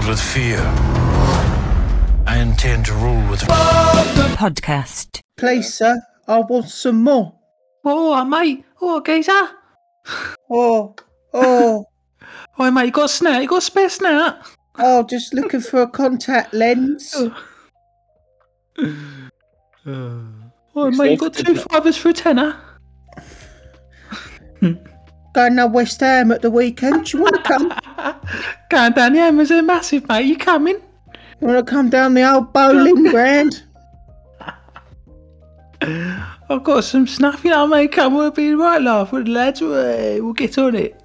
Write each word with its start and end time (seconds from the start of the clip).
ruled 0.00 0.08
with 0.08 0.20
fear. 0.20 0.58
I 2.26 2.38
intend 2.38 2.86
to 2.86 2.94
rule 2.94 3.28
with 3.28 3.40
the 3.40 3.46
Podcast. 4.36 5.20
Please, 5.36 5.74
sir, 5.74 6.00
I 6.28 6.40
want 6.40 6.68
some 6.68 7.02
more. 7.02 7.34
Oh, 7.84 8.12
I 8.12 8.24
mate. 8.24 8.64
Oh, 8.80 9.00
geezer. 9.00 9.48
Oh, 10.50 10.94
oh, 11.32 11.86
Oh, 12.58 12.70
mate, 12.70 12.86
you 12.86 12.90
got 12.90 13.06
a 13.06 13.08
snout? 13.08 13.42
You 13.42 13.48
got 13.48 13.58
a 13.58 13.62
spare 13.62 13.88
snout? 13.88 14.36
oh, 14.78 15.02
just 15.04 15.34
looking 15.34 15.60
for 15.60 15.82
a 15.82 15.88
contact 15.88 16.54
lens. 16.54 17.14
Oh, 20.76 20.88
mate, 20.92 21.10
you 21.12 21.16
got 21.16 21.34
two 21.34 21.56
fivers 21.56 21.96
for 21.96 22.10
a 22.10 22.12
tenner? 22.12 22.56
Going 24.60 25.56
to 25.56 25.66
West 25.66 26.00
Ham 26.00 26.30
at 26.30 26.42
the 26.42 26.50
weekend. 26.50 27.06
Do 27.06 27.16
you 27.18 27.24
want 27.24 27.36
to 27.36 27.42
come? 27.42 27.72
Going 28.70 28.92
down 28.92 29.12
the 29.12 29.20
Amazon 29.20 29.66
massive, 29.66 30.08
mate. 30.08 30.26
You 30.26 30.36
coming? 30.36 30.80
You 31.40 31.46
want 31.46 31.66
to 31.66 31.70
come 31.70 31.90
down 31.90 32.14
the 32.14 32.30
old 32.30 32.52
bowling 32.52 33.04
ground? 33.10 33.62
I've 35.82 36.64
got 36.64 36.84
some 36.84 37.06
snuff, 37.06 37.44
you 37.44 37.50
know, 37.50 37.66
mate. 37.66 37.92
Come, 37.92 38.14
we'll 38.14 38.30
be 38.30 38.54
right 38.54 38.82
laugh 38.82 39.12
with 39.12 39.26
the 39.26 39.30
lads. 39.30 39.60
We'll 39.60 40.22
we'll 40.22 40.32
get 40.32 40.58
on 40.58 40.74
it. 40.74 41.00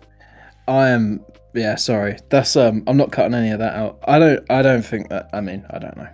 I 0.68 0.90
am. 0.90 1.24
Yeah, 1.54 1.76
sorry. 1.76 2.18
That's 2.30 2.56
um. 2.56 2.84
I'm 2.88 2.98
not 2.98 3.12
cutting 3.12 3.34
any 3.34 3.52
of 3.52 3.60
that 3.60 3.76
out. 3.76 4.00
I 4.08 4.20
don't. 4.20 4.52
I 4.52 4.62
don't 4.62 4.82
think 4.82 5.10
that. 5.10 5.30
I 5.32 5.42
mean, 5.42 5.66
I 5.70 5.80
don't 5.80 5.96
know. 5.96 6.10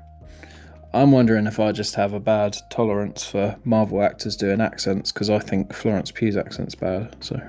I'm 0.94 1.12
wondering 1.12 1.48
if 1.48 1.60
I 1.60 1.72
just 1.72 1.96
have 1.96 2.14
a 2.14 2.20
bad 2.20 2.58
tolerance 2.70 3.24
for 3.24 3.58
Marvel 3.64 4.04
actors 4.04 4.36
doing 4.36 4.60
accents 4.60 5.12
because 5.12 5.30
I 5.30 5.40
think 5.40 5.74
Florence 5.74 6.12
Pugh's 6.12 6.36
accent's 6.36 6.76
bad. 6.76 7.16
So 7.24 7.42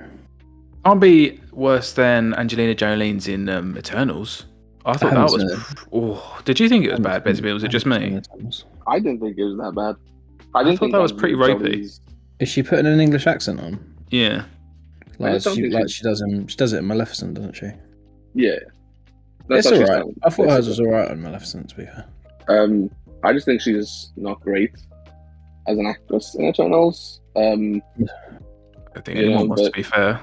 Can't 0.85 0.99
be 0.99 1.39
worse 1.51 1.93
than 1.93 2.33
Angelina 2.33 2.75
Jolie's 2.75 3.27
in 3.27 3.47
um, 3.49 3.77
Eternals. 3.77 4.45
I 4.85 4.97
thought 4.97 5.13
that 5.13 5.31
was. 5.31 5.75
Oh, 5.93 6.41
did 6.43 6.59
you 6.59 6.67
think 6.67 6.83
it 6.85 6.91
was 6.91 6.99
bad, 6.99 7.23
Bessie? 7.23 7.41
Was 7.53 7.63
it 7.63 7.69
just 7.69 7.85
me? 7.85 8.19
I 8.87 8.99
didn't 8.99 9.19
think 9.21 9.37
it 9.37 9.43
was 9.45 9.57
that 9.57 9.73
bad. 9.75 9.95
I 10.53 10.59
I 10.59 10.63
didn't 10.63 10.77
thought 10.77 10.85
think 10.85 10.91
that 10.93 11.01
was 11.01 11.13
pretty 11.13 11.35
Angelina 11.35 11.59
ropey. 11.59 11.87
Is 12.39 12.49
she 12.49 12.63
putting 12.63 12.85
an 12.85 12.99
English 12.99 13.25
accent 13.27 13.61
on? 13.61 13.79
Yeah. 14.09 14.43
Like 15.19 15.41
she, 15.41 15.69
like 15.69 15.87
she- 15.87 15.95
she 15.95 16.03
does 16.03 16.21
in 16.21 16.47
she 16.47 16.57
does 16.57 16.73
it 16.73 16.79
in 16.79 16.87
Maleficent, 16.87 17.35
doesn't 17.35 17.53
she? 17.55 17.67
Yeah, 18.35 18.57
it's 19.49 19.71
alright. 19.71 20.03
I 20.23 20.29
thought 20.29 20.49
hers 20.49 20.67
was 20.67 20.79
alright 20.79 21.09
on 21.11 21.21
Maleficent. 21.21 21.69
To 21.69 21.75
be 21.77 21.85
fair, 21.85 22.05
Um, 22.49 22.89
I 23.23 23.31
just 23.31 23.45
think 23.45 23.61
she's 23.61 24.11
not 24.17 24.41
great 24.41 24.71
as 25.67 25.77
an 25.77 25.85
actress 25.85 26.35
in 26.35 26.45
Eternals. 26.45 27.21
Um, 27.37 27.81
I 28.95 28.99
think 29.01 29.19
Yeah, 29.19 29.25
anyone 29.25 29.47
wants 29.49 29.63
to 29.63 29.71
be 29.71 29.83
fair. 29.83 30.19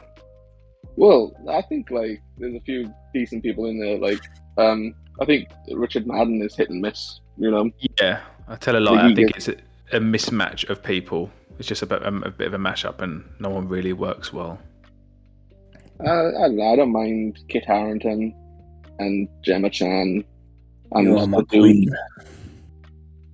Well, 1.00 1.32
I 1.48 1.62
think 1.62 1.90
like 1.90 2.20
there's 2.36 2.54
a 2.54 2.60
few 2.60 2.92
decent 3.14 3.42
people 3.42 3.64
in 3.66 3.80
there. 3.80 3.96
Like, 3.98 4.20
um, 4.58 4.94
I 5.20 5.24
think 5.24 5.48
Richard 5.72 6.06
Madden 6.06 6.42
is 6.42 6.54
hit 6.54 6.68
and 6.68 6.80
miss. 6.82 7.20
You 7.38 7.50
know, 7.50 7.70
Yeah, 7.98 8.20
I 8.48 8.56
tell 8.56 8.76
a 8.76 8.80
lie. 8.80 8.90
Think 8.90 9.12
I 9.12 9.14
think 9.14 9.28
get- 9.28 9.36
it's 9.38 9.48
a, 9.48 9.96
a 9.96 10.00
mismatch 10.00 10.68
of 10.68 10.82
people. 10.82 11.30
It's 11.58 11.66
just 11.68 11.80
a 11.82 11.86
bit, 11.86 12.04
um, 12.06 12.22
a 12.24 12.30
bit 12.30 12.46
of 12.48 12.54
a 12.54 12.58
mashup, 12.58 13.00
and 13.00 13.24
no 13.38 13.48
one 13.48 13.66
really 13.66 13.94
works 13.94 14.30
well. 14.32 14.58
uh, 16.00 16.04
I 16.10 16.48
don't 16.48 16.56
know. 16.56 16.72
I 16.72 16.76
don't 16.76 16.92
mind 16.92 17.38
Kit 17.48 17.64
Harington 17.66 18.34
and 18.98 19.26
Gemma 19.42 19.70
Chan 19.70 20.22
and 20.92 21.06
you 21.06 21.16
are 21.18 21.26
my 21.26 21.38
the 21.38 21.44
dude, 21.46 21.88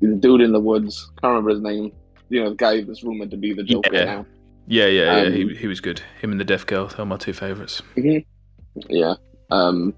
the 0.00 0.14
dude 0.17 0.41
in 0.42 0.53
the 0.53 0.61
woods. 0.61 1.11
Can't 1.20 1.31
remember 1.33 1.50
his 1.50 1.61
name. 1.62 1.91
You 2.28 2.44
know, 2.44 2.50
the 2.50 2.56
guy 2.56 2.83
that's 2.83 3.03
rumored 3.03 3.31
to 3.31 3.37
be 3.37 3.53
the 3.55 3.62
Joker 3.64 3.91
Yeah. 3.92 4.05
now. 4.05 4.27
Yeah, 4.67 4.86
yeah, 4.86 5.22
yeah. 5.22 5.27
Um, 5.28 5.33
he, 5.33 5.55
he 5.55 5.67
was 5.67 5.81
good. 5.81 6.00
Him 6.20 6.33
and 6.33 6.41
the 6.41 6.45
Deaf 6.45 6.67
Girl. 6.67 6.86
They're 6.89 7.06
my 7.06 7.17
two 7.17 7.33
favorites. 7.33 7.83
Yeah. 7.95 9.14
Um, 9.50 9.95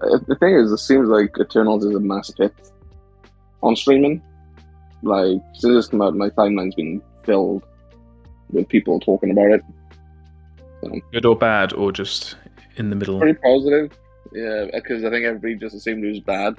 uh, 0.00 0.18
the 0.28 0.36
thing 0.36 0.54
is, 0.54 0.70
it 0.70 0.78
seems 0.78 1.08
like 1.08 1.34
Eternals 1.40 1.84
is 1.84 1.94
a 1.94 2.00
massive 2.00 2.36
hit 2.38 2.54
on 3.62 3.74
streaming. 3.76 4.22
Like 5.02 5.38
since 5.54 5.76
it's 5.76 5.88
come 5.88 6.02
out, 6.02 6.14
my 6.16 6.28
timeline's 6.30 6.74
been 6.74 7.02
filled 7.24 7.64
with 8.50 8.68
people 8.68 9.00
talking 9.00 9.30
about 9.30 9.50
it. 9.50 9.62
Good 11.12 11.24
or 11.26 11.36
bad, 11.36 11.72
or 11.72 11.90
just 11.92 12.36
in 12.76 12.90
the 12.90 12.96
middle. 12.96 13.18
Pretty 13.18 13.38
positive, 13.42 13.90
yeah, 14.32 14.66
because 14.72 15.02
I 15.04 15.10
think 15.10 15.24
everybody 15.24 15.54
just 15.56 15.74
assumed 15.74 16.04
it 16.04 16.10
was 16.10 16.20
bad 16.20 16.56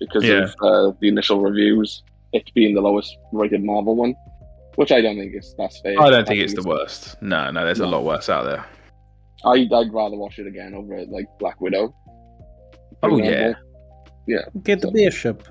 because 0.00 0.24
Yeah. 0.24 0.44
of 0.44 0.54
uh, 0.92 0.96
the 1.00 1.08
initial 1.08 1.40
reviews. 1.40 2.02
It 2.32 2.50
being 2.54 2.74
the 2.74 2.80
lowest 2.80 3.16
rated 3.32 3.64
Marvel 3.64 3.94
one, 3.96 4.14
which 4.76 4.92
I 4.92 5.00
don't 5.00 5.16
think 5.18 5.34
is 5.34 5.54
that's 5.58 5.80
fair. 5.80 6.00
I 6.00 6.10
don't 6.10 6.26
think 6.26 6.40
it's 6.40 6.54
the 6.54 6.62
worst. 6.62 7.20
No, 7.22 7.50
no, 7.50 7.64
there's 7.64 7.80
a 7.80 7.86
lot 7.86 8.04
worse 8.04 8.28
out 8.28 8.44
there. 8.44 8.64
I, 9.44 9.68
I'd 9.72 9.92
rather 9.92 10.16
watch 10.16 10.38
it 10.38 10.46
again 10.46 10.74
over 10.74 11.04
like 11.06 11.26
Black 11.38 11.60
Widow. 11.60 11.94
for 13.00 13.10
oh, 13.10 13.16
yeah, 13.18 13.54
yeah. 14.26 14.42
Get 14.62 14.80
the 14.80 14.90
bishop. 14.90 15.46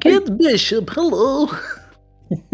Get 0.00 0.26
the 0.26 0.32
Bishop, 0.32 0.90
hello. 0.90 1.48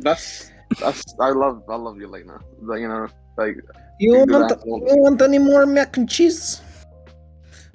That's 0.00 0.50
that's 0.80 1.14
I 1.20 1.30
love 1.30 1.62
I 1.68 1.76
love 1.76 1.96
Yelena. 1.96 2.40
Like, 2.62 2.80
you 2.80 2.88
know, 2.88 3.06
like 3.36 3.56
You 3.98 4.14
Think 4.14 4.30
of 4.32 4.62
want, 4.64 4.88
you 4.88 4.96
want 4.96 5.22
any 5.22 5.38
more 5.38 5.66
mac 5.66 5.96
and 5.96 6.08
cheese? 6.08 6.60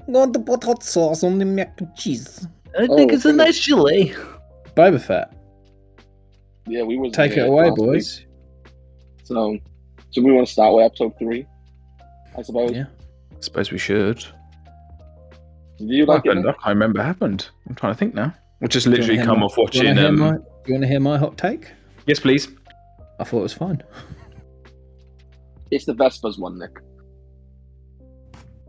I'm 0.08 0.14
going 0.14 0.34
to 0.34 0.40
put 0.40 0.64
hot 0.64 0.84
sauce 0.84 1.24
on 1.24 1.38
the 1.40 1.46
mac 1.46 1.80
and 1.80 1.96
cheese. 1.96 2.48
I 2.78 2.88
Oh, 2.90 2.96
think 2.98 3.14
it's 3.14 3.26
a 3.26 3.34
nice 3.34 3.60
chili. 3.60 4.14
Boba 4.76 5.00
Fett. 5.02 5.34
yeah, 6.68 6.84
we 6.84 6.98
was 6.98 7.14
Take 7.14 7.38
it 7.38 7.48
away, 7.48 7.66
last 7.70 7.80
week. 7.80 7.88
boys. 7.90 8.26
So, 9.24 9.58
so 10.12 10.22
we 10.22 10.32
want 10.32 10.48
to 10.48 10.54
start 10.54 10.76
with 10.76 10.86
episode 10.86 11.18
three, 11.18 11.46
I 12.38 12.42
suppose. 12.42 12.72
Yeah. 12.72 12.86
I 13.32 13.40
suppose 13.42 13.72
we 13.72 13.78
should. 13.78 14.18
Do 15.78 15.86
you 15.86 16.06
What 16.06 16.16
like 16.18 16.26
it? 16.26 16.30
happened? 16.30 16.48
I 16.50 16.52
can't 16.54 16.66
remember 16.68 17.04
happened. 17.04 17.50
I'm 17.68 17.76
trying 17.76 17.94
to 17.94 17.98
think 17.98 18.14
now. 18.14 18.34
We 18.62 18.68
just 18.68 18.88
literally 18.88 19.18
come 19.18 19.38
hear 19.38 19.46
off 19.46 19.58
watching. 19.58 19.82
Do 19.82 19.88
you 19.88 19.94
want 19.94 19.98
to 19.98 20.02
hear, 20.02 20.10
Um, 20.10 20.20
my, 20.20 20.32
do 20.38 20.44
you 20.68 20.74
wanna 20.76 20.88
hear 20.88 21.00
my 21.00 21.18
hot 21.18 21.38
take? 21.38 21.72
yes, 22.08 22.20
please. 22.20 22.48
I 23.20 23.24
thought 23.24 23.40
it 23.40 23.44
was 23.44 23.54
fine. 23.54 23.82
It's 25.72 25.86
the 25.86 25.94
Vespas 25.94 26.40
one, 26.40 26.58
Nick. 26.60 26.72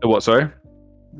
The 0.01 0.07
what? 0.07 0.23
Sorry. 0.23 0.49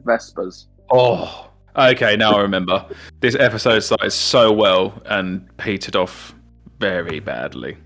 Vespas. 0.03 0.65
Oh, 0.91 1.49
okay. 1.77 2.15
Now 2.15 2.33
I 2.35 2.41
remember. 2.41 2.85
This 3.19 3.35
episode 3.35 3.79
started 3.79 4.11
so 4.11 4.51
well 4.51 5.01
and 5.05 5.47
petered 5.57 5.95
off 5.95 6.33
very 6.79 7.19
badly. 7.19 7.77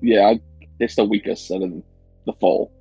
Yeah, 0.00 0.28
I, 0.28 0.40
it's 0.80 0.96
the 0.96 1.04
weakest 1.04 1.50
out 1.50 1.62
of 1.62 1.72
the 2.26 2.32
fall 2.40 2.72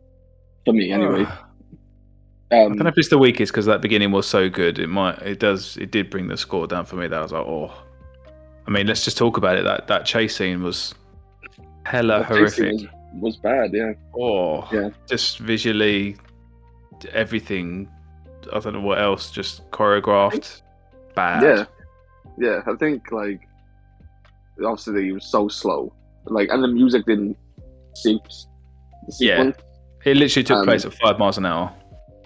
for 0.66 0.74
me, 0.74 0.92
anyway. 0.92 1.26
I 2.52 2.64
Um, 2.64 2.74
don't 2.74 2.84
know 2.84 2.90
if 2.90 2.98
it's 2.98 3.10
the 3.10 3.18
weakest 3.18 3.52
because 3.54 3.66
that 3.68 3.82
beginning 3.82 4.12
was 4.12 4.28
so 4.28 4.50
good. 4.50 4.78
It 4.80 4.88
might. 4.88 5.18
It 5.22 5.40
does. 5.40 5.78
It 5.78 5.92
did 5.92 6.10
bring 6.10 6.28
the 6.28 6.36
score 6.38 6.68
down 6.68 6.86
for 6.86 6.98
me. 6.98 7.08
That 7.08 7.20
I 7.20 7.22
was 7.24 7.32
like, 7.32 7.46
oh. 7.46 7.72
I 8.68 8.72
mean, 8.72 8.88
let's 8.88 9.04
just 9.06 9.18
talk 9.18 9.38
about 9.38 9.58
it. 9.58 9.64
That 9.64 9.88
that 9.88 10.06
chase 10.06 10.36
scene 10.36 10.62
was 10.62 10.94
hella 11.86 12.24
horrific. 12.24 12.74
Was, 12.74 12.86
was 13.14 13.38
bad, 13.38 13.74
yeah. 13.74 13.94
Oh, 14.20 14.68
Yeah. 14.72 14.90
just 15.08 15.40
visually, 15.40 16.16
everything. 17.14 17.90
I 18.54 18.60
don't 18.60 18.74
know 18.74 18.82
what 18.82 19.00
else. 19.00 19.32
Just 19.32 19.70
choreographed, 19.72 20.62
bad. 21.16 21.44
Yeah, 21.44 21.66
yeah. 22.38 22.62
I 22.68 22.76
think 22.78 23.12
like 23.12 23.42
obviously 24.64 25.10
it 25.10 25.14
was 25.14 25.26
so 25.26 25.48
slow, 25.48 25.94
like, 26.26 26.50
and 26.52 26.64
the 26.64 26.68
music 26.68 27.06
didn't 27.06 27.38
suit 27.96 28.22
the 29.08 29.14
Yeah. 29.26 29.38
sequence. 29.38 29.58
It 30.06 30.18
literally 30.18 30.44
took 30.44 30.58
Um, 30.58 30.66
place 30.66 30.86
at 30.86 30.94
five 30.94 31.20
miles 31.20 31.38
an 31.38 31.46
hour. 31.46 31.72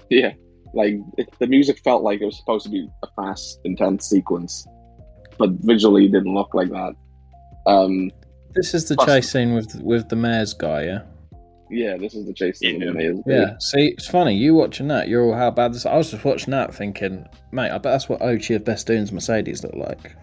Yeah, 0.10 0.34
like 0.74 0.96
it, 1.18 1.28
the 1.40 1.48
music 1.48 1.80
felt 1.84 2.04
like 2.04 2.22
it 2.22 2.26
was 2.26 2.38
supposed 2.38 2.66
to 2.66 2.72
be 2.72 2.88
a 3.04 3.08
fast, 3.16 3.60
intense 3.66 4.08
sequence, 4.10 4.66
but 5.38 5.50
visually 5.62 6.06
it 6.06 6.12
didn't 6.12 6.34
look 6.34 6.54
like 6.54 6.70
that. 6.70 6.94
Um, 7.66 8.12
This 8.54 8.74
is 8.74 8.88
the 8.88 8.96
Plus- 8.96 9.08
chase 9.08 9.32
scene 9.32 9.54
with 9.54 9.76
with 9.82 10.08
the 10.10 10.16
mayor's 10.16 10.54
guy, 10.54 10.84
yeah. 10.86 11.02
Yeah, 11.70 11.98
this 11.98 12.14
is 12.14 12.26
the 12.26 12.34
chase 12.34 12.60
scene. 12.60 12.82
Yeah. 12.82 12.88
with 12.92 12.98
isn't? 12.98 13.24
Yeah. 13.28 13.58
See, 13.60 13.88
it's 13.88 14.08
funny. 14.08 14.36
You 14.36 14.54
watching 14.56 14.88
that? 14.90 15.08
You're 15.08 15.24
all 15.24 15.34
how 15.34 15.52
bad 15.52 15.74
this. 15.74 15.86
I 15.86 15.96
was 15.98 16.12
just 16.12 16.24
watching 16.24 16.52
that, 16.52 16.74
thinking, 16.74 17.28
mate, 17.52 17.72
I 17.72 17.78
bet 17.78 17.94
that's 17.94 18.10
what 18.10 18.22
Ochi 18.22 18.56
of 18.56 18.64
Bestoon's 18.64 19.12
Mercedes 19.12 19.64
look 19.64 19.76
like. 19.76 20.16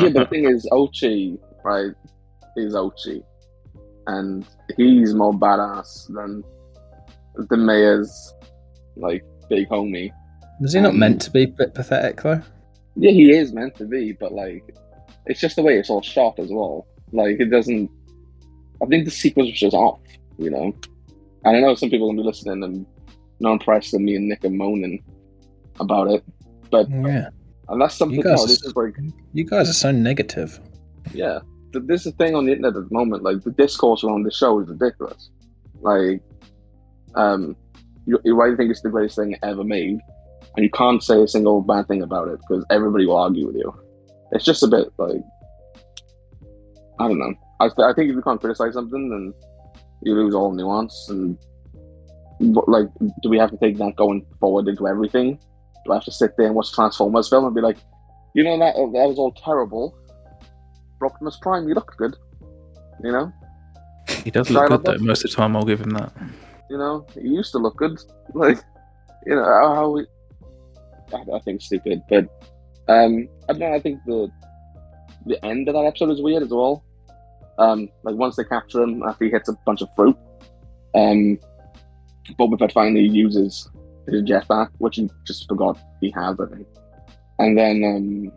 Yeah, 0.00 0.08
but 0.08 0.12
the 0.14 0.26
thing 0.26 0.48
is, 0.48 0.66
Ochi, 0.72 1.38
right, 1.64 1.92
is 2.56 2.74
Ochi, 2.74 3.22
and 4.08 4.44
he's 4.76 5.14
more 5.14 5.32
badass 5.32 6.12
than 6.12 6.42
the 7.48 7.56
mayor's 7.56 8.34
like 8.96 9.24
big 9.48 9.68
homie. 9.68 10.10
Was 10.60 10.72
he 10.72 10.80
not 10.80 10.92
Um, 10.92 10.98
meant 10.98 11.20
to 11.22 11.30
be 11.30 11.44
a 11.44 11.48
bit 11.48 11.74
pathetic 11.74 12.22
though? 12.22 12.42
Yeah, 12.96 13.10
he 13.10 13.32
is 13.32 13.52
meant 13.52 13.74
to 13.76 13.84
be, 13.84 14.12
but 14.12 14.32
like, 14.32 14.62
it's 15.26 15.40
just 15.40 15.56
the 15.56 15.62
way 15.62 15.78
it's 15.78 15.90
all 15.90 16.02
shot 16.02 16.38
as 16.38 16.50
well. 16.50 16.86
Like, 17.12 17.40
it 17.40 17.46
doesn't. 17.50 17.90
I 18.82 18.86
think 18.86 19.04
the 19.04 19.10
sequence 19.10 19.50
was 19.50 19.60
just 19.60 19.74
off, 19.74 20.00
you 20.38 20.50
know. 20.50 20.74
And 21.44 21.56
I 21.56 21.60
know 21.60 21.74
some 21.74 21.90
people 21.90 22.06
are 22.08 22.12
gonna 22.12 22.22
be 22.22 22.26
listening 22.26 22.62
and 22.62 22.86
not 23.40 23.52
impressed 23.52 23.92
that 23.92 23.98
me 24.00 24.16
and 24.16 24.28
Nick 24.28 24.44
are 24.44 24.50
moaning 24.50 25.02
about 25.80 26.10
it, 26.10 26.24
but 26.70 26.88
Yeah. 26.90 27.28
and 27.68 27.80
that's 27.80 27.94
something. 27.96 28.16
You 28.16 28.22
guys- 28.24 28.40
no, 28.40 28.46
this 28.46 28.62
is 28.64 28.74
like, 28.76 28.94
You 29.32 29.44
guys 29.44 29.68
are 29.68 29.72
so 29.74 29.90
negative. 29.90 30.60
yeah, 31.12 31.40
this 31.72 32.06
is 32.06 32.12
the 32.12 32.24
thing 32.24 32.34
on 32.34 32.46
the 32.46 32.52
internet 32.52 32.76
at 32.76 32.88
the 32.88 32.94
moment. 32.94 33.22
Like, 33.22 33.42
the 33.42 33.50
discourse 33.50 34.04
around 34.04 34.22
the 34.22 34.30
show 34.30 34.58
is 34.60 34.68
ridiculous. 34.68 35.30
Like, 35.80 36.22
um, 37.14 37.56
you, 38.06 38.18
you 38.24 38.40
either 38.42 38.56
think 38.56 38.70
it's 38.70 38.80
the 38.82 38.88
greatest 38.90 39.16
thing 39.16 39.36
ever 39.42 39.64
made, 39.64 39.98
and 40.56 40.64
you 40.64 40.70
can't 40.70 41.02
say 41.02 41.20
a 41.22 41.26
single 41.28 41.60
bad 41.60 41.88
thing 41.88 42.02
about 42.02 42.28
it 42.28 42.38
because 42.40 42.64
everybody 42.70 43.06
will 43.06 43.16
argue 43.16 43.46
with 43.46 43.56
you. 43.56 43.74
It's 44.32 44.44
just 44.44 44.62
a 44.62 44.68
bit 44.68 44.88
like 44.98 45.20
I 47.00 47.08
don't 47.08 47.18
know. 47.18 47.34
I, 47.60 47.66
I 47.66 47.92
think 47.92 48.10
if 48.10 48.14
you 48.16 48.22
can't 48.22 48.40
criticize 48.40 48.74
something, 48.74 49.08
then 49.10 49.34
you 50.04 50.14
lose 50.14 50.34
all 50.34 50.52
nuance. 50.52 51.08
And 51.08 51.36
but, 52.40 52.68
like, 52.68 52.86
do 53.22 53.28
we 53.28 53.38
have 53.38 53.50
to 53.50 53.56
take 53.58 53.78
that 53.78 53.96
going 53.96 54.26
forward 54.40 54.68
into 54.68 54.86
everything? 54.86 55.38
Do 55.84 55.92
I 55.92 55.96
have 55.96 56.04
to 56.04 56.12
sit 56.12 56.36
there 56.36 56.46
and 56.46 56.54
watch 56.54 56.72
Transformers 56.72 57.28
film 57.28 57.44
and 57.44 57.54
be 57.54 57.60
like, 57.60 57.78
you 58.34 58.42
know 58.42 58.58
that 58.58 58.74
that 58.74 59.08
was 59.08 59.18
all 59.18 59.32
terrible? 59.32 59.96
For 60.98 61.06
Optimus 61.06 61.38
Prime, 61.40 61.68
you 61.68 61.74
look 61.74 61.94
good. 61.96 62.16
You 63.02 63.12
know, 63.12 63.32
He 64.22 64.30
does 64.30 64.50
look 64.50 64.68
good 64.68 64.84
though. 64.84 64.98
Most 64.98 65.24
of 65.24 65.30
the 65.30 65.36
time, 65.36 65.56
I'll 65.56 65.64
give 65.64 65.80
him 65.80 65.90
that. 65.90 66.12
you 66.70 66.78
know, 66.78 67.06
he 67.14 67.28
used 67.28 67.52
to 67.52 67.58
look 67.58 67.76
good. 67.76 67.98
Like, 68.34 68.58
you 69.26 69.34
know, 69.36 69.44
how 69.44 69.74
how 69.74 69.90
we. 69.90 70.06
I, 71.12 71.36
I 71.36 71.38
think 71.40 71.60
stupid, 71.62 72.02
but 72.08 72.24
um, 72.88 73.28
I 73.48 73.52
don't 73.52 73.60
know. 73.60 73.74
I 73.74 73.80
think 73.80 74.00
the 74.06 74.30
the 75.26 75.44
end 75.44 75.68
of 75.68 75.74
that 75.74 75.84
episode 75.84 76.10
is 76.10 76.20
weird 76.22 76.42
as 76.42 76.50
well. 76.50 76.83
Um, 77.58 77.88
like 78.02 78.16
once 78.16 78.36
they 78.36 78.44
capture 78.44 78.82
him 78.82 79.02
after 79.02 79.24
he 79.24 79.30
hits 79.30 79.48
a 79.48 79.56
bunch 79.64 79.82
of 79.82 79.88
fruit, 79.94 80.16
um, 80.94 81.38
Boba 82.38 82.58
Fett 82.58 82.72
finally 82.72 83.06
uses 83.06 83.70
his 84.06 84.22
jetpack, 84.22 84.70
which 84.78 84.96
he 84.96 85.10
just 85.24 85.48
forgot 85.48 85.78
he 86.00 86.10
has, 86.10 86.38
I 86.40 86.46
think. 86.46 86.66
And 87.38 87.56
then, 87.58 87.84
um, 87.84 88.32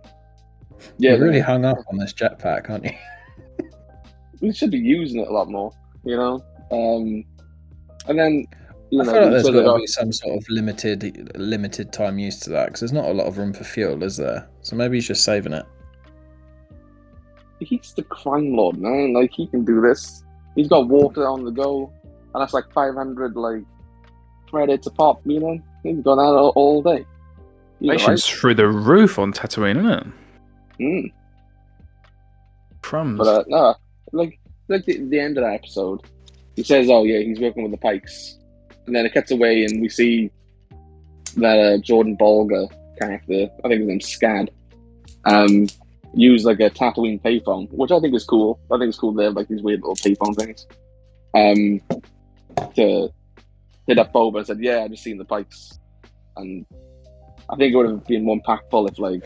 yeah, 0.97 1.11
You're 1.11 1.19
really 1.27 1.39
hung 1.39 1.65
up 1.65 1.77
on 1.91 1.97
this 1.97 2.13
jetpack, 2.13 2.69
aren't 2.69 2.85
you? 2.85 2.91
we 4.41 4.53
should 4.53 4.71
be 4.71 4.79
using 4.79 5.21
it 5.21 5.27
a 5.27 5.31
lot 5.31 5.49
more, 5.49 5.71
you 6.03 6.15
know. 6.15 6.43
Um, 6.71 7.23
and 8.07 8.19
then, 8.19 8.45
you 8.89 9.01
I 9.01 9.05
know, 9.05 9.11
feel 9.11 9.21
like 9.23 9.31
there's 9.31 9.49
got 9.49 9.73
to 9.73 9.79
be 9.79 9.87
some 9.87 10.11
sort 10.11 10.37
of 10.37 10.45
limited 10.49 11.31
limited 11.37 11.91
time 11.91 12.19
use 12.19 12.39
to 12.41 12.49
that 12.51 12.67
because 12.67 12.79
there's 12.81 12.93
not 12.93 13.05
a 13.05 13.13
lot 13.13 13.27
of 13.27 13.37
room 13.37 13.53
for 13.53 13.63
fuel, 13.63 14.03
is 14.03 14.17
there? 14.17 14.47
So 14.61 14.75
maybe 14.75 14.97
he's 14.97 15.07
just 15.07 15.23
saving 15.23 15.53
it. 15.53 15.65
He's 17.59 17.93
the 17.93 18.03
crime 18.03 18.53
lord, 18.53 18.77
man. 18.77 19.13
Like 19.13 19.31
he 19.31 19.47
can 19.47 19.65
do 19.65 19.81
this. 19.81 20.23
He's 20.55 20.67
got 20.67 20.87
water 20.87 21.27
on 21.27 21.43
the 21.43 21.51
go, 21.51 21.91
and 22.03 22.41
that's 22.41 22.53
like 22.53 22.71
500 22.73 23.35
like 23.35 23.63
credits 24.49 24.87
a 24.87 24.91
pop. 24.91 25.21
You 25.25 25.39
know, 25.39 25.59
he's 25.83 25.99
gone 26.03 26.19
out 26.19 26.35
all, 26.35 26.53
all 26.55 26.81
day. 26.81 27.05
He's 27.79 27.91
Patience 27.91 28.27
through 28.27 28.55
the 28.55 28.67
roof 28.67 29.19
on 29.19 29.33
Tatooine, 29.33 29.77
isn't 29.77 29.85
it? 29.85 29.91
alright. 29.91 30.13
Mm. 30.79 31.11
Crumbs. 32.81 33.17
But 33.17 33.27
uh, 33.27 33.43
no, 33.47 33.75
like 34.13 34.39
like 34.67 34.85
the, 34.85 34.97
the 35.09 35.19
end 35.19 35.37
of 35.37 35.43
that 35.43 35.53
episode, 35.53 36.01
he 36.55 36.63
says, 36.63 36.89
"Oh 36.89 37.03
yeah, 37.03 37.19
he's 37.19 37.39
working 37.39 37.63
with 37.63 37.71
the 37.71 37.77
Pikes," 37.77 38.37
and 38.85 38.95
then 38.95 39.05
it 39.05 39.13
cuts 39.13 39.31
away, 39.31 39.63
and 39.63 39.81
we 39.81 39.89
see 39.89 40.31
that 41.37 41.59
uh, 41.59 41.77
Jordan 41.79 42.17
Bolger 42.17 42.69
character, 42.99 43.49
I 43.63 43.67
think 43.67 43.79
his 43.79 43.87
name's 43.87 44.05
Skad, 44.05 44.49
um, 45.25 45.67
use 46.13 46.45
like 46.45 46.59
a 46.59 46.69
Tatooine 46.69 47.21
payphone, 47.21 47.71
which 47.71 47.91
I 47.91 47.99
think 47.99 48.15
is 48.15 48.23
cool. 48.23 48.59
I 48.71 48.77
think 48.77 48.89
it's 48.89 48.97
cool 48.97 49.13
they 49.13 49.25
have 49.25 49.35
like 49.35 49.47
these 49.47 49.61
weird 49.61 49.81
little 49.81 49.95
payphone 49.95 50.35
things. 50.35 50.65
Um, 51.35 51.81
to 52.75 53.09
hit 53.85 53.99
up 53.99 54.13
Boba 54.13 54.37
and 54.37 54.47
said, 54.47 54.59
"Yeah, 54.59 54.83
I 54.83 54.87
just 54.87 55.03
seen 55.03 55.17
the 55.17 55.25
Pikes," 55.25 55.79
and 56.37 56.65
I 57.49 57.55
think 57.55 57.73
it 57.73 57.77
would 57.77 57.89
have 57.89 58.05
been 58.05 58.25
more 58.25 58.39
impactful 58.39 58.91
if 58.91 58.99
like, 58.99 59.23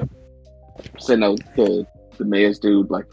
say, 1.00 1.16
no, 1.16 1.36
the 1.56 1.86
the 2.18 2.26
mayor's 2.26 2.60
dude 2.60 2.90
like 2.92 3.06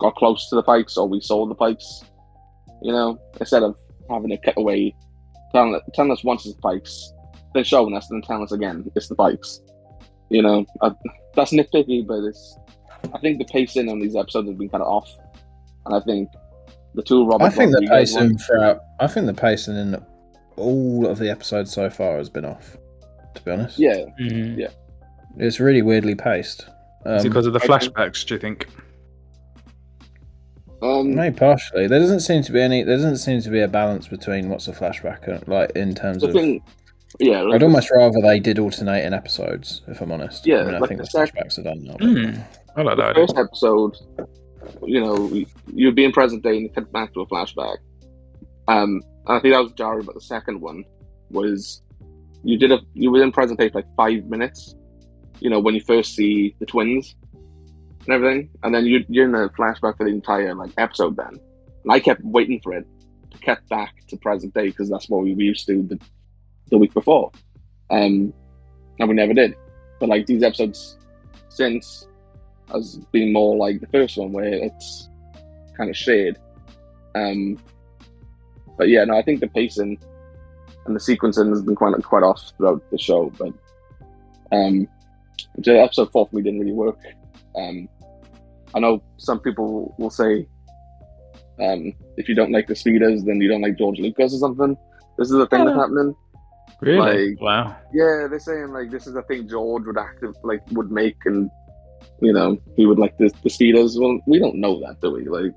got 0.00 0.16
close 0.16 0.48
to 0.48 0.56
the 0.56 0.62
pikes 0.62 0.96
or 0.96 1.08
we 1.08 1.20
saw 1.20 1.46
the 1.46 1.54
pikes, 1.54 2.02
you 2.82 2.92
know, 2.92 3.20
instead 3.38 3.62
of 3.62 3.76
having 4.08 4.30
it 4.30 4.42
cut 4.42 4.56
away, 4.56 4.94
telling, 5.52 5.78
telling 5.94 6.10
us 6.10 6.24
once 6.24 6.46
it's 6.46 6.56
the 6.56 6.62
pikes, 6.62 7.12
then 7.54 7.62
showing 7.62 7.94
us, 7.94 8.08
then 8.08 8.22
telling 8.22 8.42
us 8.42 8.52
again 8.52 8.90
it's 8.96 9.08
the 9.08 9.14
pikes. 9.14 9.60
You 10.30 10.42
know, 10.42 10.64
I, 10.82 10.92
that's 11.34 11.52
nitpicky, 11.52 12.06
but 12.06 12.24
it's. 12.24 12.56
I 13.14 13.18
think 13.18 13.38
the 13.38 13.44
pacing 13.44 13.88
on 13.88 13.98
these 14.00 14.16
episodes 14.16 14.48
has 14.48 14.56
been 14.56 14.68
kind 14.68 14.82
of 14.82 14.88
off, 14.88 15.08
and 15.86 15.94
I 15.94 16.00
think 16.00 16.28
the 16.94 17.02
two 17.02 17.26
Robert. 17.26 17.44
I 17.44 17.50
think 17.50 17.72
the 17.72 17.86
pacing 17.88 18.20
ones- 18.20 18.46
throughout. 18.46 18.80
I 19.00 19.06
think 19.06 19.26
the 19.26 19.34
pacing 19.34 19.76
in 19.76 19.96
all 20.56 21.06
of 21.06 21.18
the 21.18 21.30
episodes 21.30 21.72
so 21.72 21.88
far 21.90 22.16
has 22.18 22.28
been 22.28 22.44
off. 22.44 22.76
To 23.34 23.42
be 23.42 23.50
honest, 23.52 23.78
Yeah, 23.78 24.04
Mhm. 24.20 24.68
it's 25.38 25.60
really 25.60 25.82
weirdly 25.82 26.14
paced. 26.16 26.66
Um, 27.06 27.22
because 27.22 27.46
of 27.46 27.52
the 27.52 27.60
flashbacks? 27.60 28.26
Do 28.26 28.34
you 28.34 28.40
think? 28.40 28.66
um, 30.82 31.14
Maybe 31.14 31.36
partially. 31.36 31.86
There 31.86 32.00
doesn't 32.00 32.20
seem 32.20 32.42
to 32.42 32.52
be 32.52 32.60
any. 32.60 32.82
There 32.82 32.96
doesn't 32.96 33.18
seem 33.18 33.40
to 33.42 33.50
be 33.50 33.60
a 33.60 33.68
balance 33.68 34.08
between 34.08 34.48
what's 34.48 34.66
a 34.68 34.72
flashback 34.72 35.28
and 35.28 35.46
like 35.46 35.70
in 35.76 35.94
terms 35.94 36.22
of. 36.22 36.32
thing, 36.32 36.62
yeah, 37.18 37.42
like 37.42 37.56
I'd 37.56 37.62
almost 37.62 37.90
rather 37.90 38.18
they 38.22 38.40
did 38.40 38.58
alternate 38.58 39.04
in 39.04 39.12
episodes, 39.14 39.82
if 39.88 40.00
I'm 40.00 40.10
honest. 40.12 40.46
Yeah, 40.46 40.58
I 40.60 40.64
mean, 40.64 40.74
I 40.74 40.78
like 40.78 40.88
think 40.88 40.98
the 41.00 41.04
the 41.04 41.10
sec- 41.10 41.34
flashbacks 41.34 41.58
are 41.58 41.62
done 41.62 41.84
now. 41.84 41.94
Mm. 41.96 42.44
I 42.76 42.82
like 42.82 42.96
the 42.96 43.02
that. 43.02 43.14
first 43.14 43.36
episode, 43.36 43.96
you 44.84 45.00
know, 45.00 45.32
you'd 45.72 45.94
be 45.94 46.04
in 46.04 46.12
present 46.12 46.42
day 46.42 46.56
and 46.56 46.62
you 46.62 46.70
cut 46.70 46.90
back 46.92 47.12
to 47.14 47.20
a 47.20 47.26
flashback. 47.26 47.78
Um, 48.68 49.02
and 49.26 49.38
I 49.38 49.40
think 49.40 49.54
that 49.54 49.62
was 49.62 49.72
jarring, 49.72 50.06
but 50.06 50.14
the 50.14 50.20
second 50.20 50.60
one 50.60 50.84
was 51.30 51.82
you 52.42 52.58
did 52.58 52.72
a 52.72 52.80
you 52.94 53.10
were 53.10 53.22
in 53.22 53.32
present 53.32 53.58
day 53.58 53.68
for 53.68 53.78
like 53.78 53.96
five 53.96 54.24
minutes. 54.26 54.74
You 55.40 55.50
know, 55.50 55.58
when 55.58 55.74
you 55.74 55.80
first 55.80 56.14
see 56.14 56.54
the 56.58 56.66
twins 56.66 57.16
and 58.04 58.14
everything, 58.14 58.50
and 58.62 58.74
then 58.74 58.84
you, 58.84 59.04
you're 59.08 59.26
in 59.26 59.34
a 59.34 59.48
flashback 59.50 59.96
for 59.96 60.04
the 60.04 60.10
entire 60.10 60.54
like 60.54 60.70
episode. 60.78 61.16
Then, 61.16 61.40
and 61.84 61.92
I 61.92 62.00
kept 62.00 62.22
waiting 62.22 62.60
for 62.60 62.74
it 62.74 62.86
to 63.30 63.38
cut 63.38 63.66
back 63.68 64.06
to 64.08 64.16
present 64.16 64.54
day 64.54 64.66
because 64.66 64.90
that's 64.90 65.08
what 65.08 65.22
we 65.22 65.34
were 65.34 65.42
used 65.42 65.66
to 65.66 65.82
the 65.82 65.98
the 66.70 66.78
week 66.78 66.94
before. 66.94 67.30
Um, 67.90 68.32
and 68.98 69.08
we 69.08 69.14
never 69.14 69.34
did. 69.34 69.56
But 69.98 70.08
like 70.08 70.26
these 70.26 70.42
episodes 70.42 70.98
since 71.48 72.06
has 72.72 72.98
been 73.12 73.32
more 73.32 73.56
like 73.56 73.80
the 73.80 73.86
first 73.88 74.16
one 74.16 74.32
where 74.32 74.52
it's 74.52 75.08
kind 75.76 75.90
of 75.90 75.96
shared. 75.96 76.38
Um, 77.14 77.58
but 78.78 78.88
yeah, 78.88 79.04
no, 79.04 79.16
I 79.16 79.22
think 79.22 79.40
the 79.40 79.48
pacing 79.48 79.98
and 80.86 80.96
the 80.96 81.00
sequencing 81.00 81.50
has 81.50 81.62
been 81.62 81.74
quite 81.74 81.94
quite 82.02 82.22
off 82.22 82.52
throughout 82.56 82.82
the 82.90 82.98
show. 82.98 83.30
But 83.38 83.52
um, 84.52 84.88
the 85.56 85.80
episode 85.80 86.10
four 86.12 86.28
for 86.28 86.36
me 86.36 86.42
didn't 86.42 86.60
really 86.60 86.72
work. 86.72 86.98
Um, 87.56 87.88
I 88.74 88.80
know 88.80 89.02
some 89.16 89.40
people 89.40 89.94
will 89.98 90.10
say 90.10 90.46
um, 91.60 91.92
if 92.16 92.28
you 92.28 92.34
don't 92.34 92.52
like 92.52 92.66
the 92.66 92.76
speeders, 92.76 93.24
then 93.24 93.40
you 93.40 93.48
don't 93.48 93.62
like 93.62 93.78
George 93.78 93.98
Lucas 93.98 94.34
or 94.34 94.38
something. 94.38 94.76
This 95.18 95.30
is 95.30 95.36
the 95.36 95.46
thing 95.46 95.64
that's 95.64 95.76
happening. 95.76 96.14
Really? 96.80 97.30
Like- 97.30 97.40
wow. 97.40 97.76
Yeah, 97.92 98.26
they're 98.30 98.38
saying 98.38 98.68
like 98.68 98.90
this 98.90 99.06
is 99.06 99.14
the 99.14 99.22
thing 99.22 99.48
George 99.48 99.84
would 99.86 99.98
active 99.98 100.34
like 100.42 100.62
would 100.70 100.90
make, 100.90 101.16
and 101.26 101.50
you 102.20 102.32
know 102.32 102.58
he 102.76 102.86
would 102.86 102.98
like 102.98 103.16
the 103.18 103.30
the 103.42 103.50
speeders. 103.50 103.98
Well, 103.98 104.18
we 104.26 104.38
don't 104.38 104.56
know 104.56 104.80
that, 104.80 105.00
do 105.00 105.10
we? 105.12 105.24
Like, 105.24 105.52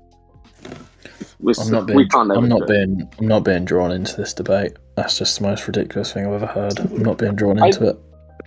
we're, 1.40 1.54
I'm 1.60 1.70
not 1.70 1.86
we 1.88 1.94
being. 1.94 2.08
can't. 2.08 2.32
I'm 2.32 2.48
not 2.48 2.66
being. 2.66 3.08
I'm 3.18 3.28
not 3.28 3.44
being 3.44 3.64
drawn 3.64 3.92
into 3.92 4.16
this 4.16 4.32
debate. 4.34 4.72
That's 4.96 5.18
just 5.18 5.38
the 5.38 5.44
most 5.46 5.66
ridiculous 5.66 6.12
thing 6.12 6.26
I've 6.26 6.32
ever 6.34 6.46
heard. 6.46 6.78
I'm 6.78 7.02
not 7.02 7.18
being 7.18 7.34
drawn 7.34 7.60
I- 7.62 7.66
into 7.66 7.88
it. 7.90 7.98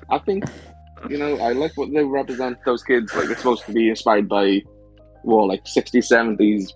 I 0.09 0.19
think 0.19 0.45
you 1.09 1.17
know 1.17 1.37
I 1.39 1.51
like 1.51 1.71
what 1.75 1.91
they 1.93 2.03
represent. 2.03 2.57
Those 2.65 2.83
kids 2.83 3.13
like 3.15 3.27
they're 3.27 3.35
supposed 3.37 3.65
to 3.65 3.73
be 3.73 3.89
inspired 3.89 4.29
by, 4.29 4.61
well, 5.23 5.47
like 5.47 5.65
60s, 5.65 6.09
70s 6.09 6.71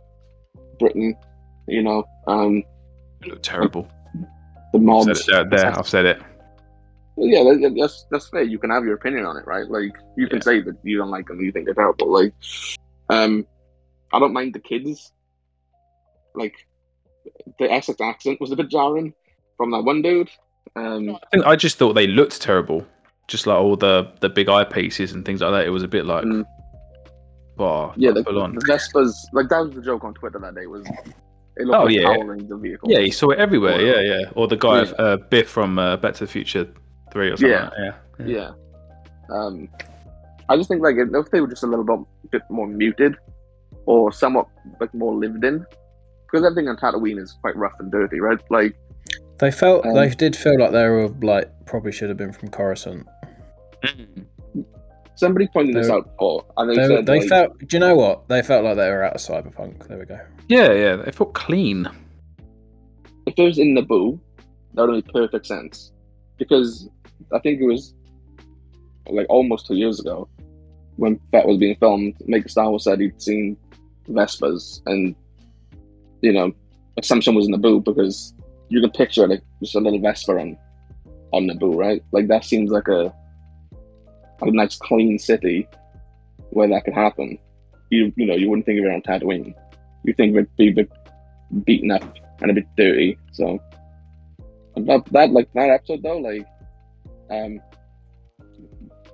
Britain. 0.79 1.15
You 1.67 1.83
know, 1.83 2.03
um, 2.27 2.63
It 3.21 3.29
looked 3.29 3.43
terrible. 3.45 3.87
the 4.73 4.79
I've 4.79 5.17
said 5.17 5.45
it 5.45 5.49
there, 5.49 5.61
there. 5.63 5.79
I've 5.79 5.87
said 5.87 6.05
it. 6.05 6.21
Well, 7.21 7.29
yeah, 7.29 7.43
that- 7.43 7.75
that's 7.79 8.05
that's 8.09 8.29
fair. 8.29 8.41
You 8.41 8.57
can 8.57 8.71
have 8.71 8.83
your 8.83 8.95
opinion 8.95 9.25
on 9.27 9.37
it, 9.37 9.45
right? 9.45 9.67
Like 9.69 9.91
you 10.17 10.27
can 10.27 10.37
Yeah. 10.39 10.43
say 10.43 10.61
that 10.61 10.75
you 10.83 10.97
don't 10.97 11.11
like 11.11 11.27
them, 11.27 11.39
you 11.39 11.51
think 11.51 11.65
they're 11.65 11.75
terrible. 11.75 12.11
Like, 12.11 12.33
um, 13.09 13.45
I 14.11 14.17
don't 14.19 14.33
mind 14.33 14.55
the 14.55 14.59
kids. 14.59 15.11
Like, 16.33 16.55
the 17.59 17.71
Essex 17.71 18.01
accent 18.01 18.41
was 18.41 18.51
a 18.51 18.55
bit 18.55 18.69
jarring 18.69 19.13
from 19.57 19.69
that 19.71 19.83
one 19.83 20.01
dude. 20.01 20.31
Um, 20.75 21.11
I 21.11 21.19
think 21.31 21.45
I 21.45 21.55
just 21.55 21.77
thought 21.77 21.93
they 21.93 22.07
looked 22.07 22.41
terrible. 22.41 22.87
Just 23.27 23.45
like 23.45 23.57
all 23.59 23.75
the 23.75 24.11
the 24.21 24.29
big 24.29 24.47
eyepieces 24.47 25.13
and 25.13 25.23
things 25.23 25.41
like 25.41 25.51
that. 25.51 25.67
It 25.67 25.69
was 25.69 25.83
a 25.83 25.87
bit 25.87 26.05
like, 26.07 26.23
Mm. 26.23 26.43
wow, 27.57 27.93
yeah, 27.97 28.11
the, 28.11 28.21
on. 28.31 28.55
the 28.55 28.61
Vespas. 28.61 29.13
Like 29.31 29.47
that 29.49 29.59
was 29.59 29.71
the 29.75 29.81
joke 29.83 30.03
on 30.03 30.15
Twitter 30.15 30.39
that 30.39 30.55
day. 30.55 30.65
Was 30.65 30.81
it 30.87 31.65
looked 31.67 31.79
Oh, 31.79 31.83
like 31.83 31.95
yeah. 31.95 32.17
the 32.47 32.57
vehicle? 32.57 32.89
Yeah, 32.91 32.99
you 32.99 33.11
saw 33.11 33.29
it 33.29 33.37
everywhere. 33.39 33.79
Yeah, 33.79 34.01
yeah. 34.01 34.31
Or 34.35 34.47
the 34.47 34.57
guy, 34.57 34.83
Yeah. 34.83 34.91
uh, 34.93 35.17
Biff 35.17 35.47
from 35.49 35.77
uh, 35.77 35.97
Back 35.97 36.15
to 36.15 36.25
the 36.25 36.31
Future 36.31 36.67
Three 37.11 37.29
or 37.29 37.37
something. 37.37 37.49
Yeah. 37.51 37.63
like 37.63 37.73
that. 38.17 38.27
yeah. 38.27 38.51
yeah. 39.29 39.35
Um, 39.35 39.69
I 40.49 40.57
just 40.57 40.67
think 40.69 40.81
like 40.81 40.95
if 40.97 41.31
they 41.31 41.41
were 41.41 41.47
just 41.47 41.63
a 41.63 41.67
little 41.67 41.85
bit, 41.85 42.31
bit 42.31 42.41
more 42.49 42.67
muted, 42.67 43.15
or 43.85 44.11
somewhat 44.11 44.47
like 44.79 44.93
more 44.93 45.13
lived 45.13 45.43
in, 45.43 45.65
because 46.25 46.45
everything 46.45 46.67
on 46.67 46.77
Tatooine 46.77 47.19
is 47.19 47.37
quite 47.41 47.55
rough 47.55 47.73
and 47.79 47.91
dirty, 47.91 48.19
right? 48.19 48.39
Like. 48.49 48.75
They 49.39 49.51
felt. 49.51 49.85
Um, 49.85 49.95
they 49.95 50.09
did 50.09 50.35
feel 50.35 50.59
like 50.59 50.71
they 50.71 50.87
were 50.87 51.07
like 51.21 51.49
probably 51.65 51.91
should 51.91 52.09
have 52.09 52.17
been 52.17 52.31
from 52.33 52.49
Coruscant. 52.49 53.07
Mm. 53.83 54.25
Somebody 55.15 55.47
pointed 55.47 55.75
this 55.75 55.87
They- 55.87 55.93
out 55.93 56.05
before, 56.05 56.45
and 56.57 56.69
they, 56.69 56.75
They, 56.75 56.87
said 56.87 57.05
they 57.05 57.19
like, 57.19 57.29
felt. 57.29 57.57
Do 57.59 57.67
you 57.71 57.79
know 57.79 57.95
what? 57.95 58.27
They 58.27 58.41
felt 58.41 58.63
like 58.63 58.77
they 58.77 58.89
were 58.89 59.03
out 59.03 59.15
of 59.15 59.21
Cyberpunk. 59.21 59.87
There 59.87 59.97
we 59.97 60.05
go. 60.05 60.19
Yeah, 60.47 60.73
yeah. 60.73 60.95
They 60.97 61.11
felt 61.11 61.33
clean. 61.33 61.87
if 63.25 63.33
it 63.37 63.41
was 63.41 63.57
in 63.57 63.75
Naboo, 63.75 64.19
that 64.73 64.87
would 64.87 64.91
make 64.93 65.07
perfect 65.13 65.45
sense. 65.45 65.91
Because 66.37 66.89
I 67.33 67.39
think 67.39 67.61
it 67.61 67.65
was 67.65 67.93
like 69.07 69.27
almost 69.29 69.67
two 69.67 69.75
years 69.75 69.99
ago 69.99 70.27
when 70.97 71.19
Fett 71.31 71.47
was 71.47 71.57
being 71.57 71.75
filmed, 71.77 72.15
Make 72.27 72.47
Star 72.49 72.77
said 72.79 72.99
he'd 72.99 73.21
seen 73.21 73.57
Vespas 74.07 74.81
and 74.85 75.15
you 76.21 76.31
know, 76.31 76.53
assumption 76.97 77.35
was 77.35 77.47
in 77.47 77.51
the 77.51 77.57
Naboo 77.57 77.83
because 77.83 78.33
you 78.69 78.81
can 78.81 78.91
picture 78.91 79.27
like 79.27 79.41
just 79.61 79.75
a 79.75 79.79
little 79.79 79.99
Vespa 79.99 80.33
on 80.33 80.57
on 81.33 81.47
Naboo, 81.47 81.75
right? 81.75 82.03
Like 82.11 82.27
that 82.27 82.45
seems 82.45 82.71
like 82.71 82.87
a 82.87 83.13
a 84.41 84.51
nice 84.51 84.75
clean 84.75 85.19
city 85.19 85.67
where 86.51 86.67
that 86.67 86.85
could 86.85 86.93
happen. 86.93 87.37
You 87.89 88.13
you 88.15 88.25
know, 88.25 88.35
you 88.35 88.49
wouldn't 88.49 88.65
think 88.65 88.79
of 88.79 88.85
it 88.85 88.93
on 88.93 89.01
Tatooine. 89.01 89.53
You 90.03 90.13
think 90.13 90.35
it'd 90.35 90.55
be 90.55 90.71
bit 90.71 90.91
beaten 91.65 91.91
up 91.91 92.03
and 92.41 92.51
a 92.51 92.53
bit 92.53 92.67
dirty. 92.77 93.17
So 93.31 93.59
that, 94.75 95.05
that 95.11 95.31
like 95.31 95.51
that 95.53 95.69
episode 95.69 96.03
though, 96.03 96.17
like 96.17 96.45
um 97.31 97.59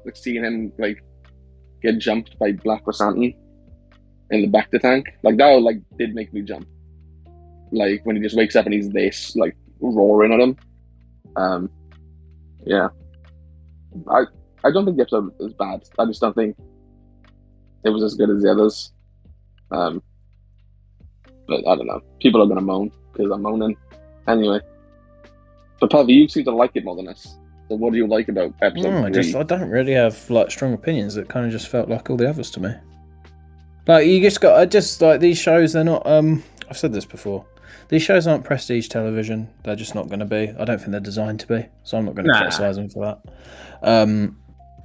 like 0.06 0.16
seeing 0.16 0.44
him 0.44 0.72
like 0.78 1.04
get 1.82 1.98
jumped 2.00 2.38
by 2.40 2.52
Black 2.52 2.84
Chrysanthemum 2.84 3.34
in 4.32 4.42
the 4.42 4.48
bacta 4.48 4.80
tank, 4.80 5.06
like 5.24 5.38
that 5.38 5.62
like 5.62 5.78
did 5.98 6.16
make 6.16 6.34
me 6.34 6.42
jump. 6.42 6.68
Like 7.72 8.02
when 8.06 8.16
he 8.16 8.22
just 8.22 8.36
wakes 8.36 8.56
up 8.56 8.66
and 8.66 8.74
he's 8.74 8.90
this 8.90 9.36
like 9.36 9.56
roaring 9.80 10.34
at 10.34 10.40
him. 10.40 10.58
Um 11.36 11.70
yeah. 12.66 12.90
I 14.10 14.24
I 14.64 14.72
don't 14.72 14.86
think 14.86 14.98
the 14.98 15.04
episode 15.04 15.32
is 15.40 15.54
bad. 15.54 15.84
I 16.00 16.06
just 16.06 16.22
don't 16.22 16.34
think 16.34 16.58
it 17.84 17.90
was 17.90 18.04
as 18.04 18.16
good 18.16 18.30
as 18.30 18.42
the 18.42 18.52
others. 18.52 18.92
Um 19.72 20.02
but 21.48 21.66
I 21.68 21.76
don't 21.76 21.88
know. 21.88 22.02
People 22.20 22.42
are 22.42 22.48
gonna 22.48 22.62
moan 22.62 22.92
because 23.14 23.32
I'm 23.32 23.42
moaning. 23.42 23.78
Anyway. 24.28 24.60
But 25.80 25.92
Pavi, 25.92 26.14
you 26.14 26.28
seem 26.28 26.44
to 26.46 26.52
like 26.52 26.72
it 26.76 26.84
more 26.84 26.96
than 26.96 27.08
us. 27.08 27.38
So 27.70 27.76
what 27.76 27.92
do 27.92 27.98
you 27.98 28.08
like 28.08 28.30
about 28.30 28.54
episode 28.62 28.90
No, 28.92 29.06
I 29.06 29.10
just 29.10 29.36
I 29.36 29.44
don't 29.44 29.70
really 29.70 29.94
have 29.94 30.30
like 30.30 30.52
strong 30.52 30.74
opinions. 30.74 31.18
It 31.18 31.28
kind 31.28 31.46
of 31.46 31.52
just 31.52 31.68
felt 31.68 31.90
like 31.90 32.10
all 32.10 32.18
the 32.18 32.30
others 32.30 32.50
to 32.52 32.60
me. 32.62 32.74
Like 33.88 34.08
you 34.08 34.22
just 34.22 34.42
got 34.42 34.58
I 34.60 34.66
just 34.66 35.02
like 35.02 35.20
these 35.20 35.38
shows. 35.38 35.74
They're 35.74 35.84
not. 35.84 36.06
Um, 36.06 36.44
I've 36.70 36.78
said 36.78 36.94
this 36.94 37.06
before. 37.06 37.46
These 37.90 38.02
shows 38.04 38.28
aren't 38.28 38.44
prestige 38.44 38.88
television. 38.90 39.50
They're 39.64 39.76
just 39.76 39.96
not 39.96 40.08
going 40.08 40.20
to 40.20 40.26
be. 40.26 40.50
I 40.60 40.66
don't 40.66 40.78
think 40.78 40.92
they're 40.92 41.00
designed 41.00 41.40
to 41.42 41.48
be. 41.48 41.66
So 41.84 41.98
I'm 41.98 42.04
not 42.06 42.16
going 42.16 42.26
to 42.26 42.32
Nah. 42.34 42.40
criticize 42.42 42.76
them 42.76 42.90
for 42.90 43.06
that. 43.06 43.34
Um, 43.82 44.38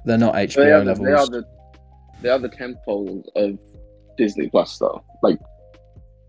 they're 0.05 0.17
not 0.17 0.35
HBO 0.35 0.55
they 0.55 0.71
are, 0.71 0.83
levels. 0.85 1.05
they 1.05 1.13
are 1.13 1.27
the 1.27 1.43
they 2.21 2.29
are 2.29 2.39
the 2.39 2.49
temple 2.49 3.23
of 3.35 3.57
Disney 4.17 4.47
Plus 4.49 4.77
though. 4.77 5.03
Like 5.21 5.39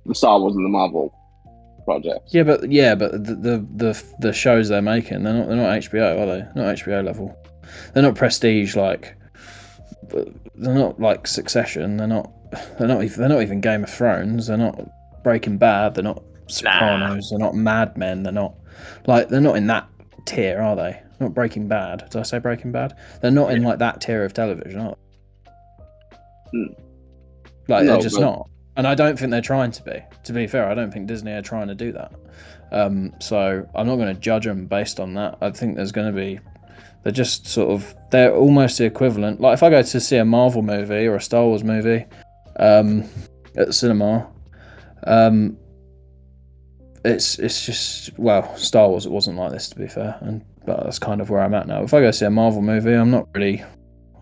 the 0.06 0.14
Star 0.14 0.38
Wars 0.40 0.54
and 0.56 0.64
the 0.64 0.68
Marvel 0.68 1.12
projects. 1.84 2.32
Yeah, 2.34 2.42
but 2.42 2.70
yeah, 2.70 2.94
but 2.94 3.12
the, 3.12 3.34
the 3.34 3.66
the 3.76 4.04
the 4.20 4.32
shows 4.32 4.68
they're 4.68 4.82
making, 4.82 5.22
they're 5.22 5.34
not 5.34 5.48
they're 5.48 5.56
not 5.56 5.70
HBO, 5.80 6.20
are 6.20 6.26
they? 6.26 6.60
Not 6.60 6.76
HBO 6.76 7.04
level. 7.04 7.36
They're 7.92 8.02
not 8.02 8.14
prestige 8.14 8.76
like. 8.76 9.14
They're 10.56 10.74
not 10.74 11.00
like 11.00 11.26
Succession. 11.26 11.96
They're 11.96 12.06
not. 12.06 12.30
They're 12.78 12.88
not. 12.88 13.02
Even, 13.02 13.20
they're 13.20 13.28
not 13.28 13.42
even 13.42 13.60
Game 13.60 13.82
of 13.84 13.90
Thrones. 13.90 14.46
They're 14.46 14.56
not 14.56 14.78
Breaking 15.22 15.58
Bad. 15.58 15.94
They're 15.94 16.04
not 16.04 16.22
Sopranos. 16.48 17.30
They're 17.30 17.38
not 17.38 17.54
Mad 17.54 17.96
Men. 17.96 18.22
They're 18.22 18.32
not 18.32 18.54
like 19.06 19.28
they're 19.28 19.40
not 19.40 19.56
in 19.56 19.66
that 19.68 19.88
tier, 20.26 20.60
are 20.60 20.76
they? 20.76 21.00
Not 21.20 21.32
Breaking 21.34 21.68
Bad. 21.68 22.04
Did 22.10 22.16
I 22.20 22.22
say 22.22 22.38
Breaking 22.38 22.70
Bad? 22.70 22.94
They're 23.22 23.30
not 23.30 23.50
in 23.52 23.62
like 23.62 23.78
that 23.78 24.00
tier 24.00 24.24
of 24.24 24.34
television, 24.34 24.80
are 24.80 24.94
they? 26.52 26.58
Hmm. 26.58 26.72
Like 27.68 27.84
No, 27.84 27.92
they're 27.92 28.02
just 28.02 28.16
but- 28.16 28.20
not. 28.22 28.48
And 28.76 28.86
I 28.86 28.94
don't 28.94 29.18
think 29.18 29.30
they're 29.30 29.40
trying 29.40 29.70
to 29.72 29.82
be. 29.82 30.02
To 30.24 30.32
be 30.32 30.46
fair, 30.46 30.68
I 30.68 30.74
don't 30.74 30.90
think 30.92 31.06
Disney 31.06 31.32
are 31.32 31.42
trying 31.42 31.68
to 31.68 31.74
do 31.74 31.92
that. 31.92 32.12
Um, 32.72 33.12
so 33.20 33.68
I'm 33.74 33.86
not 33.86 33.96
going 33.96 34.12
to 34.12 34.20
judge 34.20 34.44
them 34.44 34.66
based 34.66 34.98
on 34.98 35.14
that. 35.14 35.38
I 35.40 35.50
think 35.50 35.76
there's 35.76 35.92
going 35.92 36.12
to 36.12 36.16
be. 36.18 36.40
They're 37.02 37.12
just 37.12 37.46
sort 37.46 37.70
of. 37.70 37.94
They're 38.10 38.34
almost 38.34 38.78
the 38.78 38.84
equivalent. 38.84 39.40
Like 39.40 39.54
if 39.54 39.62
I 39.62 39.70
go 39.70 39.82
to 39.82 40.00
see 40.00 40.16
a 40.16 40.24
Marvel 40.24 40.62
movie 40.62 41.06
or 41.06 41.16
a 41.16 41.20
Star 41.20 41.44
Wars 41.44 41.62
movie 41.62 42.04
um, 42.56 43.04
at 43.56 43.68
the 43.68 43.72
cinema, 43.72 44.28
um, 45.06 45.56
it's 47.04 47.38
it's 47.38 47.64
just 47.64 48.18
well 48.18 48.56
Star 48.56 48.88
Wars. 48.88 49.06
It 49.06 49.12
wasn't 49.12 49.36
like 49.36 49.52
this 49.52 49.68
to 49.68 49.76
be 49.76 49.86
fair, 49.86 50.18
and 50.22 50.44
but 50.64 50.82
that's 50.82 50.98
kind 50.98 51.20
of 51.20 51.30
where 51.30 51.42
I'm 51.42 51.54
at 51.54 51.68
now. 51.68 51.82
If 51.82 51.94
I 51.94 52.00
go 52.00 52.10
see 52.10 52.24
a 52.24 52.30
Marvel 52.30 52.62
movie, 52.62 52.92
I'm 52.92 53.10
not 53.10 53.28
really. 53.34 53.62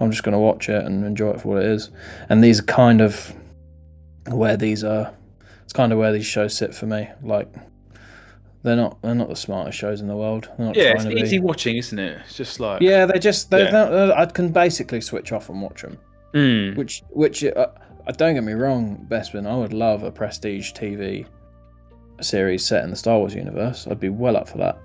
I'm 0.00 0.10
just 0.10 0.24
going 0.24 0.32
to 0.32 0.38
watch 0.38 0.68
it 0.68 0.84
and 0.84 1.04
enjoy 1.04 1.30
it 1.30 1.40
for 1.40 1.48
what 1.48 1.62
it 1.62 1.66
is. 1.70 1.90
And 2.28 2.42
these 2.42 2.58
are 2.58 2.64
kind 2.64 3.00
of 3.00 3.32
where 4.28 4.56
these 4.56 4.84
are. 4.84 5.12
It's 5.64 5.72
kind 5.72 5.92
of 5.92 5.98
where 5.98 6.12
these 6.12 6.26
shows 6.26 6.56
sit 6.56 6.74
for 6.74 6.86
me. 6.86 7.08
Like 7.22 7.52
they're 8.62 8.76
not 8.76 9.00
they're 9.02 9.14
not 9.14 9.28
the 9.28 9.36
smartest 9.36 9.78
shows 9.78 10.00
in 10.00 10.08
the 10.08 10.16
world. 10.16 10.48
They're 10.56 10.66
not 10.66 10.76
Yeah, 10.76 10.94
it's 10.94 11.06
easy 11.06 11.38
be. 11.38 11.44
watching, 11.44 11.76
isn't 11.76 11.98
it? 11.98 12.20
It's 12.26 12.36
just 12.36 12.60
like 12.60 12.80
Yeah, 12.80 13.06
they're 13.06 13.18
just 13.18 13.50
they're, 13.50 13.70
Yeah. 13.70 14.12
I 14.16 14.26
can 14.26 14.50
basically 14.52 15.00
switch 15.00 15.32
off 15.32 15.48
and 15.48 15.60
watch 15.60 15.82
them. 15.82 15.98
Mm. 16.34 16.76
Which 16.76 17.02
which 17.10 17.44
uh, 17.44 17.48
uh, 18.06 18.12
don't 18.12 18.34
get 18.34 18.44
me 18.44 18.52
wrong, 18.52 19.06
Bespin. 19.08 19.46
I 19.46 19.56
would 19.56 19.72
love 19.72 20.02
a 20.02 20.10
prestige 20.10 20.72
TV 20.72 21.26
series 22.20 22.64
set 22.64 22.84
in 22.84 22.90
the 22.90 22.96
Star 22.96 23.18
Wars 23.18 23.34
universe. 23.34 23.86
I'd 23.86 24.00
be 24.00 24.08
well 24.08 24.36
up 24.36 24.48
for 24.48 24.58
that. 24.58 24.78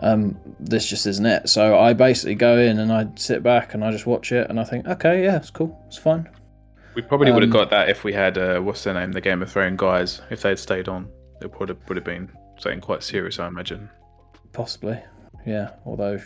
Um, 0.00 0.38
this 0.60 0.86
just 0.86 1.06
isn't 1.06 1.24
it. 1.24 1.48
So 1.48 1.78
I 1.78 1.92
basically 1.94 2.34
go 2.34 2.58
in 2.58 2.78
and 2.80 2.92
I 2.92 3.06
sit 3.16 3.42
back 3.42 3.72
and 3.74 3.82
I 3.84 3.90
just 3.90 4.06
watch 4.06 4.30
it 4.32 4.50
and 4.50 4.60
I 4.60 4.64
think, 4.64 4.86
okay, 4.86 5.24
yeah, 5.24 5.36
it's 5.36 5.50
cool, 5.50 5.80
it's 5.86 5.96
fine. 5.96 6.28
We 6.96 7.02
probably 7.02 7.30
would 7.30 7.42
have 7.42 7.52
Um, 7.52 7.58
got 7.58 7.70
that 7.70 7.88
if 7.90 8.04
we 8.04 8.12
had 8.14 8.38
uh, 8.38 8.58
what's 8.60 8.82
their 8.82 8.94
name, 8.94 9.12
the 9.12 9.20
Game 9.20 9.42
of 9.42 9.52
Thrones 9.52 9.76
guys. 9.78 10.22
If 10.30 10.42
they'd 10.42 10.58
stayed 10.58 10.88
on, 10.88 11.08
it 11.42 11.52
would 11.60 11.68
have 11.68 11.78
would 11.88 11.96
have 11.96 12.04
been 12.04 12.30
something 12.58 12.80
quite 12.80 13.02
serious, 13.02 13.38
I 13.38 13.46
imagine. 13.48 13.88
Possibly, 14.54 14.98
yeah. 15.46 15.70
Although 15.84 16.18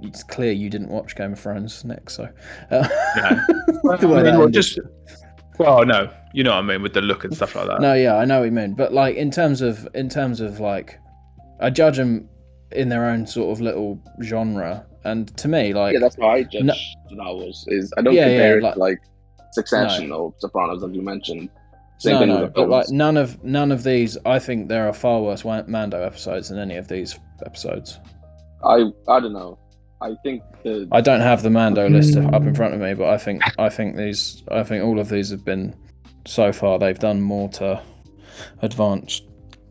it's 0.00 0.22
clear 0.22 0.52
you 0.52 0.70
didn't 0.70 0.88
watch 0.88 1.14
Game 1.14 1.34
of 1.34 1.38
Thrones, 1.38 1.84
Nick. 1.84 2.08
So 2.08 2.24
uh, 2.70 2.88
Yeah. 3.16 3.44
the 4.00 4.08
way 4.08 4.20
I 4.20 4.22
mean, 4.22 4.24
that 4.24 4.38
well, 4.38 4.48
just 4.48 4.78
well, 5.58 5.84
no, 5.84 6.10
you 6.32 6.42
know 6.44 6.52
what 6.52 6.58
I 6.60 6.62
mean 6.62 6.82
with 6.82 6.94
the 6.94 7.02
look 7.02 7.24
and 7.24 7.36
stuff 7.36 7.54
like 7.54 7.66
that. 7.66 7.82
no, 7.82 7.92
yeah, 7.92 8.16
I 8.16 8.24
know 8.24 8.38
what 8.38 8.46
you 8.46 8.52
mean. 8.52 8.72
But 8.72 8.94
like 8.94 9.16
in 9.16 9.30
terms 9.30 9.60
of 9.60 9.86
in 9.94 10.08
terms 10.08 10.40
of 10.40 10.60
like, 10.60 10.98
I 11.60 11.68
judge 11.68 11.98
them 11.98 12.26
in 12.72 12.88
their 12.88 13.04
own 13.04 13.26
sort 13.26 13.52
of 13.52 13.60
little 13.60 14.00
genre, 14.22 14.86
and 15.04 15.36
to 15.36 15.46
me, 15.48 15.74
like, 15.74 15.92
yeah, 15.92 15.98
that's 16.00 16.16
how 16.16 16.28
I 16.30 16.44
judge 16.44 16.62
No- 16.62 16.74
Star 17.12 17.34
Wars. 17.34 17.66
Is 17.68 17.92
I 17.98 18.00
don't 18.00 18.14
Yeah, 18.14 18.20
yeah, 18.22 18.28
compare 18.28 18.58
it 18.58 18.62
like- 18.62 18.74
to 18.74 18.80
like 18.80 18.98
Succession 19.52 20.12
or 20.12 20.34
Sopranos, 20.38 20.82
as 20.82 20.92
you 20.92 21.02
mentioned. 21.02 21.50
Same 21.98 22.14
no, 22.14 22.18
thing 22.20 22.28
no, 22.28 22.42
with 22.44 22.54
but 22.54 22.68
like 22.68 22.88
none 22.88 23.16
of 23.16 23.42
none 23.44 23.70
of 23.70 23.82
these. 23.82 24.16
I 24.24 24.38
think 24.38 24.68
there 24.68 24.88
are 24.88 24.92
far 24.92 25.20
worse 25.20 25.44
Mando 25.44 26.02
episodes 26.02 26.48
than 26.48 26.58
any 26.58 26.76
of 26.76 26.88
these 26.88 27.18
episodes. 27.44 27.98
I 28.64 28.86
I 29.06 29.20
don't 29.20 29.34
know. 29.34 29.58
I 30.00 30.14
think 30.22 30.42
the 30.62 30.88
I 30.92 31.02
don't 31.02 31.20
have 31.20 31.42
the 31.42 31.50
Mando 31.50 31.88
list 31.88 32.14
mm. 32.14 32.32
up 32.32 32.42
in 32.42 32.54
front 32.54 32.72
of 32.72 32.80
me, 32.80 32.94
but 32.94 33.08
I 33.08 33.18
think 33.18 33.42
I 33.58 33.68
think 33.68 33.96
these 33.96 34.42
I 34.50 34.62
think 34.62 34.82
all 34.82 34.98
of 34.98 35.10
these 35.10 35.28
have 35.30 35.44
been 35.44 35.74
so 36.26 36.52
far 36.52 36.78
they've 36.78 36.98
done 36.98 37.20
more 37.20 37.48
to 37.50 37.82
advance 38.62 39.20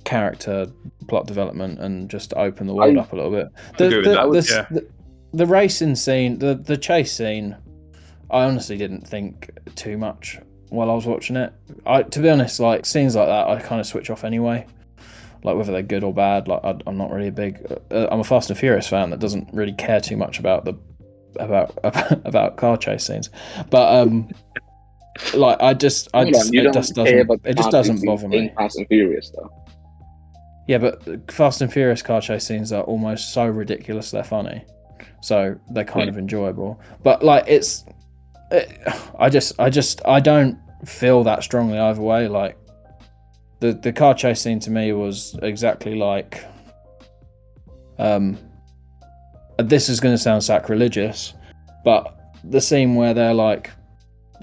character 0.03 0.67
plot 1.07 1.25
development 1.25 1.79
and 1.79 2.09
just 2.09 2.33
open 2.35 2.67
the 2.67 2.75
world 2.75 2.95
I- 2.97 3.01
up 3.01 3.11
a 3.11 3.15
little 3.15 3.31
bit. 3.31 3.47
I 3.79 3.83
agree 3.85 3.97
with 3.97 4.05
The, 4.05 4.11
that, 4.13 4.31
the, 4.31 4.41
the, 4.41 4.47
yeah. 4.53 4.65
the, 4.69 4.87
the 5.33 5.45
racing 5.47 5.95
scene, 5.95 6.37
the 6.37 6.53
the 6.53 6.77
chase 6.77 7.11
scene, 7.11 7.57
I 8.31 8.43
honestly 8.43 8.77
didn't 8.77 9.07
think 9.07 9.49
too 9.75 9.97
much 9.97 10.39
while 10.69 10.89
I 10.89 10.93
was 10.93 11.05
watching 11.05 11.35
it. 11.35 11.53
I 11.85 12.03
to 12.03 12.19
be 12.19 12.29
honest, 12.29 12.59
like 12.59 12.85
scenes 12.85 13.15
like 13.15 13.27
that, 13.27 13.47
I 13.47 13.59
kind 13.59 13.81
of 13.81 13.87
switch 13.87 14.09
off 14.09 14.23
anyway. 14.23 14.65
Like 15.43 15.55
whether 15.55 15.71
they're 15.71 15.81
good 15.81 16.03
or 16.03 16.13
bad, 16.13 16.47
like 16.47 16.63
I, 16.63 16.75
I'm 16.85 16.97
not 16.97 17.11
really 17.11 17.29
a 17.29 17.31
big. 17.31 17.65
Uh, 17.91 18.07
I'm 18.11 18.19
a 18.19 18.23
Fast 18.23 18.49
and 18.49 18.59
Furious 18.59 18.87
fan 18.87 19.09
that 19.11 19.19
doesn't 19.19 19.49
really 19.53 19.73
care 19.73 20.01
too 20.01 20.17
much 20.17 20.39
about 20.39 20.65
the 20.65 20.77
about 21.39 21.77
about 22.25 22.57
car 22.57 22.77
chase 22.77 23.05
scenes, 23.05 23.29
but 23.69 23.95
um, 23.95 24.29
like 25.33 25.61
I 25.61 25.73
just 25.73 26.09
I 26.13 26.29
just, 26.29 26.53
it 26.53 26.73
just 26.73 26.93
doesn't 26.93 27.19
about 27.19 27.39
it 27.45 27.57
just 27.57 27.71
doesn't 27.71 28.05
bother 28.05 28.25
in 28.25 28.29
me. 28.29 28.53
Fast 28.55 28.77
and 28.77 28.87
Furious 28.87 29.31
though. 29.35 29.51
Yeah, 30.67 30.77
but 30.77 31.31
Fast 31.31 31.61
and 31.61 31.71
Furious 31.71 32.01
car 32.01 32.21
chase 32.21 32.45
scenes 32.45 32.71
are 32.71 32.83
almost 32.83 33.33
so 33.33 33.45
ridiculous 33.47 34.11
they're 34.11 34.23
funny, 34.23 34.63
so 35.21 35.55
they're 35.71 35.85
kind 35.85 36.09
of 36.09 36.17
enjoyable. 36.17 36.79
But 37.01 37.23
like 37.23 37.45
it's, 37.47 37.85
it, 37.87 37.95
I 39.19 39.29
just 39.29 39.59
I 39.59 39.69
just 39.69 40.01
I 40.05 40.19
don't 40.19 40.57
feel 40.85 41.23
that 41.23 41.43
strongly 41.43 41.77
either 41.77 42.01
way. 42.01 42.27
Like 42.27 42.57
the 43.59 43.73
the 43.73 43.91
car 43.91 44.13
chase 44.13 44.41
scene 44.41 44.59
to 44.61 44.71
me 44.71 44.93
was 44.93 45.37
exactly 45.41 45.95
like, 45.95 46.45
um, 47.97 48.37
this 49.57 49.89
is 49.89 49.99
going 49.99 50.13
to 50.13 50.21
sound 50.21 50.43
sacrilegious, 50.43 51.33
but 51.83 52.15
the 52.43 52.61
scene 52.61 52.95
where 52.95 53.13
they're 53.13 53.33
like, 53.33 53.71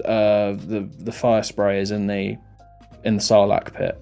uh, 0.05 0.53
the 0.53 0.89
the 0.99 1.11
Firespray 1.11 1.81
is 1.81 1.91
in 1.91 2.07
the 2.07 2.37
in 3.03 3.17
the 3.17 3.21
Sarlacc 3.21 3.73
pit, 3.73 3.99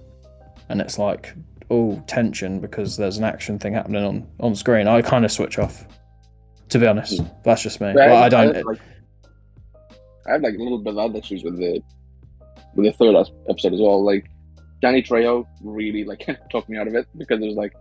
and 0.70 0.82
it's 0.82 1.00
like 1.00 1.34
all 1.70 2.00
tension 2.08 2.60
because 2.60 2.96
there's 2.96 3.18
an 3.18 3.24
action 3.24 3.58
thing 3.58 3.74
happening 3.74 4.04
on 4.04 4.28
on 4.40 4.56
screen. 4.56 4.88
I 4.88 5.02
kind 5.02 5.26
of 5.26 5.32
switch 5.32 5.58
off. 5.58 5.86
To 6.70 6.80
be 6.80 6.88
honest, 6.88 7.22
that's 7.44 7.62
just 7.62 7.80
me. 7.80 7.94
Well, 7.94 8.24
I 8.24 8.28
don't. 8.28 8.66
like, 8.66 8.80
I 10.28 10.34
have 10.34 10.42
like 10.42 10.56
a 10.56 10.58
little 10.64 10.78
bit 10.80 10.92
of 10.94 10.98
other 10.98 11.20
issues 11.20 11.44
with 11.44 11.58
the 11.58 11.82
with 12.76 12.86
the 12.86 12.92
third 12.94 13.16
episode 13.50 13.74
as 13.74 13.80
well. 13.80 14.04
Like 14.04 14.30
Danny 14.82 15.02
Trejo 15.02 15.46
really 15.64 16.04
like 16.04 16.28
took 16.52 16.68
me 16.70 16.78
out 16.78 16.88
of 16.88 16.96
it 16.96 17.08
because 17.18 17.42
it 17.42 17.46
was 17.46 17.56
like, 17.56 17.74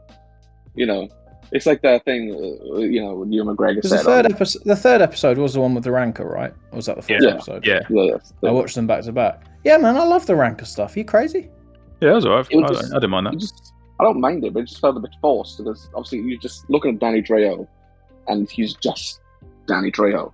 you 0.74 0.86
know, 0.86 1.08
It's 1.52 1.66
like 1.66 1.82
that 1.82 2.04
thing, 2.04 2.30
uh, 2.32 2.78
you 2.78 3.00
know, 3.02 3.14
when 3.16 3.32
Ewan 3.32 3.54
McGregor 3.56 3.82
said. 3.84 3.98
the 4.00 4.02
third 4.04 4.26
on- 4.26 4.32
episode, 4.32 4.62
the 4.64 4.76
third 4.76 5.02
episode 5.02 5.38
was 5.38 5.54
the 5.54 5.60
one 5.60 5.74
with 5.74 5.84
the 5.84 5.92
rancor, 5.92 6.26
right? 6.26 6.52
Or 6.72 6.76
was 6.76 6.86
that 6.86 6.96
the 6.96 7.02
fourth 7.02 7.22
Yeah. 7.22 7.30
episode? 7.34 7.66
Yeah, 7.66 7.80
Yeah, 7.90 8.12
that's 8.12 8.32
the- 8.40 8.48
I 8.48 8.52
watched 8.52 8.74
them 8.76 8.86
back 8.86 9.02
to 9.04 9.12
back. 9.12 9.44
Yeah, 9.64 9.76
man, 9.78 9.96
I 9.96 10.04
love 10.04 10.26
the 10.26 10.34
rancor 10.36 10.64
stuff. 10.64 10.94
Are 10.96 10.98
you 10.98 11.04
crazy? 11.04 11.50
yeah, 12.00 12.08
that 12.08 12.14
was 12.14 12.26
alright. 12.26 12.46
It 12.50 12.56
was 12.60 12.70
I, 12.70 12.74
just- 12.80 12.92
I 12.92 12.96
didn't 12.96 13.10
mind 13.10 13.26
that. 13.26 13.38
just 13.38 13.72
I 14.00 14.04
don't 14.04 14.20
mind 14.20 14.44
it, 14.44 14.52
but 14.52 14.60
it 14.60 14.66
just 14.66 14.80
felt 14.80 14.96
a 14.96 15.00
bit 15.00 15.14
forced 15.20 15.58
because 15.58 15.88
obviously 15.94 16.20
you're 16.20 16.40
just 16.40 16.68
looking 16.68 16.94
at 16.94 17.00
Danny 17.00 17.22
Trejo, 17.22 17.66
and 18.26 18.50
he's 18.50 18.74
just 18.74 19.20
Danny 19.68 19.90
Trejo. 19.92 20.32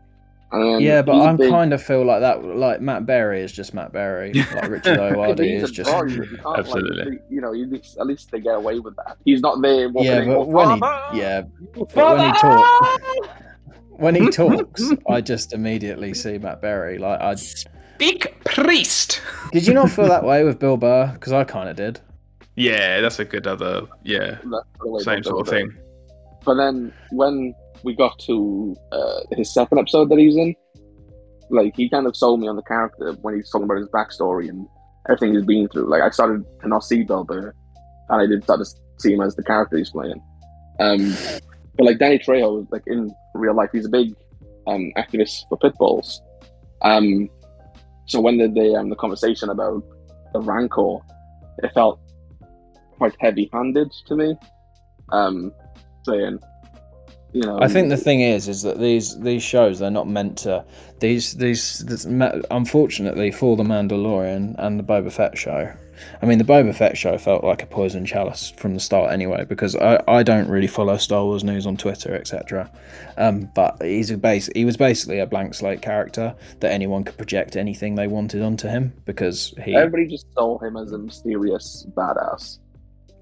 And 0.52 0.82
yeah, 0.82 1.00
but 1.02 1.14
I 1.20 1.32
big- 1.36 1.50
kind 1.50 1.72
of 1.72 1.80
feel 1.82 2.04
like 2.04 2.20
that. 2.20 2.44
Like 2.44 2.80
Matt 2.80 3.06
Berry 3.06 3.40
is 3.42 3.52
just 3.52 3.72
Matt 3.72 3.92
Berry. 3.92 4.32
Like 4.54 4.68
Richard 4.68 4.96
Yeah, 4.98 5.12
Ayoade 5.14 5.62
is 5.62 5.70
just. 5.70 5.88
you 5.90 5.94
can't, 6.26 6.44
like, 6.44 6.58
Absolutely. 6.58 7.18
you 7.28 7.40
know, 7.40 7.52
you, 7.52 7.72
at 8.00 8.06
least 8.06 8.30
they 8.32 8.40
get 8.40 8.56
away 8.56 8.80
with 8.80 8.96
that. 8.96 9.16
He's 9.24 9.40
not 9.40 9.62
there. 9.62 9.88
walking 9.90 10.10
Yeah, 10.10 10.24
but 10.24 10.34
going, 10.44 10.50
when 10.52 10.70
he, 11.12 11.18
yeah, 11.20 11.42
but 11.74 11.94
when 11.94 12.26
he 12.26 12.32
talks, 12.40 13.28
when 13.90 14.14
he 14.14 14.30
talks, 14.30 14.82
I 15.08 15.20
just 15.20 15.52
immediately 15.52 16.14
see 16.14 16.38
Matt 16.38 16.60
Berry. 16.60 16.98
Like, 16.98 17.20
I 17.20 17.36
Big 17.98 18.34
priest. 18.44 19.20
did 19.52 19.66
you 19.66 19.74
not 19.74 19.90
feel 19.90 20.08
that 20.08 20.24
way 20.24 20.42
with 20.42 20.58
Bill 20.58 20.78
Burr? 20.78 21.10
Because 21.12 21.32
I 21.34 21.44
kind 21.44 21.68
of 21.68 21.76
did. 21.76 22.00
Yeah, 22.56 23.00
that's 23.02 23.18
a 23.18 23.24
good 23.24 23.46
other. 23.46 23.82
Yeah, 24.04 24.38
That's 24.42 24.66
the 24.82 24.90
way 24.90 25.02
same 25.02 25.22
sort 25.22 25.46
of 25.46 25.46
do 25.46 25.52
it. 25.56 25.60
thing. 25.60 25.78
But 26.44 26.54
then 26.54 26.92
when 27.10 27.54
we 27.82 27.94
got 27.94 28.18
to 28.20 28.76
uh, 28.92 29.20
his 29.32 29.52
second 29.52 29.78
episode 29.78 30.08
that 30.10 30.18
he 30.18 30.26
was 30.26 30.36
in, 30.36 30.54
like 31.50 31.74
he 31.76 31.88
kind 31.88 32.06
of 32.06 32.16
sold 32.16 32.40
me 32.40 32.48
on 32.48 32.56
the 32.56 32.62
character 32.62 33.12
when 33.22 33.34
he's 33.34 33.50
talking 33.50 33.64
about 33.64 33.78
his 33.78 33.88
backstory 33.88 34.48
and 34.48 34.66
everything 35.08 35.34
he's 35.34 35.44
been 35.44 35.68
through. 35.68 35.90
Like 35.90 36.02
I 36.02 36.10
started 36.10 36.44
to 36.62 36.68
not 36.68 36.84
see 36.84 37.02
Bill 37.02 37.24
Burr, 37.24 37.52
and 38.08 38.22
I 38.22 38.26
did 38.26 38.44
start 38.44 38.60
to 38.60 38.66
see 38.98 39.12
him 39.14 39.20
as 39.20 39.34
the 39.36 39.42
character 39.42 39.76
he's 39.76 39.90
playing. 39.90 40.22
Um, 40.78 41.14
but 41.76 41.86
like 41.86 41.98
Danny 41.98 42.18
Trejo, 42.18 42.66
like 42.70 42.82
in 42.86 43.12
real 43.34 43.54
life, 43.54 43.70
he's 43.72 43.86
a 43.86 43.90
big 43.90 44.14
um, 44.66 44.92
activist 44.96 45.48
for 45.48 45.58
pit 45.58 45.74
bulls. 45.78 46.22
Um, 46.82 47.28
so 48.06 48.20
when 48.20 48.38
the 48.38 48.48
the, 48.48 48.74
um, 48.74 48.88
the 48.88 48.96
conversation 48.96 49.50
about 49.50 49.82
the 50.32 50.40
rancor, 50.40 50.98
it 51.62 51.72
felt 51.74 52.00
quite 52.96 53.16
heavy-handed 53.20 53.90
to 54.06 54.16
me. 54.16 54.36
Um, 55.10 55.52
saying, 56.04 56.38
you 57.32 57.42
know, 57.42 57.60
I 57.60 57.68
think 57.68 57.90
the 57.90 57.96
thing 57.96 58.22
is, 58.22 58.48
is 58.48 58.62
that 58.62 58.80
these 58.80 59.18
these 59.20 59.42
shows 59.42 59.78
they're 59.78 59.90
not 59.90 60.08
meant 60.08 60.38
to. 60.38 60.64
These 60.98 61.36
these 61.36 61.78
this, 61.80 62.04
unfortunately 62.50 63.30
for 63.30 63.56
the 63.56 63.62
Mandalorian 63.62 64.56
and 64.58 64.78
the 64.78 64.82
Boba 64.82 65.12
Fett 65.12 65.38
show. 65.38 65.72
I 66.22 66.26
mean, 66.26 66.38
the 66.38 66.44
Boba 66.44 66.74
Fett 66.74 66.96
show 66.96 67.18
felt 67.18 67.44
like 67.44 67.62
a 67.62 67.66
poison 67.66 68.06
chalice 68.06 68.50
from 68.56 68.74
the 68.74 68.80
start, 68.80 69.12
anyway. 69.12 69.44
Because 69.44 69.76
I, 69.76 70.02
I 70.08 70.22
don't 70.22 70.48
really 70.48 70.66
follow 70.66 70.96
Star 70.96 71.24
Wars 71.24 71.44
news 71.44 71.66
on 71.66 71.76
Twitter, 71.76 72.14
etc. 72.14 72.70
Um, 73.16 73.50
but 73.54 73.76
he's 73.82 74.10
a 74.10 74.16
base. 74.16 74.48
He 74.54 74.64
was 74.64 74.76
basically 74.76 75.18
a 75.18 75.26
blank 75.26 75.54
slate 75.54 75.82
character 75.82 76.34
that 76.60 76.72
anyone 76.72 77.04
could 77.04 77.16
project 77.16 77.54
anything 77.54 77.94
they 77.94 78.08
wanted 78.08 78.42
onto 78.42 78.66
him 78.66 78.92
because 79.04 79.54
he. 79.62 79.76
everybody 79.76 80.06
just 80.06 80.26
saw 80.32 80.58
him 80.58 80.76
as 80.76 80.92
a 80.92 80.98
mysterious 80.98 81.86
badass. 81.94 82.58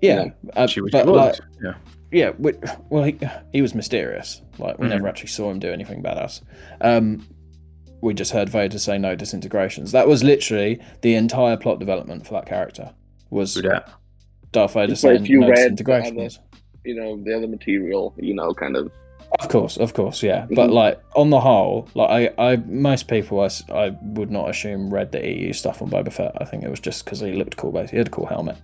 yeah, 0.01 0.27
uh, 0.57 0.67
She 0.67 0.81
was. 0.81 0.93
but 0.93 1.09
like, 1.09 1.39
yeah. 1.63 1.75
Yeah, 2.11 2.31
we, 2.39 2.53
well, 2.91 3.05
he, 3.05 3.19
he 3.53 3.63
was 3.63 3.75
mysterious. 3.75 4.41
Like 4.59 4.79
we 4.79 4.87
Mhm. 4.87 4.91
never 4.91 5.09
actually 5.09 5.29
saw 5.29 5.51
him 5.51 5.59
do 5.59 5.71
anything 5.73 6.03
badass. 6.03 6.41
Um, 6.81 7.27
we 8.01 8.15
just 8.15 8.31
heard 8.33 8.49
Vader 8.49 8.79
say 8.79 8.97
no 8.99 9.15
disintegrations. 9.15 9.93
That 9.93 10.07
was 10.07 10.23
literally 10.23 10.81
the 11.03 11.15
entire 11.15 11.57
plot 11.57 11.79
development 11.81 12.27
for 12.27 12.35
that 12.35 12.47
character. 12.47 12.91
Was 13.31 13.55
Do 13.55 13.63
that. 13.63 13.89
Darth 14.53 14.75
Vader 14.75 14.93
It's 14.93 15.01
saying 15.03 15.25
if 15.25 15.29
you 15.29 15.41
no 15.41 15.49
read 15.49 15.57
the 15.57 15.83
disintegrations? 15.83 16.39
You 16.85 16.95
know, 16.95 17.17
the 17.23 17.37
other 17.37 17.49
material, 17.49 18.15
you 18.17 18.35
know, 18.35 18.55
kind 18.55 18.77
of. 18.77 18.91
Of 19.41 19.49
course, 19.51 19.77
of 19.77 19.93
course, 19.93 20.23
yeah. 20.23 20.47
But 20.51 20.71
Mhm. 20.71 20.73
like 20.73 21.01
on 21.15 21.29
the 21.29 21.41
whole, 21.41 21.87
like 21.95 22.33
I, 22.39 22.53
I 22.53 22.57
most 22.57 23.09
people 23.09 23.41
I, 23.41 23.51
I 23.71 23.95
would 24.03 24.31
not 24.31 24.49
assume 24.49 24.89
read 24.95 25.13
the 25.13 25.21
EU 25.23 25.53
stuff 25.53 25.83
on 25.83 25.91
Boba 25.91 26.11
Fett. 26.11 26.33
I 26.41 26.47
think 26.47 26.63
it 26.65 26.71
was 26.71 26.81
just 26.81 27.05
because 27.05 27.21
he 27.21 27.33
looked 27.33 27.59
cool. 27.59 27.71
Basically, 27.73 27.97
he 27.97 27.99
had 27.99 28.07
a 28.07 28.11
cool 28.11 28.25
helmet, 28.25 28.57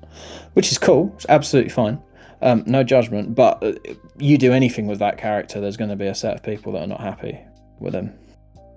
which 0.55 0.73
is 0.73 0.79
cool. 0.79 1.13
It's 1.17 1.27
absolutely 1.29 1.69
fine. 1.71 1.99
Um, 2.45 2.63
no 2.67 2.85
judgment. 2.85 3.35
But 3.35 3.63
uh, 3.65 3.73
you 4.19 4.39
do 4.39 4.53
anything 4.53 4.87
with 4.87 4.99
that 5.01 5.19
character, 5.19 5.61
there's 5.61 5.77
going 5.77 5.91
to 5.91 5.97
be 5.97 6.07
a 6.07 6.15
set 6.15 6.37
of 6.37 6.43
people 6.43 6.73
that 6.75 6.83
are 6.83 6.87
not 6.87 7.01
happy 7.01 7.39
with 7.81 7.95
him. 7.95 8.13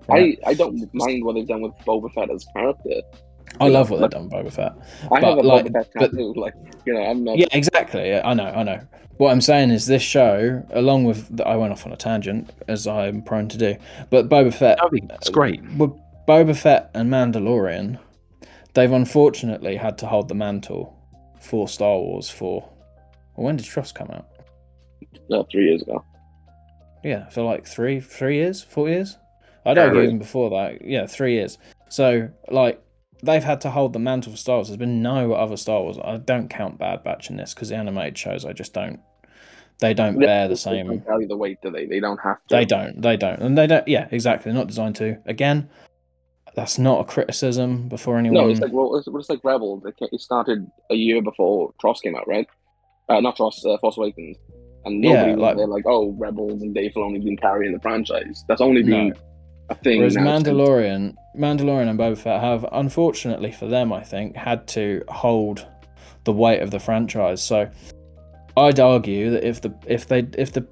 Right? 0.08 0.38
I, 0.46 0.50
I 0.50 0.54
don't 0.54 0.76
mind 0.94 1.24
what 1.24 1.34
they've 1.34 1.46
done 1.46 1.60
with 1.60 1.74
Boba 1.86 2.12
Fett 2.14 2.30
as 2.30 2.46
a 2.48 2.52
character. 2.58 3.02
I, 3.60 3.68
love 3.68 3.90
what 3.90 4.00
they've 4.00 4.10
done 4.10 4.24
with 4.24 4.32
Boba 4.32 4.52
Fett. 4.52 4.72
I 5.12 5.20
But, 5.20 5.24
have 5.24 5.38
a 5.38 5.42
like, 5.42 5.66
Boba 5.66 5.72
Fett 5.72 5.90
but- 5.94 6.10
tattoo. 6.12 6.34
Like, 6.34 6.54
you 6.86 6.94
know, 6.94 7.02
I'm 7.02 7.24
not. 7.24 7.36
Yeah, 7.38 7.46
exactly. 7.52 8.08
Yeah, 8.08 8.22
I 8.24 8.34
know, 8.34 8.46
I 8.46 8.62
know. 8.62 8.80
What 9.18 9.32
I'm 9.32 9.40
saying 9.40 9.70
is 9.70 9.86
this 9.86 10.02
show, 10.02 10.64
along 10.70 11.04
with 11.04 11.36
the, 11.36 11.46
I 11.46 11.56
went 11.56 11.72
off 11.72 11.84
on 11.84 11.92
a 11.92 11.96
tangent 11.96 12.50
as 12.68 12.86
I'm 12.86 13.20
prone 13.20 13.48
to 13.48 13.58
do, 13.58 13.76
but 14.10 14.28
Boba 14.28 14.54
Fett, 14.54 14.78
It's 14.92 15.28
great. 15.28 15.60
with 15.72 15.90
Boba 16.26 16.56
Fett 16.56 16.90
and 16.94 17.10
Mandalorian, 17.10 17.98
they've 18.74 18.92
unfortunately 18.92 19.76
had 19.76 19.98
to 19.98 20.06
hold 20.06 20.28
the 20.28 20.34
mantle 20.34 20.96
for 21.40 21.68
Star 21.68 21.98
Wars 21.98 22.30
for. 22.30 22.66
Well, 23.38 23.44
when 23.46 23.56
did 23.56 23.66
TROS 23.66 23.92
come 23.92 24.10
out? 24.10 24.26
No, 25.30 25.46
three 25.48 25.66
years 25.68 25.82
ago. 25.82 26.04
Yeah, 27.04 27.28
for 27.28 27.42
like 27.42 27.64
three, 27.64 28.00
three 28.00 28.34
years, 28.34 28.64
four 28.64 28.88
years. 28.88 29.16
I 29.64 29.74
don't 29.74 29.96
even 29.96 30.18
before 30.18 30.50
that. 30.50 30.84
Yeah, 30.84 31.06
three 31.06 31.34
years. 31.34 31.56
So 31.88 32.30
like 32.50 32.82
they've 33.22 33.44
had 33.44 33.60
to 33.60 33.70
hold 33.70 33.92
the 33.92 34.00
mantle 34.00 34.32
for 34.32 34.38
Star 34.38 34.56
Wars. 34.56 34.68
There's 34.68 34.76
been 34.76 35.02
no 35.02 35.34
other 35.34 35.56
Star 35.56 35.80
Wars. 35.82 35.98
I 36.02 36.16
don't 36.16 36.50
count 36.50 36.78
Bad 36.78 37.04
Batch 37.04 37.30
in 37.30 37.36
this 37.36 37.54
because 37.54 37.68
the 37.68 37.76
animated 37.76 38.18
shows 38.18 38.44
I 38.44 38.52
just 38.52 38.74
don't. 38.74 38.98
They 39.80 39.94
don't 39.94 40.18
bear 40.18 40.48
the 40.48 40.54
They 40.54 40.56
same. 40.56 40.98
don't 41.06 41.28
the 41.28 41.36
weight, 41.36 41.58
do 41.62 41.70
they? 41.70 41.86
They 41.86 42.00
don't 42.00 42.18
have 42.18 42.38
to. 42.48 42.56
They 42.56 42.64
don't. 42.64 43.00
They 43.00 43.16
don't. 43.16 43.38
And 43.40 43.56
they 43.56 43.68
don't. 43.68 43.86
Yeah, 43.86 44.08
exactly. 44.10 44.50
They're 44.50 44.58
not 44.58 44.66
designed 44.66 44.96
to. 44.96 45.22
Again, 45.26 45.68
that's 46.56 46.76
not 46.76 47.02
a 47.02 47.04
criticism 47.04 47.88
before 47.88 48.18
anyone. 48.18 48.42
No, 48.42 48.50
it's 48.50 48.58
like 48.58 48.72
well, 48.72 48.96
it's, 48.96 49.06
it's 49.06 49.30
like 49.30 49.44
Rebels. 49.44 49.84
It, 49.86 49.94
it 50.12 50.20
started 50.20 50.66
a 50.90 50.96
year 50.96 51.22
before 51.22 51.72
TROS 51.80 52.00
came 52.00 52.16
out, 52.16 52.26
right? 52.26 52.48
Uh, 53.08 53.20
not 53.20 53.36
TROS, 53.36 53.64
uh, 53.64 53.78
Force 53.78 53.96
Awakens. 53.96 54.36
And 54.84 55.02
Yeah, 55.02 55.12
nobody 55.14 55.32
was 55.32 55.40
like- 55.40 55.56
there 55.56 55.66
like, 55.66 55.84
oh, 55.86 56.10
Rebels 56.18 56.62
and 56.62 56.74
Dave 56.74 56.92
Filoni 56.92 57.22
been 57.22 57.36
carrying 57.36 57.72
the 57.72 57.80
franchise. 57.80 58.44
That's 58.48 58.60
only 58.60 58.82
been 58.82 59.08
No. 59.08 59.14
a 59.70 59.74
thing. 59.74 59.98
Whereas 59.98 60.16
Mandalorian, 60.16 61.14
Mandalorian 61.36 61.88
and 61.88 61.98
Boba 61.98 62.16
Fett 62.18 62.40
have, 62.40 62.64
unfortunately 62.72 63.50
for 63.52 63.66
them, 63.66 63.92
I 63.92 64.02
think, 64.02 64.36
had 64.36 64.66
to 64.68 65.02
hold 65.08 65.66
the 66.24 66.32
weight 66.32 66.60
of 66.60 66.70
the 66.70 66.78
franchise. 66.78 67.42
So, 67.42 67.68
I'd 68.56 68.80
argue 68.80 69.30
that 69.30 69.44
if 69.46 69.60
the 69.60 69.72
if 69.86 70.06
they 70.08 70.26
if 70.36 70.52
the 70.52 70.66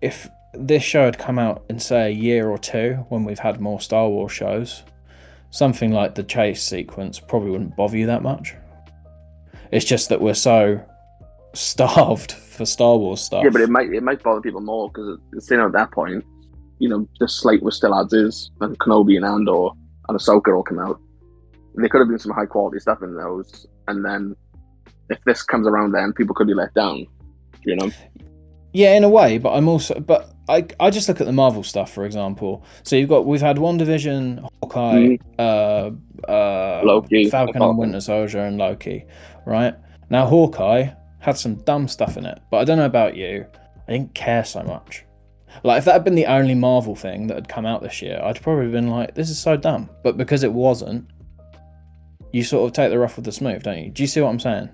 if 0.00 0.28
this 0.54 0.82
show 0.82 1.04
had 1.04 1.18
come 1.18 1.38
out 1.38 1.62
in 1.68 1.78
say 1.78 2.06
a 2.06 2.10
year 2.14 2.48
or 2.48 2.58
two 2.58 3.04
when 3.08 3.24
we've 3.24 3.38
had 3.38 3.60
more 3.60 3.80
Star 3.80 4.08
Wars 4.08 4.32
shows, 4.32 4.82
something 5.50 5.92
like 5.92 6.14
the 6.14 6.22
chase 6.22 6.62
sequence 6.62 7.20
probably 7.20 7.50
wouldn't 7.50 7.76
bother 7.76 7.96
you 7.98 8.06
that 8.06 8.22
much. 8.22 8.54
It's 9.70 9.84
just 9.84 10.08
that 10.08 10.20
we're 10.20 10.34
so 10.34 10.80
starved 11.56 12.32
for 12.32 12.64
Star 12.64 12.96
Wars 12.96 13.20
stuff. 13.20 13.44
Yeah, 13.44 13.50
but 13.50 13.60
it 13.60 13.70
might 13.70 13.92
it 13.92 14.02
might 14.02 14.22
bother 14.22 14.40
people 14.40 14.60
more 14.60 14.88
because 14.88 15.18
it's 15.32 15.50
you 15.50 15.56
know 15.56 15.66
at 15.66 15.72
that 15.72 15.90
point, 15.90 16.24
you 16.78 16.88
know, 16.88 17.08
the 17.20 17.28
slate 17.28 17.62
was 17.62 17.76
still 17.76 17.94
as 17.94 18.12
is, 18.12 18.50
and 18.60 18.78
Kenobi 18.78 19.16
and 19.16 19.24
Andor 19.24 19.68
and 20.08 20.18
Ahsoka 20.18 20.54
all 20.54 20.62
come 20.62 20.78
out. 20.78 21.00
There 21.74 21.88
could 21.88 22.00
have 22.00 22.08
been 22.08 22.18
some 22.18 22.32
high 22.32 22.46
quality 22.46 22.78
stuff 22.78 23.02
in 23.02 23.14
those, 23.14 23.66
and 23.88 24.04
then 24.04 24.34
if 25.10 25.18
this 25.24 25.42
comes 25.42 25.66
around, 25.66 25.92
then 25.92 26.12
people 26.12 26.34
could 26.34 26.46
be 26.46 26.54
let 26.54 26.72
down. 26.74 27.06
You 27.64 27.76
know, 27.76 27.90
Yeah, 28.72 28.94
in 28.94 29.04
a 29.04 29.08
way, 29.08 29.38
but 29.38 29.52
I'm 29.52 29.68
also 29.68 29.98
but 30.00 30.32
I 30.48 30.66
I 30.78 30.90
just 30.90 31.08
look 31.08 31.20
at 31.20 31.26
the 31.26 31.32
Marvel 31.32 31.62
stuff 31.62 31.92
for 31.92 32.04
example. 32.04 32.64
So 32.84 32.96
you've 32.96 33.08
got 33.08 33.26
we've 33.26 33.40
had 33.40 33.56
WandaVision, 33.56 34.48
Hawkeye, 34.62 35.16
uh, 35.38 35.90
uh, 36.28 36.82
Loki, 36.84 37.28
Falcon 37.28 37.62
and. 37.62 37.78
Winter 37.78 38.00
Soldier, 38.00 38.40
and 38.40 38.56
Loki. 38.56 39.04
Right 39.46 39.74
now, 40.10 40.26
Hawkeye 40.26 40.90
had 41.26 41.36
some 41.36 41.56
dumb 41.56 41.88
stuff 41.88 42.16
in 42.16 42.24
it, 42.24 42.40
but 42.52 42.58
I 42.58 42.64
don't 42.64 42.78
know 42.78 42.86
about 42.86 43.16
you. 43.16 43.44
I 43.88 43.92
didn't 43.92 44.14
care 44.14 44.44
so 44.44 44.62
much. 44.62 45.04
Like 45.64 45.78
if 45.78 45.84
that 45.86 45.92
had 45.94 46.04
been 46.04 46.14
the 46.14 46.26
only 46.26 46.54
Marvel 46.54 46.94
thing 46.94 47.26
that 47.26 47.34
had 47.34 47.48
come 47.48 47.66
out 47.66 47.82
this 47.82 48.00
year, 48.00 48.20
I'd 48.22 48.40
probably 48.40 48.70
been 48.70 48.88
like, 48.90 49.16
"This 49.16 49.28
is 49.28 49.36
so 49.38 49.56
dumb." 49.56 49.90
But 50.04 50.16
because 50.16 50.44
it 50.44 50.52
wasn't, 50.52 51.04
you 52.32 52.44
sort 52.44 52.68
of 52.68 52.74
take 52.74 52.90
the 52.90 52.98
rough 52.98 53.16
with 53.16 53.24
the 53.24 53.32
smooth, 53.32 53.64
don't 53.64 53.78
you? 53.82 53.90
Do 53.90 54.04
you 54.04 54.06
see 54.06 54.20
what 54.20 54.28
I'm 54.28 54.38
saying? 54.38 54.68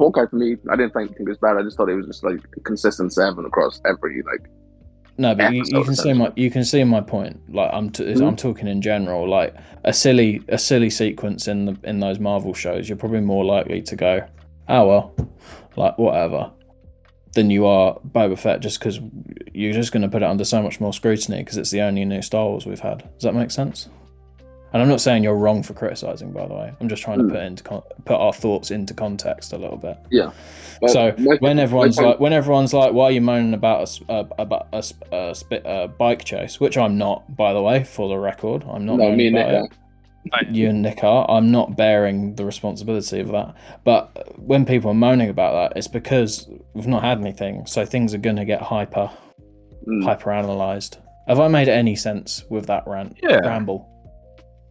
Hawkeye 0.00 0.26
for 0.30 0.36
me, 0.36 0.56
I 0.70 0.76
didn't 0.76 0.92
think 0.94 1.12
it 1.20 1.28
was 1.28 1.36
bad. 1.38 1.56
I 1.58 1.62
just 1.62 1.76
thought 1.76 1.90
it 1.90 1.94
was 1.94 2.06
just 2.06 2.24
like 2.24 2.40
a 2.56 2.60
consistent 2.60 3.12
seven 3.12 3.44
across 3.44 3.82
every 3.86 4.22
like. 4.22 4.48
No, 5.18 5.34
but 5.34 5.52
you, 5.52 5.62
you 5.66 5.84
can 5.84 5.94
see 5.94 6.12
my 6.14 6.32
you 6.36 6.50
can 6.50 6.64
see 6.64 6.82
my 6.84 7.00
point. 7.02 7.38
Like 7.54 7.70
I'm 7.72 7.90
t- 7.90 8.02
Mhm. 8.04 8.26
I'm 8.26 8.36
talking 8.36 8.66
in 8.66 8.80
general. 8.80 9.28
Like 9.28 9.54
a 9.84 9.92
silly 9.92 10.42
a 10.48 10.56
silly 10.58 10.88
sequence 10.90 11.48
in 11.48 11.66
the 11.66 11.76
in 11.84 12.00
those 12.00 12.18
Marvel 12.18 12.54
shows, 12.54 12.88
you're 12.88 12.96
probably 12.98 13.20
more 13.20 13.44
likely 13.44 13.82
to 13.82 13.94
go, 13.96 14.24
oh 14.68 14.86
well, 14.86 15.14
like 15.76 15.98
whatever, 15.98 16.50
than 17.34 17.50
you 17.50 17.66
are 17.66 17.98
Boba 18.00 18.38
Fett 18.38 18.60
just 18.60 18.78
because 18.78 19.00
you're 19.52 19.72
just 19.72 19.92
going 19.92 20.02
to 20.02 20.08
put 20.08 20.22
it 20.22 20.26
under 20.26 20.44
so 20.44 20.62
much 20.62 20.80
more 20.80 20.92
scrutiny 20.92 21.38
because 21.38 21.56
it's 21.56 21.70
the 21.70 21.80
only 21.82 22.04
new 22.04 22.22
Star 22.22 22.46
Wars 22.46 22.66
we've 22.66 22.80
had. 22.80 22.98
Does 23.14 23.22
that 23.22 23.34
make 23.34 23.50
sense? 23.50 23.88
And 24.72 24.82
I'm 24.82 24.88
not 24.88 25.00
saying 25.00 25.22
you're 25.22 25.36
wrong 25.36 25.62
for 25.62 25.72
criticizing, 25.72 26.32
by 26.32 26.48
the 26.48 26.54
way. 26.54 26.72
I'm 26.80 26.88
just 26.88 27.00
trying 27.04 27.18
to 27.18 27.24
Mm. 27.24 27.30
put 27.30 27.42
into 27.42 27.62
con- 27.62 27.82
put 28.06 28.16
our 28.16 28.32
thoughts 28.32 28.72
into 28.72 28.92
context 28.92 29.52
a 29.52 29.56
little 29.56 29.76
bit. 29.76 29.96
But 30.80 30.90
so 30.90 31.14
my- 31.18 31.36
when 31.38 31.60
everyone's 31.60 31.96
like, 32.00 32.18
when 32.18 32.32
everyone's 32.32 32.74
like, 32.74 32.92
"Why 32.92 33.04
are 33.04 33.10
you 33.12 33.20
moaning 33.20 33.54
about 33.54 33.88
a 34.08 34.12
uh, 34.12 34.24
about 34.36 34.66
a, 34.72 34.82
a 35.14 35.32
sp- 35.38 35.62
a 35.64 35.86
bike 35.86 36.24
chase?" 36.24 36.58
Which 36.58 36.76
I'm 36.76 36.98
not, 36.98 37.36
by 37.36 37.52
the 37.52 37.62
way, 37.62 37.84
for 37.84 38.08
the 38.08 38.18
record, 38.18 38.64
I'm 38.68 38.84
not. 38.84 38.98
no, 38.98 39.14
me 39.14 39.28
and 39.28 39.36
Nick 40.24 40.32
about 40.32 40.42
it. 40.42 40.48
are. 40.48 40.52
you 40.52 40.68
and 40.68 40.82
Nick 40.82 41.04
are. 41.04 41.30
I'm 41.30 41.50
not 41.50 41.76
bearing 41.76 42.34
the 42.34 42.44
responsibility 42.44 43.20
of 43.20 43.28
that. 43.28 43.54
But 43.84 44.38
when 44.38 44.64
people 44.66 44.90
are 44.90 44.94
moaning 44.94 45.28
about 45.28 45.52
that, 45.70 45.78
it's 45.78 45.88
because 45.88 46.48
we've 46.74 46.86
not 46.86 47.02
had 47.02 47.18
anything, 47.20 47.66
so 47.66 47.84
things 47.84 48.14
are 48.14 48.18
going 48.18 48.36
to 48.36 48.44
get 48.44 48.62
hyper 48.62 49.10
Mm, 49.86 50.02
hyper 50.02 50.32
analyzed. 50.32 50.96
Have 51.28 51.40
I 51.40 51.48
made 51.48 51.68
any 51.68 51.94
sense 51.94 52.42
with 52.48 52.64
that 52.68 52.84
rant 52.86 53.18
Yeah. 53.22 53.36
ramble? 53.40 53.86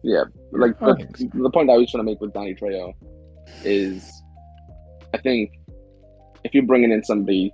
Yeah, 0.02 0.24
like 0.50 0.76
the, 0.80 1.06
so. 1.16 1.26
the 1.32 1.50
point 1.50 1.70
I 1.70 1.76
was 1.76 1.88
trying 1.92 2.00
to 2.04 2.10
make 2.10 2.20
with 2.20 2.32
Danny 2.34 2.52
Trejo 2.52 2.92
is, 3.62 4.10
I 5.14 5.18
think 5.18 5.52
if 6.42 6.52
you're 6.52 6.64
bringing 6.66 6.90
in 6.90 7.04
somebody, 7.04 7.52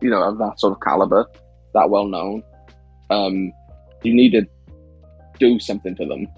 you 0.00 0.08
know, 0.08 0.22
of 0.22 0.38
that 0.38 0.60
sort 0.60 0.72
of 0.72 0.78
caliber, 0.80 1.26
that 1.74 1.90
well 1.90 2.06
known, 2.06 2.44
um, 3.10 3.52
you 4.04 4.14
need 4.14 4.30
to 4.34 4.46
do 5.40 5.58
something 5.58 5.96
for 5.96 6.06
them. 6.06 6.28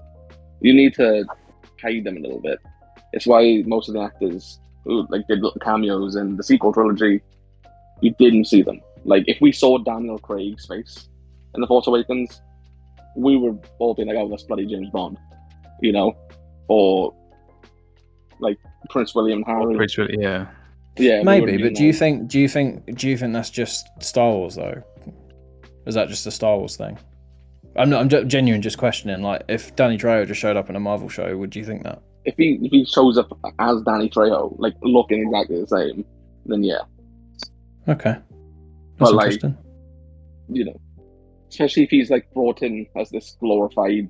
You 0.61 0.75
need 0.75 0.95
to 0.95 1.25
hide 1.83 2.05
them 2.05 2.16
a 2.16 2.21
little 2.21 2.40
bit. 2.40 2.59
It's 3.12 3.27
why 3.27 3.62
most 3.66 3.88
of 3.88 3.95
the 3.95 4.01
actors 4.01 4.59
who 4.85 5.07
like 5.09 5.27
did 5.27 5.40
little 5.40 5.61
cameos 5.61 6.16
in 6.16 6.37
the 6.37 6.42
sequel 6.42 6.73
trilogy, 6.73 7.23
you 8.01 8.14
didn't 8.19 8.47
see 8.47 8.62
them. 8.62 8.81
Like 9.05 9.25
if 9.27 9.40
we 9.40 9.53
saw 9.53 9.79
Daniel 9.79 10.19
Craig's 10.19 10.66
face 10.66 11.09
in 11.55 11.61
The 11.61 11.66
Force 11.66 11.87
Awakens, 11.87 12.40
we 13.16 13.37
were 13.37 13.57
all 13.79 13.95
being 13.95 14.09
like, 14.09 14.16
"Oh, 14.16 14.29
that's 14.29 14.42
bloody 14.42 14.66
James 14.66 14.90
Bond," 14.90 15.19
you 15.81 15.92
know, 15.92 16.14
or 16.69 17.14
like 18.40 18.59
Prince 18.90 19.14
William 19.14 19.42
Harry. 19.45 19.77
Pretty 19.77 19.92
sure- 19.92 20.11
yeah. 20.11 20.47
yeah, 20.99 21.23
Maybe, 21.23 21.53
would've 21.53 21.61
but 21.62 21.75
do 21.75 21.85
you 21.85 21.92
think 21.92 22.29
do 22.29 22.38
you 22.38 22.49
think 22.49 22.99
do 22.99 23.09
you 23.09 23.16
think 23.16 23.33
that's 23.33 23.51
just 23.51 23.87
Star 24.03 24.33
Wars 24.33 24.57
though? 24.57 24.83
Is 25.87 25.95
that 25.95 26.09
just 26.09 26.27
a 26.27 26.31
Star 26.31 26.59
Wars 26.59 26.77
thing? 26.77 26.99
I'm 27.79 27.91
not. 27.91 28.12
I'm 28.12 28.29
genuine, 28.29 28.62
just 28.62 28.79
questioning. 28.79 29.23
Like, 29.23 29.43
if 29.49 29.75
Danny 29.77 29.99
Trejo 29.99 30.27
just 30.27 30.41
showed 30.41 30.57
up 30.57 30.71
in 30.71 30.77
a 30.77 30.81
Marvel 30.81 31.09
show, 31.09 31.37
would 31.37 31.55
you 31.55 31.65
think 31.65 31.83
that? 31.85 32.03
if 32.25 32.35
he 32.37 32.59
if 32.61 32.73
he 32.73 32.85
shows 32.85 33.17
up 33.19 33.31
as 33.61 33.81
Danny 33.83 34.09
Trejo, 34.11 34.55
like 34.59 34.75
looking 34.83 35.23
exactly 35.23 35.61
the 35.61 35.67
same, 35.69 36.05
then 36.45 36.65
yeah, 36.65 36.81
Okay, 37.89 38.15
that's 38.15 38.23
But, 38.99 39.15
like, 39.15 39.25
interesting. 39.27 39.57
you 40.49 40.65
know, 40.65 40.81
especially 41.49 41.85
if 41.85 41.91
he's 41.91 42.11
like 42.11 42.33
brought 42.35 42.62
in 42.62 42.87
as 42.97 43.11
this 43.11 43.37
glorified 43.39 44.09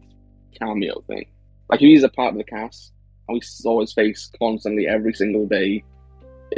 cameo 0.58 1.02
thing. 1.06 1.26
Like 1.68 1.82
if 1.82 1.86
he's 1.86 2.04
a 2.04 2.08
part 2.08 2.32
of 2.32 2.38
the 2.38 2.44
cast 2.44 2.92
and 3.28 3.34
we 3.34 3.40
saw 3.42 3.80
his 3.82 3.92
face 3.92 4.30
constantly 4.38 4.86
every 4.86 5.12
single 5.12 5.46
day, 5.46 5.84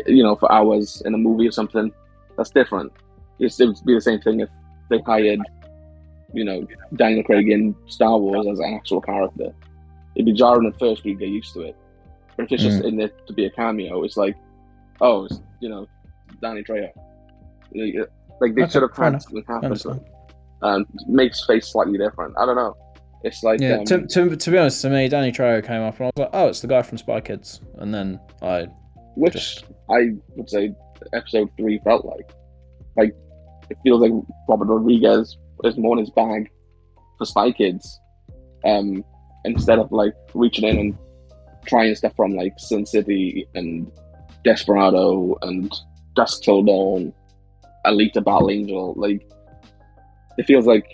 you 0.06 0.22
know, 0.22 0.36
for 0.36 0.50
hours 0.52 1.02
in 1.06 1.12
a 1.14 1.18
movie 1.18 1.48
or 1.48 1.52
something, 1.52 1.90
that's 2.36 2.50
different. 2.50 2.92
It's, 3.40 3.58
it 3.58 3.66
would 3.66 3.84
be 3.84 3.94
the 3.94 4.00
same 4.00 4.20
thing 4.20 4.38
if 4.40 4.50
they 4.90 5.00
hired, 5.00 5.40
you 6.32 6.44
know, 6.44 6.66
Daniel 6.96 7.22
Craig 7.24 7.48
in 7.48 7.74
Star 7.86 8.18
Wars 8.18 8.46
as 8.50 8.58
an 8.58 8.74
actual 8.74 9.00
character. 9.00 9.52
It'd 10.14 10.26
be 10.26 10.32
jarring 10.32 10.66
at 10.66 10.78
first, 10.78 11.02
but 11.02 11.10
you 11.10 11.16
get 11.16 11.28
used 11.28 11.52
to 11.54 11.62
it. 11.62 11.76
But 12.36 12.44
if 12.44 12.52
it's 12.52 12.62
just 12.62 12.84
in 12.84 12.96
there 12.96 13.10
to 13.26 13.32
be 13.32 13.46
a 13.46 13.50
cameo, 13.50 14.02
it's 14.04 14.16
like, 14.16 14.36
oh, 15.00 15.24
it's, 15.24 15.40
you 15.60 15.68
know, 15.68 15.86
Danny 16.42 16.62
Trejo. 16.62 16.90
Like 17.74 17.94
like, 18.40 18.54
they 18.54 18.62
Okay, 18.62 18.72
should 18.72 18.82
have 18.82 18.94
fair 18.94 19.04
had 19.04 19.08
enough. 19.14 19.22
something 19.22 19.44
happen 19.48 19.74
to 19.76 19.90
him 19.90 20.04
and 20.62 20.86
makes 21.08 21.44
face 21.46 21.68
slightly 21.72 21.98
different. 21.98 22.34
I 22.38 22.46
don't 22.46 22.56
know. 22.56 22.76
It's 23.24 23.42
like 23.42 23.60
Yeah, 23.60 23.78
um, 23.78 23.84
to, 23.86 24.06
to, 24.06 24.36
to 24.36 24.50
be 24.50 24.58
honest, 24.58 24.80
to 24.82 24.90
me, 24.90 25.08
Danny 25.08 25.32
Trejo 25.32 25.64
came 25.66 25.82
up 25.82 25.98
and 25.98 26.04
I 26.04 26.06
was 26.06 26.12
like, 26.18 26.30
oh, 26.32 26.46
it's 26.48 26.60
the 26.60 26.68
guy 26.68 26.82
from 26.82 26.98
Spy 26.98 27.20
Kids. 27.20 27.60
And 27.78 27.92
then 27.92 28.20
I, 28.42 28.68
which 29.16 29.32
just- 29.32 29.64
I 29.90 30.10
would 30.36 30.48
say 30.48 30.72
episode 31.12 31.48
three 31.56 31.80
felt 31.84 32.04
like. 32.04 32.30
Like 32.96 33.12
it 33.70 33.76
feels 33.82 34.00
like 34.00 34.12
Robert 34.48 34.66
Rodriguez 34.66 35.36
in 35.64 35.98
his 35.98 36.10
bag 36.10 36.50
for 37.18 37.24
Spy 37.24 37.52
Kids, 37.52 37.98
um, 38.64 39.04
instead 39.44 39.78
of 39.78 39.90
like 39.92 40.14
reaching 40.34 40.64
in 40.68 40.78
and 40.78 40.98
trying 41.66 41.94
stuff 41.94 42.14
from 42.16 42.34
like 42.34 42.54
Sin 42.58 42.86
City 42.86 43.46
and 43.54 43.90
Desperado 44.44 45.36
and 45.42 45.72
Dusk 46.14 46.42
Till 46.42 46.62
Dawn, 46.62 47.12
Alita 47.86 48.24
Battle 48.24 48.50
Angel. 48.50 48.94
Like 48.96 49.28
it 50.38 50.46
feels 50.46 50.66
like 50.66 50.86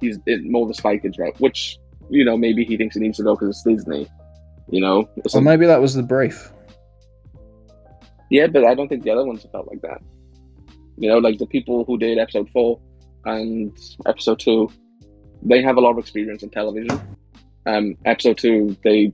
he's 0.00 0.18
in 0.26 0.50
more 0.50 0.62
of 0.62 0.68
the 0.68 0.74
Spy 0.74 0.98
Kids 0.98 1.18
route, 1.18 1.38
which 1.40 1.78
you 2.10 2.24
know 2.24 2.36
maybe 2.36 2.64
he 2.64 2.76
thinks 2.76 2.96
he 2.96 3.00
needs 3.00 3.16
to 3.18 3.22
go 3.22 3.34
because 3.34 3.50
it's 3.50 3.62
Disney. 3.62 4.08
You 4.68 4.80
know, 4.80 5.08
It's 5.16 5.34
or 5.34 5.38
like- 5.38 5.44
maybe 5.46 5.66
that 5.66 5.80
was 5.80 5.94
the 5.94 6.02
brief. 6.02 6.52
Yeah, 8.30 8.46
but 8.46 8.64
I 8.64 8.74
don't 8.74 8.88
think 8.88 9.02
the 9.02 9.10
other 9.10 9.24
ones 9.26 9.44
felt 9.50 9.66
like 9.66 9.82
that. 9.82 10.00
You 10.96 11.08
know, 11.08 11.18
like 11.18 11.38
the 11.38 11.46
people 11.46 11.84
who 11.84 11.98
did 11.98 12.18
episode 12.18 12.48
four 12.50 12.80
and 13.24 13.76
episode 14.06 14.38
two, 14.38 14.70
they 15.42 15.62
have 15.62 15.76
a 15.76 15.80
lot 15.80 15.92
of 15.92 15.98
experience 15.98 16.42
in 16.42 16.50
television. 16.50 17.00
Um, 17.66 17.96
episode 18.04 18.38
two, 18.38 18.76
they, 18.84 19.12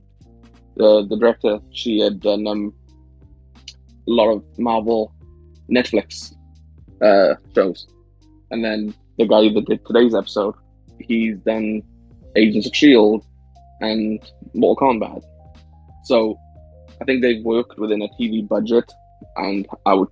the 0.75 1.05
the 1.07 1.17
director, 1.17 1.59
she 1.71 1.99
had 1.99 2.19
done 2.19 2.47
um, 2.47 2.73
a 4.07 4.11
lot 4.11 4.29
of 4.31 4.43
Marvel, 4.57 5.13
Netflix, 5.69 6.33
uh, 7.01 7.35
shows, 7.53 7.87
and 8.51 8.63
then 8.63 8.93
the 9.17 9.25
guy 9.25 9.49
that 9.53 9.65
did 9.67 9.85
today's 9.85 10.15
episode, 10.15 10.55
he's 10.99 11.37
done 11.39 11.81
Agents 12.35 12.67
of 12.67 12.75
Shield 12.75 13.25
and 13.81 14.19
Mortal 14.53 14.87
Kombat. 14.87 15.23
So, 16.05 16.39
I 17.01 17.05
think 17.05 17.21
they've 17.21 17.43
worked 17.43 17.77
within 17.77 18.01
a 18.01 18.07
TV 18.19 18.47
budget 18.47 18.91
and 19.35 19.67
how 19.85 20.07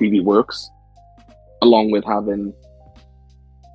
TV 0.00 0.22
works, 0.22 0.70
along 1.62 1.90
with 1.90 2.04
having 2.04 2.52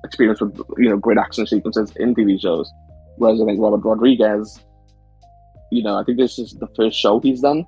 experience 0.04 0.40
with 0.40 0.56
you 0.78 0.90
know 0.90 0.96
great 0.96 1.18
action 1.18 1.46
sequences 1.46 1.92
in 1.96 2.14
TV 2.14 2.40
shows. 2.40 2.70
Whereas 3.16 3.40
I 3.40 3.44
think 3.44 3.60
Robert 3.60 3.84
Rodriguez, 3.84 4.60
you 5.70 5.82
know, 5.82 5.96
I 5.96 6.04
think 6.04 6.18
this 6.18 6.38
is 6.38 6.52
the 6.52 6.68
first 6.76 6.98
show 6.98 7.20
he's 7.20 7.40
done, 7.40 7.64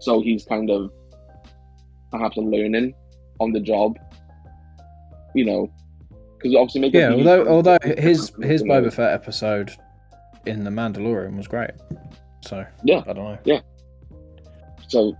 so 0.00 0.20
he's 0.20 0.44
kind 0.44 0.70
of 0.70 0.90
perhaps 2.10 2.36
learning 2.36 2.94
on 3.40 3.52
the 3.52 3.60
job. 3.60 3.98
You 5.34 5.44
know, 5.44 5.72
because 6.36 6.56
obviously 6.56 6.80
making 6.80 7.02
a 7.02 7.10
Yeah, 7.10 7.16
although 7.16 7.48
although 7.48 7.78
his 7.82 8.32
his 8.42 8.60
from, 8.60 8.68
you 8.70 8.74
know, 8.74 8.82
Boba 8.82 8.92
Fett 8.92 9.12
episode 9.12 9.72
in 10.46 10.64
the 10.64 10.70
Mandalorian 10.70 11.36
was 11.36 11.46
great. 11.46 11.70
So 12.42 12.64
Yeah. 12.84 13.02
I 13.06 13.12
don't 13.12 13.24
know. 13.24 13.38
Yeah. 13.44 13.60
So, 14.88 15.16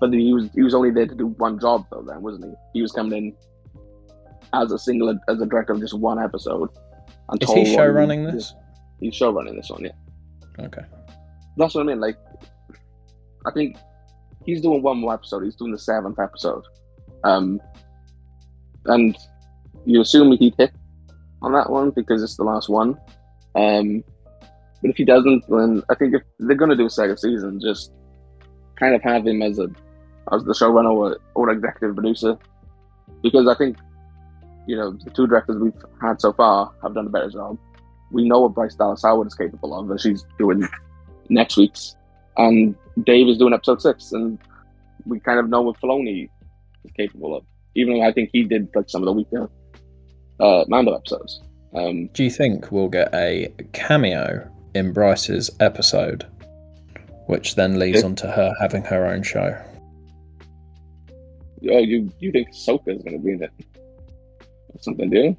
but 0.00 0.12
he 0.12 0.32
was 0.32 0.48
he 0.54 0.62
was 0.62 0.74
only 0.74 0.90
there 0.90 1.06
to 1.06 1.14
do 1.14 1.26
one 1.26 1.58
job 1.58 1.86
though. 1.90 2.02
Then 2.02 2.22
wasn't 2.22 2.44
he? 2.44 2.54
He 2.74 2.82
was 2.82 2.92
coming 2.92 3.12
in 3.12 3.36
as 4.52 4.72
a 4.72 4.78
single 4.78 5.18
as 5.28 5.40
a 5.40 5.46
director 5.46 5.72
of 5.72 5.80
just 5.80 5.94
one 5.94 6.18
episode. 6.18 6.70
and 7.28 7.42
Is 7.42 7.50
he 7.50 7.74
show 7.74 7.86
running 7.86 8.24
this? 8.24 8.54
He's 9.00 9.14
show 9.14 9.32
running 9.32 9.56
this 9.56 9.70
one, 9.70 9.84
yeah. 9.84 10.64
Okay. 10.64 10.82
That's 11.56 11.74
what 11.74 11.82
I 11.82 11.84
mean. 11.84 12.00
Like, 12.00 12.16
I 13.46 13.50
think 13.52 13.76
he's 14.44 14.60
doing 14.60 14.82
one 14.82 14.98
more 14.98 15.14
episode. 15.14 15.44
He's 15.44 15.56
doing 15.56 15.72
the 15.72 15.78
seventh 15.78 16.18
episode, 16.18 16.64
um, 17.24 17.60
and 18.86 19.16
you 19.86 20.00
assume 20.00 20.36
he'd 20.36 20.54
hit 20.58 20.72
on 21.42 21.52
that 21.52 21.70
one 21.70 21.90
because 21.90 22.22
it's 22.22 22.36
the 22.36 22.44
last 22.44 22.68
one. 22.68 22.98
Um, 23.54 24.04
but 24.82 24.90
if 24.90 24.96
he 24.96 25.04
doesn't, 25.04 25.44
then 25.48 25.82
I 25.90 25.94
think 25.94 26.14
if 26.14 26.22
they're 26.38 26.56
going 26.56 26.70
to 26.70 26.76
do 26.76 26.86
a 26.86 26.90
second 26.90 27.18
season, 27.18 27.60
just 27.60 27.92
kind 28.78 28.94
of 28.94 29.02
have 29.02 29.26
him 29.26 29.42
as 29.42 29.58
a 29.58 29.68
as 30.32 30.44
the 30.44 30.52
showrunner 30.52 30.92
or, 30.92 31.18
or 31.34 31.50
executive 31.50 31.96
producer, 31.96 32.38
because 33.22 33.48
I 33.48 33.54
think 33.54 33.76
you 34.70 34.76
know 34.76 34.92
the 35.04 35.10
two 35.10 35.26
directors 35.26 35.56
we've 35.60 35.82
had 36.00 36.20
so 36.20 36.32
far 36.32 36.72
have 36.82 36.94
done 36.94 37.06
a 37.08 37.10
better 37.10 37.30
job. 37.30 37.58
We 38.12 38.28
know 38.28 38.40
what 38.42 38.54
Bryce 38.54 38.76
Dallas 38.76 39.02
Howard 39.02 39.26
is 39.26 39.34
capable 39.34 39.72
of, 39.78 39.90
and 39.90 40.00
she's 40.00 40.24
doing 40.38 40.66
next 41.28 41.56
week's, 41.56 41.96
and 42.36 42.76
Dave 43.04 43.26
is 43.28 43.38
doing 43.38 43.52
episode 43.52 43.82
six, 43.82 44.12
and 44.12 44.38
we 45.06 45.18
kind 45.20 45.38
of 45.40 45.48
know 45.48 45.62
what 45.62 45.80
Filoni 45.80 46.28
is 46.84 46.92
capable 46.96 47.36
of. 47.36 47.42
Even 47.74 47.94
though 47.94 48.02
I 48.02 48.12
think 48.12 48.30
he 48.32 48.44
did 48.44 48.68
like 48.76 48.88
some 48.88 49.02
of 49.02 49.06
the 49.06 49.12
weaker 49.12 49.50
uh, 50.40 50.64
Mando 50.68 50.94
episodes. 50.94 51.40
Um, 51.74 52.08
Do 52.14 52.24
you 52.24 52.30
think 52.30 52.70
we'll 52.72 52.88
get 52.88 53.14
a 53.14 53.52
cameo 53.72 54.48
in 54.74 54.92
Bryce's 54.92 55.50
episode, 55.60 56.26
which 57.26 57.54
then 57.56 57.78
leads 57.78 58.00
Yeah. 58.00 58.06
on 58.06 58.14
to 58.16 58.26
her 58.30 58.52
having 58.60 58.82
her 58.84 59.06
own 59.06 59.22
show? 59.22 59.56
oh, 61.70 61.78
you 61.78 62.10
you 62.20 62.32
think 62.32 62.48
Ahsoka 62.50 62.88
is 62.96 63.02
going 63.02 63.18
to 63.18 63.24
be 63.24 63.32
in 63.32 63.42
it? 63.44 63.52
Or 64.74 64.80
something, 64.80 65.10
do 65.10 65.16
you? 65.18 65.36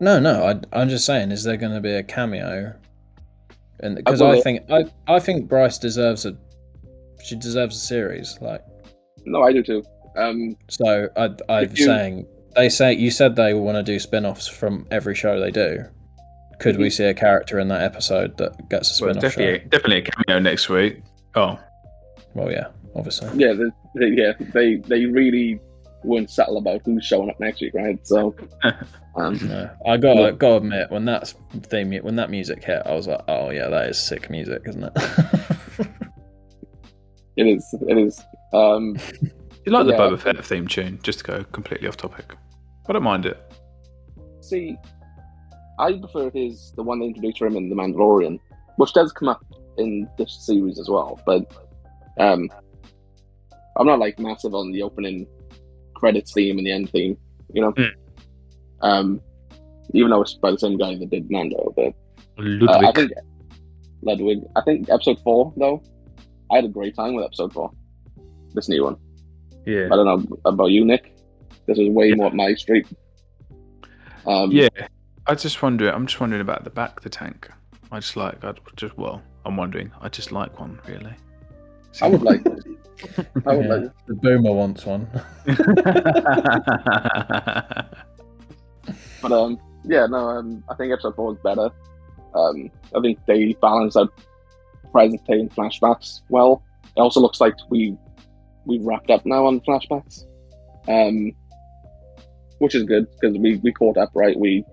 No, 0.00 0.18
no. 0.20 0.44
I, 0.44 0.80
I'm 0.80 0.88
just 0.88 1.06
saying, 1.06 1.30
is 1.32 1.42
there 1.44 1.56
going 1.56 1.72
to 1.72 1.80
be 1.80 1.92
a 1.92 2.02
cameo? 2.02 2.74
And 3.80 3.96
because 3.96 4.20
well, 4.20 4.32
I 4.36 4.40
think 4.40 4.70
I, 4.70 4.84
I 5.06 5.18
think 5.20 5.48
Bryce 5.48 5.78
deserves 5.78 6.24
a 6.24 6.36
she 7.22 7.36
deserves 7.36 7.76
a 7.76 7.80
series. 7.80 8.38
Like 8.40 8.62
No, 9.26 9.42
I 9.42 9.52
do 9.52 9.62
too. 9.62 9.84
Um, 10.16 10.56
so, 10.68 11.08
I 11.16 11.30
I'm 11.50 11.70
you- 11.74 11.84
saying 11.84 12.26
they 12.54 12.70
say 12.70 12.94
you 12.94 13.10
said 13.10 13.36
they 13.36 13.52
want 13.52 13.76
to 13.76 13.82
do 13.82 13.98
spin-offs 13.98 14.46
from 14.48 14.86
every 14.90 15.14
show 15.14 15.38
they 15.38 15.50
do. 15.50 15.84
could 16.58 16.78
we 16.78 16.88
see 16.88 17.04
a 17.04 17.12
character 17.12 17.58
in 17.58 17.68
that 17.68 17.82
episode 17.82 18.34
that 18.38 18.52
gets 18.70 18.98
a 18.98 19.04
Well, 19.04 19.12
spin-off 19.12 19.20
definitely, 19.34 19.58
show? 19.60 19.68
definitely 19.68 19.98
a 19.98 20.02
cameo 20.02 20.38
next 20.40 20.70
week. 20.70 21.02
Oh, 21.34 21.58
Well, 22.32 22.50
yeah, 22.50 22.68
obviously. 22.94 23.28
Yeah, 23.36 23.52
they, 23.52 23.64
they, 23.94 24.06
yeah, 24.16 24.32
they 24.54 24.76
they 24.76 25.04
really 25.04 25.60
weren't 26.04 26.30
settle 26.30 26.58
about 26.58 26.82
who's 26.84 27.04
showing 27.04 27.30
up 27.30 27.38
next 27.40 27.60
week, 27.60 27.74
right? 27.74 27.98
So, 28.06 28.34
um, 29.16 29.38
No, 29.46 29.70
I 29.86 29.96
gotta 29.96 30.32
gotta 30.32 30.56
admit 30.56 30.90
when 30.90 31.04
that 31.06 31.32
theme 31.64 31.92
when 32.02 32.16
that 32.16 32.30
music 32.30 32.62
hit, 32.64 32.82
I 32.86 32.92
was 32.92 33.06
like, 33.06 33.22
oh 33.28 33.50
yeah, 33.50 33.68
that 33.68 33.88
is 33.88 33.98
sick 33.98 34.30
music, 34.30 34.62
isn't 34.66 34.84
it? 34.84 34.92
it 37.36 37.46
is, 37.46 37.74
it 37.88 37.98
is. 37.98 38.22
Um, 38.52 38.96
you 39.64 39.72
like 39.72 39.86
the 39.86 39.92
Yeah. 39.92 39.98
Boba 39.98 40.18
Fett 40.18 40.44
theme 40.44 40.66
tune? 40.68 40.98
Just 41.02 41.20
to 41.20 41.24
go 41.24 41.44
completely 41.44 41.88
off 41.88 41.96
topic. 41.96 42.34
I 42.88 42.92
don't 42.92 43.02
mind 43.02 43.26
it. 43.26 43.40
see, 44.40 44.76
I 45.78 45.92
prefer 45.98 46.30
his 46.30 46.72
the 46.76 46.82
one 46.82 47.00
they 47.00 47.06
introduced 47.06 47.38
for 47.38 47.46
him 47.46 47.56
in 47.56 47.68
the 47.68 47.74
Mandalorian, 47.76 48.38
which 48.76 48.92
does 48.92 49.12
come 49.12 49.28
up 49.28 49.44
in 49.76 50.08
this 50.18 50.46
series 50.46 50.78
as 50.78 50.88
well. 50.88 51.20
But 51.26 51.52
um, 52.18 52.48
I'm 53.76 53.86
not 53.86 53.98
like 53.98 54.18
massive 54.18 54.54
on 54.54 54.72
the 54.72 54.82
opening 54.82 55.26
credits 55.96 56.32
theme 56.32 56.58
and 56.58 56.66
the 56.66 56.72
end 56.72 56.90
theme, 56.90 57.16
you 57.52 57.60
know. 57.62 57.72
Hmm. 57.76 57.84
Um, 58.82 59.20
even 59.94 60.10
though 60.10 60.22
it's 60.22 60.34
by 60.34 60.50
the 60.50 60.58
same 60.58 60.76
guy 60.78 60.94
that 60.96 61.10
did 61.10 61.30
Mando, 61.30 61.72
but 61.76 61.86
uh, 61.86 62.42
Ludwig. 62.42 62.84
I 62.84 62.92
think 62.92 63.12
Ludwig. 64.02 64.38
I 64.56 64.60
think 64.62 64.88
episode 64.90 65.18
four 65.22 65.52
though, 65.56 65.82
I 66.52 66.56
had 66.56 66.64
a 66.64 66.68
great 66.68 66.94
time 66.94 67.14
with 67.14 67.24
episode 67.24 67.52
four. 67.52 67.70
This 68.54 68.68
new 68.68 68.84
one. 68.84 68.96
yeah. 69.66 69.86
I 69.86 69.96
don't 69.96 70.06
know 70.06 70.36
about 70.44 70.66
you, 70.70 70.84
Nick. 70.84 71.14
This 71.66 71.78
is 71.78 71.88
way 71.88 72.08
Yeah. 72.10 72.14
more 72.16 72.30
my 72.30 72.54
street. 72.54 72.86
Um, 74.26 74.50
Yeah, 74.52 74.68
I 75.26 75.34
just 75.34 75.62
wonder. 75.62 75.90
I'm 75.90 76.06
just 76.06 76.20
wondering 76.20 76.40
about 76.42 76.64
the 76.64 76.70
back 76.70 76.96
of 76.98 77.02
the 77.02 77.10
tank. 77.10 77.48
I 77.92 78.00
just 78.00 78.16
like. 78.16 78.44
I 78.44 78.52
just 78.76 78.96
well, 78.98 79.22
I'm 79.44 79.56
wondering. 79.56 79.90
I 80.00 80.08
just 80.08 80.32
like 80.32 80.58
one 80.58 80.78
really. 80.86 81.14
I 82.02 82.08
would 82.08 82.22
like. 82.22 82.44
I 83.46 83.54
would 83.54 83.66
Yeah, 83.66 83.74
like. 83.74 84.06
the 84.06 84.14
boomer 84.14 84.52
wants 84.52 84.84
one. 84.86 85.06
But 89.22 89.32
um, 89.32 89.58
yeah, 89.84 90.06
no, 90.06 90.28
um, 90.28 90.62
I 90.68 90.74
think 90.74 90.92
episode 90.92 91.16
four 91.16 91.32
is 91.32 91.38
better. 91.42 91.70
Um, 92.34 92.70
I 92.94 93.00
think 93.00 93.18
they 93.26 93.54
balance 93.60 93.96
out 93.96 94.12
present 94.92 95.24
day 95.26 95.40
and 95.40 95.50
flashbacks 95.50 96.20
well. 96.28 96.62
It 96.96 97.00
also 97.00 97.20
looks 97.20 97.40
like 97.40 97.54
we 97.70 97.96
we've 98.66 98.84
wrapped 98.84 99.10
up 99.10 99.24
now 99.26 99.46
on 99.46 99.60
flashbacks, 99.60 100.24
um, 100.88 101.32
which 102.58 102.74
is 102.74 102.84
good 102.84 103.06
because 103.12 103.36
we 103.38 103.56
we 103.56 103.72
caught 103.72 103.96
up 103.96 104.10
right. 104.14 104.38
We 104.38 104.64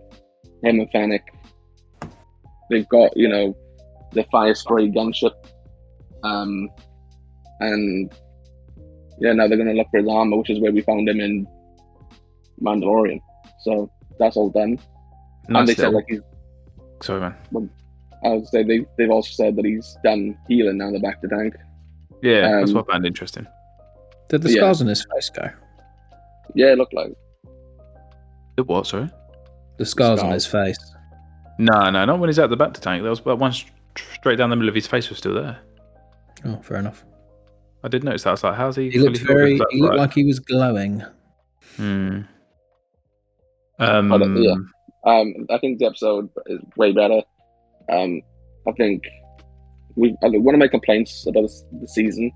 him 0.63 0.79
and 0.79 0.89
Fennec, 0.91 1.23
they've 2.69 2.87
got 2.89 3.15
you 3.17 3.29
know 3.29 3.55
the 4.11 4.23
Firespray 4.25 4.93
gunship, 4.93 5.33
um, 6.23 6.69
and 7.65 8.13
yeah, 9.19 9.33
now 9.33 9.47
they're 9.47 9.57
gonna 9.57 9.73
look 9.73 9.87
for 9.91 9.99
his 9.99 10.07
armor, 10.09 10.37
which 10.37 10.49
is 10.49 10.59
where 10.59 10.71
we 10.71 10.81
found 10.81 11.07
him 11.07 11.19
in 11.19 11.47
Mandalorian. 12.61 13.19
So 13.63 13.89
that's 14.19 14.37
all 14.37 14.49
done. 14.49 14.79
and 15.45 15.49
nice 15.53 15.67
they 15.67 15.75
said 15.75 15.93
like 15.93 16.05
he's 16.07 16.21
Sorry, 17.01 17.19
man. 17.19 17.35
I 18.23 18.29
would 18.29 18.47
say 18.47 18.63
they 18.63 18.85
they've 18.97 19.09
also 19.11 19.31
said 19.31 19.55
that 19.57 19.65
he's 19.65 19.97
done 20.03 20.37
healing 20.47 20.77
now 20.77 20.91
the 20.91 20.99
bacta 20.99 21.29
tank. 21.29 21.55
Yeah, 22.21 22.59
that's 22.59 22.71
Um, 22.71 22.75
what 22.77 22.85
I 22.89 22.93
found 22.93 23.05
interesting. 23.05 23.45
Did 24.29 24.41
the 24.43 24.49
Yeah. 24.49 24.57
scars 24.61 24.81
on 24.81 24.87
his 24.87 25.05
face 25.13 25.29
go? 25.29 25.49
Yeah, 26.55 26.67
it 26.73 26.77
looked 26.77 26.93
like 26.93 27.13
It 28.57 28.67
what? 28.67 28.87
Sorry. 28.87 29.09
The 29.77 29.85
scars 29.85 30.19
on 30.21 30.31
his 30.31 30.45
face. 30.45 30.77
No, 31.59 31.89
no, 31.89 32.05
not 32.05 32.19
when 32.19 32.29
he's 32.29 32.39
at 32.39 32.49
the 32.49 32.57
bacta 32.57 32.79
tank. 32.79 33.01
There 33.01 33.09
was 33.09 33.19
but 33.19 33.37
one 33.37 33.51
straight 33.97 34.37
down 34.37 34.49
the 34.49 34.55
middle 34.55 34.69
of 34.69 34.75
his 34.75 34.87
face 34.87 35.09
was 35.09 35.17
still 35.17 35.33
there. 35.33 35.57
Oh, 36.45 36.57
fair 36.61 36.77
enough. 36.77 37.03
I 37.83 37.87
did 37.89 38.03
notice 38.03 38.23
that. 38.23 38.29
I 38.29 38.33
was 38.33 38.43
like, 38.43 38.55
how's 38.55 38.75
he? 38.75 38.89
He 38.89 38.99
looked 38.99 39.19
very. 39.19 39.59
He 39.71 39.81
looked 39.81 39.91
right? 39.91 39.99
like 39.99 40.13
he 40.13 40.23
was 40.23 40.39
glowing. 40.39 41.03
Hmm. 41.77 42.21
Um, 43.79 44.09
But, 44.09 44.21
yeah. 44.37 44.55
Um, 45.05 45.33
I 45.49 45.57
think 45.57 45.79
the 45.79 45.85
episode 45.87 46.29
is 46.45 46.61
way 46.77 46.93
better. 46.93 47.21
Um, 47.91 48.21
I 48.67 48.71
think 48.71 49.03
we 49.95 50.15
I 50.23 50.29
think 50.29 50.45
one 50.45 50.55
of 50.55 50.59
my 50.59 50.67
complaints 50.69 51.27
about 51.27 51.41
this, 51.41 51.65
the 51.81 51.87
season 51.87 52.31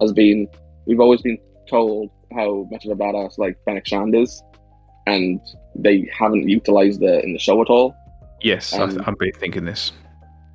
has 0.00 0.12
been 0.12 0.48
we've 0.86 1.00
always 1.00 1.22
been 1.22 1.38
told 1.68 2.10
how 2.34 2.66
much 2.70 2.84
of 2.84 2.90
a 2.90 2.96
badass 2.96 3.38
like 3.38 3.56
Fennec 3.64 3.86
Shand 3.86 4.16
is, 4.16 4.42
and 5.06 5.40
they 5.76 6.10
haven't 6.12 6.48
utilized 6.48 7.02
it 7.02 7.24
in 7.24 7.32
the 7.32 7.38
show 7.38 7.60
at 7.62 7.68
all. 7.68 7.94
Yes, 8.40 8.72
I 8.72 8.80
um, 8.82 8.90
th- 8.90 9.02
I'm 9.06 9.14
be 9.20 9.30
thinking 9.30 9.64
this. 9.64 9.92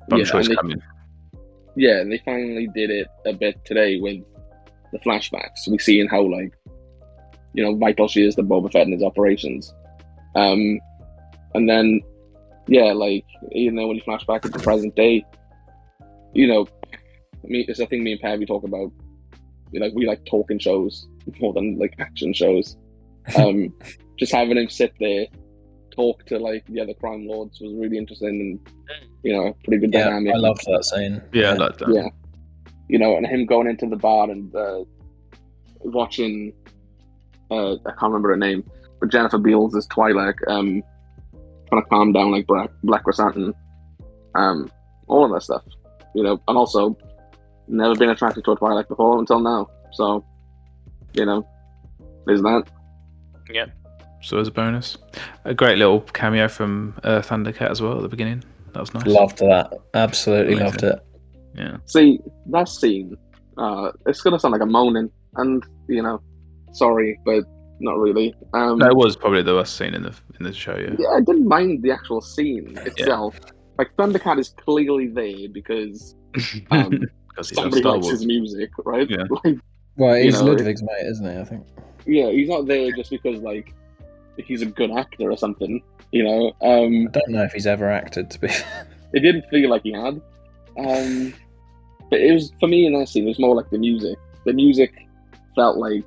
But 0.08 0.16
I'm 0.16 0.18
yeah, 0.20 0.24
sure 0.26 0.40
it's 0.40 0.48
and 0.48 0.56
they- 0.56 0.60
coming. 0.60 0.82
Yeah, 1.76 2.00
and 2.00 2.12
they 2.12 2.18
finally 2.24 2.68
did 2.74 2.90
it 2.90 3.08
a 3.26 3.32
bit 3.32 3.64
today 3.64 3.98
with 3.98 4.22
the 4.94 5.00
flashbacks. 5.00 5.68
We 5.68 5.78
see 5.78 6.00
in 6.00 6.08
how 6.08 6.22
like 6.22 6.54
you 7.52 7.62
know 7.62 7.76
vital 7.76 8.08
she 8.08 8.22
is 8.22 8.34
to 8.36 8.42
Boba 8.42 8.72
Fett 8.72 8.82
and 8.82 8.92
his 8.92 9.02
operations. 9.02 9.74
Um, 10.34 10.80
and 11.54 11.68
then 11.68 12.00
yeah, 12.66 12.92
like 12.92 13.26
you 13.50 13.70
know 13.70 13.86
when 13.88 13.96
you 13.96 14.02
flash 14.02 14.24
back 14.24 14.42
to 14.42 14.48
the 14.48 14.58
present 14.60 14.96
day, 14.96 15.24
you 16.32 16.46
know, 16.46 16.66
me 17.42 17.64
it's 17.68 17.80
a 17.80 17.86
thing 17.86 18.02
me 18.02 18.12
and 18.12 18.20
Pabby 18.20 18.46
talk 18.46 18.64
about. 18.64 18.90
You 19.72 19.80
know, 19.80 19.90
we 19.92 20.06
like 20.06 20.24
talking 20.24 20.60
shows 20.60 21.08
more 21.40 21.52
than 21.52 21.78
like 21.78 21.94
action 21.98 22.32
shows. 22.32 22.76
Um, 23.36 23.74
just 24.18 24.32
having 24.32 24.56
him 24.56 24.70
sit 24.70 24.94
there 25.00 25.26
talk 25.94 26.24
to 26.26 26.38
like 26.38 26.64
the 26.66 26.80
other 26.80 26.94
crime 26.94 27.26
lords 27.26 27.60
was 27.60 27.72
really 27.74 27.96
interesting 27.96 28.28
and 28.28 29.08
you 29.22 29.32
know 29.32 29.56
pretty 29.64 29.80
good 29.80 29.92
Yeah, 29.92 30.04
dynamic. 30.04 30.34
I 30.34 30.38
loved 30.38 30.64
that 30.66 30.84
scene. 30.84 31.22
Yeah, 31.32 31.50
I 31.50 31.54
like 31.54 31.78
that. 31.78 31.88
Yeah. 31.92 32.08
You 32.88 32.98
know, 32.98 33.16
and 33.16 33.26
him 33.26 33.46
going 33.46 33.66
into 33.66 33.86
the 33.86 33.96
bar 33.96 34.30
and 34.30 34.54
uh, 34.54 34.84
watching, 35.80 36.52
uh, 37.50 37.74
I 37.74 37.90
can't 37.90 38.02
remember 38.02 38.30
her 38.30 38.36
name, 38.36 38.68
but 39.00 39.10
Jennifer 39.10 39.38
Beals 39.38 39.74
as 39.74 39.86
Twi'lek, 39.88 40.34
um, 40.48 40.82
trying 41.68 41.82
to 41.82 41.88
calm 41.88 42.12
down 42.12 42.30
like 42.30 42.46
Black, 42.46 42.70
Black 42.82 43.04
Chrysanthemum, 43.04 43.54
um, 44.34 44.70
all 45.06 45.24
of 45.24 45.32
that 45.32 45.42
stuff. 45.42 45.62
You 46.14 46.22
know, 46.22 46.40
and 46.46 46.56
also 46.56 46.96
never 47.66 47.94
been 47.94 48.10
attracted 48.10 48.44
to 48.44 48.52
a 48.52 48.56
Twi'lek 48.56 48.88
before 48.88 49.18
until 49.18 49.40
now. 49.40 49.68
So, 49.92 50.24
you 51.14 51.24
know, 51.24 51.46
there's 52.26 52.42
that. 52.42 52.64
Yep. 53.50 53.70
So 54.22 54.38
as 54.38 54.48
a 54.48 54.50
bonus, 54.50 54.96
a 55.44 55.54
great 55.54 55.76
little 55.78 56.00
cameo 56.00 56.48
from 56.48 56.94
uh, 57.02 57.20
Thundercat 57.20 57.70
as 57.70 57.82
well 57.82 57.96
at 57.96 58.02
the 58.02 58.08
beginning. 58.08 58.42
That 58.72 58.80
was 58.80 58.94
nice. 58.94 59.06
Loved 59.06 59.38
that. 59.38 59.72
Absolutely 59.92 60.54
Amazing. 60.54 60.66
loved 60.66 60.82
it. 60.82 61.06
Yeah. 61.54 61.76
See, 61.86 62.20
that 62.46 62.68
scene, 62.68 63.16
uh, 63.58 63.92
it's 64.06 64.20
going 64.20 64.32
to 64.34 64.40
sound 64.40 64.52
like 64.52 64.60
a 64.62 64.66
moaning, 64.66 65.10
and, 65.36 65.62
you 65.88 66.02
know, 66.02 66.20
sorry, 66.72 67.18
but 67.24 67.44
not 67.80 67.98
really. 67.98 68.34
Um, 68.52 68.78
No, 68.78 68.86
it 68.88 68.96
was 68.96 69.16
probably 69.16 69.42
the 69.42 69.54
worst 69.54 69.76
scene 69.76 69.94
in 69.94 70.02
the 70.02 70.14
in 70.38 70.44
the 70.44 70.52
show. 70.52 70.76
Yeah. 70.76 70.94
Yeah, 70.98 71.08
I 71.16 71.20
didn't 71.20 71.46
mind 71.48 71.82
the 71.82 71.90
actual 71.92 72.20
scene 72.20 72.76
itself. 72.84 73.38
Like 73.78 73.94
Thundercat 73.96 74.38
is 74.38 74.50
clearly 74.50 75.08
there 75.08 75.48
because 75.52 76.14
um, 76.70 77.00
because 77.28 77.50
he's 77.50 77.58
somebody 77.58 77.82
likes 77.82 78.08
his 78.08 78.24
music, 78.26 78.70
right? 78.84 79.08
Yeah. 79.10 79.24
Like, 79.44 79.58
Well, 79.96 80.16
You 80.16 80.24
he's 80.24 80.40
know, 80.40 80.46
Ludwig's 80.52 80.82
mate, 80.82 81.06
isn't 81.06 81.28
he? 81.32 81.40
I 81.40 81.44
think. 81.44 81.66
yeah, 82.06 82.30
he's 82.30 82.48
not 82.48 82.66
there 82.66 82.90
just 82.92 83.10
because 83.10 83.40
like 83.40 83.74
he's 84.38 84.62
a 84.62 84.66
good 84.66 84.90
actor 84.90 85.30
or 85.30 85.36
something. 85.36 85.82
You 86.12 86.22
know, 86.24 86.46
um, 86.62 87.08
I 87.08 87.10
don't 87.10 87.30
know 87.30 87.42
if 87.42 87.52
he's 87.52 87.66
ever 87.66 87.90
acted. 87.90 88.30
To 88.30 88.38
be. 88.40 88.48
it 89.12 89.20
didn't 89.20 89.44
feel 89.50 89.68
like 89.70 89.82
he 89.82 89.92
had. 89.92 90.20
Um, 90.78 91.34
but 92.14 92.20
it 92.20 92.32
was 92.32 92.52
for 92.60 92.68
me 92.68 92.86
in 92.86 92.92
that 92.98 93.08
scene. 93.08 93.24
It 93.24 93.28
was 93.28 93.38
more 93.40 93.54
like 93.56 93.70
the 93.70 93.78
music. 93.78 94.16
The 94.44 94.52
music 94.52 94.92
felt 95.56 95.78
like 95.78 96.04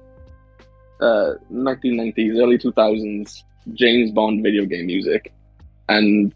uh, 1.02 1.34
1990s, 1.52 2.39
early 2.41 2.58
2000s 2.58 3.43
James 3.74 4.12
Bond 4.12 4.41
video 4.43 4.65
game 4.65 4.86
music, 4.86 5.34
and 5.89 6.34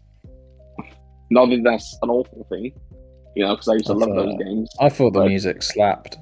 not 1.30 1.46
that 1.50 1.62
that's 1.64 1.96
an 2.02 2.10
awful 2.10 2.44
thing, 2.50 2.72
you 3.34 3.44
know, 3.44 3.54
because 3.54 3.68
I 3.68 3.74
used 3.74 3.86
to 3.86 3.92
I 3.92 3.96
love 3.96 4.08
thought- 4.10 4.26
those 4.26 4.36
games. 4.44 4.68
I 4.80 4.88
thought 4.90 5.12
the 5.14 5.20
Right. 5.20 5.28
music 5.30 5.62
slapped. 5.62 6.18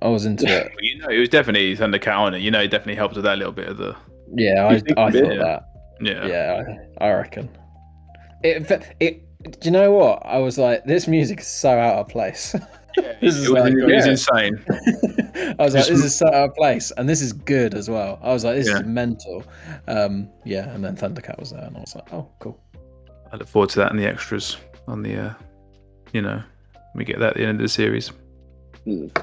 I 0.00 0.08
was 0.08 0.24
into 0.24 0.46
it. 0.46 0.72
You 0.80 0.98
know, 0.98 1.08
it 1.08 1.18
was 1.18 1.28
definitely 1.28 1.76
Thundercat 1.76 2.16
on 2.18 2.34
it. 2.34 2.40
You 2.40 2.50
know, 2.50 2.60
it 2.60 2.68
definitely 2.70 2.94
helped 2.94 3.16
with 3.16 3.24
that 3.24 3.36
little 3.38 3.52
bit 3.52 3.68
of 3.68 3.76
the 3.76 3.94
Yeah, 4.34 4.66
I, 4.66 4.78
think 4.80 4.98
I 4.98 5.08
it 5.08 5.12
did? 5.12 5.24
thought 5.24 5.34
Yeah. 5.34 5.42
that. 5.42 5.62
yeah. 6.00 6.26
Yeah, 6.26 6.64
I, 7.00 7.04
I 7.06 7.12
reckon. 7.12 7.48
It, 8.42 8.70
it. 9.00 9.24
Do 9.44 9.58
you 9.62 9.70
know 9.70 9.92
what? 9.92 10.22
I 10.24 10.38
was 10.38 10.56
like, 10.58 10.84
this 10.84 11.06
music 11.06 11.40
is 11.40 11.46
so 11.46 11.70
out 11.70 11.96
of 11.98 12.08
place. 12.08 12.54
This 13.20 13.36
is 13.36 13.46
it, 13.48 13.52
was, 13.52 13.62
like- 13.62 13.72
it 13.72 13.84
was 13.84 14.06
Yeah. 14.06 14.10
insane. 14.12 14.64
I 15.58 15.64
was 15.64 15.74
like, 15.74 15.86
this 15.86 16.04
is 16.04 16.14
so 16.14 16.26
out 16.28 16.50
of 16.50 16.54
place, 16.54 16.90
and 16.96 17.08
this 17.08 17.20
is 17.22 17.32
good 17.32 17.74
as 17.74 17.88
well. 17.88 18.18
I 18.22 18.32
was 18.32 18.44
like, 18.44 18.56
this 18.56 18.68
Yeah. 18.68 18.78
is 18.80 18.84
mental. 18.84 19.42
Um, 19.86 20.28
yeah, 20.44 20.68
and 20.70 20.84
then 20.84 20.96
Thundercat 20.96 21.38
was 21.38 21.50
there, 21.50 21.64
and 21.64 21.76
I 21.76 21.80
was 21.80 21.94
like, 21.94 22.12
oh, 22.12 22.28
cool. 22.40 22.58
I 23.32 23.36
look 23.36 23.48
forward 23.48 23.70
to 23.70 23.78
that 23.80 23.90
and 23.90 23.98
the 24.00 24.06
extras 24.06 24.56
on 24.86 25.02
the, 25.02 25.16
uh, 25.16 25.34
you 26.12 26.22
know, 26.22 26.42
we 26.94 27.04
get 27.04 27.18
that 27.18 27.30
at 27.30 27.36
the 27.36 27.44
end 27.44 27.58
of 27.60 27.62
the 27.62 27.68
series. 27.68 28.10
But 28.86 29.22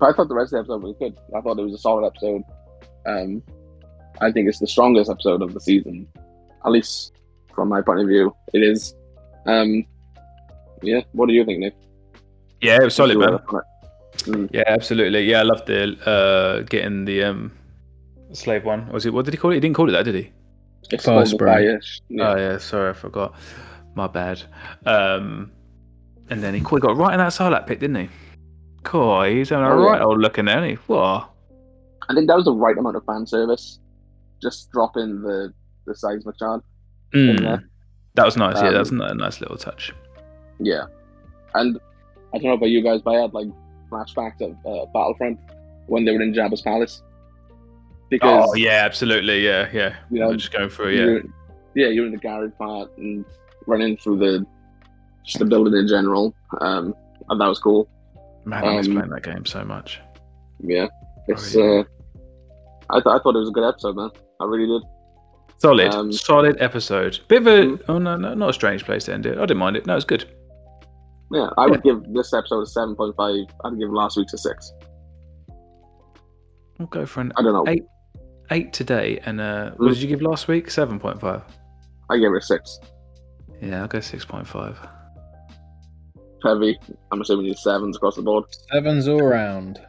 I 0.00 0.12
thought 0.12 0.28
the 0.28 0.34
rest 0.34 0.52
of 0.52 0.66
the 0.66 0.74
episode 0.74 0.82
was 0.82 0.94
good. 0.98 1.16
I 1.36 1.40
thought 1.40 1.58
it 1.58 1.62
was 1.62 1.74
a 1.74 1.78
solid 1.78 2.06
episode. 2.06 2.42
Um, 3.06 3.42
I 4.20 4.32
think 4.32 4.48
it's 4.48 4.58
the 4.58 4.66
strongest 4.66 5.10
episode 5.10 5.42
of 5.42 5.52
the 5.54 5.60
season, 5.60 6.06
at 6.64 6.70
least 6.72 7.12
from 7.54 7.68
my 7.68 7.82
point 7.82 8.00
of 8.00 8.08
view. 8.08 8.34
It 8.54 8.62
is. 8.62 8.94
Um, 9.46 9.84
yeah. 10.82 11.00
What 11.12 11.26
do 11.28 11.34
you 11.34 11.44
think, 11.44 11.60
Nick? 11.60 11.74
Yeah, 12.60 12.76
it 12.80 12.84
was 12.84 12.94
solid, 12.94 13.18
man. 13.18 13.32
were 13.32 13.64
on 14.32 14.44
it. 14.44 14.50
Yeah, 14.52 14.64
absolutely. 14.66 15.24
Yeah, 15.30 15.40
I 15.40 15.42
loved 15.42 15.66
the 15.66 15.96
uh, 16.08 16.62
getting 16.62 17.04
the 17.04 17.22
um, 17.24 17.52
slave 18.32 18.64
one. 18.64 18.88
Was 18.90 19.06
it? 19.06 19.12
What 19.12 19.24
did 19.24 19.34
he 19.34 19.38
call 19.38 19.50
it? 19.50 19.54
He 19.54 19.60
didn't 19.60 19.76
call 19.76 19.88
it 19.88 19.92
that, 19.92 20.04
did 20.04 20.14
he? 20.14 20.32
It's 20.90 21.04
called 21.04 21.26
the 21.26 21.36
Firespray. 21.36 21.80
Yeah. 22.08 22.28
Oh 22.32 22.36
yeah, 22.36 22.58
sorry, 22.58 22.90
I 22.90 22.92
forgot. 22.94 23.34
My 23.94 24.06
bad. 24.06 24.42
Um, 24.84 25.50
and 26.30 26.42
then 26.42 26.54
he, 26.54 26.60
he 26.60 26.78
got 26.80 26.96
right 26.96 27.12
in 27.12 27.18
that 27.18 27.32
Sarlacc 27.32 27.66
pit, 27.66 27.80
didn't 27.80 27.96
he? 27.96 28.08
Cool. 28.82 29.22
He's 29.24 29.48
having 29.50 29.64
a 29.66 29.70
Oh, 29.74 29.82
yeah. 29.84 29.90
right 29.92 30.02
old 30.02 30.20
look 30.20 30.38
in 30.38 30.46
there, 30.46 30.58
isn't 30.58 30.70
he? 30.70 30.76
What? 30.86 31.30
I 32.08 32.14
think 32.14 32.28
that 32.28 32.36
was 32.36 32.44
the 32.44 32.52
right 32.54 32.76
amount 32.76 32.96
of 32.96 33.04
fan 33.04 33.26
service. 33.26 33.80
Just 34.42 34.70
dropping 34.70 35.22
the 35.22 35.52
the 35.86 35.94
seismic 35.94 36.38
charge. 36.38 36.62
Mm. 37.12 37.40
there. 37.40 37.64
That 38.14 38.24
was 38.24 38.36
nice. 38.36 38.56
yeah, 38.56 38.68
Um, 38.68 38.72
that 38.74 38.78
was 38.80 38.90
a 38.90 39.14
nice 39.14 39.40
little 39.40 39.56
touch. 39.56 39.92
Yeah, 40.58 40.84
and 41.54 41.78
I 42.36 42.38
don't 42.38 42.48
know 42.50 42.54
about 42.54 42.70
you 42.70 42.82
guys, 42.82 43.00
but 43.02 43.14
I 43.16 43.20
had 43.22 43.34
like 43.34 43.48
flashbacks 43.90 44.40
of 44.40 44.52
uh, 44.66 44.86
Battlefront 44.92 45.38
when 45.86 46.04
they 46.04 46.12
were 46.12 46.20
in 46.22 46.32
Jabba's 46.32 46.62
palace. 46.62 47.02
Because 48.10 48.48
Oh 48.50 48.54
yeah, 48.54 48.82
absolutely. 48.84 49.44
Yeah, 49.44 49.68
yeah. 49.72 49.96
You 50.10 50.20
know, 50.20 50.34
just 50.36 50.52
going 50.52 50.68
through. 50.68 50.90
Yeah. 50.90 51.04
you're, 51.04 51.22
yeah, 51.74 51.88
you're 51.88 52.06
in 52.06 52.12
the 52.12 52.18
garage 52.18 52.52
part 52.58 52.96
and 52.98 53.24
running 53.66 53.96
through 53.96 54.18
the 54.18 54.46
just 55.24 55.38
the 55.38 55.44
building 55.44 55.74
in 55.74 55.88
general. 55.88 56.34
Um, 56.60 56.94
and 57.28 57.40
that 57.40 57.46
was 57.46 57.58
cool. 57.58 57.88
Man, 58.44 58.62
I 58.64 58.76
miss 58.76 58.86
um, 58.86 58.94
playing 58.94 59.10
that 59.10 59.22
game 59.24 59.44
so 59.44 59.64
much. 59.64 60.00
Yeah, 60.62 60.86
it's. 61.26 61.56
Oh, 61.56 61.80
Uh, 61.80 61.84
I 62.90 63.00
th- 63.00 63.06
I 63.06 63.18
thought 63.18 63.34
it 63.34 63.40
was 63.40 63.48
a 63.48 63.52
good 63.52 63.68
episode, 63.68 63.96
man. 63.96 64.10
I 64.40 64.44
really 64.44 64.66
did. 64.66 64.82
Solid, 65.58 65.92
um, 65.94 66.12
solid 66.12 66.56
episode. 66.60 67.18
Bit 67.28 67.40
of 67.42 67.46
a 67.48 67.50
Mm. 67.50 67.82
oh 67.88 67.98
no, 67.98 68.16
no, 68.16 68.34
not 68.34 68.50
a 68.50 68.52
strange 68.52 68.84
place 68.84 69.06
to 69.06 69.14
end 69.14 69.26
it. 69.26 69.36
I 69.38 69.40
didn't 69.40 69.56
mind 69.56 69.76
it. 69.76 69.86
No, 69.86 69.96
it's 69.96 70.04
good. 70.04 70.26
Yeah, 71.32 71.48
I 71.58 71.66
would 71.66 71.82
give 71.82 72.02
this 72.12 72.32
episode 72.32 72.60
a 72.62 72.66
seven 72.66 72.94
point 72.94 73.14
five. 73.16 73.34
I'd 73.64 73.78
give 73.78 73.90
last 73.90 74.16
week's 74.16 74.32
a 74.34 74.38
six. 74.38 74.72
We'll 76.78 76.88
go 76.88 77.06
for 77.06 77.20
an 77.20 77.32
I 77.36 77.42
don't 77.42 77.52
know. 77.52 77.64
Eight. 77.70 77.84
eight 78.50 78.72
today. 78.72 79.18
And 79.24 79.40
uh, 79.40 79.70
Mm. 79.72 79.78
what 79.78 79.88
did 79.88 80.02
you 80.02 80.08
give 80.08 80.22
last 80.22 80.46
week? 80.48 80.70
Seven 80.70 80.98
point 81.00 81.20
five. 81.20 81.42
I 82.10 82.18
gave 82.18 82.32
it 82.32 82.36
a 82.36 82.40
six. 82.42 82.78
Yeah, 83.60 83.82
I'll 83.82 83.88
go 83.88 84.00
six 84.00 84.24
point 84.24 84.46
five. 84.46 84.78
Heavy. 86.44 86.78
I'm 87.10 87.20
assuming 87.20 87.46
you 87.46 87.54
sevens 87.54 87.96
across 87.96 88.16
the 88.16 88.22
board. 88.22 88.44
Sevens 88.72 89.08
all 89.08 89.22
round. 89.22 89.80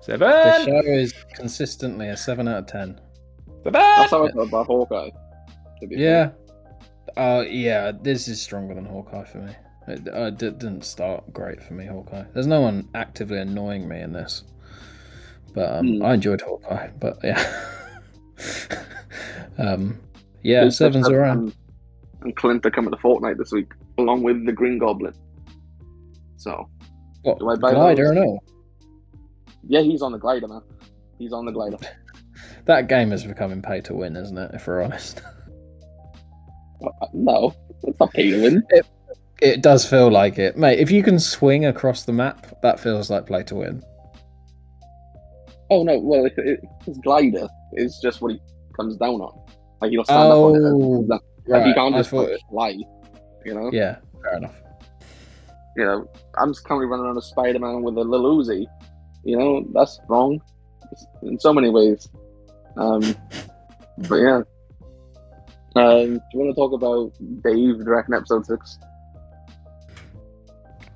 Seven. 0.00 0.28
The 0.28 0.64
show 0.64 0.80
is 0.90 1.12
consistently 1.34 2.08
a 2.08 2.16
seven 2.16 2.48
out 2.48 2.58
of 2.60 2.66
ten. 2.66 3.00
That's 3.64 4.10
how 4.10 4.24
I 4.24 4.30
felt 4.32 4.48
about 4.48 4.66
Hawkeye. 4.66 5.10
to 5.80 5.86
be 5.86 5.96
Yeah. 5.96 6.30
Uh, 7.16 7.44
yeah, 7.48 7.92
this 8.02 8.28
is 8.28 8.40
stronger 8.40 8.74
than 8.74 8.84
Hawkeye 8.86 9.24
for 9.24 9.38
me. 9.38 9.52
It 9.88 10.08
uh, 10.12 10.30
d- 10.30 10.50
didn't 10.50 10.84
start 10.84 11.32
great 11.32 11.62
for 11.62 11.74
me, 11.74 11.86
Hawkeye. 11.86 12.24
There's 12.34 12.46
no 12.46 12.60
one 12.60 12.88
actively 12.94 13.38
annoying 13.38 13.88
me 13.88 14.00
in 14.00 14.12
this. 14.12 14.44
But 15.54 15.78
um, 15.78 15.86
Hmm. 15.96 16.02
I 16.04 16.14
enjoyed 16.14 16.40
Hawkeye, 16.42 16.90
but 17.00 17.18
yeah. 17.24 17.42
um, 19.58 19.98
yeah, 20.42 20.62
fair. 20.62 20.70
sevens 20.70 21.08
around. 21.08 21.54
And, 22.22 22.36
Clint 22.36 22.66
are 22.66 22.70
coming 22.70 22.90
to 22.90 22.96
Fortnite 22.96 23.38
this 23.38 23.52
week, 23.52 23.72
along 23.96 24.22
with 24.24 24.44
the 24.44 24.52
Green 24.52 24.76
Goblin. 24.78 25.14
So 26.36 26.68
What, 27.22 27.38
do 27.38 27.48
I 27.48 27.54
buy 27.56 27.72
glider 27.72 28.08
those? 28.08 28.10
and 28.16 28.18
all? 28.26 28.44
yeah, 29.68 29.80
he's 29.82 30.02
on 30.02 30.10
the 30.12 30.18
glider, 30.18 30.48
man. 30.48 30.62
He's 31.18 31.32
on 31.32 31.44
the 31.46 31.52
glider. 31.52 31.78
That 32.66 32.86
game 32.86 33.12
is 33.12 33.24
becoming 33.24 33.62
pay 33.62 33.80
to 33.82 33.94
win, 33.94 34.14
isn't 34.14 34.36
it, 34.36 34.50
if 34.54 34.66
we're 34.66 34.82
honest? 34.82 35.22
Uh, 36.84 36.88
no, 37.14 37.54
it's 37.82 37.98
not 37.98 38.12
pay 38.12 38.30
to 38.30 38.42
win. 38.42 38.62
It 38.70 38.86
does 39.62 39.88
feel 39.88 40.10
like 40.10 40.38
it. 40.38 40.56
Mate, 40.56 40.78
if 40.78 40.90
you 40.90 41.02
can 41.02 41.18
swing 41.18 41.66
across 41.66 42.04
the 42.04 42.12
map, 42.12 42.60
that 42.62 42.80
feels 42.80 43.10
like 43.10 43.26
play 43.26 43.42
to 43.44 43.54
win. 43.56 43.82
Oh 45.70 45.82
no, 45.82 45.98
well, 45.98 46.24
it, 46.26 46.34
it, 46.38 46.60
his 46.84 46.98
glider 46.98 47.46
is 47.74 47.98
just 48.02 48.20
what 48.20 48.32
he 48.32 48.40
comes 48.76 48.96
down 48.96 49.20
on. 49.20 49.38
Like 49.80 49.90
he'll 49.90 50.04
stand 50.04 50.32
up 50.32 50.38
on 50.38 50.56
it. 50.56 50.62
Oh, 50.62 51.04
Like, 51.06 51.20
Right, 51.48 51.66
he 51.66 51.72
can't 51.72 51.94
just 51.94 52.10
thought, 52.10 52.30
like, 52.30 52.40
fly. 52.50 52.76
You 53.44 53.54
know. 53.54 53.70
yeah, 53.72 53.96
fair 54.22 54.36
enough. 54.36 54.54
You 55.76 55.84
know, 55.84 56.10
I'm 56.36 56.50
just 56.50 56.64
currently 56.64 56.86
running 56.86 57.06
around 57.06 57.16
as 57.16 57.26
Spider-Man 57.26 57.82
with 57.82 57.96
a 57.96 58.02
little 58.02 58.36
Uzi. 58.36 58.66
You 59.24 59.38
know, 59.38 59.66
that's 59.72 59.98
wrong 60.08 60.40
in 61.22 61.38
so 61.38 61.52
many 61.52 61.70
ways. 61.70 62.08
Um, 62.76 63.16
but 64.08 64.16
yeah. 64.16 64.42
Um, 65.76 66.14
do 66.14 66.20
you 66.32 66.40
want 66.40 66.50
to 66.50 66.54
talk 66.54 66.72
about 66.72 67.12
Dave 67.42 67.84
directing 67.84 68.14
episode 68.14 68.44
six? 68.44 68.78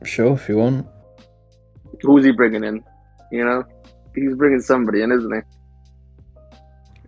Sure, 0.04 0.34
if 0.34 0.48
you 0.48 0.58
want. 0.58 0.86
Who's 2.02 2.24
he 2.24 2.32
bringing 2.32 2.64
in? 2.64 2.82
You 3.30 3.44
know, 3.44 3.64
he's 4.14 4.34
bringing 4.34 4.60
somebody 4.60 5.02
in, 5.02 5.12
isn't 5.12 5.32
he? 5.32 5.40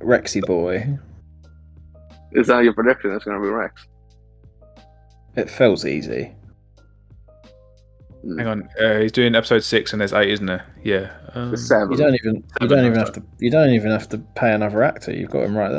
Rexy 0.04 0.42
boy. 0.42 0.98
Is 2.32 2.48
that 2.48 2.64
your 2.64 2.72
prediction? 2.72 3.12
It's 3.12 3.24
going 3.24 3.38
to 3.38 3.42
be 3.42 3.48
Rex. 3.48 3.86
It 5.36 5.50
feels 5.50 5.84
easy. 5.84 6.34
Hang 8.38 8.46
on. 8.46 8.68
Uh, 8.80 9.00
he's 9.00 9.12
doing 9.12 9.34
episode 9.34 9.62
six, 9.62 9.92
and 9.92 10.00
there's 10.00 10.12
eight, 10.12 10.30
isn't 10.30 10.46
there? 10.46 10.64
Yeah. 10.82 11.12
Um, 11.34 11.56
seven. 11.56 11.92
You 11.92 11.98
don't 11.98 12.14
even 12.14 12.36
you 12.36 12.42
Seven, 12.60 12.68
don't 12.76 12.86
even 12.86 12.98
have 12.98 13.12
to 13.12 13.22
you 13.38 13.50
don't 13.50 13.70
even 13.70 13.90
have 13.90 14.08
to 14.10 14.18
pay 14.34 14.52
another 14.52 14.82
actor. 14.82 15.12
You've 15.12 15.30
got 15.30 15.44
him 15.44 15.56
right 15.56 15.70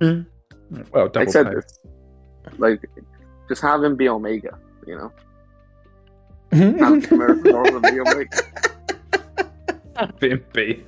there. 0.00 0.26
well, 0.92 1.10
I 1.16 1.24
said 1.26 1.46
pay. 1.46 1.54
this. 1.54 1.78
Like, 2.58 2.84
just 3.48 3.62
have 3.62 3.82
him 3.82 3.96
be 3.96 4.08
Omega. 4.08 4.58
You 4.86 4.96
know, 4.96 5.12
have 6.52 7.12
American 7.12 7.52
Horror 7.52 7.80
be 7.80 8.00
Omega. 8.00 8.42
Being 10.18 10.44
beat. 10.52 10.86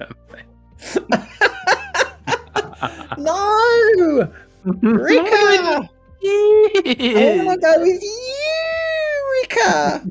No! 3.19 4.29
Rika! 4.65 5.89
I 6.27 7.43
wanna 7.45 7.59
go 7.59 7.81
with 7.81 8.03
you, 8.03 9.37
Rika! 9.43 10.05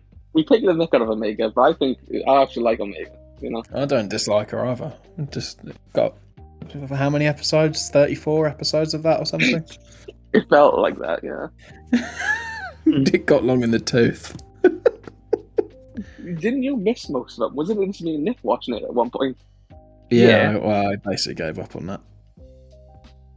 We 0.34 0.44
take 0.44 0.64
the 0.64 0.74
nick 0.74 0.94
out 0.94 1.02
of 1.02 1.10
Omega, 1.10 1.50
but 1.50 1.62
I 1.62 1.72
think 1.72 1.98
I 2.28 2.42
actually 2.42 2.62
like 2.62 2.78
Omega. 2.78 3.10
You 3.40 3.50
know, 3.50 3.62
I 3.74 3.86
don't 3.86 4.08
dislike 4.08 4.50
her 4.50 4.64
either. 4.66 4.92
Just 5.30 5.58
got 5.94 6.14
how 6.90 7.10
many 7.10 7.26
episodes? 7.26 7.88
Thirty 7.88 8.14
four 8.14 8.46
episodes 8.46 8.94
of 8.94 9.02
that 9.02 9.18
or 9.18 9.24
something. 9.24 9.64
it 10.32 10.48
felt 10.48 10.78
like 10.78 10.96
that. 10.98 11.24
Yeah. 11.24 11.48
It 12.92 13.26
got 13.26 13.44
long 13.44 13.62
in 13.62 13.70
the 13.70 13.78
tooth. 13.78 14.36
Didn't 16.40 16.62
you 16.62 16.76
miss 16.76 17.08
most 17.08 17.38
of 17.40 17.50
it? 17.50 17.56
Was 17.56 17.70
it 17.70 17.78
just 17.86 18.02
me 18.02 18.14
and 18.16 18.24
Nick 18.24 18.38
watching 18.42 18.74
it 18.74 18.82
at 18.82 18.92
one 18.94 19.10
point? 19.10 19.36
Yeah, 20.10 20.52
Yeah. 20.52 20.56
well, 20.58 20.88
I 20.92 20.96
basically 20.96 21.34
gave 21.34 21.58
up 21.58 21.74
on 21.76 21.86
that. 21.86 22.00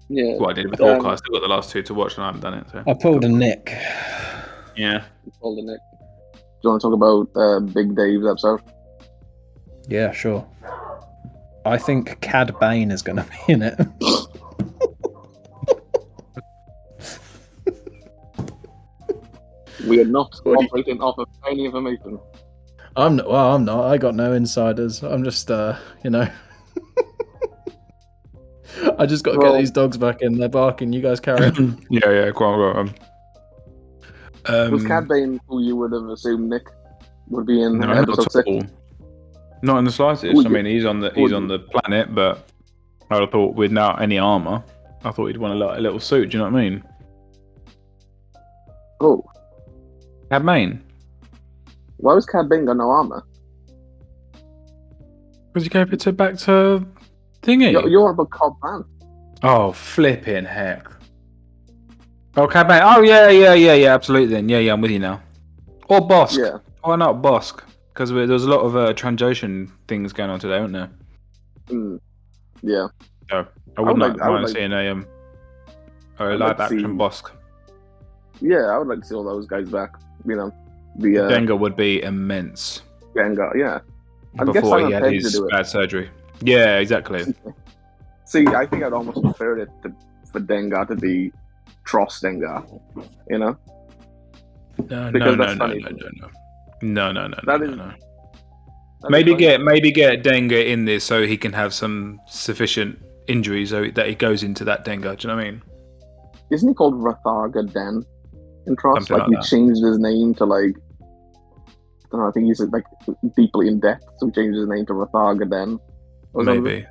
Yeah. 0.10 0.36
what 0.38 0.50
I 0.52 0.54
did 0.54 0.70
with 0.70 0.82
Um, 0.82 0.96
Hawkeye. 0.98 1.14
I 1.14 1.16
still 1.16 1.34
got 1.34 1.42
the 1.42 1.48
last 1.48 1.72
two 1.72 1.82
to 1.84 1.94
watch, 1.94 2.16
and 2.16 2.24
I 2.24 2.28
haven't 2.28 2.42
done 2.42 2.54
it. 2.56 2.66
So. 2.72 2.84
I 2.86 2.94
pulled 2.94 3.24
a 3.24 3.30
nick. 3.30 3.74
Yeah. 4.76 5.04
pulled 5.40 5.60
on, 5.60 5.66
Nick. 5.68 5.80
Do 6.34 6.40
you 6.64 6.70
want 6.70 6.82
to 6.82 6.88
talk 6.90 6.94
about 6.94 7.42
uh, 7.42 7.60
Big 7.62 7.96
Dave's 7.96 8.26
episode? 8.28 8.62
Yeah, 9.88 10.12
sure. 10.12 10.46
I 11.66 11.78
think 11.78 12.20
Cad 12.22 12.54
Bane 12.60 12.92
is 12.92 13.02
going 13.02 13.16
to 13.24 13.24
be 13.48 13.54
in 13.54 13.62
it. 13.64 13.80
We 19.92 20.02
are 20.02 20.06
not 20.06 20.40
operating 20.46 21.02
off 21.02 21.18
of 21.18 21.28
any 21.50 21.66
information. 21.66 22.20
I'm 22.96 23.18
not, 23.18 23.30
well, 23.30 23.56
I'm 23.56 23.66
not. 23.66 23.86
I 23.86 23.98
got 23.98 24.16
no 24.16 24.34
insiders. 24.34 25.04
I'm 25.04 25.24
just, 25.24 25.50
uh, 25.52 25.78
you 26.04 26.10
know. 26.10 26.28
I 28.98 29.06
just 29.06 29.24
got 29.24 29.34
to 29.34 29.40
Well- 29.40 29.54
get 29.54 29.60
these 29.60 29.72
dogs 29.72 29.98
back 29.98 30.22
in. 30.22 30.38
They're 30.38 30.50
barking. 30.50 30.94
You 30.94 31.02
guys 31.02 31.20
carry 31.20 31.48
on. 31.48 31.86
yeah, 31.92 32.10
yeah. 32.10 32.32
Go 32.32 32.46
on, 32.46 32.58
go 32.58 32.80
on. 32.80 32.96
Um, 34.46 34.72
Was 34.72 34.86
Cad 34.86 35.08
Bane 35.08 35.40
who 35.48 35.62
you 35.62 35.76
would 35.76 35.92
have 35.92 36.06
assumed 36.06 36.50
Nick 36.50 36.64
would 37.28 37.46
be 37.46 37.62
in 37.62 37.80
no, 37.80 37.88
not 37.88 37.98
episode 37.98 38.26
at 38.26 38.32
six? 38.32 38.48
all. 38.48 38.64
Not 39.62 39.78
in 39.78 39.86
the 39.86 39.92
slightest. 39.92 40.34
Would 40.34 40.46
I 40.46 40.50
you? 40.50 40.56
mean, 40.56 40.66
he's 40.66 40.86
on 40.86 41.00
the 41.00 41.10
he's 41.12 41.32
Would 41.32 41.34
on 41.34 41.48
the 41.48 41.60
planet, 41.60 42.16
but 42.16 42.50
I 43.12 43.16
would 43.16 43.22
have 43.24 43.32
thought 43.32 43.56
without 43.56 44.02
any 44.02 44.18
armor, 44.18 44.64
I 45.04 45.12
thought 45.12 45.28
he'd 45.28 45.38
want 45.38 45.62
a 45.62 45.80
little 45.80 46.00
suit. 46.00 46.32
Do 46.32 46.38
you 46.38 46.44
know 46.44 46.50
what 46.50 46.60
I 46.60 46.70
mean? 46.70 46.84
Oh, 49.00 49.24
Cad 50.32 50.46
Bane. 50.46 50.82
why 51.98 52.14
was 52.14 52.26
Cad 52.26 52.48
Bane 52.48 52.64
got 52.66 52.78
no 52.78 52.90
armor? 52.90 53.22
Because 55.52 55.66
you 55.66 55.70
gave 55.70 55.92
it 55.92 56.00
to 56.00 56.14
back 56.14 56.38
to 56.38 56.86
thingy. 57.42 57.74
You're, 57.74 57.90
you're 57.90 58.12
about 58.12 58.30
Cobb 58.30 58.58
Vanth. 58.62 58.86
Oh, 59.44 59.74
flipping 59.74 60.46
heck. 60.46 60.88
Oh, 62.38 62.48
Cad 62.48 62.70
Bane. 62.70 62.82
Oh, 62.82 63.02
yeah, 63.02 63.28
yeah, 63.30 63.54
yeah, 63.54 63.74
yeah, 63.74 63.94
absolutely. 63.94 64.34
Then. 64.34 64.48
Yeah, 64.48 64.60
yeah, 64.60 64.72
I'm 64.72 64.80
with 64.80 64.92
you 64.92 65.00
now. 65.00 65.22
Or 65.90 66.00
Bossk. 66.00 66.38
Yeah. 66.38 66.60
Why 66.82 66.96
not 66.96 67.22
Bossk? 67.22 67.64
Because 67.94 68.10
there 68.12 68.26
was 68.26 68.46
a 68.46 68.50
lot 68.50 68.62
of 68.62 68.78
uh, 68.78 68.94
Trandoshan 68.94 69.70
things 69.90 70.14
going 70.14 70.30
on 70.30 70.40
today, 70.40 70.62
weren't 70.62 70.72
there? 70.72 70.90
Mm. 71.68 72.00
Yeah. 72.62 72.88
I 73.30 73.82
would 73.82 73.98
like- 74.00 74.22
I 74.22 74.30
would 74.30 74.36
mind 74.36 74.44
like- 74.46 74.54
seeing 74.56 74.72
a, 74.72 74.92
um, 74.92 75.06
a 76.20 76.26
live 76.28 76.40
like 76.40 76.60
action 76.62 76.80
see- 76.80 76.86
Bossk. 76.86 77.32
yeah, 78.40 78.68
I 78.68 78.78
would 78.78 78.88
like 78.88 79.02
to 79.02 79.06
see 79.06 79.16
all 79.16 79.26
those 79.26 79.46
guys 79.46 79.68
back. 79.70 79.96
You 80.26 80.36
know, 80.36 80.51
the 80.97 81.19
uh, 81.19 81.30
Dengar 81.30 81.57
would 81.59 81.76
be 81.76 82.01
immense 82.03 82.82
Gengar. 83.15 83.55
Yeah. 83.55 83.80
Get 84.38 84.53
before 84.53 84.86
he 84.88 84.93
had 84.93 85.11
his 85.11 85.41
bad 85.49 85.67
surgery. 85.67 86.09
Yeah, 86.41 86.78
exactly. 86.78 87.26
See, 88.26 88.47
I 88.47 88.65
think 88.65 88.84
I'd 88.84 88.93
almost 88.93 89.22
prefer 89.22 89.59
it 89.59 89.69
to, 89.84 89.93
for 90.32 90.39
Dengar 90.39 90.88
to 90.88 90.95
be 90.95 91.32
TROS 91.86 92.22
Dengar. 92.22 92.63
You 93.30 93.39
know, 93.39 93.57
No, 94.89 95.11
Because 95.11 95.38
no, 95.38 95.53
no, 95.53 95.53
no, 95.53 95.67
no, 95.67 95.89
no, 95.89 96.09
no. 96.22 96.28
No, 96.84 97.11
no, 97.11 97.28
no, 97.28 97.38
no, 97.45 97.63
is- 97.65 97.78
no, 97.78 97.91
Maybe 99.09 99.32
funny. 99.32 99.43
get 99.43 99.61
maybe 99.61 99.91
get 99.91 100.24
Dengar 100.24 100.63
in 100.65 100.86
this 100.86 101.03
so 101.03 101.26
he 101.26 101.36
can 101.38 101.53
have 101.53 101.74
some 101.74 102.19
sufficient 102.28 102.99
injuries 103.28 103.69
so 103.72 103.88
that 103.95 104.07
he 104.07 104.15
goes 104.15 104.43
into 104.43 104.63
that 104.65 104.86
Dengar. 104.86 105.17
Do 105.17 105.28
you 105.28 105.34
know 105.34 105.36
what 105.36 105.45
I 105.45 105.51
mean? 105.51 105.61
Isn't 106.51 106.69
he 106.69 106.76
called 106.76 106.95
Ratharga 106.95 107.72
Den 107.74 108.03
in 108.68 108.76
TROS? 108.76 109.07
Something 109.07 109.18
Like, 109.18 109.28
like 109.30 109.43
he 109.43 109.49
changed 109.49 109.84
his 109.84 109.99
name 109.99 110.34
to 110.36 110.45
like. 110.45 110.76
I 110.99 112.18
don't 112.18 112.22
know. 112.22 112.28
I 112.28 112.32
think 112.32 112.47
he's 112.47 112.59
like 112.59 112.84
deeply 113.36 113.68
in 113.68 113.80
debt, 113.80 114.01
so 114.18 114.26
he 114.28 114.32
changed 114.34 114.57
his 114.57 114.68
name 114.68 114.86
to 114.88 114.93
Ratharga 114.93 115.49
then. 115.49 115.80
or 116.34 116.43
something. 116.43 116.64
Maybe. 116.64 116.86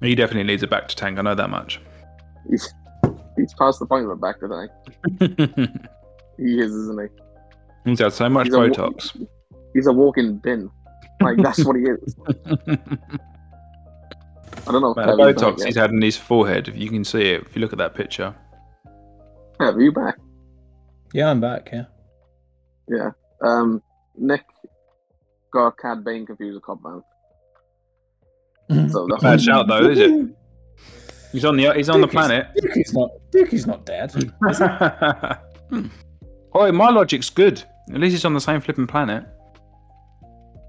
He 0.00 0.14
definitely 0.14 0.44
needs 0.44 0.62
a 0.62 0.68
bacta 0.68 0.94
tank. 0.94 1.18
I 1.18 1.22
know 1.22 1.34
that 1.34 1.50
much. 1.50 1.80
He's 2.48 2.72
he's 3.36 3.54
past 3.54 3.78
the 3.80 3.86
point 3.86 4.04
of 4.04 4.10
a 4.10 4.16
bacta 4.16 4.68
tank. 5.20 5.70
He 6.38 6.58
is, 6.58 6.72
isn't 6.72 7.00
he? 7.00 7.90
He's 7.90 7.98
had 7.98 8.12
so 8.12 8.28
much 8.28 8.46
He's 8.46 8.54
a 8.54 8.58
Botox. 8.58 9.26
He's 9.74 9.86
a 9.86 9.92
walking 9.92 10.38
bin. 10.38 10.70
Like 11.20 11.36
that's 11.38 11.64
what 11.64 11.76
he 11.76 11.82
is. 11.82 12.16
I 14.66 14.72
don't 14.72 14.80
know. 14.80 14.94
Man, 14.94 15.06
Kevin's 15.06 15.18
the 15.18 15.24
back 15.24 15.36
Botox 15.36 15.64
he's 15.64 15.76
had 15.76 15.90
in 15.90 16.02
his 16.02 16.16
forehead. 16.16 16.68
If 16.68 16.76
you 16.76 16.88
can 16.88 17.04
see 17.04 17.32
it 17.32 17.42
if 17.42 17.54
you 17.54 17.60
look 17.60 17.72
at 17.72 17.78
that 17.78 17.94
picture. 17.94 18.34
Have 19.60 19.78
you 19.80 19.92
back? 19.92 20.16
Yeah, 21.12 21.30
I'm 21.30 21.40
back. 21.40 21.70
Yeah. 21.72 21.84
Yeah. 22.88 23.10
Um, 23.42 23.82
Nick 24.16 24.44
got 25.52 25.78
Cad 25.78 26.04
Bane 26.04 26.26
confused 26.26 26.54
with 26.54 26.64
Cobb 26.64 26.82
Vanth. 26.82 27.02
So 28.90 29.06
that's 29.10 29.22
Bad 29.22 29.40
shout 29.40 29.68
though, 29.68 29.90
is 29.90 29.98
it? 29.98 30.36
He's 31.32 31.44
on 31.44 31.56
the 31.56 31.72
he's 31.74 31.88
on 31.88 32.00
the 32.00 32.08
planet. 32.08 32.46
Dooku's 32.56 32.94
not. 32.94 33.10
Dooku's 33.30 33.66
not 33.66 33.84
dead. 33.86 34.12
Oh, 36.54 36.70
my 36.70 36.90
logic's 36.90 37.30
good. 37.30 37.62
At 37.92 38.00
least 38.00 38.12
he's 38.12 38.24
on 38.24 38.34
the 38.34 38.40
same 38.40 38.60
flipping 38.60 38.86
planet. 38.86 39.24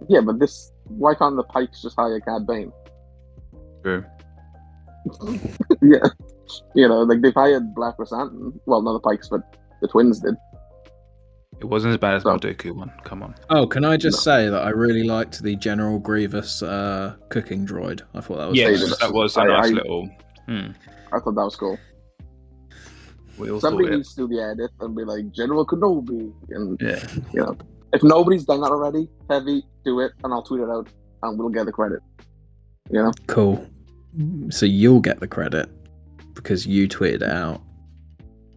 Yeah, 0.07 0.21
but 0.21 0.39
this. 0.39 0.71
Why 0.85 1.13
can't 1.15 1.35
the 1.35 1.43
Pikes 1.43 1.81
just 1.81 1.95
hire 1.97 2.19
Cad 2.21 2.47
Bane? 2.47 2.71
True. 3.81 4.05
yeah. 5.81 6.07
You 6.75 6.87
know, 6.87 7.01
like 7.01 7.21
they've 7.21 7.33
hired 7.33 7.75
Black 7.75 7.97
Krrsantan. 7.97 8.59
Well, 8.65 8.81
not 8.81 8.93
the 8.93 8.99
Pikes, 8.99 9.27
but 9.27 9.41
the 9.83 9.87
twins 9.89 10.19
did. 10.19 10.33
It 11.59 11.65
wasn't 11.65 11.91
as 11.91 11.97
bad 11.97 12.15
as 12.15 12.25
No. 12.25 12.31
my 12.31 12.37
Dooku 12.37 12.75
one. 12.75 12.91
Come 13.03 13.21
on. 13.21 13.35
Oh, 13.49 13.67
can 13.67 13.85
I 13.85 13.95
just 13.95 14.17
No. 14.25 14.31
say 14.33 14.49
that 14.49 14.63
I 14.63 14.69
really 14.69 15.03
liked 15.03 15.43
the 15.43 15.55
General 15.55 15.99
Grievous 15.99 16.63
uh, 16.63 17.15
cooking 17.29 17.65
droid. 17.65 18.01
I 18.15 18.21
thought 18.21 18.37
that 18.37 18.49
was 18.49 18.57
Yes, 18.57 18.79
David. 18.81 18.97
that 18.99 19.13
was 19.13 19.37
a 19.37 19.41
I- 19.41 19.45
nice 19.47 19.65
I- 19.71 19.73
little. 19.73 20.09
Hmm. 20.47 20.71
I 21.13 21.19
thought 21.19 21.35
that 21.35 21.43
was 21.45 21.55
cool. 21.55 21.77
We 23.37 23.49
all 23.51 23.59
Somebody 23.59 23.89
needs 23.91 24.13
to 24.15 24.27
do 24.27 24.35
the 24.35 24.41
edit 24.41 24.71
and 24.79 24.95
be 24.95 25.03
like 25.03 25.31
General 25.31 25.65
Kenobi, 25.65 26.31
and 26.49 26.79
Yeah. 26.81 26.99
you 27.33 27.41
know, 27.41 27.55
if 27.93 28.03
nobody's 28.03 28.45
done 28.45 28.61
that 28.61 28.71
already, 28.71 29.09
heavy, 29.29 29.63
do 29.85 29.99
it, 30.01 30.11
and 30.23 30.33
I'll 30.33 30.43
tweet 30.43 30.61
it 30.61 30.69
out, 30.69 30.87
and 31.23 31.37
we'll 31.39 31.49
get 31.49 31.65
the 31.65 31.71
credit. 31.71 31.99
You 32.91 33.03
know, 33.03 33.11
cool. 33.27 33.65
So 34.49 34.65
you'll 34.65 34.99
get 34.99 35.19
the 35.19 35.27
credit 35.27 35.69
because 36.35 36.67
you 36.67 36.87
tweeted 36.87 37.15
it 37.21 37.23
out. 37.23 37.61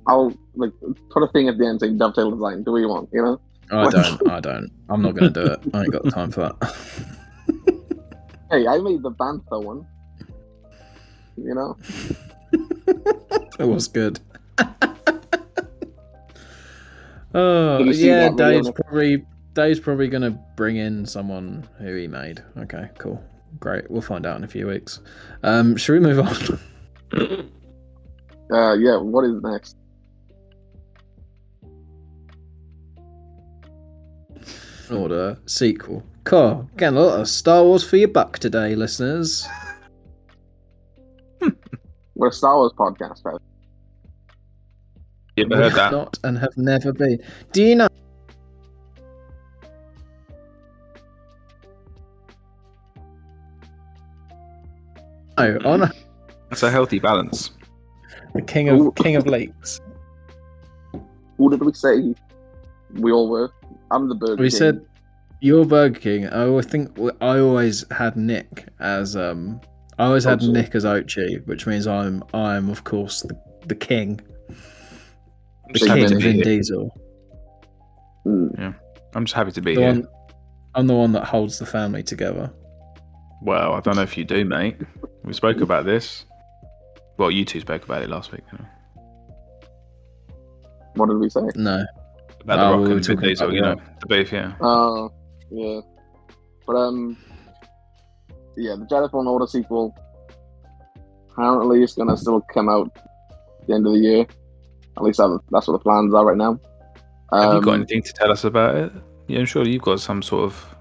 I'll 0.08 0.32
like 0.54 0.72
put 1.10 1.22
a 1.22 1.28
thing 1.28 1.48
at 1.48 1.58
the 1.58 1.66
end 1.66 1.80
saying 1.80 1.98
dovetail 1.98 2.30
design. 2.30 2.62
Do 2.62 2.72
what 2.72 2.78
you 2.78 2.88
want. 2.88 3.08
You 3.12 3.22
know, 3.22 3.40
I 3.70 3.84
What? 3.84 3.92
don't. 3.92 4.28
I 4.28 4.40
don't. 4.40 4.70
I'm 4.88 5.02
not 5.02 5.14
going 5.14 5.32
to 5.32 5.40
do 5.44 5.52
it. 5.52 5.60
I 5.74 5.82
ain't 5.82 5.92
got 5.92 6.04
the 6.04 6.10
time 6.10 6.30
for 6.30 6.40
that. 6.42 6.76
hey, 8.50 8.66
I 8.66 8.78
made 8.78 9.02
the 9.02 9.10
Bantha 9.10 9.62
one. 9.62 9.86
You 11.36 11.54
know, 11.54 11.76
it 13.58 13.64
was 13.66 13.88
good. 13.88 14.20
oh 17.34 17.78
Did 17.78 17.86
you 17.88 17.94
see 17.94 18.06
yeah, 18.08 18.30
Dave's 18.30 18.70
probably 18.70 19.26
Dave's 19.52 19.80
probably 19.80 20.08
going 20.08 20.22
to 20.22 20.38
bring 20.56 20.76
in 20.76 21.04
someone 21.04 21.68
who 21.78 21.94
he 21.94 22.06
made. 22.06 22.42
Okay, 22.56 22.88
cool, 22.98 23.22
great. 23.60 23.90
We'll 23.90 24.00
find 24.02 24.24
out 24.24 24.38
in 24.38 24.44
a 24.44 24.48
few 24.48 24.66
weeks. 24.66 25.00
Um, 25.42 25.76
should 25.76 25.92
we 25.92 26.00
move 26.00 26.20
on? 26.20 26.58
uh, 28.50 28.74
yeah. 28.74 28.96
What 28.98 29.24
is 29.24 29.42
next? 29.42 29.76
Order 34.90 35.38
sequel. 35.46 36.02
Cool. 36.24 36.68
Getting 36.76 36.98
a 36.98 37.00
lot 37.00 37.20
of 37.20 37.28
Star 37.28 37.62
Wars 37.62 37.82
for 37.88 37.96
your 37.96 38.08
buck 38.08 38.38
today, 38.38 38.74
listeners. 38.74 39.46
We're 42.14 42.28
a 42.28 42.32
Star 42.32 42.56
Wars 42.56 42.72
podcast, 42.78 43.24
right? 43.24 43.40
You 45.36 45.44
ever 45.44 45.56
heard 45.56 45.72
that? 45.74 45.92
Not 45.92 46.18
and 46.24 46.38
have 46.38 46.56
never 46.56 46.92
been. 46.92 47.20
Do 47.52 47.62
you 47.62 47.74
know? 47.76 47.88
Oh, 55.38 55.58
on 55.64 55.90
That's 56.48 56.62
a 56.62 56.70
healthy 56.70 56.98
balance. 56.98 57.50
the 58.34 58.42
king 58.42 58.68
Ooh. 58.68 58.88
of 58.88 58.94
king 58.94 59.16
of 59.16 59.26
lakes. 59.26 59.80
What 61.36 61.50
did 61.50 61.62
we 61.62 61.72
say 61.74 62.14
we 62.94 63.12
all 63.12 63.28
were? 63.28 63.50
I'm 63.90 64.08
the 64.08 64.14
Burger 64.14 64.36
We 64.42 64.48
King. 64.50 64.58
said 64.58 64.86
you're 65.40 65.64
Burger 65.64 65.98
King. 66.00 66.26
I 66.28 66.42
always 66.46 66.66
think 66.66 66.98
I 67.20 67.38
always 67.38 67.84
had 67.90 68.16
Nick 68.16 68.66
as 68.80 69.16
um. 69.16 69.60
I 69.98 70.04
always 70.06 70.24
had 70.24 70.40
Ochi. 70.40 70.52
Nick 70.52 70.74
as 70.74 70.84
Ochi, 70.84 71.46
which 71.46 71.66
means 71.66 71.86
I'm 71.86 72.22
I'm 72.34 72.68
of 72.68 72.84
course 72.84 73.22
the, 73.22 73.38
the 73.66 73.74
king, 73.74 74.20
the 75.72 75.78
king 75.78 76.04
of 76.04 76.10
Vin 76.20 76.34
here. 76.34 76.44
Diesel. 76.44 76.90
Mm, 78.26 78.74
I'm 79.14 79.24
just 79.24 79.34
happy 79.34 79.52
to 79.52 79.60
be 79.62 79.74
The 79.74 79.80
here. 79.80 79.90
one, 79.92 80.08
I'm 80.74 80.86
the 80.86 80.94
one 80.94 81.12
that 81.12 81.24
holds 81.24 81.58
the 81.58 81.64
family 81.66 82.02
together. 82.02 82.52
Well, 83.40 83.72
I 83.74 83.80
don't 83.80 83.96
know 83.96 84.02
if 84.02 84.18
you 84.18 84.24
do, 84.24 84.44
mate. 84.44 84.76
We 85.24 85.32
spoke 85.32 85.60
about 85.60 85.84
this. 85.86 86.24
Well, 87.18 87.30
you 87.30 87.44
two 87.44 87.60
spoke 87.60 87.84
about 87.84 88.02
it 88.02 88.10
last 88.10 88.32
week. 88.32 88.42
You 88.52 88.58
know, 88.58 88.64
what 90.96 91.08
did 91.08 91.18
we 91.18 91.30
say? 91.30 91.40
No, 91.54 91.84
about 92.46 92.58
Oh, 92.58 92.70
the 92.70 92.76
we 92.76 92.82
Rock 92.82 92.88
were 92.88 92.96
and 92.96 93.04
Vin 93.06 93.16
talking 93.16 93.28
Diesel. 93.28 93.46
about 93.46 93.54
You 93.54 93.60
know, 93.62 93.68
Rock. 93.74 94.00
the 94.00 94.06
beef. 94.06 94.32
Yeah. 94.32 94.52
Uh, 94.60 95.08
yeah. 95.50 95.80
But 96.66 96.76
um, 96.76 97.16
yeah, 98.56 98.74
the 98.76 98.86
Jedi 98.86 99.10
Fallen 99.10 99.26
Order 99.28 99.46
sequel 99.46 99.94
apparently 101.32 101.82
is 101.82 101.92
gonna 101.94 102.16
still 102.16 102.40
come 102.52 102.68
out 102.68 102.90
at 102.96 103.66
the 103.66 103.74
end 103.74 103.86
of 103.86 103.92
the 103.92 103.98
year. 103.98 104.26
At 104.96 105.02
least 105.02 105.18
that's 105.50 105.66
what 105.68 105.72
the 105.74 105.78
plans 105.78 106.14
are 106.14 106.24
right 106.24 106.36
now. 106.36 106.58
Have 107.32 107.54
you 107.54 107.60
got 107.60 107.74
Um, 107.74 107.80
anything 107.80 108.02
to 108.02 108.12
tell 108.12 108.30
us 108.32 108.44
about 108.44 108.76
it? 108.76 108.92
Yeah, 109.28 109.40
I'm 109.40 109.46
sure 109.46 109.66
you've 109.66 109.82
got 109.82 110.00
some 110.00 110.22
sort 110.22 110.44
of 110.44 110.76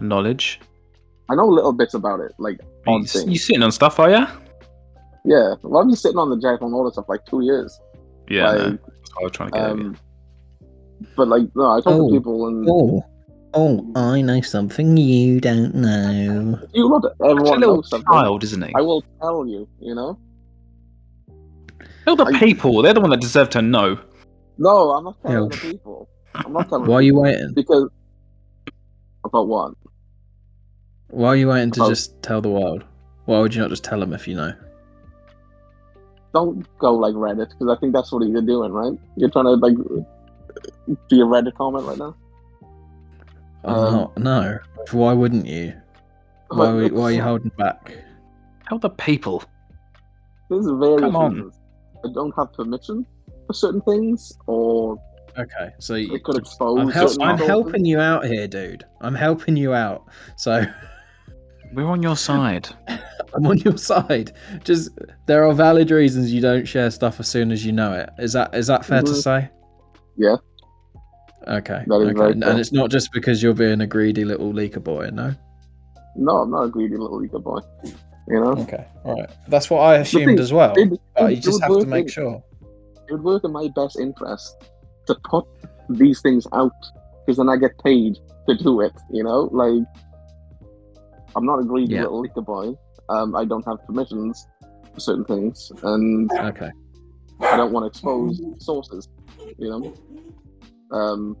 knowledge. 0.00 0.60
I 1.28 1.34
know 1.34 1.50
a 1.50 1.52
little 1.52 1.72
bits 1.72 1.92
about 1.94 2.20
it, 2.20 2.32
like 2.38 2.58
You, 2.62 2.94
odd 2.94 3.08
things. 3.08 3.26
you 3.28 3.38
sitting 3.38 3.62
on 3.62 3.70
stuff, 3.72 3.98
are 4.00 4.08
you? 4.08 4.26
Yeah, 5.24 5.54
well, 5.62 5.82
I've 5.82 5.86
been 5.88 5.96
sitting 5.96 6.16
on 6.16 6.30
the 6.30 6.36
Jedi 6.36 6.58
Fallen 6.58 6.72
Order 6.72 6.90
stuff 6.92 7.04
like 7.08 7.26
two 7.26 7.42
years. 7.42 7.78
Yeah. 8.30 8.46
Like, 8.50 8.58
no. 8.58 8.64
That's 8.70 9.14
what 9.14 9.20
I 9.20 9.24
was 9.24 9.32
trying 9.32 9.50
to 9.50 9.58
get. 9.58 9.70
at 9.70 9.76
you. 9.78 9.94
But 11.16 11.28
like, 11.28 11.42
no, 11.54 11.70
I 11.72 11.80
talk 11.80 11.86
Oh. 11.94 12.08
to 12.10 12.14
people 12.16 12.46
and 12.48 12.66
Oh, 12.70 13.04
oh, 13.54 13.92
I 13.96 14.20
know 14.20 14.40
something 14.40 14.96
you 14.96 15.40
don't 15.40 15.74
know. 15.74 16.58
you 16.74 16.88
lot, 16.88 17.02
Such 17.02 17.12
everyone 17.30 17.60
little 17.60 17.76
knows 17.76 17.90
something. 17.90 18.12
child, 18.12 18.44
isn't 18.44 18.62
he? 18.62 18.72
I 18.76 18.80
will 18.80 19.02
tell 19.20 19.46
you. 19.46 19.68
You 19.80 19.94
know? 19.94 20.18
Tell 22.04 22.16
the 22.16 22.24
I- 22.24 22.38
people. 22.38 22.82
They're 22.82 22.94
the 22.94 23.00
one 23.00 23.10
that 23.10 23.20
deserve 23.20 23.50
to 23.50 23.62
know. 23.62 23.98
No, 24.58 24.90
I'm 24.90 25.04
not 25.04 25.16
telling 25.22 25.50
Yeah. 25.52 25.56
the 25.56 25.70
people. 25.72 26.08
I'm 26.34 26.52
not 26.52 26.68
telling. 26.68 26.86
Why 26.86 26.96
are 26.96 27.02
you 27.02 27.12
people. 27.12 27.22
waiting? 27.22 27.52
Because 27.54 27.88
about 29.24 29.46
what? 29.48 29.74
Why 31.10 31.28
are 31.28 31.36
you 31.36 31.48
waiting 31.48 31.70
to 31.72 31.84
Oh. 31.84 31.88
just 31.88 32.20
tell 32.22 32.40
the 32.40 32.48
world? 32.50 32.84
Why 33.26 33.40
would 33.40 33.54
you 33.54 33.60
not 33.60 33.70
just 33.70 33.84
tell 33.84 34.00
them 34.00 34.12
if 34.12 34.26
you 34.28 34.36
know? 34.36 34.52
don't 36.34 36.66
go 36.78 36.94
like 36.94 37.14
Reddit 37.14 37.48
because 37.48 37.74
I 37.74 37.80
think 37.80 37.94
that's 37.94 38.12
what 38.12 38.22
you're 38.28 38.42
doing, 38.42 38.70
right? 38.70 38.92
You're 39.16 39.30
trying 39.30 39.46
to 39.46 39.52
like 39.52 39.74
be 41.08 41.20
a 41.20 41.52
comment 41.52 41.84
right 41.86 41.98
now. 41.98 42.16
I'm 43.64 43.74
Um, 43.74 43.92
not. 43.94 44.18
No. 44.18 44.58
Why 44.92 45.12
wouldn't 45.12 45.46
you? 45.46 45.74
Why, 46.48 46.72
But 46.88 46.92
why 46.92 47.02
are 47.04 47.12
you 47.12 47.22
holding 47.22 47.50
back? 47.58 47.94
Tell 48.68 48.78
the 48.78 48.90
people. 48.90 49.42
There's 50.48 50.66
various 50.66 51.00
Come 51.00 51.16
on. 51.16 51.34
reasons. 51.34 51.60
I 52.04 52.08
don't 52.12 52.34
have 52.36 52.52
permission 52.52 53.04
for 53.46 53.52
certain 53.52 53.80
things, 53.82 54.32
or 54.46 54.96
Okay, 55.38 55.70
so 55.78 55.94
you, 55.94 56.14
it 56.14 56.24
could 56.24 56.36
expose. 56.36 56.80
I'm, 56.80 56.88
help, 56.88 57.10
certain 57.10 57.22
I'm 57.28 57.38
helping 57.38 57.84
you 57.84 58.00
out 58.00 58.24
here, 58.24 58.48
dude. 58.48 58.84
I'm 59.00 59.14
helping 59.14 59.56
you 59.56 59.74
out. 59.74 60.06
So 60.36 60.64
We're 61.74 61.86
on 61.86 62.02
your 62.02 62.16
side. 62.16 62.68
I'm 63.34 63.46
on 63.46 63.58
your 63.58 63.76
side. 63.76 64.32
Just 64.64 64.90
there 65.26 65.44
are 65.46 65.52
valid 65.52 65.90
reasons 65.90 66.32
you 66.32 66.40
don't 66.40 66.66
share 66.66 66.90
stuff 66.90 67.20
as 67.20 67.28
soon 67.28 67.52
as 67.52 67.64
you 67.64 67.72
know 67.72 67.92
it. 67.92 68.08
Is 68.18 68.32
that 68.32 68.54
is 68.54 68.68
that 68.68 68.84
fair 68.86 69.02
to 69.02 69.12
Mhm. 69.12 69.22
say? 69.22 69.50
Okay. 71.48 71.84
Okay. 71.90 72.32
And 72.32 72.44
it's 72.60 72.72
not 72.72 72.90
just 72.90 73.10
because 73.12 73.42
you're 73.42 73.54
being 73.54 73.80
a 73.80 73.86
greedy 73.86 74.24
little 74.24 74.52
leaker 74.52 74.82
boy, 74.82 75.10
no? 75.12 75.34
No, 76.16 76.38
I'm 76.38 76.50
not 76.50 76.64
a 76.64 76.68
greedy 76.68 76.96
little 76.96 77.20
leaker 77.20 77.42
boy. 77.42 77.60
You 78.28 78.40
know, 78.40 78.52
Okay. 78.52 78.84
All 79.04 79.18
right. 79.18 79.30
That's 79.48 79.70
what 79.70 79.78
I 79.80 79.96
assumed 79.98 80.26
thing- 80.26 80.38
as 80.40 80.52
well. 80.52 80.74
it- 80.76 81.00
but 81.16 81.34
you 81.34 81.40
just 81.40 81.62
have 81.62 81.78
to 81.78 81.86
make 81.86 82.04
in- 82.04 82.08
sure. 82.10 82.42
it 83.08 83.12
would 83.12 83.24
work 83.24 83.44
in 83.44 83.52
my 83.52 83.68
best 83.74 83.98
interest 83.98 84.56
to 85.06 85.14
put 85.24 85.46
these 85.88 86.20
things 86.20 86.46
out 86.52 86.72
because 87.24 87.38
then 87.38 87.48
I 87.48 87.56
get 87.56 87.78
paid 87.82 88.18
to 88.48 88.54
do 88.56 88.80
it. 88.82 88.92
You 89.10 89.24
know, 89.24 89.48
like 89.52 89.86
I'm 91.36 91.46
not 91.46 91.58
a 91.60 91.64
greedy 91.64 91.94
Yeah. 91.94 92.02
little 92.02 92.22
leaker 92.22 92.44
boy. 92.44 92.76
Um, 93.08 93.34
I 93.34 93.44
don't 93.46 93.64
have 93.64 93.78
permissions 93.86 94.46
for 94.92 95.00
certain 95.00 95.24
things, 95.24 95.72
and 95.82 96.30
Okay. 96.32 96.70
I 97.40 97.56
don't 97.56 97.72
want 97.72 97.84
to 97.84 97.88
expose 97.88 98.42
sources. 98.58 99.08
You 99.56 99.70
know, 99.70 99.92
um, 100.92 101.36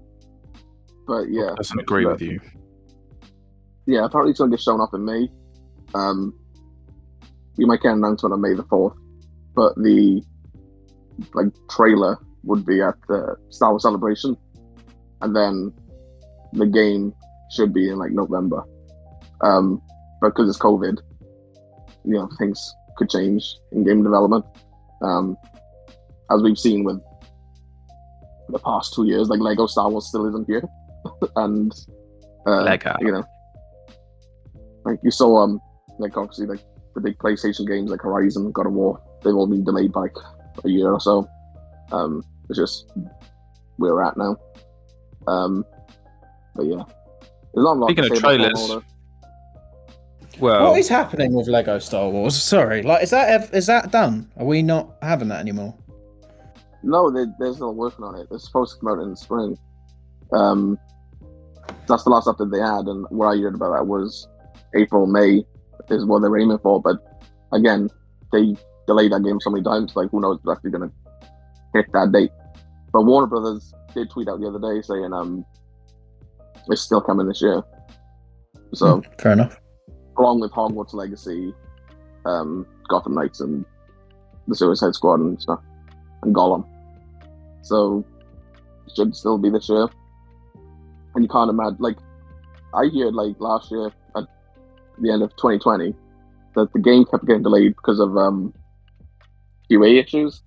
but 1.06 1.30
yeah, 1.30 1.50
Doesn't 1.56 1.80
agree 1.80 2.04
but- 2.04 2.12
with 2.14 2.22
you. 2.22 2.40
yeah. 3.86 4.04
Apparently, 4.04 4.30
it's 4.30 4.38
going 4.40 4.50
to 4.50 4.56
get 4.56 4.62
shown 4.62 4.80
off 4.80 4.92
in 4.94 5.04
May. 5.04 5.28
Um, 5.94 6.34
you 7.56 7.66
might 7.66 7.80
get 7.80 7.92
an 7.92 7.98
announcement 8.04 8.32
on 8.34 8.40
May 8.40 8.54
the 8.54 8.62
fourth, 8.64 8.94
but 9.54 9.74
the 9.76 10.22
like 11.34 11.46
trailer 11.70 12.16
would 12.44 12.64
be 12.64 12.80
at 12.80 12.94
the 13.08 13.36
Star 13.50 13.70
Wars 13.70 13.82
Celebration, 13.82 14.36
and 15.22 15.34
then 15.34 15.72
the 16.52 16.66
game 16.66 17.12
should 17.50 17.72
be 17.72 17.88
in 17.90 17.98
like 17.98 18.12
November. 18.12 18.62
Um, 19.40 19.80
but 20.20 20.28
because 20.30 20.48
it's 20.48 20.58
COVID, 20.58 20.98
you 22.04 22.14
know 22.14 22.28
things 22.38 22.74
could 22.96 23.08
change 23.10 23.44
in 23.72 23.84
game 23.84 24.02
development. 24.02 24.44
Um, 25.02 25.36
as 26.30 26.42
we've 26.42 26.58
seen 26.58 26.84
with 26.84 27.00
the 28.48 28.58
past 28.58 28.94
two 28.94 29.06
years, 29.06 29.28
like 29.28 29.40
Lego 29.40 29.66
Star 29.66 29.90
Wars 29.90 30.06
still 30.06 30.26
isn't 30.28 30.46
here, 30.46 30.62
and 31.36 31.72
uh, 32.46 32.62
Lego. 32.62 32.94
you 33.00 33.12
know, 33.12 33.24
like 34.84 34.98
you 35.02 35.10
saw, 35.10 35.38
um, 35.42 35.60
like 35.98 36.16
obviously 36.16 36.46
like 36.46 36.60
the 36.94 37.00
big 37.00 37.18
PlayStation 37.18 37.66
games 37.66 37.90
like 37.90 38.00
Horizon, 38.02 38.50
God 38.52 38.66
of 38.66 38.72
War, 38.72 39.00
they've 39.22 39.34
all 39.34 39.46
been 39.46 39.64
delayed 39.64 39.92
by 39.92 40.02
like 40.02 40.16
a 40.64 40.68
year 40.68 40.90
or 40.92 41.00
so. 41.00 41.28
Um, 41.92 42.22
it's 42.48 42.58
just 42.58 42.90
where 43.76 43.94
we're 43.94 44.02
at 44.04 44.16
now. 44.16 44.36
Um, 45.26 45.64
but 46.56 46.66
yeah, 46.66 46.82
there's 47.54 47.64
not 47.64 47.76
a 47.76 47.80
lot 47.80 47.86
Speaking 47.88 48.04
to 48.04 48.10
of 48.12 48.16
say 48.16 48.20
trailers- 48.22 48.82
Well, 50.40 50.70
What 50.70 50.78
is 50.78 50.88
happening 50.88 51.32
with 51.34 51.48
Lego 51.48 51.78
Star 51.78 52.08
Wars? 52.08 52.40
Sorry, 52.40 52.82
like 52.82 53.02
is 53.02 53.10
that 53.10 53.28
ev- 53.28 53.50
is 53.52 53.66
that 53.66 53.90
done? 53.92 54.30
Are 54.38 54.46
we 54.46 54.62
not 54.62 54.96
having 55.02 55.28
that 55.28 55.40
anymore? 55.40 55.74
No, 56.82 57.10
they, 57.10 57.24
they're 57.38 57.52
still 57.54 57.74
working 57.74 58.04
on 58.04 58.14
it. 58.16 58.28
It's 58.30 58.44
supposed 58.44 58.74
to 58.74 58.80
come 58.80 58.90
out 58.98 59.02
in 59.02 59.10
the 59.10 59.16
spring. 59.16 59.58
Um, 60.32 60.78
that's 61.86 62.04
the 62.04 62.10
last 62.10 62.26
update 62.28 62.50
they 62.52 62.60
had, 62.60 62.86
and 62.86 63.06
what 63.10 63.26
I 63.26 63.36
heard 63.38 63.54
about 63.54 63.74
that 63.74 63.86
was 63.86 64.28
April, 64.74 65.06
May 65.06 65.44
is 65.90 66.04
what 66.04 66.20
they're 66.20 66.38
aiming 66.38 66.58
for. 66.58 66.80
But 66.80 66.96
again, 67.52 67.88
they 68.32 68.56
delayed 68.86 69.12
that 69.12 69.22
game 69.24 69.40
so 69.40 69.50
many 69.50 69.64
times. 69.64 69.96
Like, 69.96 70.10
who 70.10 70.20
knows 70.20 70.36
if 70.38 70.42
it's 70.44 70.52
actually 70.56 70.70
going 70.70 70.88
to 70.90 70.94
hit 71.74 71.86
that 71.92 72.12
date? 72.12 72.30
But 72.92 73.02
Warner 73.02 73.26
Brothers 73.26 73.72
did 73.94 74.10
tweet 74.10 74.28
out 74.28 74.40
the 74.40 74.48
other 74.48 74.58
day 74.60 74.80
saying 74.82 75.12
um, 75.12 75.44
it's 76.68 76.82
still 76.82 77.00
coming 77.00 77.26
this 77.26 77.42
year. 77.42 77.62
So, 78.74 78.96
Hmm, 79.00 79.00
fair 79.18 79.32
enough. 79.32 79.58
along 80.18 80.40
with 80.40 80.52
Hogwarts 80.52 80.92
Legacy, 80.94 81.54
um, 82.26 82.66
Gotham 82.88 83.14
Knights, 83.14 83.40
and 83.40 83.64
the 84.46 84.54
Suicide 84.54 84.94
Squad 84.94 85.20
and 85.20 85.40
stuff, 85.40 85.60
and 86.22 86.34
Gollum. 86.34 86.66
So 87.62 88.04
should 88.94 89.14
still 89.14 89.38
be 89.38 89.50
this 89.50 89.68
year. 89.68 89.88
And 91.14 91.24
you 91.24 91.28
can't 91.28 91.50
imagine, 91.50 91.76
like, 91.78 91.96
I 92.74 92.86
heard 92.86 93.14
like 93.14 93.36
last 93.38 93.70
year 93.70 93.90
at 94.16 94.24
the 94.98 95.10
end 95.10 95.22
of 95.22 95.30
2020 95.36 95.94
that 96.54 96.72
the 96.72 96.78
game 96.78 97.04
kept 97.04 97.26
getting 97.26 97.42
delayed 97.42 97.76
because 97.76 98.00
of 98.00 98.16
um, 98.16 98.52
QA 99.70 100.02
issues. 100.02 100.42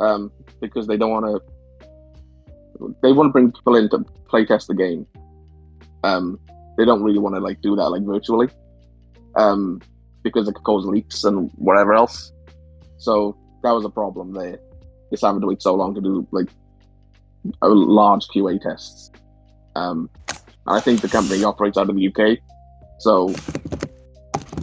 Um, 0.00 0.30
because 0.60 0.86
they 0.86 0.96
don't 0.96 1.10
want 1.10 1.26
to, 1.26 2.94
they 3.02 3.12
want 3.12 3.28
to 3.28 3.32
bring 3.32 3.50
people 3.50 3.74
in 3.74 3.88
to 3.90 4.04
play 4.28 4.44
test 4.44 4.68
the 4.68 4.74
game. 4.74 5.06
Um, 6.04 6.38
they 6.76 6.84
don't 6.84 7.02
really 7.02 7.18
want 7.18 7.34
to 7.34 7.40
like 7.40 7.60
do 7.60 7.74
that 7.74 7.88
like 7.88 8.02
virtually 8.02 8.48
um, 9.34 9.80
because 10.22 10.48
it 10.48 10.54
could 10.54 10.64
cause 10.64 10.84
leaks 10.86 11.24
and 11.24 11.50
whatever 11.56 11.94
else. 11.94 12.32
So 12.98 13.36
that 13.62 13.72
was 13.72 13.84
a 13.84 13.88
problem 13.88 14.32
there. 14.32 14.60
Just 15.10 15.24
having 15.24 15.40
to 15.40 15.46
wait 15.46 15.62
so 15.62 15.74
long 15.74 15.94
to 15.94 16.00
do 16.00 16.26
like 16.30 16.48
a 17.62 17.68
large 17.68 18.26
QA 18.28 18.60
tests. 18.60 19.10
Um, 19.76 20.10
I 20.66 20.80
think 20.80 21.00
the 21.00 21.08
company 21.08 21.44
operates 21.44 21.78
out 21.78 21.88
of 21.88 21.96
the 21.96 22.08
UK. 22.08 22.38
So 22.98 23.32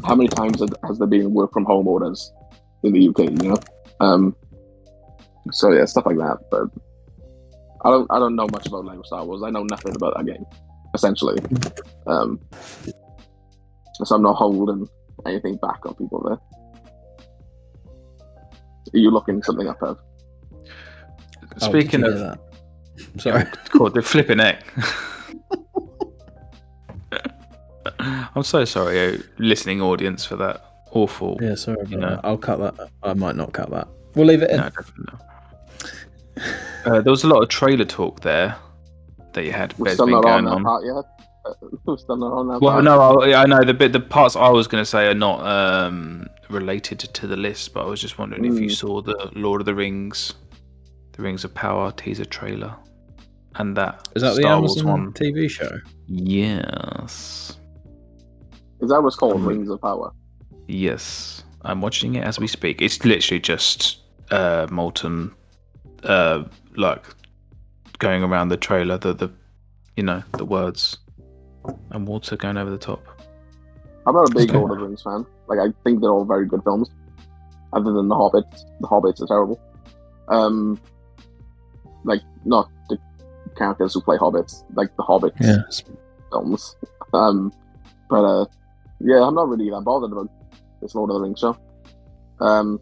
how 0.04 0.16
many 0.16 0.28
times 0.30 0.60
has- 0.60 0.70
has 0.84 1.00
there 1.00 1.08
been 1.08 1.34
work 1.34 1.52
from 1.54 1.66
home 1.66 1.88
orders 1.88 2.32
in 2.84 2.94
the 2.94 3.00
UK? 3.10 3.20
You 3.24 3.50
know. 3.50 3.58
Um, 4.02 4.36
so 5.52 5.72
yeah, 5.72 5.86
stuff 5.86 6.06
like 6.06 6.18
that. 6.18 6.38
But 6.52 6.68
I 7.84 7.90
don't 7.92 8.08
I 8.12 8.20
don't 8.20 8.36
know 8.36 8.48
much 8.52 8.68
about 8.68 8.86
Lego 8.86 9.04
Star 9.04 9.26
Wars. 9.26 9.42
I 9.44 9.50
know 9.50 9.64
nothing 9.64 9.96
about 9.96 10.16
that 10.18 10.26
game, 10.26 10.46
essentially. 10.94 11.40
Um, 12.08 12.40
so 14.04 14.16
I'm 14.16 14.22
not 14.22 14.36
holding 14.36 14.88
anything 15.26 15.56
back 15.58 15.86
on 15.86 15.96
people 15.96 16.22
there. 16.28 16.40
Are 18.94 18.98
you 18.98 19.10
looking 19.12 19.42
something 19.42 19.68
up, 19.68 19.82
Ev? 19.82 19.98
Oh, 21.62 21.72
did 21.72 21.82
speaking 21.82 22.02
you 22.02 22.08
of 22.12 22.20
that? 22.20 22.40
Sorry. 23.18 23.44
God, 23.72 23.94
they're 23.94 24.02
flipping 24.02 24.38
neck. 24.38 24.64
I'm 28.00 28.44
so 28.44 28.66
sorry, 28.66 29.16
uh, 29.16 29.18
listening 29.38 29.82
audience, 29.82 30.26
for 30.26 30.36
that 30.38 30.62
awful. 30.92 31.38
Yeah, 31.42 31.56
sorry 31.56 31.78
about 31.82 31.90
You 31.92 31.98
know. 31.98 32.20
I'll 32.24 32.38
cut 32.38 32.60
that. 32.60 32.90
I 33.04 33.14
might 33.14 33.36
not 33.36 33.54
cut 33.54 33.70
that. 33.72 33.88
We'll 34.16 34.26
leave 34.28 34.42
it 34.42 34.50
in. 34.52 34.58
No, 34.58 34.64
definitely 34.70 35.06
not. 35.12 35.22
Uh, 36.86 37.02
there 37.02 37.12
was 37.12 37.24
a 37.24 37.28
lot 37.28 37.42
of 37.42 37.50
trailer 37.50 37.86
talk 37.86 38.22
there 38.22 38.56
that 39.34 39.44
you 39.46 39.52
had. 39.52 39.78
We're 39.78 39.94
still 39.94 40.06
been 40.08 40.14
not 40.16 40.26
on 40.26 40.44
going 40.44 40.46
that 40.46 40.52
on. 40.52 40.64
part 40.64 40.84
yet. 40.86 41.06
We're 41.86 41.98
still 41.98 42.18
not 42.18 42.34
on 42.34 42.48
that 42.48 42.62
Well, 42.62 42.74
part. 42.74 42.84
no, 42.84 43.00
I, 43.22 43.44
I 43.44 43.46
know 43.46 43.64
the 43.64 43.74
bit, 43.74 43.94
the 43.94 44.00
parts 44.00 44.36
I 44.36 44.50
was 44.50 44.68
going 44.68 44.82
to 44.82 44.86
say 44.86 45.08
are 45.08 45.14
not 45.14 45.46
um, 45.46 46.28
related 46.50 47.00
to 47.00 47.28
the 47.28 47.38
list, 47.38 47.74
but 47.74 47.86
I 47.86 47.90
was 47.90 48.02
just 48.02 48.18
wondering 48.18 48.46
if 48.46 48.60
you 48.60 48.68
Mm. 48.68 48.76
saw 48.76 49.02
the 49.02 49.30
Lord 49.36 49.62
of 49.62 49.66
the 49.66 49.76
Rings, 49.76 50.34
the 51.16 51.24
Rings 51.24 51.44
of 51.44 51.54
Power 51.54 51.92
teaser 51.92 52.26
trailer, 52.26 52.76
and 53.56 53.76
that 53.78 54.08
Is 54.16 54.22
that 54.22 54.36
the 54.36 54.42
Star 54.42 54.60
Wars 54.60 54.78
Amazon 54.78 55.04
one. 55.06 55.14
TV 55.14 55.50
show? 55.50 55.80
Yes, 56.08 57.58
Is 58.82 58.90
that 58.90 59.02
what's 59.02 59.16
called 59.16 59.36
Um, 59.36 59.46
Rings 59.46 59.70
of 59.70 59.82
Power? 59.82 60.12
yes, 60.68 61.44
I'm 61.62 61.82
watching 61.82 62.16
it 62.16 62.24
as 62.24 62.40
we 62.40 62.48
speak. 62.48 62.82
It's 62.82 63.04
literally 63.06 63.40
just 63.40 64.00
uh, 64.32 64.68
molten, 64.70 65.34
uh, 66.04 66.44
like 66.76 67.04
going 68.00 68.24
around 68.24 68.50
the 68.50 68.58
trailer, 68.58 68.98
the 68.98 69.14
the, 69.14 69.30
you 69.96 70.04
know, 70.04 70.22
the 70.38 70.46
words, 70.46 70.98
and 71.92 72.08
water 72.08 72.36
going 72.36 72.58
over 72.58 72.70
the 72.70 72.78
top. 72.78 73.04
I'm 74.08 74.14
not 74.14 74.30
a 74.30 74.36
big 74.36 74.50
Okay. 74.50 74.58
Lord 74.60 74.72
of 74.72 74.78
the 74.80 74.86
Rings 74.86 75.02
fan. 75.02 75.26
Like, 75.48 75.58
I 75.60 75.74
think 75.84 76.02
they're 76.02 76.12
all 76.12 76.26
very 76.26 76.46
good 76.46 76.62
films. 76.64 76.90
Other 77.74 77.92
than 77.92 78.08
The 78.08 78.16
Hobbit. 78.16 78.46
The 78.80 78.88
Hobbits 78.88 79.22
are 79.22 79.28
terrible. 79.28 79.60
Um, 80.28 80.80
like, 82.06 82.22
not 82.46 82.70
the 82.90 82.98
characters 83.58 83.94
who 83.94 84.02
play 84.02 84.18
Hobbits, 84.18 84.64
like 84.76 84.96
the 84.96 85.04
Hobbits 85.04 85.36
Yes. 85.42 85.84
films. 86.32 86.76
Um, 87.14 87.52
but, 88.10 88.24
uh, 88.24 88.46
yeah, 89.00 89.22
I'm 89.22 89.36
not 89.36 89.50
really 89.50 89.70
that 89.70 89.82
bothered 89.84 90.12
about 90.12 90.30
this 90.82 90.96
Lord 90.96 91.10
of 91.10 91.16
the 91.16 91.22
Rings 91.22 91.40
show. 91.40 91.58
Um, 92.40 92.80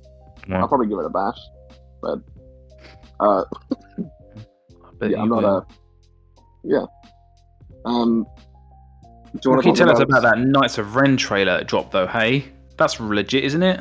Yeah. 0.48 0.62
I'll 0.62 0.68
probably 0.68 0.88
give 0.88 1.00
it 1.00 1.06
a 1.06 1.10
bash. 1.10 1.38
But, 2.02 2.20
uh, 3.20 3.44
yeah, 5.02 5.22
I'm 5.22 5.30
not 5.30 5.44
will. 5.44 5.58
a. 5.58 5.66
Yeah. 6.64 6.86
Um, 7.86 8.26
do 9.34 9.40
you 9.44 9.52
What 9.52 9.56
want 9.56 9.62
can 9.64 9.70
you 9.72 9.76
to 9.76 9.84
tell 9.86 9.90
us 9.92 10.00
about 10.00 10.22
that 10.24 10.40
Knights 10.40 10.78
of 10.78 10.96
Ren 10.96 11.18
trailer 11.18 11.58
that 11.58 11.68
dropped 11.68 11.92
though? 11.92 12.08
Hey, 12.08 12.46
that's 12.78 13.00
legit, 13.00 13.44
isn't 13.46 13.64
it? 13.64 13.80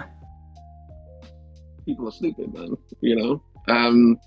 People 1.85 2.09
are 2.09 2.13
stupid, 2.13 2.53
man. 2.55 2.77
You 3.01 3.17
know. 3.17 3.43
Um, 3.69 4.19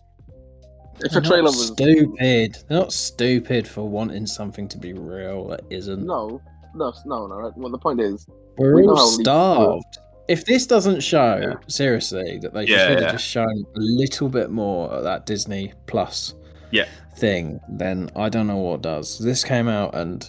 if 1.03 1.11
They're 1.11 1.21
a 1.21 1.25
trailer 1.25 1.43
not 1.43 1.55
was 1.55 1.67
stupid. 1.67 2.57
They're 2.67 2.79
not 2.79 2.93
stupid 2.93 3.67
for 3.67 3.87
wanting 3.87 4.25
something 4.25 4.67
to 4.69 4.77
be 4.77 4.93
real 4.93 5.47
that 5.47 5.61
isn't. 5.69 6.05
no, 6.05 6.41
no, 6.75 6.93
no, 7.05 7.27
no. 7.27 7.35
Right? 7.35 7.51
Well, 7.57 7.71
the 7.71 7.77
point 7.77 7.99
is, 8.01 8.27
We're 8.57 8.75
we 8.75 8.87
all 8.87 8.97
starved. 9.07 9.97
If 10.27 10.45
this 10.45 10.65
doesn't 10.65 11.01
show 11.01 11.37
Yeah. 11.41 11.53
seriously 11.67 12.39
that 12.41 12.53
they 12.53 12.63
Yeah, 12.65 12.79
should 12.87 12.89
have 12.93 13.01
yeah. 13.01 13.11
just 13.11 13.25
shown 13.25 13.65
a 13.75 13.79
little 13.79 14.27
bit 14.29 14.49
more 14.49 14.89
of 14.89 15.03
that 15.03 15.25
Disney 15.25 15.73
Plus 15.85 16.33
Yeah. 16.71 16.85
thing, 17.17 17.59
then 17.69 18.09
I 18.15 18.29
don't 18.29 18.47
know 18.47 18.57
what 18.57 18.81
does. 18.81 19.19
This 19.19 19.43
came 19.43 19.67
out 19.67 19.93
and 19.93 20.27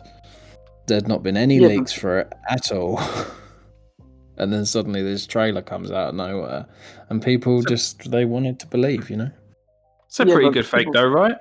there'd 0.86 1.08
not 1.08 1.22
been 1.22 1.36
any 1.36 1.54
Yeah, 1.56 1.68
but- 1.68 1.76
leaks 1.76 1.92
for 1.92 2.18
it 2.20 2.32
at 2.48 2.72
all. 2.72 3.00
and 4.36 4.52
then 4.52 4.66
suddenly 4.66 5.02
this 5.02 5.26
trailer 5.26 5.62
comes 5.62 5.90
out 5.90 6.10
of 6.10 6.14
nowhere 6.14 6.66
and 7.08 7.22
people 7.22 7.62
So- 7.62 7.68
just 7.68 8.10
they 8.10 8.24
wanted 8.26 8.60
to 8.60 8.66
believe, 8.66 9.08
you 9.08 9.16
know? 9.16 9.30
It's 10.16 10.20
a 10.20 10.28
Yeah, 10.28 10.34
pretty 10.34 10.50
good 10.50 10.64
fake, 10.66 10.78
people- 10.86 10.94
though, 10.94 11.08
right? 11.08 11.36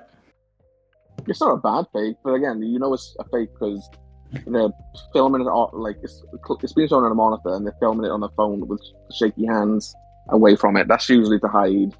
It's 1.26 1.40
not 1.40 1.52
a 1.52 1.56
bad 1.56 1.86
fake, 1.94 2.16
but 2.22 2.34
again, 2.34 2.60
you 2.62 2.78
know 2.78 2.92
it's 2.92 3.16
a 3.18 3.24
fake 3.24 3.48
because 3.54 3.88
they're 4.46 4.68
filming 5.14 5.40
it 5.40 5.46
all, 5.48 5.70
like 5.72 5.96
it's, 6.02 6.22
it's 6.62 6.72
being 6.74 6.86
shown 6.88 7.04
on 7.04 7.10
a 7.10 7.14
monitor 7.14 7.54
and 7.54 7.64
they're 7.66 7.74
filming 7.80 8.04
it 8.04 8.10
on 8.10 8.20
the 8.20 8.28
phone 8.36 8.68
with 8.68 8.82
shaky 9.14 9.46
hands 9.46 9.94
away 10.28 10.56
from 10.56 10.76
it. 10.76 10.88
That's 10.88 11.08
usually 11.08 11.40
to 11.40 11.48
hide, 11.48 11.94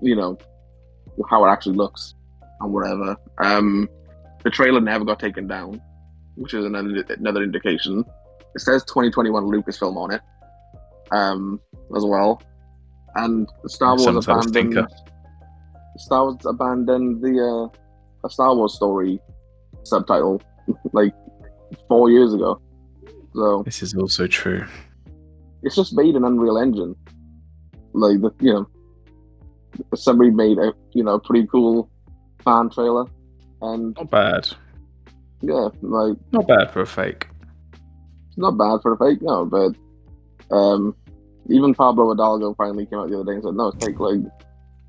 you 0.00 0.14
know, 0.14 0.38
how 1.28 1.44
it 1.44 1.48
actually 1.48 1.74
looks 1.74 2.14
and 2.60 2.72
whatever. 2.72 3.16
Um, 3.38 3.88
the 4.44 4.50
trailer 4.50 4.80
never 4.80 5.04
got 5.04 5.18
taken 5.18 5.48
down, 5.48 5.82
which 6.36 6.54
is 6.54 6.64
another 6.64 7.04
another 7.18 7.42
indication. 7.42 8.04
It 8.54 8.60
says 8.60 8.84
2021 8.84 9.44
Lucasfilm 9.44 9.96
on 9.96 10.12
it, 10.12 10.20
um, 11.10 11.60
as 11.96 12.04
well, 12.04 12.40
and 13.16 13.48
Star 13.66 13.96
Wars 13.96 14.06
a 14.06 14.10
abandoned. 14.18 14.48
stinker. 14.50 14.88
Star 16.00 16.24
Wars 16.24 16.36
abandoned 16.46 17.22
the 17.22 17.34
uh, 17.72 18.26
a 18.26 18.30
Star 18.30 18.54
Wars 18.54 18.74
story 18.74 19.20
subtitle 19.84 20.40
like 20.92 21.12
four 21.88 22.10
years 22.10 22.32
ago. 22.34 22.60
So 23.34 23.62
This 23.64 23.82
is 23.82 23.94
also 23.94 24.26
true. 24.26 24.64
it's 25.62 25.76
just 25.76 25.94
made 25.94 26.14
an 26.16 26.24
Unreal 26.24 26.58
Engine. 26.58 26.94
Like 27.92 28.20
the 28.20 28.32
you 28.40 28.52
know, 28.52 28.66
somebody 29.94 30.30
made 30.30 30.58
a 30.58 30.72
you 30.92 31.04
know 31.04 31.18
pretty 31.18 31.46
cool 31.48 31.90
fan 32.44 32.70
trailer, 32.70 33.04
and 33.62 33.94
Not 33.96 34.10
bad. 34.10 34.48
yeah, 35.42 35.68
like 35.82 36.16
Not 36.32 36.46
bad 36.48 36.70
for 36.72 36.80
a 36.80 36.86
fake. 36.86 37.28
not 38.36 38.52
bad 38.56 38.80
for 38.82 38.92
a 38.92 38.98
fake, 38.98 39.20
no, 39.22 39.44
but 39.44 39.74
um, 40.54 40.94
even 41.48 41.74
Pablo 41.74 42.08
Hidalgo 42.10 42.54
finally 42.54 42.86
came 42.86 42.98
out 43.00 43.10
the 43.10 43.16
other 43.20 43.24
day 43.30 43.34
and 43.36 43.44
said, 43.44 43.54
"No, 43.54 43.68
it's 43.68 43.84
fake." 43.84 43.98
Like, 44.00 44.20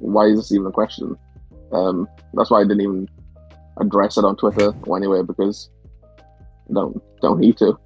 why 0.01 0.25
is 0.25 0.37
this 0.39 0.51
even 0.51 0.67
a 0.67 0.71
question? 0.71 1.15
Um, 1.71 2.07
that's 2.33 2.51
why 2.51 2.59
I 2.59 2.63
didn't 2.63 2.81
even 2.81 3.09
address 3.79 4.17
it 4.17 4.25
on 4.25 4.35
Twitter 4.35 4.73
or 4.83 4.97
anywhere 4.97 5.23
because 5.23 5.69
don't 6.73 7.01
don't 7.21 7.39
need 7.39 7.57
to. 7.57 7.77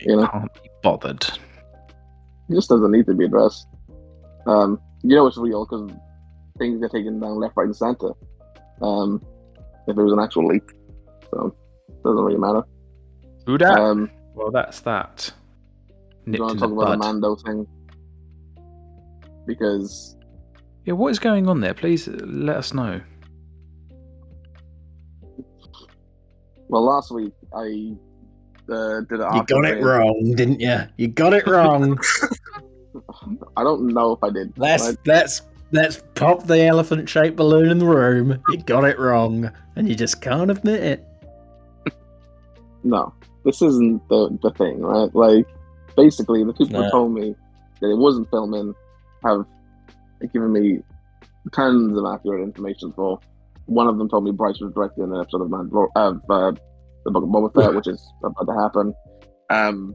You 0.00 0.16
know, 0.16 0.26
Can't 0.26 0.54
be 0.54 0.70
bothered. 0.82 1.22
it 1.22 2.54
just 2.54 2.68
doesn't 2.68 2.90
need 2.90 3.06
to 3.06 3.14
be 3.14 3.24
addressed. 3.26 3.66
Um, 4.46 4.80
you 5.02 5.16
know 5.16 5.26
it's 5.26 5.38
real 5.38 5.64
because 5.66 5.90
things 6.58 6.80
get 6.80 6.90
taken 6.92 7.20
down 7.20 7.38
left, 7.40 7.56
right, 7.56 7.66
and 7.66 7.76
center. 7.76 8.10
Um, 8.80 9.22
if 9.86 9.96
it 9.96 10.02
was 10.02 10.12
an 10.12 10.20
actual 10.20 10.46
leak, 10.48 10.62
so 11.32 11.54
it 11.88 12.02
doesn't 12.04 12.24
really 12.24 12.38
matter. 12.38 12.62
Who 13.46 13.58
dat? 13.58 13.78
Um, 13.78 14.10
well, 14.34 14.50
that's 14.50 14.80
that. 14.80 15.32
do 15.88 15.94
you 16.26 16.32
Nipped 16.32 16.40
want 16.40 16.52
in 16.52 16.58
to 16.58 16.60
the 16.60 16.74
talk 16.74 16.82
about 16.84 16.90
the. 16.92 16.98
Mando 16.98 17.36
thing? 17.36 17.66
Because 19.46 20.16
Yeah, 20.84 20.94
what 20.94 21.10
is 21.10 21.18
going 21.18 21.48
on 21.48 21.60
there? 21.60 21.74
Please 21.74 22.08
let 22.08 22.56
us 22.56 22.74
know. 22.74 23.00
Well, 26.68 26.84
last 26.84 27.10
week 27.12 27.32
I 27.54 27.94
uh, 28.72 29.00
did 29.02 29.20
it. 29.20 29.34
You 29.34 29.44
got 29.44 29.64
it 29.64 29.74
saying- 29.74 29.84
wrong, 29.84 30.32
didn't 30.34 30.60
you? 30.60 30.78
You 30.96 31.08
got 31.08 31.34
it 31.34 31.46
wrong. 31.46 31.98
I 33.56 33.62
don't 33.62 33.88
know 33.88 34.12
if 34.12 34.24
I 34.24 34.30
did. 34.30 34.52
let's 34.56 34.86
right? 34.88 34.96
let's 35.06 35.42
let's 35.70 36.02
pop 36.14 36.46
the 36.46 36.62
elephant 36.64 37.08
shaped 37.08 37.36
balloon 37.36 37.70
in 37.70 37.78
the 37.78 37.86
room. 37.86 38.42
You 38.48 38.58
got 38.58 38.84
it 38.84 38.98
wrong, 38.98 39.50
and 39.76 39.88
you 39.88 39.94
just 39.94 40.20
can't 40.20 40.50
admit 40.50 40.82
it. 40.82 41.04
No, 42.84 43.14
this 43.44 43.62
isn't 43.62 44.08
the 44.08 44.36
the 44.42 44.50
thing, 44.58 44.80
right? 44.80 45.14
Like, 45.14 45.46
basically, 45.96 46.42
the 46.42 46.52
people 46.52 46.80
No. 46.80 46.84
who 46.86 46.90
told 46.90 47.14
me 47.14 47.32
that 47.80 47.88
it 47.88 47.96
wasn't 47.96 48.28
filming 48.28 48.74
have 49.24 49.46
given 50.30 50.52
me 50.52 50.80
tons 51.52 51.98
of 51.98 52.04
accurate 52.06 52.42
information. 52.42 52.92
For 52.92 53.18
one 53.66 53.88
of 53.88 53.98
them 53.98 54.08
told 54.08 54.24
me 54.24 54.30
Bryce 54.30 54.60
was 54.60 54.72
directing 54.74 55.04
an 55.04 55.20
episode 55.20 55.42
of 55.42 55.48
Mandalor- 55.48 55.88
of 55.96 56.20
uh, 56.28 56.52
the 57.04 57.10
Book 57.10 57.24
of 57.24 57.30
Boba 57.30 57.54
Fett, 57.54 57.74
which 57.76 57.88
is 57.88 58.06
about 58.22 58.46
to 58.46 58.60
happen. 58.60 58.94
Um, 59.50 59.94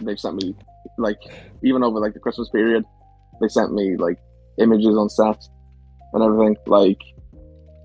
they've 0.00 0.18
sent 0.18 0.42
me 0.42 0.54
like 0.98 1.18
even 1.62 1.82
over 1.82 1.98
like 1.98 2.14
the 2.14 2.20
Christmas 2.20 2.48
period, 2.50 2.84
they 3.40 3.48
sent 3.48 3.72
me 3.72 3.96
like 3.96 4.18
images 4.58 4.96
on 4.96 5.08
set 5.08 5.42
and 6.12 6.22
everything 6.22 6.56
like 6.66 7.00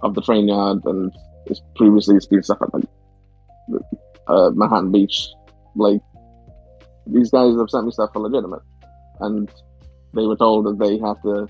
of 0.03 0.13
the 0.15 0.21
train 0.21 0.47
yard 0.47 0.79
and 0.85 1.11
it's 1.47 1.61
previously 1.75 2.15
it's 2.15 2.27
been 2.27 2.41
stuff 2.41 2.61
at 2.61 2.73
like 2.73 2.85
uh, 4.27 4.51
Manhattan 4.53 4.91
Beach. 4.91 5.29
Like 5.75 6.01
these 7.07 7.31
guys 7.31 7.55
have 7.57 7.69
sent 7.69 7.85
me 7.85 7.91
stuff 7.91 8.11
for 8.13 8.19
legitimate, 8.19 8.61
and 9.21 9.49
they 10.13 10.25
were 10.25 10.35
told 10.35 10.65
that 10.65 10.79
they 10.79 10.97
have 10.99 11.21
to 11.23 11.47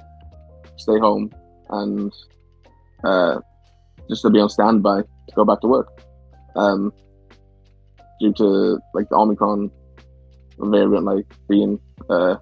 stay 0.81 0.99
home 0.99 1.31
and 1.69 2.11
uh, 3.03 3.39
just 4.09 4.21
to 4.23 4.29
be 4.29 4.39
on 4.39 4.49
standby 4.49 5.01
to 5.01 5.35
go 5.35 5.45
back 5.45 5.61
to 5.61 5.67
work, 5.67 5.87
um, 6.55 6.91
due 8.19 8.33
to 8.33 8.79
like 8.93 9.07
the 9.09 9.15
Omicron 9.15 9.71
variant 10.59 11.05
like 11.05 11.25
being 11.47 11.79
uh, 12.09 12.35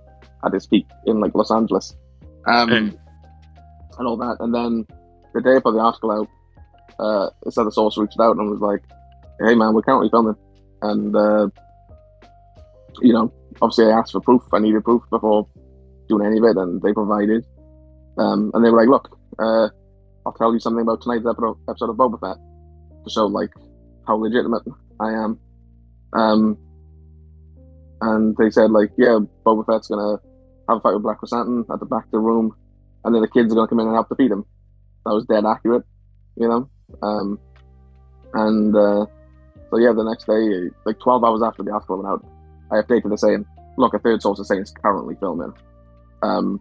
at 0.45 0.53
its 0.53 0.65
peak 0.67 0.85
in 1.05 1.19
like 1.19 1.35
Los 1.35 1.51
Angeles, 1.51 1.95
um, 2.47 2.69
Mm. 2.69 2.97
and 3.97 4.07
all 4.07 4.17
that. 4.17 4.37
And 4.39 4.53
then 4.53 4.85
the 5.33 5.41
day 5.41 5.55
I 5.57 5.59
put 5.59 5.73
the 5.73 5.79
article 5.79 6.11
out, 6.11 6.27
uh, 6.99 7.29
it 7.45 7.53
said 7.53 7.65
the 7.65 7.71
source 7.71 7.97
reached 7.97 8.19
out 8.19 8.37
and 8.37 8.49
was 8.49 8.59
like, 8.59 8.83
"Hey 9.39 9.55
man, 9.55 9.73
we're 9.73 9.81
currently 9.83 10.09
filming," 10.09 10.35
and 10.81 11.15
uh, 11.15 11.47
you 13.01 13.13
know, 13.13 13.31
obviously 13.61 13.85
I 13.85 13.97
asked 13.99 14.11
for 14.11 14.21
proof. 14.21 14.41
I 14.53 14.59
needed 14.59 14.83
proof 14.83 15.03
before 15.09 15.47
doing 16.09 16.25
any 16.25 16.39
of 16.39 16.43
it, 16.45 16.57
and 16.57 16.81
they 16.81 16.91
provided. 16.93 17.45
Um, 18.19 18.51
and 18.53 18.63
they 18.63 18.69
were 18.69 18.77
like, 18.77 18.89
"Look, 18.89 19.17
uh, 19.39 19.69
I'll 20.25 20.33
tell 20.33 20.53
you 20.53 20.59
something 20.59 20.81
about 20.81 21.01
tonight's 21.01 21.25
episode, 21.25 21.89
of 21.89 21.95
Boba 21.95 22.19
Fett 22.19 22.37
to 23.03 23.09
show 23.09 23.25
like 23.25 23.49
how 24.07 24.15
legitimate 24.15 24.63
I 24.99 25.13
am." 25.13 25.39
Um, 26.13 26.57
and 28.01 28.35
they 28.37 28.49
said 28.49 28.71
like, 28.71 28.91
"Yeah, 28.97 29.19
Boba 29.45 29.65
Fett's 29.65 29.87
gonna 29.87 30.19
have 30.67 30.77
a 30.77 30.81
fight 30.81 30.93
with 30.93 31.03
Black 31.03 31.21
Krrsantan 31.21 31.65
at 31.71 31.79
the 31.79 31.85
back 31.85 32.05
of 32.05 32.11
the 32.11 32.19
room, 32.19 32.53
and 33.05 33.15
then 33.15 33.21
the 33.21 33.27
kids 33.29 33.53
are 33.53 33.55
gonna 33.55 33.67
come 33.67 33.79
in 33.79 33.87
and 33.87 33.95
help 33.95 34.09
defeat 34.09 34.31
him." 34.31 34.45
That 35.05 35.13
was 35.13 35.25
dead 35.25 35.45
accurate, 35.45 35.85
you 36.35 36.47
know. 36.47 36.69
Um, 37.01 37.39
and 38.33 38.75
uh, 38.75 39.05
so 39.69 39.77
yeah, 39.77 39.93
the 39.93 40.03
next 40.03 40.25
day, 40.25 40.69
like 40.85 40.99
12 40.99 41.23
hours 41.23 41.41
after 41.41 41.63
the 41.63 41.71
article 41.71 41.97
went 41.97 42.09
out, 42.09 42.25
I 42.69 42.81
updated 42.81 43.13
it 43.13 43.19
saying, 43.19 43.45
"Look, 43.77 43.93
a 43.93 43.99
third 43.99 44.21
source 44.21 44.39
is 44.39 44.49
saying 44.49 44.61
it's 44.61 44.71
currently 44.71 45.15
filming." 45.15 45.53
Um, 46.21 46.59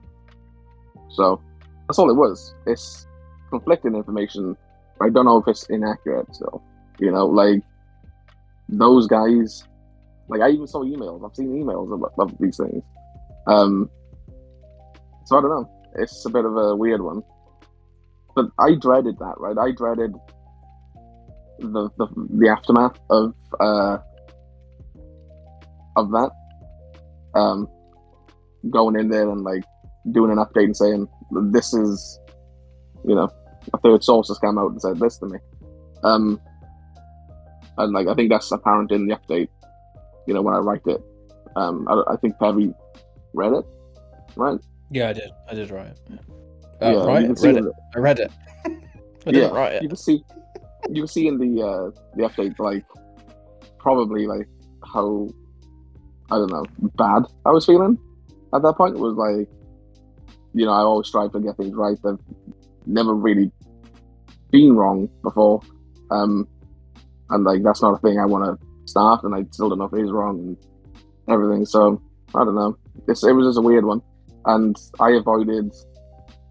so 1.11 1.40
that's 1.86 1.98
all 1.98 2.11
it 2.11 2.16
was. 2.16 2.54
It's 2.66 3.06
conflicting 3.50 3.94
information. 3.94 4.56
I 5.00 5.09
don't 5.09 5.24
know 5.24 5.38
if 5.38 5.48
it's 5.48 5.64
inaccurate 5.70 6.34
So 6.34 6.62
You 6.98 7.11
know, 7.11 7.26
like 7.26 7.62
those 8.68 9.06
guys. 9.06 9.64
Like 10.28 10.42
I 10.42 10.50
even 10.50 10.66
saw 10.66 10.84
emails. 10.84 11.24
I've 11.24 11.34
seen 11.34 11.48
emails 11.48 11.92
of, 11.92 12.04
of 12.18 12.38
these 12.38 12.59
things. 12.59 12.82
Um, 13.46 13.88
so 15.24 15.38
I 15.38 15.40
don't 15.40 15.50
know. 15.50 15.70
It's 15.96 16.26
a 16.26 16.30
bit 16.30 16.44
of 16.44 16.54
a 16.56 16.76
weird 16.76 17.00
one. 17.00 17.22
But 18.34 18.46
I 18.59 18.74
dreaded 18.74 19.18
that, 19.18 19.34
right? 19.38 19.56
I 19.56 19.72
dreaded 19.72 20.12
the 21.61 21.88
the, 21.96 22.06
the 22.36 22.48
aftermath 22.48 22.98
of 23.09 23.34
uh, 23.59 23.98
of 25.96 26.11
that. 26.11 26.30
Um, 27.34 27.68
going 28.70 28.98
in 28.98 29.09
there 29.09 29.28
and 29.30 29.42
like 29.42 29.64
doing 30.12 30.30
an 30.30 30.38
update 30.38 30.64
and 30.64 30.76
saying 30.76 31.09
this 31.50 31.72
is, 31.74 32.18
you 33.04 33.14
know, 33.14 33.28
a 33.74 33.78
third 33.78 34.02
source 34.02 34.28
has 34.28 34.38
come 34.38 34.59
out 34.59 34.70
and 34.70 34.80
said 34.80 34.98
this 34.98 35.18
to 35.18 35.26
me. 35.26 35.38
Um, 36.02 36.40
and 37.76 37.92
like 37.92 38.06
I 38.09 38.14
think 38.14 38.30
that's 38.30 38.50
apparent 38.50 38.92
in 38.92 39.06
the 39.06 39.16
update. 39.16 39.48
You 40.26 40.34
know, 40.34 40.42
when 40.42 40.54
I 40.54 40.59
write 40.59 40.82
it, 40.86 41.00
um, 41.56 41.86
I, 41.88 42.12
I 42.12 42.16
think 42.16 42.36
Pevy 42.36 42.74
read 43.34 43.52
it, 43.52 43.64
right? 44.36 44.59
Yeah, 44.90 45.11
I 45.11 45.12
did. 45.12 45.30
I 45.50 45.54
did 45.54 45.70
write 45.70 45.86
it. 45.88 46.00
Yeah, 46.80 46.86
Uh, 46.86 46.90
you 46.92 46.98
right, 47.06 47.24
I 47.24 47.28
read 47.28 47.56
it. 47.56 47.72
I 47.94 47.98
read 47.98 48.18
it. 48.20 48.30
I 48.64 48.68
didn't 49.32 49.34
Yeah, 49.52 49.59
write 49.59 49.72
You 49.82 49.86
it. 49.86 49.88
can 49.88 49.96
see, 49.96 50.24
you 50.90 51.02
can 51.02 51.09
see 51.09 51.26
in 51.28 51.38
the 51.38 51.62
uh, 51.62 51.90
the 52.16 52.22
update 52.28 52.59
like 52.59 52.84
probably 53.78 54.26
like 54.26 54.48
how 54.92 55.28
I 56.30 56.36
don't 56.36 56.50
know 56.50 56.64
bad 56.96 57.24
I 57.44 57.50
was 57.50 57.66
feeling 57.66 57.98
at 58.54 58.62
that 58.62 58.74
point. 58.76 58.96
It 58.96 59.00
was 59.00 59.14
like 59.16 59.48
you 60.55 60.64
know 60.64 60.72
I 60.72 60.80
always 60.80 61.09
strive 61.09 61.32
to 61.32 61.40
get 61.40 61.57
things 61.57 61.74
right. 61.74 61.99
I've 62.05 62.18
never 62.86 63.14
really 63.14 63.51
been 64.51 64.76
wrong 64.76 65.09
before, 65.22 65.61
um, 66.11 66.49
and 67.30 67.44
like 67.44 67.62
that's 67.62 67.82
not 67.82 67.94
a 67.94 67.99
thing 67.99 68.18
I 68.18 68.26
want 68.26 68.44
to 68.44 68.66
start. 68.86 69.24
And 69.24 69.34
I 69.34 69.44
still 69.51 69.68
don't 69.68 69.78
know 69.78 69.84
if 69.84 69.92
it 69.92 70.05
is 70.05 70.11
wrong 70.11 70.38
and 70.38 70.57
everything. 71.28 71.64
So 71.64 72.03
I 72.34 72.44
don't 72.44 72.55
know. 72.55 72.76
It's, 73.07 73.24
it 73.24 73.32
was 73.32 73.46
just 73.46 73.59
a 73.59 73.62
weird 73.62 73.84
one, 73.84 74.03
and 74.46 74.76
I 75.01 75.11
avoided 75.11 75.72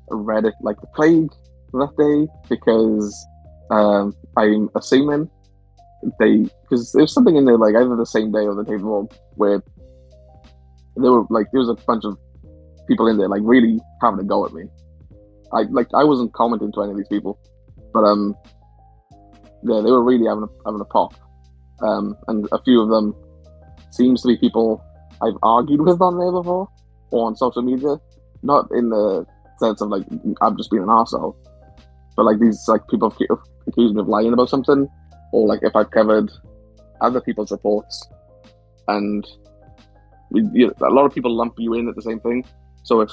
Reddit 0.10 0.54
like 0.62 0.80
the 0.82 0.88
plague 0.88 1.30
that 1.74 1.94
day 1.98 2.28
because 2.50 3.28
um, 3.72 4.16
I'm 4.38 4.70
assuming 4.76 5.30
they 6.20 6.48
because 6.62 6.92
there's 6.94 7.14
something 7.14 7.36
in 7.36 7.46
there 7.46 7.58
like 7.58 7.76
either 7.76 7.96
the 7.96 8.06
same 8.06 8.32
day 8.32 8.46
or 8.46 8.56
the 8.56 8.64
day 8.64 8.76
before 8.76 9.08
where 9.36 9.62
there 10.96 11.12
were 11.12 11.26
like 11.30 11.48
there 11.52 11.60
was 11.60 11.70
a 11.70 11.76
bunch 11.86 12.06
of 12.06 12.18
people 12.88 13.08
in 13.08 13.18
there 13.18 13.30
like 13.30 13.42
really 13.44 13.80
having 14.02 14.20
a 14.20 14.24
go 14.24 14.46
at 14.46 14.54
me. 14.54 14.64
I 15.54 15.62
like 15.70 15.88
I 15.94 16.04
wasn't 16.04 16.34
commenting 16.34 16.72
to 16.74 16.82
any 16.82 16.92
of 16.92 16.98
these 16.98 17.08
people, 17.08 17.40
but 17.94 18.02
um, 18.02 18.36
yeah, 19.64 19.82
they 19.82 19.92
were 19.92 20.04
really 20.04 20.28
having 20.28 20.44
a, 20.44 20.48
having 20.66 20.82
a 20.82 20.86
pop, 20.86 21.14
um, 21.82 22.18
and 22.28 22.48
a 22.52 22.62
few 22.64 22.82
of 22.82 22.90
them 22.90 23.16
seems 23.92 24.22
to 24.22 24.28
be 24.28 24.38
people 24.38 24.84
I've 25.22 25.38
argued 25.44 25.82
with 25.82 26.02
on 26.02 26.18
there 26.18 26.32
before 26.32 26.68
or 27.12 27.28
on 27.28 27.36
social 27.36 27.62
media, 27.62 27.98
not 28.44 28.68
in 28.72 28.90
the 28.90 29.26
sense 29.60 29.82
of 29.82 29.90
like 29.90 30.04
I'm 30.42 30.58
just 30.58 30.70
being 30.70 30.84
an 30.84 30.90
arsehole, 30.90 31.36
but 32.16 32.26
like 32.26 32.40
these 32.40 32.64
like 32.68 32.88
people 32.90 33.10
have 33.10 33.40
accused 33.68 33.96
me 33.96 34.02
of 34.02 34.08
lying 34.08 34.34
about 34.34 34.50
something, 34.50 34.88
or 35.32 35.48
like 35.48 35.60
if 35.64 35.76
I've 35.76 35.92
covered 35.92 36.30
other 37.02 37.22
people's 37.22 37.52
reports, 37.52 38.08
and 38.88 39.26
we, 40.30 40.44
you 40.54 40.68
know, 40.68 40.88
a 40.88 40.92
lot 40.92 41.06
of 41.06 41.14
people 41.14 41.36
lump 41.36 41.54
you 41.58 41.74
in 41.74 41.88
at 41.88 41.96
the 41.96 42.02
same 42.02 42.20
thing. 42.20 42.46
So 42.88 43.02
if 43.02 43.12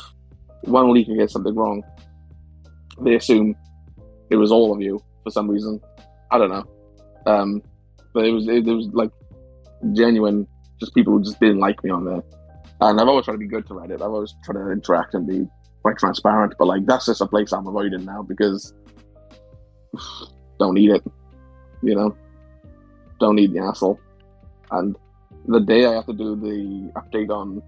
one 0.63 0.87
leaker 0.87 1.19
gets 1.19 1.33
something 1.33 1.53
wrong, 1.53 1.83
they 3.01 3.17
assume 3.17 3.57
it 4.31 4.37
was 4.37 4.53
all 4.53 4.73
of 4.73 4.81
you 4.81 5.03
for 5.25 5.31
some 5.31 5.51
reason. 5.51 5.81
I 6.31 6.39
don't 6.39 6.51
know, 6.51 6.65
um, 7.27 7.61
but 8.13 8.25
it 8.25 8.31
was 8.31 8.47
it, 8.47 8.69
it 8.69 8.73
was 8.73 8.87
like 8.93 9.11
genuine, 9.93 10.47
just 10.79 10.95
people 10.95 11.13
who 11.13 11.25
just 11.25 11.41
didn't 11.41 11.59
like 11.59 11.83
me 11.83 11.91
on 11.91 12.05
there. 12.05 12.23
And 12.83 13.01
I've 13.01 13.09
always 13.09 13.25
tried 13.25 13.35
to 13.35 13.39
be 13.39 13.49
good 13.49 13.67
to 13.67 13.75
Reddit. 13.75 13.95
I've 13.95 14.03
always 14.03 14.33
tried 14.45 14.63
to 14.63 14.71
interact 14.71 15.15
and 15.15 15.27
be 15.27 15.49
quite 15.83 15.99
transparent. 15.99 16.55
But 16.57 16.67
like 16.67 16.87
that's 16.87 17.07
just 17.07 17.21
a 17.21 17.27
place 17.27 17.53
I'm 17.53 17.67
avoiding 17.67 18.05
now 18.05 18.23
because 18.23 18.73
don't 20.61 20.75
need 20.75 20.91
it. 20.91 21.03
You 21.83 21.97
know, 21.97 22.17
don't 23.19 23.35
need 23.35 23.53
the 23.53 23.59
asshole. 23.59 23.99
And 24.71 24.97
the 25.49 25.59
day 25.59 25.85
I 25.85 25.95
have 25.95 26.07
to 26.07 26.13
do 26.13 26.37
the 26.37 26.93
update 26.95 27.31
on 27.31 27.61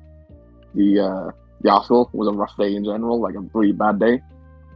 the 0.72 1.00
uh, 1.00 1.30
the 1.60 1.70
article 1.70 2.10
was 2.12 2.28
a 2.28 2.32
rough 2.32 2.56
day 2.56 2.74
in 2.74 2.84
general, 2.84 3.20
like 3.20 3.34
a 3.34 3.40
really 3.54 3.72
bad 3.72 3.98
day. 3.98 4.22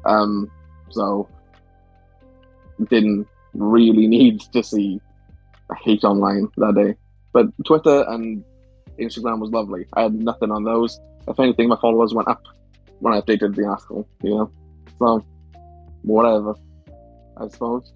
Um, 0.05 0.51
so 0.91 1.29
didn't 2.89 3.27
really 3.55 4.07
need 4.17 4.41
to 4.53 4.63
see 4.63 5.01
hate 5.83 6.05
online 6.05 6.49
that 6.57 6.75
day. 6.75 6.95
But 7.33 7.47
Twitter 7.65 8.05
and 8.09 8.45
Instagram 8.99 9.41
was 9.41 9.51
lovely. 9.51 9.87
I 9.95 10.03
had 10.03 10.15
nothing 10.15 10.51
on 10.51 10.65
those. 10.65 11.01
If 11.29 11.39
anything, 11.39 11.69
my 11.69 11.79
followers 11.81 12.13
went 12.15 12.29
up 12.29 12.43
when 12.99 13.15
I 13.15 13.21
updated 13.21 13.55
the 13.55 13.67
article. 13.67 14.09
You 14.23 14.31
know, 14.31 14.51
so 14.99 15.25
whatever. 16.03 16.55
I 17.37 17.49
suppose. 17.49 17.93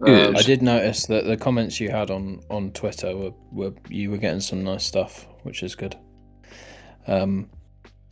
Good. 0.00 0.36
I 0.36 0.42
did 0.42 0.62
notice 0.62 1.06
that 1.06 1.24
the 1.24 1.36
comments 1.36 1.80
you 1.80 1.90
had 1.90 2.10
on 2.10 2.40
on 2.50 2.70
Twitter 2.72 3.16
were, 3.16 3.32
were 3.50 3.72
you 3.88 4.10
were 4.10 4.18
getting 4.18 4.40
some 4.40 4.62
nice 4.62 4.84
stuff, 4.84 5.26
which 5.42 5.62
is 5.62 5.74
good. 5.74 5.96
Um, 7.06 7.48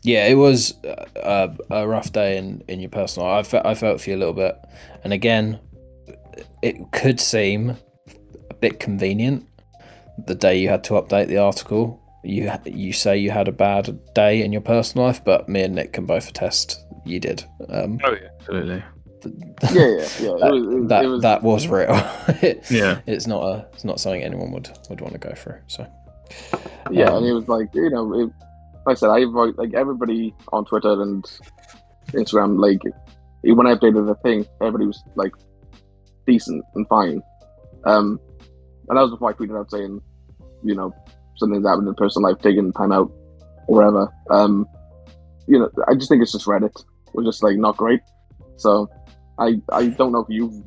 yeah, 0.07 0.26
it 0.28 0.34
was 0.34 0.74
a, 0.84 1.50
a 1.70 1.86
rough 1.88 2.12
day 2.12 2.36
in, 2.38 2.62
in 2.68 2.78
your 2.80 2.90
personal. 2.90 3.28
I 3.28 3.42
fe- 3.42 3.62
I 3.64 3.74
felt 3.74 4.00
for 4.00 4.11
you 4.11 4.16
a 4.16 4.22
little 4.22 4.34
bit, 4.34 4.57
and 5.02 5.12
again, 5.12 5.59
it 6.62 6.76
could 6.92 7.18
seem 7.20 7.76
a 8.50 8.54
bit 8.54 8.78
convenient. 8.78 9.46
The 10.26 10.34
day 10.36 10.59
you 10.61 10.68
had 10.68 10.84
to 10.84 10.94
update 10.94 11.26
the 11.26 11.38
article, 11.38 12.00
you 12.22 12.50
you 12.64 12.92
say 12.92 13.18
you 13.18 13.32
had 13.32 13.48
a 13.48 13.52
bad 13.52 13.98
day 14.14 14.42
in 14.42 14.52
your 14.52 14.62
personal 14.62 15.07
life, 15.09 15.24
but 15.24 15.48
me 15.48 15.62
and 15.62 15.74
Nick 15.74 15.92
can 15.92 16.07
both 16.07 16.28
attest 16.28 16.84
you 17.04 17.18
did. 17.18 17.44
Um, 17.68 17.98
Oh 18.04 18.12
yeah, 18.12 18.28
absolutely. 18.38 18.84
Yeah, 19.24 19.72
yeah, 19.72 19.88
yeah. 20.20 20.34
that, 20.38 20.50
it 20.54 20.61
was, 20.61 20.74
it, 20.84 20.88
that, 20.88 21.04
it 21.04 21.09
was, 21.09 21.22
that 21.22 21.42
was 21.42 21.66
real. 21.68 21.88
It- 22.42 22.64
Yeah. 22.70 23.00
it's 23.07 23.26
not 23.26 23.42
a 23.42 23.66
it's 23.72 23.84
not 23.84 23.98
something 23.98 24.22
anyone 24.22 24.52
would 24.52 24.70
would 24.88 25.00
want 25.00 25.14
to 25.14 25.18
go 25.18 25.34
through. 25.34 25.59
So 25.66 25.84
yeah, 26.92 27.07
um, 27.11 27.16
and 27.18 27.26
it 27.26 27.32
was 27.32 27.48
like 27.48 27.74
you 27.74 27.90
know, 27.90 28.20
it, 28.20 28.30
like 28.87 28.97
I 28.97 29.01
said, 29.01 29.11
I 29.11 29.24
like 29.24 29.74
everybody 29.74 30.32
on 30.53 30.64
Twitter 30.64 31.03
and 31.03 31.24
Instagram. 32.12 32.59
Like 32.59 32.80
when 33.43 33.66
I 33.66 33.74
updated 33.74 34.07
the 34.07 34.14
thing, 34.22 34.47
everybody 34.61 34.87
was 34.87 35.03
like 35.16 35.32
decent 36.26 36.64
and 36.76 36.87
fine. 36.89 37.20
Um, 37.84 38.20
and 38.89 38.97
that 38.97 39.03
was 39.03 39.11
before 39.11 39.30
I 39.30 39.32
tweeted 39.32 39.59
out 39.59 39.70
saying, 39.72 40.01
you 40.62 40.74
know, 40.76 40.95
something's 41.37 41.66
happened 41.66 41.89
in 41.89 41.95
personal 41.97 42.30
life, 42.30 42.41
taking 42.41 42.72
time 42.72 42.93
out, 42.93 43.11
or 43.66 43.76
whatever. 43.76 44.12
Um, 44.30 44.66
you 45.49 45.59
know, 45.59 45.68
I 45.89 45.95
just 45.95 46.09
think 46.09 46.22
it's 46.22 46.32
just 46.32 46.47
Reddit 46.47 46.72
was 47.12 47.26
just 47.26 47.43
like 47.43 47.57
not 47.57 47.76
great. 47.76 48.01
So 48.57 48.89
I 49.39 49.61
I 49.72 49.89
don't 49.89 50.12
know 50.12 50.20
if 50.20 50.28
you've 50.28 50.62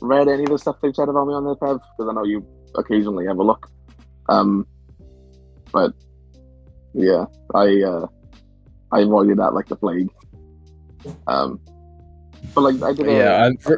read 0.00 0.26
any 0.28 0.42
of 0.42 0.50
the 0.50 0.58
stuff 0.58 0.76
they've 0.82 0.94
said 0.94 1.08
about 1.08 1.26
me 1.26 1.34
on 1.34 1.44
there, 1.44 1.54
Pev, 1.54 1.80
because 1.96 2.10
I 2.10 2.12
know 2.12 2.24
you 2.24 2.44
occasionally 2.74 3.26
have 3.26 3.38
a 3.38 3.42
look. 3.42 3.70
Um, 4.28 4.66
but 5.72 5.92
yeah, 6.96 7.26
I 7.54 7.82
uh, 7.82 8.06
I 8.92 9.00
avoided 9.00 9.38
that 9.38 9.52
like 9.54 9.68
the 9.68 9.76
plague. 9.76 10.08
Um, 11.26 11.60
but 12.54 12.62
like 12.62 12.82
I 12.82 12.92
did 12.92 13.06
a, 13.08 13.12
yeah, 13.12 13.46
a. 13.46 13.76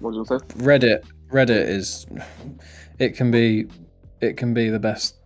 What 0.00 0.14
was 0.14 0.16
you 0.16 0.24
say? 0.38 0.44
Reddit 0.58 1.04
Reddit 1.30 1.68
is 1.68 2.06
it 2.98 3.16
can 3.16 3.30
be 3.30 3.66
it 4.20 4.36
can 4.36 4.54
be 4.54 4.70
the 4.70 4.78
best 4.78 5.16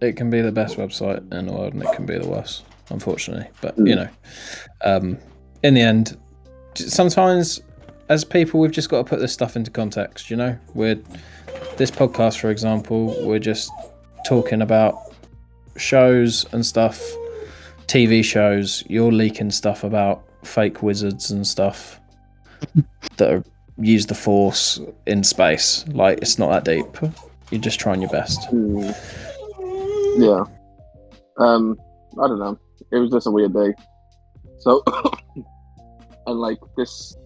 it 0.00 0.16
can 0.16 0.30
be 0.30 0.40
the 0.40 0.52
best 0.52 0.76
website 0.76 1.20
in 1.32 1.46
the 1.46 1.52
world 1.52 1.72
and 1.74 1.82
it 1.82 1.92
can 1.92 2.06
be 2.06 2.18
the 2.18 2.28
worst 2.28 2.64
unfortunately 2.90 3.46
but 3.60 3.76
you 3.78 3.84
Mm. 3.84 3.96
know 3.96 4.08
um 4.84 5.18
in 5.62 5.74
the 5.74 5.80
end 5.80 6.16
sometimes 6.74 7.60
as 8.08 8.24
people 8.24 8.60
we've 8.60 8.70
just 8.70 8.88
got 8.90 8.98
to 8.98 9.04
put 9.04 9.20
this 9.20 9.32
stuff 9.32 9.56
into 9.56 9.70
context 9.70 10.30
you 10.30 10.36
know 10.36 10.58
we're 10.74 10.96
this 11.76 11.90
podcast 11.90 12.38
for 12.38 12.50
example 12.50 13.14
we're 13.26 13.38
just 13.38 13.70
talking 14.26 14.60
about 14.62 15.13
shows 15.76 16.46
and 16.52 16.64
stuff 16.64 17.00
tv 17.86 18.24
shows 18.24 18.84
you're 18.88 19.12
leaking 19.12 19.50
stuff 19.50 19.84
about 19.84 20.24
fake 20.42 20.82
wizards 20.82 21.30
and 21.30 21.46
stuff 21.46 22.00
that 23.16 23.32
are 23.32 23.44
use 23.78 24.06
the 24.06 24.14
force 24.14 24.80
in 25.06 25.24
space. 25.24 25.86
Like 25.88 26.18
it's 26.18 26.38
not 26.38 26.50
that 26.50 26.64
deep. 26.64 27.12
You're 27.50 27.60
just 27.60 27.80
trying 27.80 28.00
your 28.00 28.10
best. 28.10 28.44
Hmm. 28.48 28.90
Yeah. 30.16 30.44
Um, 31.38 31.78
I 32.22 32.28
don't 32.28 32.38
know. 32.38 32.58
It 32.92 32.98
was 32.98 33.10
just 33.10 33.26
a 33.26 33.30
weird 33.30 33.52
day. 33.52 33.74
So, 34.60 34.82
and 36.26 36.38
like 36.38 36.58
this, 36.76 37.16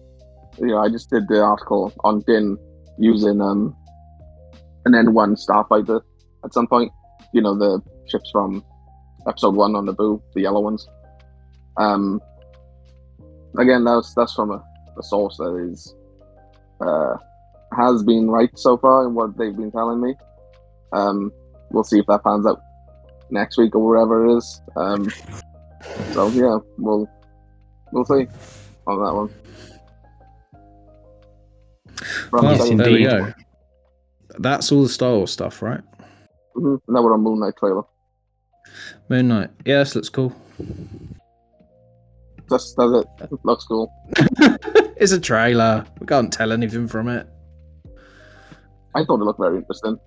you 0.57 0.67
know, 0.67 0.79
I 0.79 0.89
just 0.89 1.09
did 1.09 1.27
the 1.27 1.41
article 1.41 1.93
on 2.03 2.21
Din 2.21 2.57
using 2.97 3.41
um 3.41 3.75
an 4.85 4.93
N1 4.93 5.37
starfighter 5.45 6.01
at 6.43 6.53
some 6.53 6.67
point. 6.67 6.91
You 7.33 7.41
know, 7.41 7.57
the 7.57 7.81
ships 8.09 8.29
from 8.31 8.63
episode 9.27 9.55
one 9.55 9.75
on 9.75 9.85
the 9.85 9.93
Naboo, 9.93 10.21
the 10.33 10.41
yellow 10.41 10.61
ones. 10.61 10.87
Um, 11.77 12.21
again, 13.57 13.83
that's 13.83 14.13
that's 14.13 14.33
from 14.33 14.51
a, 14.51 14.63
a 14.97 15.03
source 15.03 15.37
that 15.37 15.55
is 15.71 15.95
uh 16.81 17.15
has 17.77 18.03
been 18.03 18.29
right 18.29 18.49
so 18.57 18.77
far 18.77 19.05
in 19.05 19.13
what 19.13 19.37
they've 19.37 19.55
been 19.55 19.71
telling 19.71 20.01
me. 20.01 20.15
Um, 20.91 21.31
we'll 21.71 21.83
see 21.83 21.99
if 21.99 22.05
that 22.07 22.23
pans 22.23 22.45
out 22.45 22.61
next 23.29 23.57
week 23.57 23.75
or 23.75 23.85
wherever 23.85 24.25
it 24.25 24.37
is. 24.37 24.61
Um, 24.75 25.09
so 26.11 26.27
yeah, 26.29 26.57
we'll 26.77 27.07
we'll 27.91 28.05
see 28.05 28.27
on 28.87 29.03
that 29.03 29.13
one. 29.13 29.29
Well, 32.31 32.75
there 32.77 32.91
we 32.91 33.03
go. 33.03 33.33
That's 34.37 34.71
all 34.71 34.83
the 34.83 34.89
Star 34.89 35.15
Wars 35.15 35.31
stuff, 35.31 35.61
right? 35.61 35.81
Mhm. 36.55 36.79
Now 36.87 37.03
we're 37.03 37.13
on 37.13 37.21
Moon 37.21 37.39
Knight 37.39 37.55
trailer. 37.57 37.83
Moon 39.09 39.27
Knight. 39.27 39.49
Yeah, 39.65 39.83
looks 39.93 40.09
cool. 40.09 40.33
That's 42.49 42.73
that's 42.73 42.91
it. 42.91 43.29
Looks 43.43 43.65
cool. 43.65 43.93
it's 44.97 45.11
a 45.11 45.19
trailer. 45.19 45.85
We 45.99 46.07
can't 46.07 46.33
tell 46.33 46.51
anything 46.51 46.87
from 46.87 47.07
it. 47.07 47.27
I 48.95 49.05
thought 49.05 49.21
it 49.21 49.25
looked 49.25 49.39
very 49.39 49.57
interesting. 49.57 49.99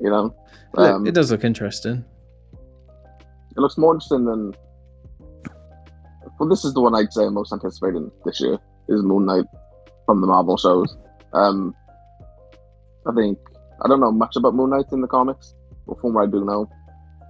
You 0.00 0.10
know, 0.10 0.34
um, 0.76 1.06
it 1.06 1.14
does 1.14 1.30
look 1.30 1.44
interesting. 1.44 2.04
it 2.52 3.60
looks 3.60 3.78
more 3.78 3.94
interesting 3.94 4.24
than. 4.24 4.54
Well, 6.38 6.48
this 6.48 6.64
is 6.64 6.74
the 6.74 6.80
one 6.80 6.94
I'd 6.94 7.12
say 7.12 7.24
I'm 7.24 7.34
most 7.34 7.52
anticipating 7.52 8.10
this 8.24 8.40
year 8.40 8.58
is 8.88 9.02
Moon 9.02 9.26
Knight 9.26 9.44
from 10.06 10.20
the 10.20 10.26
Marvel 10.26 10.56
shows. 10.56 10.96
Um, 11.32 11.74
I 13.06 13.12
think 13.14 13.38
I 13.84 13.88
don't 13.88 14.00
know 14.00 14.10
much 14.10 14.36
about 14.36 14.54
Moon 14.54 14.70
Knight 14.70 14.86
in 14.92 15.00
the 15.00 15.06
comics, 15.06 15.54
but 15.86 16.00
from 16.00 16.14
what 16.14 16.22
I 16.22 16.26
do 16.30 16.44
know, 16.44 16.68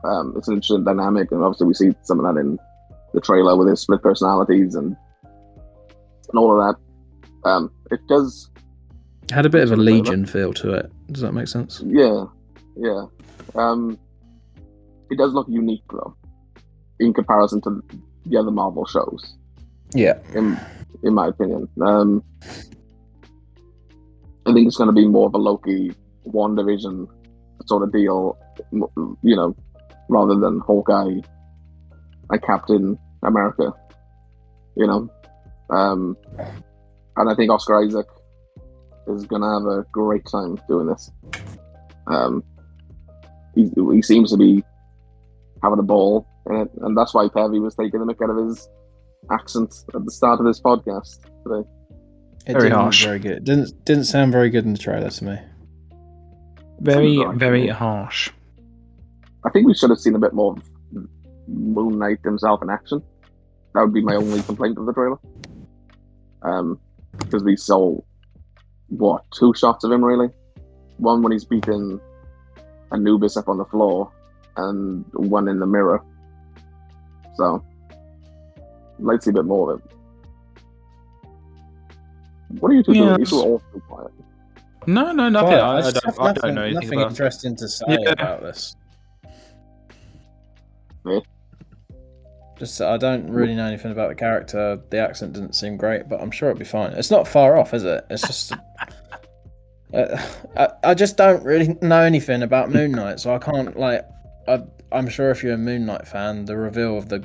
um, 0.05 0.34
it's 0.36 0.48
an 0.48 0.55
interesting 0.55 0.84
dynamic, 0.84 1.32
and 1.32 1.42
obviously 1.42 1.66
we 1.66 1.74
see 1.74 1.94
some 2.02 2.20
of 2.20 2.34
that 2.34 2.40
in 2.40 2.59
the 3.12 3.20
trailer 3.20 3.57
with 3.57 3.68
his 3.68 3.80
split 3.80 4.02
personalities 4.02 4.74
and 4.74 4.96
and 6.28 6.38
all 6.38 6.59
of 6.61 6.66
that. 6.66 7.48
Um, 7.48 7.70
it 7.90 8.00
does, 8.09 8.50
Had 9.30 9.46
a 9.46 9.50
bit 9.50 9.62
of 9.62 9.72
a. 9.72 9.76
Legion 9.76 10.24
feel 10.26 10.52
to 10.55 10.72
it. 10.72 10.90
Does 11.12 11.22
that 11.22 11.32
make 11.32 11.48
sense? 11.48 11.82
yeah, 11.86 12.24
yeah. 12.76 13.05
Um, 13.55 13.98
it 15.11 15.18
does 15.18 15.32
look 15.32 15.46
unique 15.48 15.82
though, 15.92 16.16
in 16.98 17.12
comparison 17.12 17.61
to 17.62 17.82
the 18.26 18.36
other 18.38 18.50
Marvel 18.50 18.86
shows. 18.86 19.36
Yeah. 19.94 20.18
in 20.34 20.59
in 21.02 21.14
my 21.14 21.28
opinion. 21.28 21.68
Um, 21.82 22.24
I 24.46 24.52
think 24.52 24.66
it's 24.66 24.76
going 24.76 24.88
to 24.88 24.92
be 24.92 25.07
more 25.07 25.26
of 25.28 25.34
a 25.34 25.38
Loki, 25.38 25.92
WandaVision 26.26 27.07
sort 27.66 27.82
of 27.82 27.92
deal, 27.92 28.36
you 28.72 29.36
know, 29.36 29.55
rather 30.09 30.38
than 30.38 30.61
Hawkeye 30.61 31.20
and 32.30 32.42
Captain 32.42 32.98
America. 33.22 33.72
you 34.76 34.86
know. 34.86 35.09
Um, 35.70 36.16
and 37.16 37.30
I 37.30 37.34
think 37.34 37.50
Oscar 37.50 37.82
Isaac 37.84 38.07
is 39.07 39.24
gonna 39.26 39.52
have 39.52 39.66
a 39.66 39.84
great 39.92 40.24
time 40.30 40.59
doing 40.68 40.86
this. 40.86 41.11
Um, 42.07 42.42
he, 43.55 43.70
he 43.92 44.02
seems 44.02 44.30
to 44.30 44.36
be 44.36 44.62
having 45.62 45.78
a 45.78 45.82
ball 45.82 46.26
in 46.46 46.57
it, 46.57 46.70
and 46.82 46.96
that's 46.96 47.14
why 47.14 47.28
Pevy 47.28 47.61
was 47.61 47.74
taking 47.74 48.00
the 48.05 48.07
mick 48.12 48.22
out 48.22 48.30
of 48.30 48.46
his 48.46 48.68
accent 49.30 49.74
at 49.94 50.05
the 50.05 50.11
start 50.11 50.40
of 50.40 50.46
this 50.46 50.61
podcast 50.61 51.22
today. 51.44 51.68
It 52.46 52.52
Very 52.52 52.64
didn't 52.64 52.74
harsh. 52.74 53.05
Very 53.05 53.18
good. 53.18 53.44
Didn't 53.44 53.84
didn't 53.84 54.05
sound 54.05 54.32
very 54.32 54.50
good 54.50 54.66
in 54.66 54.72
the 54.72 54.78
trailer 54.78 55.09
to 55.09 55.24
me. 55.24 55.38
Very, 56.80 57.24
very 57.34 57.68
it. 57.68 57.72
harsh. 57.72 58.30
I 59.47 59.51
think 59.51 59.66
we 59.66 59.74
should 59.74 59.90
have 59.90 59.99
seen 60.01 60.14
a 60.14 60.18
bit 60.18 60.32
more 60.32 60.57
of 60.57 61.07
Moon 61.47 61.99
Knight 61.99 62.18
himself 62.24 62.62
in 62.62 62.70
action. 62.70 63.03
That 63.74 63.82
would 63.82 63.92
be 63.92 64.03
my 64.03 64.14
only 64.14 64.40
complaint 64.42 64.78
of 64.78 64.86
the 64.86 64.92
trailer. 64.92 65.18
Um, 66.42 66.78
because 67.18 67.42
we 67.42 67.57
saw 67.57 67.99
what 68.88 69.24
two 69.32 69.53
shots 69.55 69.84
of 69.84 69.92
him 69.92 70.05
really. 70.05 70.28
One 70.99 71.22
when 71.22 71.32
he's 71.32 71.45
beating 71.45 72.01
Anubis 72.92 73.36
up 73.36 73.49
on 73.49 73.59
the 73.59 73.64
floor, 73.64 74.11
and 74.57 75.05
one 75.12 75.49
in 75.49 75.59
the 75.59 75.66
mirror. 75.66 76.01
So, 77.34 77.64
I'd 77.90 79.01
like 79.01 79.18
to 79.20 79.24
see 79.24 79.30
a 79.30 79.34
bit 79.34 79.45
more 79.45 79.72
of 79.72 79.80
it. 79.80 79.90
What 82.61 82.70
are 82.70 82.74
you 82.74 82.82
two 82.84 82.92
Yeah, 82.92 83.05
doing? 83.07 83.20
You 83.20 83.26
two 83.26 83.38
are 83.40 83.42
all 83.45 83.62
too 83.72 83.82
quiet. 83.88 84.11
No, 84.86 85.11
no, 85.12 85.28
nothing. 85.28 85.51
But 85.51 85.61
I, 85.61 85.78
I, 85.78 85.90
don't, 85.90 86.20
I 86.20 86.32
don't 86.32 86.55
know 86.55 86.62
anything 86.62 86.74
nothing 86.84 86.99
about. 87.01 87.11
interesting 87.11 87.57
to 87.57 87.68
say 87.68 87.84
Yeah. 87.88 88.11
about 88.12 88.42
this. 88.42 88.76
Yeah. 91.05 91.20
Just 92.59 92.80
I 92.80 92.96
don't 92.96 93.28
really 93.28 93.55
know 93.55 93.66
anything 93.66 93.90
about 93.90 94.09
the 94.11 94.14
character. 94.14 94.80
The 94.90 94.98
accent 94.98 95.32
didn't 95.32 95.55
seem 95.55 95.76
great, 95.76 96.09
but 96.09 96.20
I'm 96.20 96.30
sure 96.30 96.50
it'll 96.50 96.59
be 96.59 96.64
fine. 96.64 96.92
It's 96.92 97.11
not 97.11 97.26
far 97.26 97.57
off, 97.57 97.74
is 97.74 97.84
it? 97.84 98.05
It's 98.11 98.22
just. 98.22 98.52
Uh, 99.92 100.20
I, 100.57 100.90
I 100.90 100.94
just 100.94 101.16
don't 101.16 101.44
really 101.44 101.78
know 101.80 102.00
anything 102.00 102.42
about 102.42 102.68
Moon 102.68 102.90
Knight, 102.90 103.20
so 103.20 103.32
I 103.32 103.38
can't 103.38 103.78
like. 103.78 104.05
I, 104.48 104.61
I'm 104.90 105.09
sure 105.09 105.30
if 105.30 105.44
you're 105.44 105.52
a 105.52 105.59
Moon 105.59 105.86
Knight 105.86 106.09
fan, 106.09 106.46
the 106.46 106.57
reveal 106.57 106.98
of 106.98 107.09
the 107.09 107.24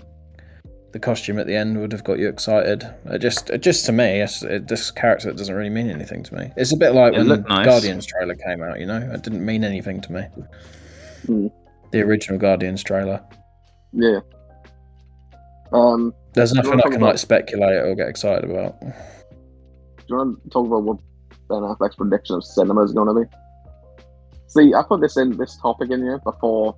the 0.91 0.99
costume 0.99 1.39
at 1.39 1.47
the 1.47 1.55
end 1.55 1.79
would 1.79 1.91
have 1.91 2.03
got 2.03 2.19
you 2.19 2.27
excited. 2.29 2.87
It 3.05 3.19
just, 3.19 3.49
it 3.49 3.61
just 3.61 3.85
to 3.85 3.91
me, 3.91 4.21
it, 4.21 4.67
this 4.67 4.91
character 4.91 5.31
doesn't 5.31 5.53
really 5.53 5.69
mean 5.69 5.89
anything 5.89 6.23
to 6.23 6.35
me. 6.35 6.51
It's 6.57 6.73
a 6.73 6.77
bit 6.77 6.91
like 6.91 7.13
It 7.13 7.17
when 7.17 7.27
looked 7.27 7.49
nice. 7.49 7.65
Guardians 7.65 8.05
trailer 8.05 8.35
came 8.35 8.63
out. 8.63 8.79
You 8.79 8.85
know, 8.85 8.97
it 8.97 9.21
didn't 9.23 9.45
mean 9.45 9.63
anything 9.63 10.01
to 10.01 10.11
me. 10.11 10.21
Hmm. 11.25 11.47
The 11.91 12.01
original 12.01 12.39
Guardians 12.39 12.83
trailer. 12.83 13.23
Yeah. 13.93 14.19
Um, 15.71 16.13
There's 16.33 16.53
nothing 16.53 16.79
I 16.79 16.83
can 16.83 16.93
about- 16.95 17.07
like 17.07 17.17
speculate 17.17 17.85
or 17.85 17.95
get 17.95 18.07
excited 18.07 18.49
about. 18.49 18.79
Do 18.81 18.87
you 20.07 20.17
want 20.17 20.43
to 20.43 20.49
talk 20.49 20.65
about 20.65 20.83
what 20.83 20.97
Ben 21.47 21.59
Affleck's 21.59 21.95
prediction 21.95 22.35
of 22.35 22.43
cinema 22.43 22.83
is 22.83 22.93
going 22.93 23.07
to 23.07 23.13
be? 23.21 23.35
See, 24.47 24.73
I 24.73 24.81
put 24.81 25.01
this 25.01 25.17
in 25.17 25.37
this 25.37 25.57
topic 25.57 25.91
in 25.91 26.01
here 26.01 26.19
before 26.19 26.75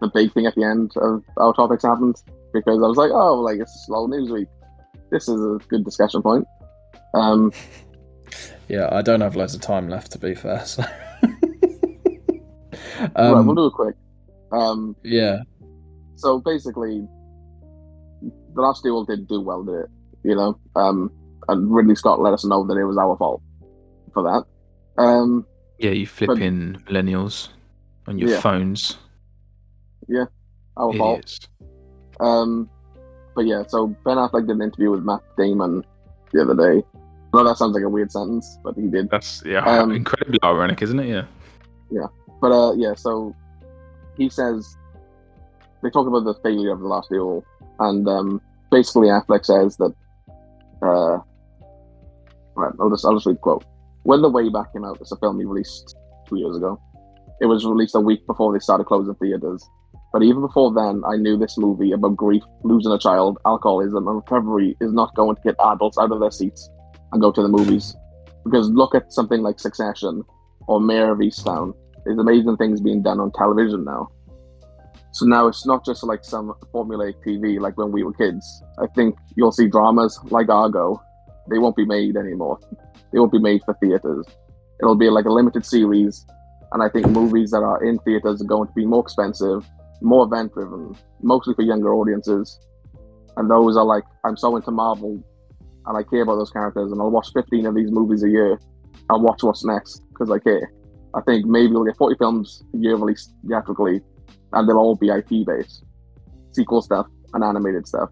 the 0.00 0.08
big 0.08 0.32
thing 0.32 0.46
at 0.46 0.54
the 0.54 0.62
end 0.62 0.92
of 0.96 1.24
our 1.38 1.52
topics 1.52 1.82
happened 1.82 2.14
because 2.52 2.78
I 2.78 2.86
was 2.86 2.96
like, 2.96 3.10
oh, 3.10 3.40
like 3.40 3.58
it's 3.58 3.74
a 3.74 3.78
slow 3.86 4.06
news 4.06 4.30
week. 4.30 4.46
This 5.10 5.28
is 5.28 5.40
a 5.40 5.58
good 5.68 5.84
discussion 5.84 6.22
point. 6.22 6.46
Um, 7.14 7.52
Yeah, 8.68 8.88
I 8.92 9.00
don't 9.00 9.22
have 9.22 9.34
loads 9.34 9.54
of 9.54 9.62
time 9.62 9.88
left 9.88 10.12
to 10.12 10.18
be 10.18 10.34
fair. 10.34 10.64
So. 10.66 10.84
right, 11.22 13.10
we'll 13.16 13.38
um, 13.38 13.54
do 13.54 13.66
it 13.66 13.72
quick. 13.72 13.94
Um, 14.52 14.94
yeah, 15.02 15.38
so 16.18 16.38
basically, 16.40 17.06
the 18.54 18.60
last 18.60 18.82
duel 18.82 19.04
didn't 19.04 19.28
do 19.28 19.40
well, 19.40 19.62
did 19.64 19.74
it? 19.74 19.86
You 20.24 20.34
know, 20.34 20.58
um, 20.76 21.10
and 21.48 21.72
Ridley 21.72 21.94
Scott 21.94 22.20
let 22.20 22.32
us 22.34 22.44
know 22.44 22.66
that 22.66 22.76
it 22.76 22.84
was 22.84 22.98
our 22.98 23.16
fault 23.16 23.40
for 24.12 24.22
that. 24.24 25.02
Um, 25.02 25.46
Yeah, 25.78 25.90
you 25.90 26.06
flipping 26.06 26.74
millennials 26.88 27.48
on 28.08 28.18
your 28.18 28.30
Yeah. 28.30 28.40
phones. 28.40 28.98
Yeah, 30.08 30.24
our 30.76 30.92
fault. 30.92 31.48
Um, 32.20 32.68
but 33.36 33.46
yeah, 33.46 33.62
so 33.68 33.86
Ben 34.04 34.16
Affleck 34.16 34.46
did 34.48 34.56
an 34.56 34.62
interview 34.62 34.90
with 34.90 35.04
Matt 35.04 35.22
Damon 35.36 35.84
the 36.32 36.42
other 36.42 36.54
day. 36.56 36.82
I 37.32 37.36
know 37.36 37.44
that 37.44 37.58
sounds 37.58 37.74
like 37.74 37.84
a 37.84 37.88
weird 37.88 38.10
sentence, 38.10 38.58
but 38.64 38.74
he 38.74 38.88
did. 38.88 39.08
That's 39.10 39.42
yeah, 39.46 39.64
Um, 39.64 39.92
incredibly 39.92 40.40
ironic, 40.42 40.82
isn't 40.82 40.98
it? 40.98 41.06
Yeah. 41.08 41.26
Yeah. 41.90 42.06
But 42.40 42.50
uh, 42.52 42.72
yeah, 42.74 42.94
so 42.94 43.34
he 44.16 44.28
says 44.28 44.76
they 45.82 45.90
talk 45.90 46.06
about 46.06 46.24
the 46.24 46.34
failure 46.42 46.72
of 46.72 46.80
the 46.80 46.86
last 46.86 47.08
duel, 47.10 47.44
and 47.80 48.08
um, 48.08 48.40
basically 48.70 49.08
Affleck 49.08 49.44
says 49.44 49.76
that. 49.76 49.94
Uh, 50.80 51.18
right, 52.54 52.72
I'll 52.80 52.90
just 52.90 53.04
I'll 53.04 53.14
just 53.14 53.26
read 53.26 53.40
quote. 53.40 53.64
When 54.04 54.22
the 54.22 54.30
way 54.30 54.48
back 54.48 54.72
came 54.72 54.84
out, 54.84 54.98
it's 55.00 55.12
a 55.12 55.16
film 55.16 55.38
he 55.38 55.44
released 55.44 55.94
two 56.28 56.38
years 56.38 56.56
ago. 56.56 56.80
It 57.40 57.46
was 57.46 57.64
released 57.64 57.94
a 57.94 58.00
week 58.00 58.26
before 58.26 58.52
they 58.52 58.58
started 58.58 58.84
closing 58.84 59.14
theaters. 59.16 59.68
But 60.12 60.22
even 60.22 60.40
before 60.40 60.72
then, 60.72 61.02
I 61.06 61.16
knew 61.16 61.36
this 61.36 61.58
movie 61.58 61.92
about 61.92 62.16
grief, 62.16 62.42
losing 62.64 62.92
a 62.92 62.98
child, 62.98 63.38
alcoholism, 63.44 64.08
and 64.08 64.16
recovery 64.16 64.76
is 64.80 64.92
not 64.92 65.14
going 65.14 65.36
to 65.36 65.42
get 65.42 65.54
adults 65.60 65.98
out 65.98 66.10
of 66.10 66.20
their 66.20 66.30
seats 66.30 66.70
and 67.12 67.20
go 67.20 67.30
to 67.30 67.42
the 67.42 67.48
movies. 67.48 67.94
Because 68.44 68.70
look 68.70 68.94
at 68.94 69.12
something 69.12 69.42
like 69.42 69.60
Succession 69.60 70.22
or 70.66 70.80
Mare 70.80 71.12
of 71.12 71.18
Easttown. 71.18 71.74
There's 72.04 72.18
amazing 72.18 72.56
things 72.56 72.80
being 72.80 73.02
done 73.02 73.20
on 73.20 73.32
television 73.32 73.84
now. 73.84 74.08
So 75.18 75.26
now 75.26 75.48
it's 75.48 75.66
not 75.66 75.84
just 75.84 76.04
like 76.04 76.24
some 76.24 76.54
formulaic 76.72 77.14
TV 77.26 77.58
like 77.58 77.76
when 77.76 77.90
we 77.90 78.04
were 78.04 78.12
kids. 78.12 78.62
I 78.78 78.86
think 78.94 79.16
you'll 79.34 79.50
see 79.50 79.66
dramas 79.66 80.16
like 80.30 80.48
Argo. 80.48 81.02
They 81.50 81.58
won't 81.58 81.74
be 81.74 81.84
made 81.84 82.16
anymore. 82.16 82.60
They 83.12 83.18
won't 83.18 83.32
be 83.32 83.40
made 83.40 83.62
for 83.64 83.74
theaters. 83.82 84.24
It'll 84.80 84.94
be 84.94 85.10
like 85.10 85.24
a 85.24 85.32
limited 85.32 85.66
series. 85.66 86.24
And 86.70 86.84
I 86.84 86.88
think 86.88 87.08
movies 87.08 87.50
that 87.50 87.64
are 87.64 87.82
in 87.82 87.98
theaters 87.98 88.40
are 88.40 88.44
going 88.44 88.68
to 88.68 88.74
be 88.74 88.86
more 88.86 89.02
expensive, 89.02 89.66
more 90.00 90.24
event 90.24 90.54
driven, 90.54 90.94
mostly 91.20 91.52
for 91.54 91.62
younger 91.62 91.92
audiences. 91.94 92.60
And 93.36 93.50
those 93.50 93.76
are 93.76 93.84
like, 93.84 94.04
I'm 94.24 94.36
so 94.36 94.54
into 94.54 94.70
Marvel 94.70 95.20
and 95.86 95.98
I 95.98 96.04
care 96.04 96.22
about 96.22 96.36
those 96.36 96.52
characters 96.52 96.92
and 96.92 97.00
I'll 97.00 97.10
watch 97.10 97.30
15 97.34 97.66
of 97.66 97.74
these 97.74 97.90
movies 97.90 98.22
a 98.22 98.28
year. 98.28 98.60
I'll 99.10 99.20
watch 99.20 99.42
what's 99.42 99.64
next 99.64 100.00
because 100.10 100.30
I 100.30 100.38
care. 100.38 100.70
I 101.12 101.22
think 101.22 101.44
maybe 101.44 101.72
we'll 101.72 101.86
get 101.86 101.96
40 101.96 102.14
films 102.18 102.62
a 102.72 102.78
year 102.78 102.94
released 102.94 103.34
theatrically 103.48 104.00
and 104.52 104.68
they'll 104.68 104.78
all 104.78 104.96
be 104.96 105.08
IP 105.08 105.46
based. 105.46 105.84
Sequel 106.52 106.82
stuff 106.82 107.06
and 107.34 107.44
animated 107.44 107.86
stuff. 107.86 108.10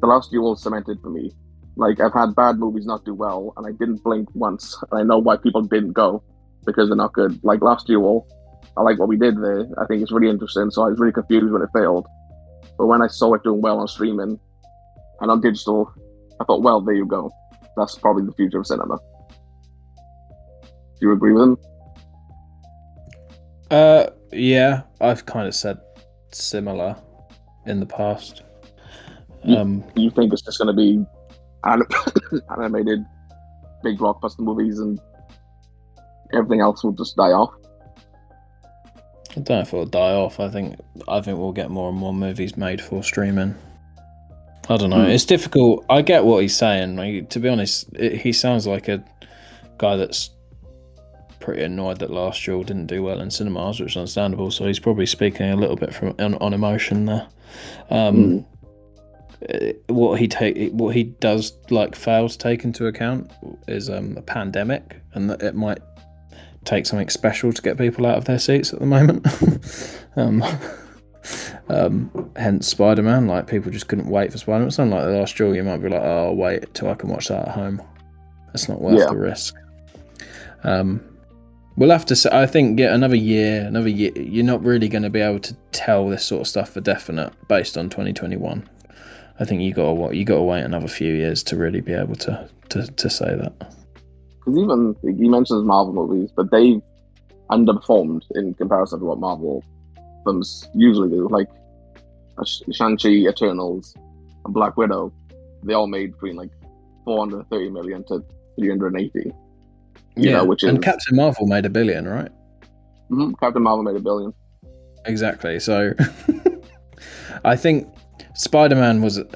The 0.00 0.06
Last 0.06 0.30
Duel 0.30 0.56
cemented 0.56 1.00
for 1.02 1.10
me. 1.10 1.32
Like, 1.76 2.00
I've 2.00 2.12
had 2.12 2.34
bad 2.34 2.58
movies 2.58 2.86
not 2.86 3.04
do 3.04 3.14
well 3.14 3.52
and 3.56 3.66
I 3.66 3.70
didn't 3.72 4.02
blink 4.02 4.28
once. 4.34 4.76
And 4.90 5.00
I 5.00 5.02
know 5.02 5.18
why 5.18 5.36
people 5.36 5.62
didn't 5.62 5.92
go 5.92 6.22
because 6.64 6.88
they're 6.88 6.96
not 6.96 7.12
good. 7.12 7.38
Like 7.42 7.62
Last 7.62 7.86
Duel, 7.86 8.26
I 8.76 8.82
like 8.82 8.98
what 8.98 9.08
we 9.08 9.16
did 9.16 9.36
there. 9.42 9.66
I 9.78 9.86
think 9.86 10.02
it's 10.02 10.12
really 10.12 10.28
interesting. 10.28 10.70
So 10.70 10.82
I 10.82 10.88
was 10.88 10.98
really 10.98 11.12
confused 11.12 11.52
when 11.52 11.62
it 11.62 11.68
failed. 11.74 12.06
But 12.78 12.86
when 12.86 13.02
I 13.02 13.08
saw 13.08 13.34
it 13.34 13.42
doing 13.42 13.60
well 13.60 13.78
on 13.78 13.88
streaming 13.88 14.38
and 15.20 15.30
on 15.30 15.40
digital, 15.40 15.92
I 16.40 16.44
thought, 16.44 16.62
well, 16.62 16.80
there 16.80 16.94
you 16.94 17.06
go. 17.06 17.30
That's 17.76 17.96
probably 17.96 18.24
the 18.24 18.32
future 18.32 18.60
of 18.60 18.66
cinema. 18.66 18.98
Do 21.00 21.06
you 21.06 21.12
agree 21.12 21.32
with 21.32 21.42
him? 21.42 21.56
uh, 23.70 24.06
yeah, 24.32 24.82
I've 25.00 25.26
kind 25.26 25.46
of 25.46 25.54
said 25.54 25.78
similar 26.32 26.96
in 27.66 27.80
the 27.80 27.86
past. 27.86 28.42
Yeah. 29.44 29.60
Um, 29.60 29.84
you 29.96 30.10
think 30.10 30.32
it's 30.32 30.42
just 30.42 30.58
going 30.58 30.68
to 30.68 30.74
be 30.74 31.04
anim- 31.64 32.42
animated 32.56 33.04
big 33.82 33.98
blockbuster 33.98 34.40
movies 34.40 34.78
and 34.78 35.00
everything 36.32 36.60
else 36.60 36.84
will 36.84 36.92
just 36.92 37.16
die 37.16 37.32
off? 37.32 37.54
I 39.30 39.34
don't 39.34 39.48
know 39.48 39.60
if 39.60 39.68
it'll 39.68 39.86
die 39.86 40.14
off. 40.14 40.40
I 40.40 40.48
think 40.48 40.76
I 41.08 41.20
think 41.20 41.38
we'll 41.38 41.52
get 41.52 41.70
more 41.70 41.88
and 41.88 41.98
more 41.98 42.12
movies 42.12 42.56
made 42.56 42.80
for 42.80 43.02
streaming. 43.02 43.54
I 44.68 44.76
don't 44.76 44.90
know. 44.90 45.04
Hmm. 45.04 45.10
It's 45.10 45.24
difficult. 45.24 45.84
I 45.88 46.02
get 46.02 46.24
what 46.24 46.42
he's 46.42 46.56
saying. 46.56 46.96
Like, 46.96 47.30
to 47.30 47.40
be 47.40 47.48
honest, 47.48 47.88
it, 47.94 48.20
he 48.20 48.32
sounds 48.32 48.66
like 48.66 48.88
a 48.88 49.02
guy 49.78 49.96
that's 49.96 50.30
pretty 51.40 51.62
annoyed 51.62 51.98
that 51.98 52.10
Last 52.10 52.44
Duel 52.44 52.62
didn't 52.62 52.86
do 52.86 53.02
well 53.02 53.20
in 53.20 53.30
cinemas, 53.30 53.80
which 53.80 53.92
is 53.92 53.96
understandable. 53.96 54.50
So 54.50 54.66
he's 54.66 54.78
probably 54.78 55.06
speaking 55.06 55.50
a 55.50 55.56
little 55.56 55.76
bit 55.76 55.94
from 55.94 56.14
on, 56.18 56.34
on 56.36 56.52
emotion 56.54 57.06
there. 57.06 57.26
Um, 57.90 58.44
uh, 59.52 59.72
What 59.88 60.20
he 60.20 60.28
take, 60.28 60.70
what 60.72 60.94
he 60.94 61.04
does 61.04 61.52
like 61.70 61.94
fails 61.96 62.36
to 62.36 62.38
take 62.38 62.64
into 62.64 62.86
account 62.86 63.30
is 63.66 63.88
um, 63.90 64.16
a 64.16 64.22
pandemic, 64.22 65.00
and 65.14 65.28
that 65.30 65.42
it 65.42 65.54
might 65.54 65.78
take 66.64 66.84
something 66.84 67.08
special 67.08 67.52
to 67.52 67.62
get 67.62 67.78
people 67.78 68.04
out 68.06 68.18
of 68.18 68.26
their 68.26 68.38
seats 68.38 68.72
at 68.72 68.80
the 68.80 68.86
moment. 68.86 69.26
um, 70.16 70.44
um, 71.70 72.30
hence 72.36 72.66
Spider 72.66 73.02
Man. 73.02 73.26
Like 73.26 73.46
people 73.46 73.72
just 73.72 73.88
couldn't 73.88 74.08
wait 74.08 74.30
for 74.30 74.38
Spider 74.38 74.60
Man. 74.60 74.70
Something 74.70 74.96
like 74.96 75.06
the 75.06 75.12
last 75.18 75.36
Duel, 75.36 75.56
you 75.56 75.62
might 75.62 75.78
be 75.78 75.88
like, 75.88 76.02
oh, 76.02 76.26
I'll 76.28 76.36
wait 76.36 76.72
till 76.74 76.90
I 76.90 76.94
can 76.94 77.08
watch 77.08 77.28
that 77.28 77.48
at 77.48 77.54
home. 77.54 77.80
It's 78.52 78.68
not 78.68 78.80
worth 78.80 78.98
Yeah. 78.98 79.06
the 79.06 79.16
risk. 79.16 79.54
Um, 80.64 81.00
we'll 81.76 81.90
have 81.90 82.06
to. 82.06 82.16
Say, 82.16 82.30
I 82.32 82.46
think 82.46 82.78
yeah, 82.78 82.94
another 82.94 83.16
year, 83.16 83.62
another 83.66 83.88
year. 83.88 84.12
You're 84.16 84.44
not 84.44 84.62
really 84.62 84.88
going 84.88 85.02
to 85.02 85.10
be 85.10 85.20
able 85.20 85.40
to 85.40 85.54
tell 85.72 86.08
this 86.08 86.24
sort 86.24 86.42
of 86.42 86.48
stuff 86.48 86.70
for 86.70 86.80
definite 86.80 87.32
based 87.48 87.76
on 87.76 87.88
2021. 87.88 88.68
I 89.38 89.44
think 89.44 89.62
you 89.62 89.72
got 89.72 89.86
to 89.86 89.92
what 89.92 90.16
you 90.16 90.24
got 90.24 90.36
to 90.36 90.42
wait 90.42 90.62
another 90.62 90.88
few 90.88 91.14
years 91.14 91.42
to 91.44 91.56
really 91.56 91.80
be 91.80 91.92
able 91.92 92.16
to 92.16 92.48
to, 92.70 92.86
to 92.86 93.10
say 93.10 93.36
that. 93.36 93.52
Because 94.38 94.58
even 94.58 94.96
he 95.02 95.28
mentions 95.28 95.64
Marvel 95.64 95.92
movies, 95.94 96.30
but 96.34 96.50
they've 96.50 96.82
underperformed 97.50 98.22
in 98.34 98.54
comparison 98.54 99.00
to 99.00 99.04
what 99.04 99.18
Marvel 99.18 99.64
films 100.24 100.68
usually 100.74 101.10
do. 101.10 101.28
Like 101.28 101.48
uh, 102.38 102.44
Shang-Chi, 102.72 103.08
Eternals, 103.08 103.94
and 104.44 104.54
Black 104.54 104.76
Widow, 104.76 105.12
they 105.62 105.74
all 105.74 105.86
made 105.86 106.12
between 106.12 106.36
like 106.36 106.50
430 107.04 107.70
million 107.70 108.04
to 108.04 108.24
380. 108.58 109.32
You 110.24 110.32
know, 110.32 110.44
which 110.44 110.62
and 110.62 110.78
is- 110.78 110.84
Captain 110.84 111.16
Marvel 111.16 111.46
made 111.46 111.64
a 111.66 111.70
billion, 111.70 112.06
right? 112.08 112.30
hmm 113.08 113.32
Captain 113.40 113.62
Marvel 113.62 113.82
made 113.82 113.96
a 113.96 114.00
billion. 114.00 114.32
Exactly. 115.06 115.58
So 115.60 115.92
I 117.44 117.56
think 117.56 117.88
Spider-Man 118.34 119.02
was 119.02 119.18
a, 119.18 119.26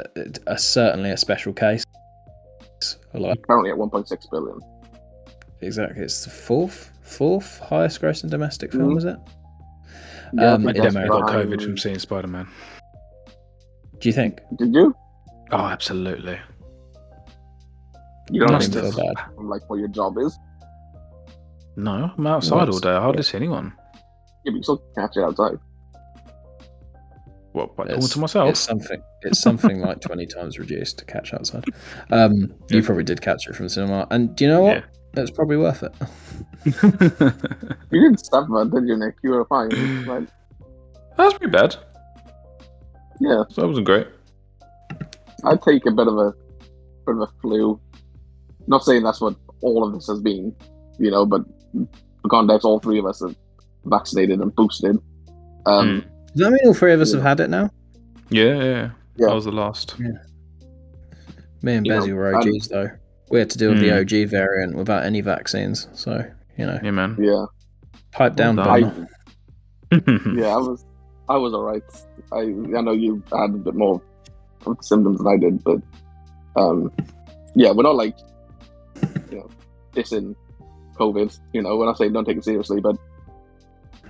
a, 0.46 0.58
certainly 0.58 1.10
a 1.10 1.16
special 1.16 1.52
case. 1.52 1.84
Like 3.14 3.40
Currently 3.46 3.70
at 3.70 3.76
1.6 3.76 4.30
billion. 4.30 4.58
exactly, 5.60 6.02
it's 6.02 6.24
the 6.24 6.30
fourth 6.30 6.90
fourth 7.02 7.58
highest 7.60 8.00
grossing 8.02 8.28
domestic 8.30 8.72
film, 8.72 8.94
Mhm. 8.94 8.98
is 8.98 9.04
it? 9.04 9.16
Yeah, 10.34 10.52
Um, 10.54 10.66
I 10.66 10.70
I 10.72 10.74
in 10.74 10.92
think 10.92 11.08
got 11.08 11.30
COVID 11.30 11.62
from 11.62 11.78
seeing 11.78 11.98
Spider 11.98 12.26
Man. 12.28 12.48
Do 14.00 14.08
you 14.08 14.12
think? 14.12 14.40
Did 14.58 14.74
you? 14.74 14.94
Oh, 15.52 15.58
absolutely. 15.66 16.38
You 18.30 18.40
don't 18.40 18.52
Must 18.52 18.72
think 18.72 18.84
feel 18.94 19.06
have. 19.06 19.16
bad. 19.16 19.44
like 19.44 19.68
what 19.68 19.78
your 19.78 19.88
job 19.88 20.18
is? 20.18 20.36
No, 21.76 22.10
I'm 22.16 22.26
outside 22.26 22.68
all 22.68 22.78
day. 22.78 22.90
I 22.90 23.00
hardly 23.00 23.22
see 23.22 23.36
anyone. 23.36 23.72
Yeah, 24.44 24.52
but 24.52 24.54
you 24.54 24.62
still 24.62 24.82
catch 24.96 25.16
it 25.16 25.22
outside. 25.24 25.58
What, 27.52 27.76
by 27.76 27.84
talking 27.84 27.96
It's- 27.98 28.10
to 28.14 28.18
myself? 28.20 28.50
It's 28.50 28.60
something. 28.60 29.00
It's 29.22 29.40
something 29.40 29.80
like 29.80 30.00
twenty 30.00 30.26
times 30.26 30.58
reduced 30.58 30.98
to 30.98 31.04
catch 31.04 31.32
outside. 31.32 31.64
Um, 32.10 32.34
you 32.68 32.80
Yeah. 32.80 32.82
probably 32.84 33.04
did 33.04 33.20
catch 33.22 33.46
it 33.48 33.54
from 33.56 33.68
cinema, 33.68 34.06
and 34.10 34.34
do 34.36 34.44
you 34.44 34.50
know 34.50 34.62
what? 34.62 34.76
Yeah. 34.76 34.82
It's 35.22 35.30
probably 35.30 35.56
worth 35.56 35.82
it. 35.84 35.94
You 37.92 38.00
didn't 38.02 38.24
suffer, 38.24 38.64
did 38.64 38.88
you, 38.88 38.96
Nick? 38.96 39.14
You 39.22 39.30
were 39.30 39.44
fine. 39.44 39.68
Right? 40.06 40.28
That's 41.16 41.38
pretty 41.38 41.52
bad. 41.52 41.76
Yeah, 43.20 43.44
So 43.50 43.60
That 43.62 43.68
wasn't 43.68 43.86
great. 43.86 44.08
I'd 45.44 45.62
take 45.62 45.86
a 45.86 45.92
bit 45.92 46.08
of 46.08 46.18
a 46.18 46.32
bit 47.06 47.14
of 47.16 47.20
a 47.20 47.28
flu. 47.40 47.78
Not 48.66 48.82
saying 48.82 49.04
that's 49.04 49.20
what 49.20 49.36
all 49.60 49.86
of 49.86 49.94
this 49.94 50.08
has 50.08 50.20
been, 50.20 50.54
you 50.98 51.10
know, 51.12 51.24
but 51.24 51.42
for 52.22 52.28
context, 52.28 52.64
all 52.64 52.78
three 52.80 52.98
of 52.98 53.06
us 53.06 53.22
are 53.22 53.34
vaccinated 53.84 54.40
and 54.40 54.54
boosted. 54.54 54.98
Um, 55.66 56.04
Does 56.34 56.46
that 56.46 56.50
mean 56.50 56.66
all 56.66 56.74
three 56.74 56.92
of 56.92 57.00
us 57.00 57.10
Yeah. 57.12 57.16
have 57.18 57.24
had 57.38 57.40
it 57.40 57.50
now? 57.50 57.70
Yeah, 58.30 58.44
yeah, 58.44 58.54
yeah. 58.64 58.90
Yeah. 59.16 59.26
That 59.28 59.34
was 59.34 59.44
the 59.44 59.52
last. 59.52 59.98
Me 61.62 61.74
and 61.76 61.86
You 61.86 61.92
Bezzy 61.92 62.14
were 62.14 62.34
OGs 62.36 62.68
though. 62.68 62.90
We 63.30 63.38
had 63.38 63.50
to 63.50 63.58
deal 63.58 63.70
with 63.70 63.80
the 63.80 63.88
Mm. 63.88 64.00
OG 64.00 64.24
variant 64.28 64.76
without 64.76 65.04
any 65.04 65.20
vaccines, 65.20 65.88
so 65.94 66.24
you 66.58 66.66
know, 66.66 66.78
Yeah, 66.82 66.90
man. 66.90 67.16
yeah, 67.18 67.46
pipe 68.12 68.36
down, 68.36 68.56
Well 68.56 68.68
I 68.68 68.78
yeah, 69.90 70.48
I 70.54 70.58
was 70.58 70.84
I 71.28 71.36
was 71.38 71.54
alright. 71.54 71.82
I 72.32 72.40
I 72.76 72.80
know 72.82 72.92
you 72.92 73.22
had 73.32 73.50
a 73.50 73.58
bit 73.58 73.74
more 73.74 74.00
of 74.66 74.76
symptoms 74.82 75.18
than 75.18 75.26
I 75.26 75.36
did, 75.36 75.62
but 75.64 75.78
um, 76.56 76.92
yeah, 77.54 77.70
we're 77.72 77.82
not 77.82 77.96
like 77.96 78.16
you 79.30 79.38
know 79.38 79.48
dissing 79.94 80.34
COVID. 80.94 81.38
You 81.52 81.62
know, 81.62 81.76
when 81.76 81.88
I 81.88 81.94
say 81.94 82.08
don't 82.08 82.24
take 82.24 82.38
it 82.38 82.44
seriously, 82.44 82.80
but 82.80 82.96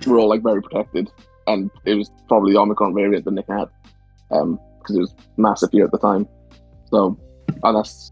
we're 0.05 0.19
all 0.19 0.29
like 0.29 0.43
very 0.43 0.61
protected, 0.61 1.09
and 1.47 1.69
it 1.85 1.95
was 1.95 2.11
probably 2.27 2.53
the 2.53 2.59
Omicron 2.59 2.93
variant 2.93 3.25
that 3.25 3.31
Nick 3.31 3.45
had, 3.47 3.69
um, 4.31 4.59
because 4.79 4.95
it 4.95 4.99
was 4.99 5.15
massive 5.37 5.69
here 5.71 5.85
at 5.85 5.91
the 5.91 5.99
time. 5.99 6.27
So, 6.91 7.17
and 7.63 7.77
that's 7.77 8.11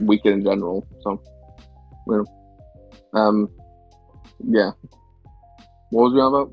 weaker 0.00 0.30
in 0.30 0.42
general. 0.42 0.86
So, 1.02 1.22
you 2.06 2.24
know, 3.12 3.18
um, 3.20 3.48
yeah. 4.48 4.70
What 5.90 6.04
was 6.04 6.14
we 6.14 6.20
on 6.20 6.34
about? 6.34 6.52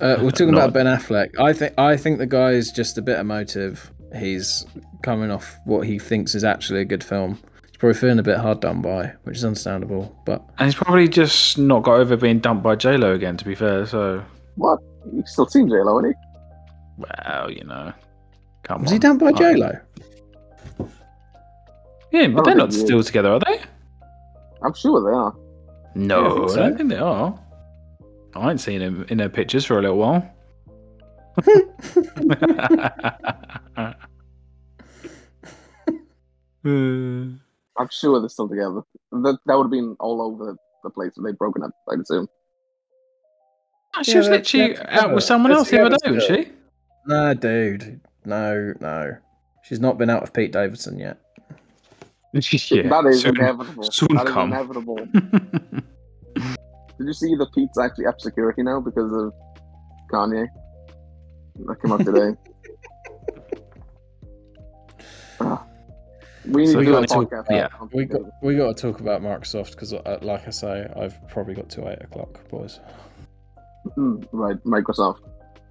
Uh, 0.00 0.22
we're 0.24 0.30
talking 0.32 0.50
No. 0.50 0.58
about 0.58 0.72
Ben 0.72 0.86
Affleck. 0.86 1.28
I 1.38 1.52
think 1.52 1.74
I 1.78 1.96
think 1.96 2.18
the 2.18 2.26
guy 2.26 2.50
is 2.50 2.72
just 2.72 2.98
a 2.98 3.02
bit 3.02 3.18
emotive. 3.18 3.92
He's 4.16 4.66
coming 5.02 5.30
off 5.30 5.58
what 5.64 5.86
he 5.86 5.98
thinks 5.98 6.34
is 6.34 6.44
actually 6.44 6.80
a 6.80 6.84
good 6.84 7.04
film. 7.04 7.38
He's 7.84 7.98
probably 7.98 8.00
feeling 8.00 8.18
a 8.18 8.22
bit 8.22 8.38
hard 8.38 8.60
done 8.60 8.80
by, 8.80 9.12
which 9.24 9.36
is 9.36 9.44
understandable. 9.44 10.16
But 10.24 10.42
and 10.58 10.66
he's 10.66 10.74
probably 10.74 11.06
just 11.08 11.58
not 11.58 11.82
got 11.82 12.00
over 12.00 12.16
being 12.16 12.38
dumped 12.38 12.62
by 12.62 12.76
J 12.76 12.96
Lo 12.96 13.12
again. 13.12 13.36
To 13.36 13.44
be 13.44 13.54
fair, 13.54 13.84
so 13.86 14.24
What? 14.56 14.78
He 15.14 15.22
still 15.26 15.46
seen 15.46 15.68
J 15.68 15.74
Lo, 15.82 15.98
ain't 16.04 16.14
he? 16.16 17.04
well, 17.26 17.50
you 17.50 17.64
know, 17.64 17.92
come 18.62 18.82
was 18.82 18.90
on. 18.90 18.94
he 18.94 18.98
dumped 18.98 19.22
by 19.22 19.28
I- 19.28 19.32
J 19.32 19.54
Lo? 19.56 19.72
Yeah, 22.10 22.28
but 22.28 22.44
they're 22.44 22.54
don't 22.54 22.58
not 22.58 22.72
think 22.72 22.86
still 22.86 23.02
together, 23.02 23.32
are 23.32 23.40
they? 23.40 23.60
I'm 24.62 24.72
sure 24.74 25.02
they 25.04 25.14
are. 25.16 25.34
No, 25.96 26.22
Yeah, 26.22 26.28
I 26.28 26.46
think 26.46 26.50
I, 26.50 26.56
don't 26.68 26.76
think 26.78 26.88
they 26.90 26.96
are. 26.96 27.38
I 28.36 28.50
ain't 28.50 28.60
seen 28.60 28.80
him 28.80 29.04
in 29.08 29.18
their 29.18 29.28
pictures 29.28 29.64
for 29.64 29.78
a 29.78 29.82
little 29.82 29.98
while. 29.98 30.30
Uh, 36.64 37.32
I'm 37.78 37.88
sure 37.90 38.20
they're 38.20 38.28
still 38.28 38.48
together. 38.48 38.82
That 39.12 39.38
that 39.46 39.54
would 39.56 39.64
have 39.64 39.70
been 39.70 39.96
all 40.00 40.22
over 40.22 40.56
the 40.84 40.90
place 40.90 41.12
if 41.16 41.24
they'd 41.24 41.38
broken 41.38 41.62
up. 41.62 41.70
I'd 41.90 42.00
assume. 42.00 42.28
she 44.02 44.12
Yeah, 44.12 44.18
was 44.18 44.26
that- 44.28 44.32
literally 44.32 44.72
that's- 44.74 45.02
out 45.04 45.14
with 45.14 45.24
someone 45.24 45.50
that's 45.50 45.58
else 45.60 45.70
the 45.70 45.80
other 45.84 45.96
day, 46.02 46.10
wasn't 46.12 46.46
she? 46.46 46.52
No, 47.06 47.34
dude. 47.34 48.00
No, 48.24 48.74
no. 48.80 49.16
She's 49.64 49.80
not 49.80 49.98
been 49.98 50.10
out 50.10 50.20
with 50.22 50.32
Pete 50.32 50.52
Davidson 50.52 50.98
yet. 50.98 51.18
yeah, 52.32 52.40
that 52.88 53.06
is 53.08 53.20
soon. 53.22 53.36
inevitable. 53.36 53.82
soon 53.84 54.08
That 54.14 54.26
is 54.26 54.32
come. 54.32 54.52
inevitable. 54.52 54.96
Did 56.98 57.06
you 57.08 57.12
see 57.12 57.34
the 57.34 57.46
Pete's 57.54 57.78
actually 57.78 58.06
up 58.06 58.20
security 58.20 58.62
now 58.62 58.80
because 58.80 59.10
of 59.12 59.32
Kanye? 60.12 60.46
That 61.66 61.80
came 61.82 61.92
out 61.92 62.04
today. 62.04 62.36
we 66.46 66.62
need 66.62 66.72
So 66.72 66.78
to 66.80 66.84
do 66.84 66.96
a 66.96 67.06
talk- 67.06 67.30
podcast. 67.30 67.46
yeah. 67.50 67.68
We 67.92 68.04
got 68.04 68.20
we 68.42 68.56
got 68.56 68.76
to 68.76 68.82
talk 68.82 69.00
about 69.00 69.22
Microsoft 69.22 69.72
because, 69.72 69.92
uh, 69.94 70.18
like 70.22 70.46
I 70.46 70.50
say, 70.50 70.86
I've 70.96 71.16
probably 71.28 71.54
got 71.54 71.68
to 71.70 71.88
eight 71.90 72.02
o'clock, 72.02 72.48
boys. 72.48 72.80
Mm, 73.96 74.26
right, 74.32 74.56
Microsoft. 74.64 75.18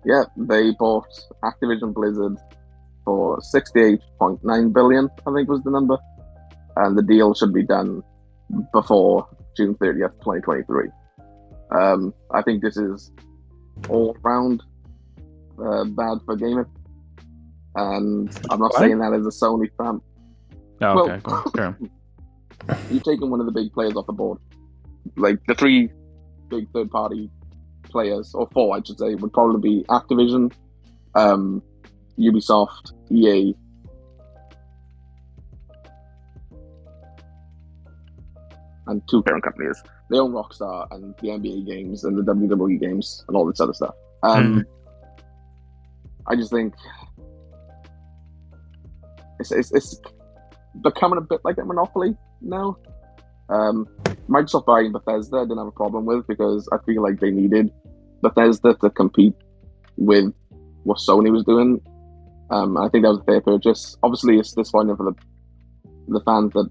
Yeah, 0.05 0.23
they 0.37 0.71
bought 0.77 1.07
Activision 1.43 1.93
Blizzard 1.93 2.37
for 3.05 3.41
sixty-eight 3.41 4.01
point 4.19 4.39
nine 4.43 4.71
billion. 4.71 5.09
I 5.27 5.33
think 5.33 5.49
was 5.49 5.61
the 5.63 5.71
number, 5.71 5.97
and 6.77 6.97
the 6.97 7.03
deal 7.03 7.33
should 7.33 7.53
be 7.53 7.63
done 7.63 8.03
before 8.71 9.27
June 9.57 9.75
thirtieth, 9.75 10.11
twenty 10.21 10.41
twenty-three. 10.41 10.89
Um, 11.71 12.13
I 12.33 12.41
think 12.43 12.61
this 12.61 12.77
is 12.77 13.11
all 13.89 14.15
round 14.21 14.61
uh, 15.63 15.85
bad 15.85 16.19
for 16.25 16.35
gaming, 16.35 16.65
and 17.75 18.29
I'm 18.51 18.59
not 18.59 18.73
Why? 18.73 18.81
saying 18.81 18.99
that 18.99 19.13
as 19.13 19.25
a 19.25 19.29
Sony 19.29 19.69
fan. 19.77 20.01
Oh, 20.83 20.95
Well- 20.95 21.09
okay, 21.09 21.51
carry. 21.55 21.75
You've 22.91 23.03
taken 23.03 23.29
one 23.29 23.39
of 23.39 23.45
the 23.45 23.51
big 23.51 23.73
players 23.73 23.95
off 23.95 24.05
the 24.07 24.13
board. 24.13 24.37
Like 25.17 25.39
the 25.47 25.55
three 25.55 25.89
big 26.49 26.69
third 26.73 26.89
party 26.91 27.29
players, 27.83 28.33
or 28.33 28.47
four, 28.53 28.75
I 28.75 28.81
should 28.83 28.97
say, 28.97 29.15
would 29.15 29.33
probably 29.33 29.59
be 29.61 29.83
Activision, 29.89 30.51
um, 31.15 31.61
Ubisoft, 32.17 32.91
EA. 33.11 33.53
And 38.87 39.01
two 39.09 39.23
parent 39.23 39.43
companies. 39.43 39.81
They 40.09 40.17
own 40.19 40.31
Rockstar 40.33 40.87
and 40.91 41.15
the 41.21 41.29
NBA 41.29 41.65
games 41.65 42.03
and 42.03 42.17
the 42.17 42.33
WWE 42.33 42.79
games 42.79 43.23
and 43.27 43.37
all 43.37 43.45
this 43.45 43.61
other 43.61 43.73
stuff. 43.73 43.95
Um, 44.23 44.65
I 46.27 46.35
just 46.35 46.51
think 46.51 46.73
it's, 49.39 49.51
it's, 49.51 49.71
it's 49.73 50.01
becoming 50.81 51.17
a 51.17 51.21
bit 51.21 51.41
like 51.43 51.57
a 51.57 51.65
monopoly 51.65 52.15
now. 52.41 52.77
Um, 53.49 53.87
Microsoft 54.29 54.65
buying 54.65 54.91
Bethesda, 54.91 55.37
I 55.37 55.43
didn't 55.43 55.57
have 55.57 55.67
a 55.67 55.71
problem 55.71 56.05
with 56.05 56.25
because 56.27 56.67
I 56.71 56.77
feel 56.85 57.03
like 57.03 57.19
they 57.19 57.31
needed 57.31 57.71
Bethesda 58.21 58.73
to 58.75 58.89
compete 58.89 59.35
with 59.97 60.33
what 60.83 60.97
Sony 60.97 61.31
was 61.31 61.43
doing. 61.43 61.81
Um, 62.49 62.77
I 62.77 62.89
think 62.89 63.03
that 63.03 63.09
was 63.09 63.19
a 63.19 63.23
fair 63.23 63.41
purchase. 63.41 63.97
Obviously, 64.03 64.37
it's 64.37 64.53
disappointing 64.53 64.95
for 64.95 65.11
the 65.11 65.15
the 66.07 66.21
fans 66.21 66.51
that 66.53 66.69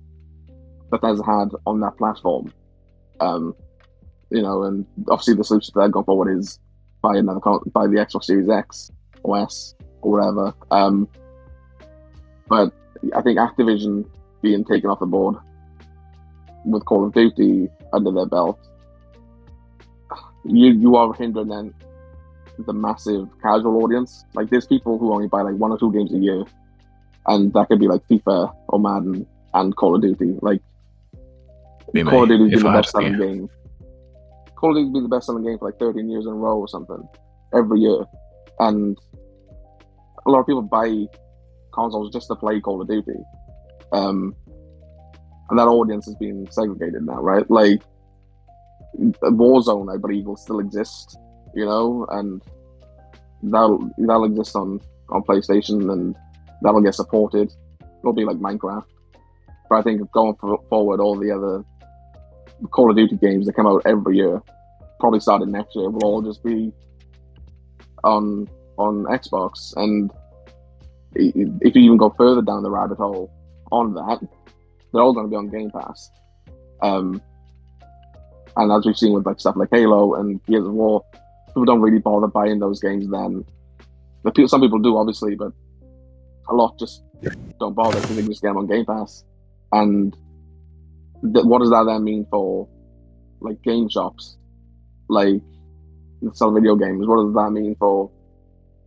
Bethesda 0.91 1.25
had 1.25 1.49
on 1.67 1.81
that 1.81 1.97
platform. 1.97 2.53
Um, 3.21 3.55
you 4.31 4.43
know, 4.43 4.63
and 4.65 4.87
obviously 5.09 5.35
the 5.35 5.45
solution 5.45 5.73
to 5.75 5.81
that 5.81 5.91
going 5.91 6.05
forward 6.05 6.37
is 6.37 6.59
buy 7.03 7.17
another 7.17 7.41
buy 7.73 7.87
the 7.87 7.97
Xbox 7.97 8.25
Series 8.25 8.49
X 8.49 8.91
OS 9.25 9.75
or 10.01 10.13
whatever. 10.13 10.55
Um, 10.71 11.09
but 12.49 12.73
I 13.15 13.23
think 13.23 13.39
Activision 13.39 14.09
being 14.43 14.65
taken 14.65 14.91
off 14.91 15.01
the 15.01 15.07
board 15.07 15.37
with 16.65 16.85
Call 16.85 17.07
of 17.07 17.13
Duty 17.13 17.69
under 17.93 18.13
their 18.13 18.27
belt, 18.27 18.59
you 20.45 20.73
you 20.73 20.97
are 20.97 21.13
hindering 21.15 21.49
then 21.49 21.75
the 22.59 22.73
massive 22.73 23.29
casual 23.43 23.83
audience. 23.83 24.25
Like 24.35 24.51
there's 24.51 24.67
people 24.67 24.99
who 24.99 25.13
only 25.13 25.29
buy 25.29 25.43
like 25.43 25.55
one 25.57 25.73
or 25.73 25.79
two 25.79 25.93
games 25.93 26.13
a 26.13 26.19
year 26.19 26.45
and 27.27 27.53
that 27.53 27.69
could 27.69 27.81
be 27.81 27.89
like 27.89 28.07
FIFA 28.09 28.55
or 28.69 28.81
Madden 28.81 29.27
and 29.55 29.77
Call 29.77 29.95
of 29.95 30.03
Duty. 30.03 30.37
Like 30.41 30.61
Be 31.93 32.03
Call 32.03 32.25
of 32.25 32.29
Duty 32.29 32.51
been 32.51 32.63
the 32.63 32.69
I 32.69 32.77
best 32.77 32.95
be. 32.95 33.05
selling 33.05 33.19
game. 33.19 33.49
Call 34.57 34.71
of 34.71 34.77
Duty's 34.77 34.93
been 34.93 35.03
the 35.05 35.09
best 35.09 35.27
selling 35.27 35.45
game 35.45 35.59
for 35.59 35.67
like 35.67 35.79
13 35.79 36.09
years 36.09 36.27
in 36.27 36.33
a 36.33 36.35
row 36.35 36.59
or 36.59 36.69
something 36.69 37.09
every 37.55 37.81
year, 37.81 38.05
and 38.61 38.97
a 40.27 40.31
lot 40.31 40.41
of 40.41 40.47
people 40.47 40.63
buy 40.63 41.05
consoles 41.73 42.13
just 42.13 42.29
to 42.29 42.35
play 42.35 42.61
Call 42.61 42.81
of 42.81 42.89
Duty. 42.89 43.19
Um, 43.93 44.35
and 45.51 45.59
that 45.59 45.69
audience 45.69 46.07
has 46.07 46.15
been 46.15 46.51
segregated 46.51 47.05
now, 47.05 47.21
right? 47.21 47.49
Like 47.51 47.83
Warzone, 48.99 49.93
I 49.93 49.99
believe, 49.99 50.27
will 50.27 50.37
still 50.37 50.61
exist, 50.61 51.19
you 51.55 51.65
know, 51.65 52.07
and 52.11 52.43
that'll 53.43 53.91
that'll 53.99 54.25
exist 54.25 54.57
on 54.57 54.81
on 55.11 55.23
PlayStation, 55.23 55.93
and 55.93 56.17
that'll 56.63 56.81
get 56.81 56.95
supported. 56.95 57.53
It'll 58.01 58.13
be 58.13 58.25
like 58.25 58.39
Minecraft, 58.39 58.85
but 59.69 59.77
I 59.77 59.83
think 59.83 60.11
going 60.13 60.37
for, 60.41 60.59
forward, 60.69 61.01
all 61.01 61.17
the 61.17 61.31
other 61.31 61.65
Call 62.71 62.91
of 62.91 62.97
Duty 62.97 63.17
games 63.17 63.47
that 63.47 63.55
come 63.55 63.67
out 63.67 63.83
every 63.85 64.17
year, 64.17 64.41
probably 65.01 65.21
starting 65.21 65.51
next 65.51 65.75
year, 65.77 65.91
will 65.91 66.05
all 66.05 66.23
just 66.23 66.43
be 66.43 66.73
on 68.05 68.49
on 68.79 69.05
Xbox. 69.05 69.75
And 69.77 70.11
if 71.15 71.75
you 71.75 71.83
even 71.83 71.97
go 71.97 72.11
further 72.11 72.43
down 72.43 72.63
the 72.63 72.71
rabbit 72.71 72.99
hole 72.99 73.31
on 73.71 73.95
that, 73.95 74.21
they're 74.93 75.03
all 75.03 75.13
going 75.13 75.27
to 75.27 75.31
be 75.31 75.37
on 75.37 75.49
Game 75.49 75.71
Pass. 75.71 76.11
Um, 76.83 77.23
and 78.57 78.73
as 78.73 78.85
we've 78.85 78.97
seen 78.97 79.13
with 79.13 79.27
like 79.27 79.41
stuff 79.41 79.57
like 79.57 79.69
Halo 79.71 80.15
and 80.15 80.45
Gears 80.47 80.67
of 80.67 80.73
War, 80.73 81.05
people 81.49 81.65
don't 81.65 81.81
really 81.81 81.99
bother 81.99 82.27
buying 82.27 82.59
those 82.59 82.81
games. 82.81 83.09
Then, 83.11 83.45
the 84.25 84.31
people, 84.31 84.49
some 84.49 84.61
people 84.61 84.79
do 84.79 84.97
obviously, 84.97 85.35
but 85.35 85.53
a 86.49 86.55
lot 86.55 86.79
just 86.79 87.03
don't 87.59 87.75
bother 87.75 88.01
because 88.01 88.17
they 88.17 88.23
can 88.23 88.31
just 88.31 88.43
get 88.43 88.49
them 88.49 88.59
on 88.59 88.67
Game 88.67 88.85
Pass. 88.85 89.25
And 89.73 90.17
th- 91.23 91.45
what 91.45 91.61
does 91.61 91.71
that 91.71 91.85
then 91.85 92.05
mean 92.05 92.27
for 92.31 92.69
like 93.41 93.63
game 93.63 93.89
shops, 93.89 94.37
like 95.09 95.41
sell 96.35 96.53
video 96.53 96.77
games? 96.77 97.07
What 97.07 97.25
does 97.25 97.35
that 97.35 97.51
mean 97.51 97.77
for 97.79 98.11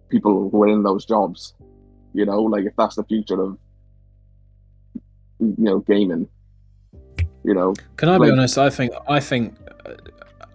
people 0.10 0.50
who 0.50 0.64
are 0.64 0.68
in 0.68 0.84
those 0.84 1.06
jobs? 1.06 1.54
You 2.16 2.26
know, 2.26 2.42
like 2.44 2.64
if 2.64 2.74
that's 2.78 2.96
the 2.96 3.04
future 3.04 3.42
of 3.42 3.58
you 5.40 5.56
know 5.58 5.80
gaming, 5.80 6.30
you 7.44 7.54
know, 7.54 7.74
Can 7.98 8.08
I 8.08 8.18
be 8.18 8.32
honest? 8.32 8.58
I 8.58 8.70
think 8.70 8.94
I 9.10 9.20
think 9.20 9.54
uh, 9.86 9.96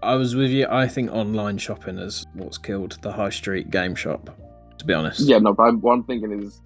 I 0.02 0.14
was 0.14 0.34
with 0.34 0.50
you. 0.50 0.66
I 0.70 0.88
think 0.88 1.12
online 1.12 1.58
shopping 1.58 1.98
is 1.98 2.26
what's 2.32 2.56
killed 2.56 2.96
the 3.02 3.12
high 3.12 3.28
street 3.28 3.70
game 3.70 3.94
shop. 3.94 4.30
To 4.78 4.86
be 4.86 4.94
honest, 4.94 5.20
yeah, 5.20 5.36
no. 5.36 5.52
But 5.52 5.64
I'm, 5.64 5.80
what 5.82 5.92
I'm 5.92 6.04
thinking 6.04 6.32
is, 6.42 6.62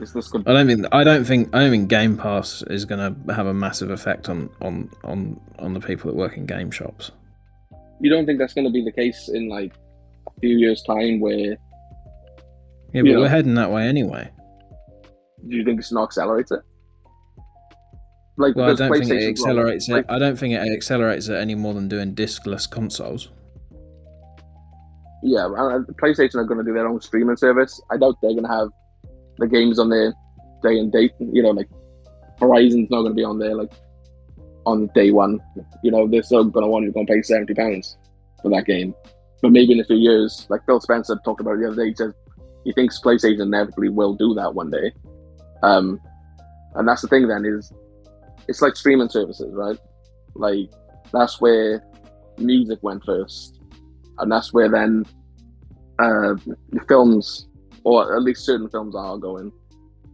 is 0.00 0.12
this 0.12 0.28
could 0.28 0.48
I 0.48 0.52
don't 0.54 0.66
think 0.66 0.86
I 0.90 1.04
don't 1.04 1.24
think 1.24 1.54
I 1.54 1.60
don't 1.60 1.70
think 1.70 1.88
Game 1.88 2.16
Pass 2.16 2.62
is 2.62 2.84
going 2.84 2.98
to 2.98 3.32
have 3.32 3.46
a 3.46 3.54
massive 3.54 3.90
effect 3.90 4.28
on 4.28 4.50
on 4.60 4.90
on 5.04 5.40
on 5.60 5.72
the 5.72 5.80
people 5.80 6.10
that 6.10 6.16
work 6.16 6.36
in 6.36 6.46
game 6.46 6.72
shops. 6.72 7.12
you 8.00 8.10
don't 8.10 8.26
think 8.26 8.40
that's 8.40 8.54
going 8.54 8.66
to 8.66 8.72
be 8.72 8.82
the 8.82 8.90
case 8.90 9.28
in 9.28 9.48
like 9.48 9.72
a 10.26 10.40
few 10.40 10.58
years' 10.58 10.82
time? 10.82 11.20
Where 11.20 11.56
Yeah, 12.92 13.02
but 13.02 13.10
Yeah. 13.10 13.16
we're 13.18 13.28
heading 13.28 13.54
that 13.54 13.70
way 13.70 13.86
anyway. 13.88 14.30
do 15.48 15.54
you 15.56 15.64
think 15.64 15.78
it's 15.78 15.92
not 15.92 16.04
accelerates 16.04 16.50
it? 16.50 16.60
Like, 18.36 18.56
Well, 18.56 18.70
I 18.70 18.74
don't 18.74 18.92
think 18.92 19.10
it 19.10 19.28
accelerates 19.28 19.88
like- 19.88 20.04
it. 20.04 20.10
I 20.10 20.18
don't 20.18 20.36
think 20.36 20.54
it 20.54 20.72
accelerates 20.72 21.28
it 21.28 21.36
any 21.36 21.54
more 21.54 21.72
than 21.72 21.88
doing 21.88 22.14
discless 22.14 22.68
consoles. 22.68 23.30
Yeah, 25.22 25.46
uh, 25.46 25.80
PlayStation 26.02 26.36
are 26.36 26.44
going 26.44 26.58
to 26.58 26.64
do 26.64 26.74
their 26.74 26.86
own 26.88 27.00
streaming 27.00 27.36
service. 27.36 27.80
I 27.90 27.96
doubt 27.96 28.16
they're 28.22 28.32
going 28.32 28.44
to 28.44 28.50
have 28.50 28.68
the 29.38 29.46
games 29.46 29.78
on 29.78 29.88
their 29.88 30.12
day 30.62 30.78
and 30.78 30.90
date. 30.92 31.12
You 31.20 31.42
know, 31.42 31.50
like 31.50 31.68
Horizon's 32.40 32.90
not 32.90 33.02
going 33.02 33.12
to 33.12 33.16
be 33.16 33.24
on 33.24 33.38
there 33.38 33.54
like 33.54 33.72
on 34.66 34.88
day 34.94 35.10
one. 35.10 35.40
You 35.82 35.90
know, 35.90 36.06
they're 36.06 36.22
still 36.22 36.44
going 36.44 36.64
to 36.64 36.70
want 36.70 36.84
you 36.84 36.90
to 36.90 36.94
go 36.94 37.00
and 37.00 37.08
pay 37.08 37.22
seventy 37.22 37.54
pounds 37.54 37.96
for 38.42 38.50
that 38.50 38.66
game. 38.66 38.94
But 39.42 39.52
maybe 39.52 39.72
in 39.72 39.80
a 39.80 39.84
few 39.84 39.96
years, 39.96 40.46
like 40.50 40.64
Phil 40.66 40.80
Spencer 40.80 41.16
talked 41.24 41.40
about 41.40 41.58
the 41.58 41.66
other 41.68 41.76
day, 41.76 41.88
he 41.90 41.94
says 41.94 42.12
he 42.66 42.72
thinks 42.72 43.00
PlayStation 43.00 43.42
inevitably 43.42 43.90
will 43.90 44.12
do 44.12 44.34
that 44.34 44.52
one 44.52 44.70
day. 44.70 44.92
Um, 45.62 46.00
and 46.74 46.86
that's 46.86 47.00
the 47.00 47.06
thing. 47.06 47.28
Then 47.28 47.44
is 47.44 47.72
it's 48.48 48.60
like 48.60 48.74
streaming 48.74 49.08
services, 49.08 49.54
right? 49.54 49.78
Like 50.34 50.68
that's 51.12 51.40
where 51.40 51.84
music 52.38 52.80
went 52.82 53.04
first, 53.04 53.60
and 54.18 54.30
that's 54.30 54.52
where 54.52 54.68
then 54.68 55.04
uh, 56.00 56.34
the 56.70 56.84
films, 56.88 57.46
or 57.84 58.16
at 58.16 58.22
least 58.22 58.44
certain 58.44 58.68
films, 58.68 58.96
are 58.96 59.16
going. 59.16 59.52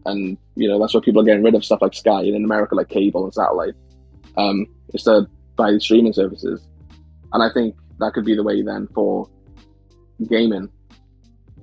And 0.05 0.37
you 0.55 0.69
know 0.69 0.79
that's 0.79 0.93
why 0.93 1.01
people 1.03 1.23
are 1.23 1.25
getting 1.25 1.43
rid 1.43 1.55
of 1.55 1.65
stuff 1.65 1.81
like 1.81 1.95
Sky, 1.95 2.21
and 2.21 2.37
in 2.37 2.45
America 2.45 2.75
like 2.75 2.91
cable 2.91 3.25
and 3.25 3.33
satellite, 3.33 3.75
um, 4.37 4.67
instead 4.93 5.25
by 5.57 5.73
the 5.73 5.81
streaming 5.81 6.13
services. 6.13 6.69
And 7.33 7.43
I 7.43 7.49
think 7.51 7.77
that 7.99 8.13
could 8.13 8.27
be 8.27 8.37
the 8.37 8.43
way 8.43 8.61
then 8.61 8.89
for 8.95 9.27
gaming. 10.29 10.69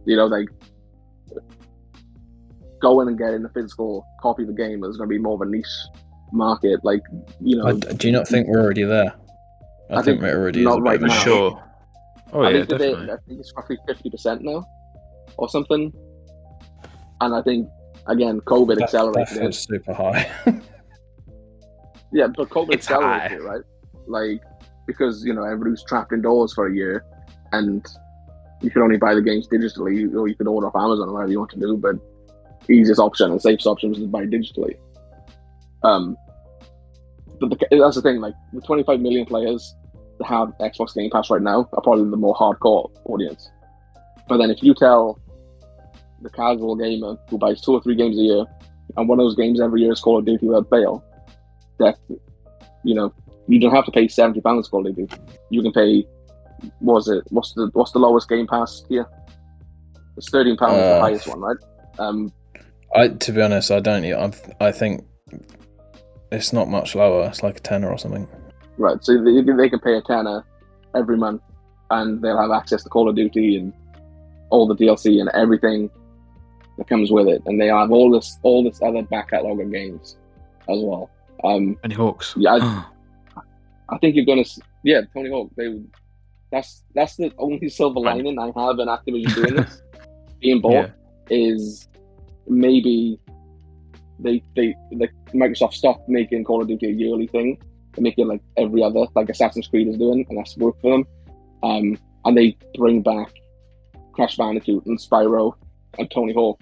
You 0.05 0.15
know, 0.15 0.25
like 0.25 0.49
going 2.81 3.07
and 3.07 3.17
getting 3.17 3.43
a 3.45 3.49
physical 3.49 4.05
copy 4.21 4.43
of 4.43 4.47
the 4.49 4.53
game 4.53 4.83
is 4.83 4.97
going 4.97 5.09
to 5.09 5.13
be 5.13 5.19
more 5.19 5.35
of 5.35 5.41
a 5.41 5.45
niche 5.45 5.65
market. 6.31 6.79
Like 6.83 7.01
you 7.41 7.57
know, 7.57 7.67
I, 7.67 7.73
do 7.73 8.07
you 8.07 8.13
not 8.13 8.27
think 8.27 8.47
we're 8.47 8.61
already 8.61 8.83
there? 8.83 9.13
I, 9.89 9.93
I 9.93 9.95
think, 10.01 10.05
think 10.05 10.21
we're 10.21 10.39
already 10.39 10.63
not 10.63 10.81
right 10.81 10.99
bit 10.99 11.09
of 11.09 11.15
a 11.15 11.15
now. 11.15 11.19
For 11.19 11.29
sure. 11.29 11.63
Oh 12.31 12.41
I 12.41 12.49
yeah, 12.49 12.57
think 12.57 12.69
today, 12.69 12.91
definitely. 12.91 13.11
I 13.13 13.17
think 13.27 13.39
it's 13.39 13.53
roughly 13.55 13.77
fifty 13.87 14.09
percent 14.09 14.41
now, 14.43 14.65
or 15.37 15.49
something. 15.49 15.91
And 17.21 17.35
I 17.35 17.41
think 17.41 17.67
again, 18.07 18.39
COVID 18.41 18.67
That, 18.67 18.75
that 18.75 18.83
accelerated 18.85 19.37
it. 19.37 19.39
feels 19.39 19.59
super 19.59 19.93
high. 19.93 20.29
Yeah, 22.11 22.27
but 22.27 22.49
COVID 22.49 22.73
It's 22.73 22.89
accelerated 22.89 23.31
high. 23.31 23.35
it, 23.35 23.43
right? 23.43 23.61
Like 24.07 24.41
because 24.87 25.23
you 25.23 25.33
know 25.33 25.43
everybody's 25.43 25.83
trapped 25.83 26.11
indoors 26.11 26.53
for 26.53 26.67
a 26.67 26.73
year, 26.73 27.05
and 27.51 27.85
you 28.61 28.71
could 28.71 28.81
only 28.81 28.97
buy 28.97 29.13
the 29.13 29.21
games 29.21 29.47
digitally, 29.47 30.11
or 30.15 30.27
you 30.27 30.35
could 30.35 30.47
order 30.47 30.67
off 30.67 30.75
Amazon 30.75 31.09
or 31.09 31.13
whatever 31.13 31.31
you 31.31 31.37
want 31.39 31.51
to 31.51 31.59
do. 31.59 31.77
But 31.77 31.95
easiest 32.67 32.99
option 32.99 33.31
and 33.31 33.41
safest 33.41 33.67
option 33.67 33.89
was 33.89 33.99
to 33.99 34.07
buy 34.07 34.25
digitally. 34.25 34.75
Um, 35.83 36.17
but 37.39 37.49
the, 37.49 37.67
that's 37.79 37.95
the 37.95 38.01
thing. 38.01 38.19
Like 38.19 38.33
the 38.53 38.61
25 38.61 38.99
million 38.99 39.25
players 39.25 39.73
that 40.19 40.25
have 40.25 40.49
Xbox 40.59 40.93
Game 40.93 41.09
Pass 41.09 41.29
right 41.29 41.41
now 41.41 41.69
are 41.73 41.81
probably 41.81 42.09
the 42.09 42.17
more 42.17 42.35
hardcore 42.35 42.91
audience. 43.05 43.49
But 44.27 44.37
then 44.37 44.51
if 44.51 44.61
you 44.61 44.73
tell 44.73 45.19
the 46.21 46.29
casual 46.29 46.75
gamer 46.75 47.17
who 47.29 47.37
buys 47.37 47.61
two 47.61 47.73
or 47.73 47.81
three 47.81 47.95
games 47.95 48.17
a 48.17 48.21
year, 48.21 48.45
and 48.97 49.07
one 49.07 49.19
of 49.19 49.25
those 49.25 49.35
games 49.35 49.61
every 49.61 49.81
year 49.81 49.91
is 49.91 49.99
Call 50.01 50.19
of 50.19 50.25
Duty 50.25 50.47
without 50.47 50.69
fail, 50.69 51.03
that 51.79 51.97
you 52.83 52.93
know 52.95 53.13
you 53.47 53.59
don't 53.59 53.73
have 53.73 53.85
to 53.85 53.91
pay 53.91 54.07
seventy 54.07 54.41
pounds 54.41 54.67
for 54.67 54.81
Call 54.81 54.87
of 54.87 54.95
Duty. 54.95 55.15
You 55.49 55.61
can 55.61 55.71
pay 55.71 56.05
what 56.79 56.95
was 56.95 57.07
it? 57.07 57.23
What's 57.29 57.53
the 57.53 57.69
what's 57.73 57.91
the 57.91 57.99
lowest 57.99 58.27
Game 58.27 58.47
Pass 58.47 58.83
here? 58.89 59.07
It's 60.17 60.29
thirteen 60.29 60.57
pounds, 60.57 60.75
the 60.75 60.95
Uh, 60.95 60.99
highest 60.99 61.27
one, 61.27 61.39
right? 61.39 61.57
Um, 61.97 62.33
I, 62.95 63.09
to 63.09 63.31
be 63.31 63.41
honest, 63.41 63.71
I 63.71 63.79
don't. 63.79 64.03
I, 64.05 64.31
I 64.67 64.71
think 64.71 65.05
it's 66.31 66.53
not 66.53 66.67
much 66.69 66.95
lower. 66.95 67.27
It's 67.27 67.43
like 67.43 67.57
a 67.57 67.61
tenner 67.61 67.89
or 67.89 67.97
something. 67.97 68.27
right. 68.77 69.03
So 69.03 69.23
they, 69.23 69.41
they 69.41 69.69
can 69.69 69.79
pay 69.79 69.95
a 69.97 70.01
tenner 70.01 70.43
every 70.95 71.17
month, 71.17 71.41
and 71.91 72.21
they'll 72.21 72.39
have 72.41 72.51
access 72.51 72.83
to 72.83 72.89
Call 72.89 73.09
of 73.09 73.15
Duty 73.15 73.57
and 73.57 73.73
all 74.49 74.67
the 74.67 74.75
DLC 74.75 75.19
and 75.19 75.29
everything 75.35 75.89
that 76.77 76.87
comes 76.87 77.11
with 77.11 77.27
it, 77.27 77.41
and 77.45 77.59
they 77.61 77.67
have 77.67 77.91
all 77.91 78.09
this 78.11 78.37
all 78.43 78.63
this 78.63 78.81
other 78.81 79.03
back 79.03 79.29
catalog 79.29 79.59
of 79.59 79.71
games 79.71 80.17
as 80.69 80.79
well. 80.81 81.09
Um, 81.43 81.77
Any 81.83 81.95
Hawks? 81.95 82.33
Yeah, 82.37 82.83
I 83.89 83.97
think 83.99 84.15
you're 84.15 84.25
gonna, 84.25 84.43
yeah, 84.83 85.01
Tony 85.13 85.29
Hawk. 85.29 85.49
They, 85.55 85.81
that's 86.51 86.83
that's 86.95 87.15
the 87.17 87.31
only 87.37 87.69
silver 87.69 87.99
Right. 87.99 88.15
lining 88.17 88.39
I 88.39 88.45
have 88.47 88.79
in 88.79 88.87
Activision 88.87 89.35
doing 89.35 89.55
this, 89.57 89.81
being 90.41 90.61
bought, 90.61 90.71
yeah. 90.73 90.87
is 91.29 91.87
maybe 92.49 93.19
they 94.19 94.43
they 94.55 94.75
like 94.91 95.11
Microsoft 95.33 95.73
stopped 95.73 96.09
making 96.09 96.43
Call 96.43 96.61
of 96.61 96.67
Duty 96.67 96.87
a 96.87 96.91
yearly 96.91 97.27
thing 97.27 97.57
and 97.95 98.03
make 98.03 98.17
it 98.17 98.25
like 98.25 98.41
every 98.57 98.83
other, 98.83 99.05
like 99.15 99.29
Assassin's 99.29 99.67
Creed 99.67 99.87
is 99.87 99.97
doing, 99.97 100.25
and 100.29 100.37
that's 100.37 100.57
worked 100.57 100.81
for 100.81 100.91
them. 100.91 101.07
Um, 101.63 101.97
and 102.25 102.37
they 102.37 102.57
bring 102.75 103.01
back 103.01 103.31
Crash 104.13 104.35
Bandicoot 104.37 104.85
and 104.85 104.99
Spyro 104.99 105.53
and 105.97 106.09
Tony 106.11 106.33
Hawk, 106.33 106.61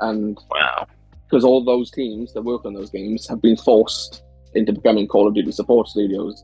and 0.00 0.38
Wow. 0.50 0.86
because 1.28 1.44
all 1.44 1.62
those 1.64 1.90
teams 1.90 2.32
that 2.32 2.42
work 2.42 2.64
on 2.64 2.74
those 2.74 2.90
games 2.90 3.28
have 3.28 3.42
been 3.42 3.56
forced 3.56 4.22
into 4.54 4.72
becoming 4.72 5.06
Call 5.06 5.28
of 5.28 5.34
Duty 5.34 5.52
support 5.52 5.88
studios. 5.88 6.42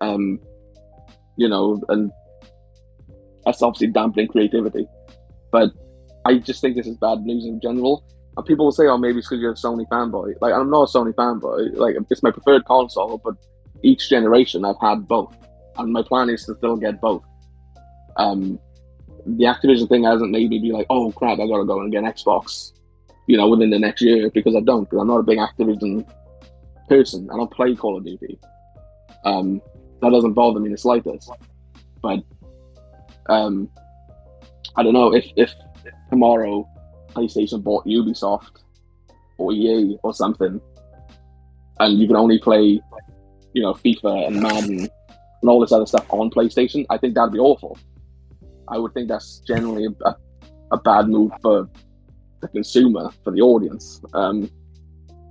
Um, 0.00 0.40
you 1.36 1.48
know, 1.48 1.80
and 1.88 2.10
that's 3.44 3.62
obviously 3.62 3.88
dampening 3.88 4.28
creativity. 4.28 4.86
But 5.52 5.70
I 6.24 6.38
just 6.38 6.60
think 6.60 6.76
this 6.76 6.86
is 6.86 6.96
bad 6.96 7.20
news 7.22 7.44
in 7.44 7.60
general. 7.60 8.04
People 8.42 8.66
will 8.66 8.72
say, 8.72 8.86
"Oh, 8.86 8.98
maybe 8.98 9.18
it's 9.18 9.28
because 9.28 9.40
you're 9.40 9.52
a 9.52 9.54
Sony 9.54 9.86
fanboy." 9.88 10.34
Like, 10.40 10.54
I'm 10.54 10.70
not 10.70 10.94
a 10.94 10.98
Sony 10.98 11.14
fanboy. 11.14 11.76
Like, 11.76 11.96
it's 12.10 12.22
my 12.22 12.30
preferred 12.30 12.64
console, 12.64 13.20
but 13.24 13.34
each 13.82 14.08
generation 14.08 14.64
I've 14.64 14.80
had 14.80 15.08
both, 15.08 15.34
and 15.76 15.92
my 15.92 16.02
plan 16.02 16.30
is 16.30 16.44
to 16.46 16.54
still 16.56 16.76
get 16.76 17.00
both. 17.00 17.24
Um, 18.16 18.58
the 19.26 19.44
Activision 19.44 19.88
thing 19.88 20.04
hasn't 20.04 20.30
made 20.30 20.50
me 20.50 20.58
be 20.58 20.72
like, 20.72 20.86
"Oh 20.90 21.12
crap, 21.12 21.38
I 21.38 21.46
gotta 21.46 21.64
go 21.64 21.80
and 21.80 21.92
get 21.92 22.04
an 22.04 22.10
Xbox." 22.10 22.72
you 23.30 23.36
know, 23.36 23.46
within 23.46 23.70
the 23.70 23.78
next 23.78 24.02
year 24.02 24.28
because 24.30 24.56
I 24.56 24.60
don't. 24.60 24.84
Because 24.84 24.98
I'm 25.00 25.06
not 25.06 25.18
a 25.18 25.22
big 25.22 25.38
Activision 25.38 26.04
person. 26.88 27.28
I 27.32 27.36
don't 27.36 27.52
play 27.52 27.76
Call 27.76 27.96
of 27.96 28.04
Duty. 28.04 28.40
Um, 29.24 29.62
that 30.02 30.10
doesn't 30.10 30.32
bother 30.32 30.58
me 30.58 30.68
the 30.68 30.76
slightest. 30.76 31.30
But 32.02 32.24
um, 33.26 33.70
I 34.74 34.82
don't 34.82 34.94
know 34.94 35.14
if 35.14 35.24
if 35.36 35.54
tomorrow 36.10 36.68
PlayStation 37.10 37.62
bought 37.62 37.84
Ubisoft 37.86 38.62
or 39.38 39.52
EA 39.52 39.98
or 40.02 40.14
something, 40.14 40.60
and 41.78 41.98
you 41.98 42.06
can 42.06 42.16
only 42.16 42.38
play, 42.38 42.80
you 43.52 43.62
know, 43.62 43.74
FIFA 43.74 44.28
and 44.28 44.40
Madden 44.40 44.88
and 45.40 45.50
all 45.50 45.60
this 45.60 45.72
other 45.72 45.86
stuff 45.86 46.06
on 46.10 46.30
PlayStation. 46.30 46.86
I 46.90 46.98
think 46.98 47.14
that'd 47.14 47.32
be 47.32 47.38
awful. 47.38 47.78
I 48.68 48.78
would 48.78 48.94
think 48.94 49.08
that's 49.08 49.40
generally 49.40 49.86
a, 50.04 50.14
a 50.70 50.76
bad 50.78 51.08
move 51.08 51.32
for 51.42 51.68
the 52.40 52.48
consumer, 52.48 53.10
for 53.24 53.32
the 53.32 53.40
audience. 53.40 54.00
Um, 54.14 54.50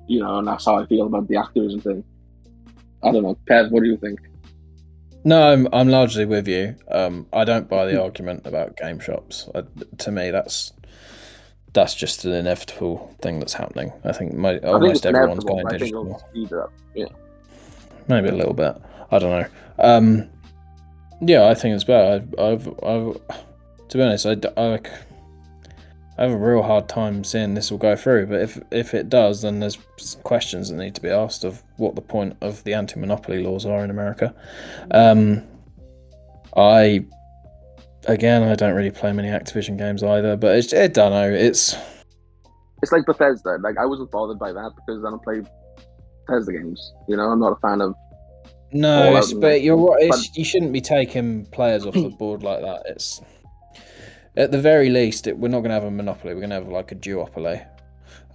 you 0.07 0.19
know, 0.19 0.39
and 0.39 0.47
that's 0.47 0.65
how 0.65 0.77
I 0.77 0.85
feel 0.87 1.05
about 1.05 1.27
the 1.27 1.35
Activision 1.35 1.81
thing. 1.83 2.03
I 3.03 3.11
don't 3.11 3.23
know, 3.23 3.37
Pev, 3.49 3.71
what 3.71 3.83
do 3.83 3.89
you 3.89 3.97
think? 3.97 4.19
No, 5.23 5.53
I'm, 5.53 5.67
I'm 5.73 5.89
largely 5.89 6.25
with 6.25 6.47
you. 6.47 6.75
Um, 6.89 7.27
I 7.33 7.43
don't 7.43 7.69
buy 7.69 7.85
the 7.85 8.01
argument 8.01 8.45
about 8.45 8.77
game 8.77 8.99
shops. 8.99 9.47
Uh, 9.53 9.63
to 9.99 10.11
me, 10.11 10.31
that's 10.31 10.73
that's 11.73 11.95
just 11.95 12.25
an 12.25 12.33
inevitable 12.33 13.15
thing 13.21 13.39
that's 13.39 13.53
happening. 13.53 13.91
I 14.03 14.11
think 14.11 14.33
mo- 14.33 14.49
I 14.49 14.59
think 14.59 14.65
almost 14.65 14.95
it's 14.97 15.05
everyone's 15.05 15.43
going 15.43 15.65
I 15.65 15.69
think 15.71 15.81
digital. 15.81 16.05
it'll 16.05 16.19
speed 16.29 16.53
up. 16.53 16.73
Yeah. 16.95 17.05
Maybe 18.07 18.29
a 18.29 18.35
little 18.35 18.53
bit. 18.53 18.75
I 19.11 19.19
don't 19.19 19.41
know. 19.41 19.47
Um, 19.77 20.29
yeah, 21.21 21.47
I 21.47 21.53
think 21.53 21.75
it's 21.75 21.83
bad. 21.83 22.33
I've, 22.39 22.39
I've, 22.39 22.67
I've 22.83 23.17
to 23.89 23.97
be 23.97 24.03
honest, 24.03 24.25
I 24.25 24.37
have 26.17 26.31
a 26.31 26.37
real 26.37 26.61
hard 26.61 26.89
time 26.89 27.23
seeing 27.23 27.53
this 27.53 27.71
will 27.71 27.77
go 27.77 27.95
through. 27.95 28.27
But 28.27 28.41
if 28.41 28.59
if 28.71 28.93
it 28.93 29.09
does, 29.09 29.41
then 29.41 29.59
there's 29.59 29.77
questions 30.23 30.69
that 30.69 30.75
need 30.75 30.95
to 30.95 31.01
be 31.01 31.09
asked 31.09 31.43
of 31.43 31.63
what 31.77 31.95
the 31.95 32.01
point 32.01 32.35
of 32.41 32.63
the 32.65 32.73
anti-monopoly 32.73 33.43
laws 33.43 33.65
are 33.65 33.83
in 33.83 33.89
America. 33.89 34.33
Um, 34.91 35.43
I, 36.55 37.05
again, 38.07 38.43
I 38.43 38.55
don't 38.55 38.75
really 38.75 38.91
play 38.91 39.11
many 39.13 39.27
Activision 39.29 39.77
games 39.77 40.03
either. 40.03 40.35
But 40.37 40.55
it's, 40.57 40.73
I 40.73 40.87
don't 40.87 41.11
know. 41.11 41.29
It's 41.29 41.75
It's 42.81 42.91
like 42.91 43.05
Bethesda. 43.05 43.57
Like 43.61 43.77
I 43.77 43.85
wasn't 43.85 44.11
bothered 44.11 44.39
by 44.39 44.51
that 44.51 44.71
because 44.75 45.03
I 45.05 45.09
don't 45.09 45.23
play 45.23 45.41
Bethesda 46.27 46.53
games. 46.53 46.93
You 47.07 47.17
know, 47.17 47.23
I'm 47.23 47.39
not 47.39 47.53
a 47.53 47.59
fan 47.67 47.81
of. 47.81 47.95
No, 48.71 49.07
all 49.09 49.17
it's, 49.17 49.33
out 49.33 49.41
but 49.41 49.61
you're 49.61 49.77
right. 49.77 50.03
It's, 50.03 50.27
But- 50.27 50.37
you 50.37 50.45
shouldn't 50.45 50.73
be 50.73 50.81
taking 50.81 51.45
players 51.47 51.85
off 51.85 51.93
the 51.95 52.09
board 52.19 52.43
like 52.43 52.61
that. 52.61 52.83
It's 52.85 53.21
at 54.37 54.51
the 54.51 54.61
very 54.61 54.89
least, 54.89 55.25
it, 55.25 55.37
we're 55.37 55.47
not 55.47 55.59
going 55.61 55.69
to 55.69 55.73
have 55.73 55.83
a 55.85 55.91
monopoly. 55.91 56.33
We're 56.33 56.41
going 56.41 56.51
to 56.51 56.57
have 56.57 56.67
like 56.67 56.91
a 56.91 56.95
duopoly. 56.95 57.65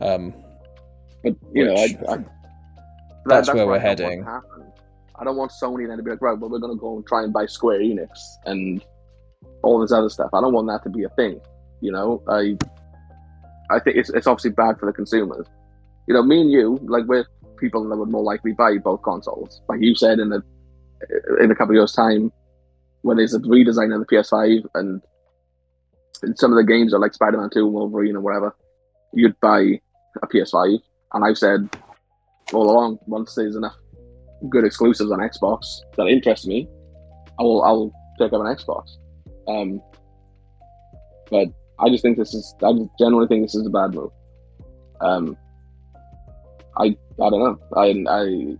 Um, 0.01 0.35
But 1.23 1.35
you 1.53 1.65
know, 1.66 1.74
I, 1.74 1.85
I, 1.85 2.16
that- 2.16 2.27
that's 3.27 3.49
what 3.49 3.57
where 3.57 3.66
we're 3.69 3.74
I 3.77 3.78
heading. 3.78 4.27
I 5.16 5.23
don't 5.23 5.36
want 5.36 5.53
Sony 5.53 5.86
then 5.86 5.97
to 5.99 6.03
be 6.03 6.11
like, 6.11 6.20
right, 6.20 6.36
well, 6.36 6.51
we're 6.51 6.59
going 6.59 6.77
to 6.77 6.81
go 6.81 6.97
and 6.97 7.07
try 7.07 7.23
and 7.23 7.32
buy 7.32 7.47
Square 7.47 7.78
Enix 7.78 8.09
and 8.47 8.85
all 9.65 9.81
this 9.81 9.93
other 9.93 10.09
stuff. 10.09 10.31
I 10.32 10.41
don't 10.41 10.53
want 10.53 10.69
that 10.69 10.82
to 10.85 10.91
be 10.91 11.05
a 11.05 11.09
thing. 11.11 11.41
You 11.81 11.93
know, 11.93 12.23
I, 12.28 12.57
I 13.70 13.81
think 13.81 13.97
it's 13.97 14.11
it's 14.11 14.27
obviously 14.27 14.51
bad 14.51 14.78
for 14.78 14.86
the 14.86 14.93
consumers. 14.93 15.47
You 16.07 16.15
know, 16.15 16.23
me 16.23 16.41
and 16.41 16.53
you, 16.53 16.78
like 16.82 17.05
we're 17.07 17.27
people 17.59 17.89
that 17.89 17.97
would 17.97 18.11
more 18.11 18.23
likely 18.23 18.53
buy 18.53 18.78
both 18.78 19.03
consoles. 19.03 19.62
Like 19.69 19.81
you 19.81 19.95
said 19.95 20.19
in 20.19 20.32
a 20.32 20.43
in 21.43 21.51
a 21.51 21.55
couple 21.55 21.74
of 21.74 21.77
years' 21.77 21.93
time, 21.93 22.32
when 23.03 23.16
there's 23.16 23.35
a 23.35 23.41
redesign 23.41 23.95
of 23.95 24.01
the 24.01 24.07
PS5 24.07 24.65
and, 24.74 25.03
and 26.23 26.39
some 26.39 26.53
of 26.53 26.57
the 26.57 26.65
games 26.65 26.95
are 26.95 26.99
like 26.99 27.12
Spider-Man 27.12 27.51
2, 27.53 27.66
Wolverine, 27.66 28.16
or 28.16 28.20
whatever, 28.20 28.57
you'd 29.12 29.39
buy 29.41 29.81
a 30.23 30.27
PS5. 30.27 30.78
And 31.12 31.24
I've 31.24 31.36
said 31.36 31.69
all 32.53 32.70
along, 32.70 32.99
once 33.07 33.35
there's 33.35 33.57
enough 33.57 33.77
good 34.49 34.65
exclusives 34.65 35.11
on 35.11 35.19
Xbox 35.19 35.66
that 35.97 36.07
interest 36.07 36.47
me, 36.47 36.69
I 37.39 37.43
will 37.43 37.62
I'll 37.62 37.93
pick 38.19 38.32
up 38.32 38.41
an 38.41 38.47
Xbox. 38.47 38.97
Um, 39.49 39.83
but 41.31 41.49
I 41.79 41.89
just 41.89 42.03
think 42.03 42.16
this 42.16 42.35
is 42.35 42.55
I 42.62 42.73
just 42.73 42.91
generally 42.99 43.27
think 43.27 43.45
this 43.45 43.55
is 43.55 43.66
a 43.66 43.71
bad 43.71 43.95
move. 43.95 44.11
Um, 45.01 45.37
I 46.77 46.97
I 47.23 47.31
don't 47.31 47.41
know. 47.41 47.59
I 47.77 48.05
I 48.09 48.57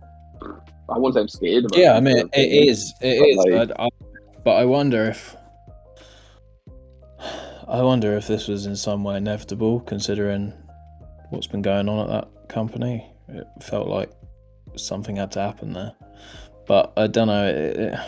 I 0.89 0.97
won't 0.97 1.13
say 1.15 1.21
I'm 1.21 1.27
scared. 1.27 1.65
About 1.65 1.77
yeah. 1.77 1.93
I 1.95 1.99
mean, 1.99 2.29
it 2.33 2.69
is. 2.69 2.93
It 3.01 3.15
is. 3.15 3.37
Like- 3.37 3.71
I, 3.79 3.89
but 4.43 4.57
I 4.57 4.65
wonder 4.65 5.05
if. 5.05 5.35
I 7.67 7.81
wonder 7.81 8.15
if 8.15 8.27
this 8.27 8.47
was 8.47 8.67
in 8.67 8.75
some 8.75 9.03
way 9.03 9.17
inevitable, 9.17 9.79
considering 9.81 10.53
what's 11.31 11.47
been 11.47 11.63
going 11.63 11.89
on 11.89 11.99
at 11.99 12.07
that 12.09 12.47
company. 12.47 13.11
It 13.27 13.47
felt 13.63 13.87
like 13.87 14.11
something 14.75 15.15
had 15.15 15.31
to 15.31 15.39
happen 15.39 15.73
there, 15.73 15.93
but 16.67 16.93
I 16.95 17.07
don't 17.07 17.27
know. 17.27 17.47
It 17.47 17.99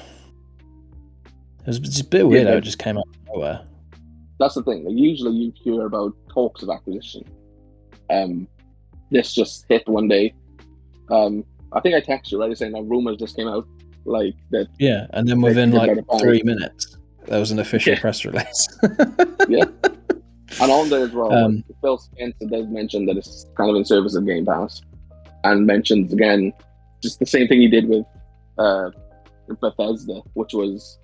was 1.67 1.79
just 1.79 2.01
a 2.01 2.05
bit 2.05 2.27
weird 2.27 2.47
how 2.47 2.53
it 2.53 2.61
just 2.61 2.79
came 2.79 2.97
out 2.97 3.07
of 3.07 3.25
nowhere. 3.35 3.61
that's 4.39 4.55
the 4.55 4.63
thing. 4.63 4.85
Like, 4.85 4.95
usually 4.97 5.35
you 5.35 5.53
hear 5.55 5.85
about 5.85 6.13
talks 6.33 6.63
of 6.63 6.69
acquisition. 6.69 7.23
Um, 8.09 8.47
this 9.11 9.33
just 9.33 9.65
hit 9.69 9.87
one 9.87 10.07
day. 10.07 10.33
Um, 11.09 11.43
I 11.73 11.79
think 11.81 11.95
I 11.95 12.01
texted 12.01 12.31
you 12.31 12.39
right 12.41 12.57
saying 12.57 12.71
that 12.73 12.83
rumors 12.83 13.17
just 13.17 13.35
came 13.35 13.47
out 13.47 13.67
like 14.05 14.35
that. 14.51 14.67
Yeah, 14.79 15.07
and 15.11 15.27
then 15.27 15.41
within 15.41 15.71
like 15.71 15.89
out 15.89 15.97
a 15.97 16.03
plan. 16.03 16.19
three 16.19 16.41
minutes, 16.43 16.97
there 17.25 17.39
was 17.39 17.51
an 17.51 17.59
official 17.59 17.93
Yeah. 17.93 17.99
press 17.99 18.23
release. 18.25 18.67
Yeah, 19.49 19.63
and 20.61 20.71
on 20.71 20.89
there 20.89 21.05
as 21.05 21.11
well, 21.13 21.31
Um, 21.31 21.63
Phil 21.81 21.97
Spencer 21.97 22.45
does 22.49 22.67
mention 22.67 23.05
that 23.05 23.15
it's 23.17 23.45
kind 23.55 23.69
of 23.69 23.75
in 23.77 23.85
service 23.85 24.13
of 24.15 24.25
Game 24.25 24.45
Pass, 24.45 24.81
and 25.45 25.65
mentions 25.65 26.11
again 26.11 26.51
just 27.01 27.19
the 27.19 27.25
same 27.25 27.47
thing 27.47 27.61
he 27.61 27.67
did 27.69 27.87
with 27.87 28.05
uh, 28.57 28.89
Bethesda, 29.61 30.21
which 30.33 30.53
was 30.53 30.99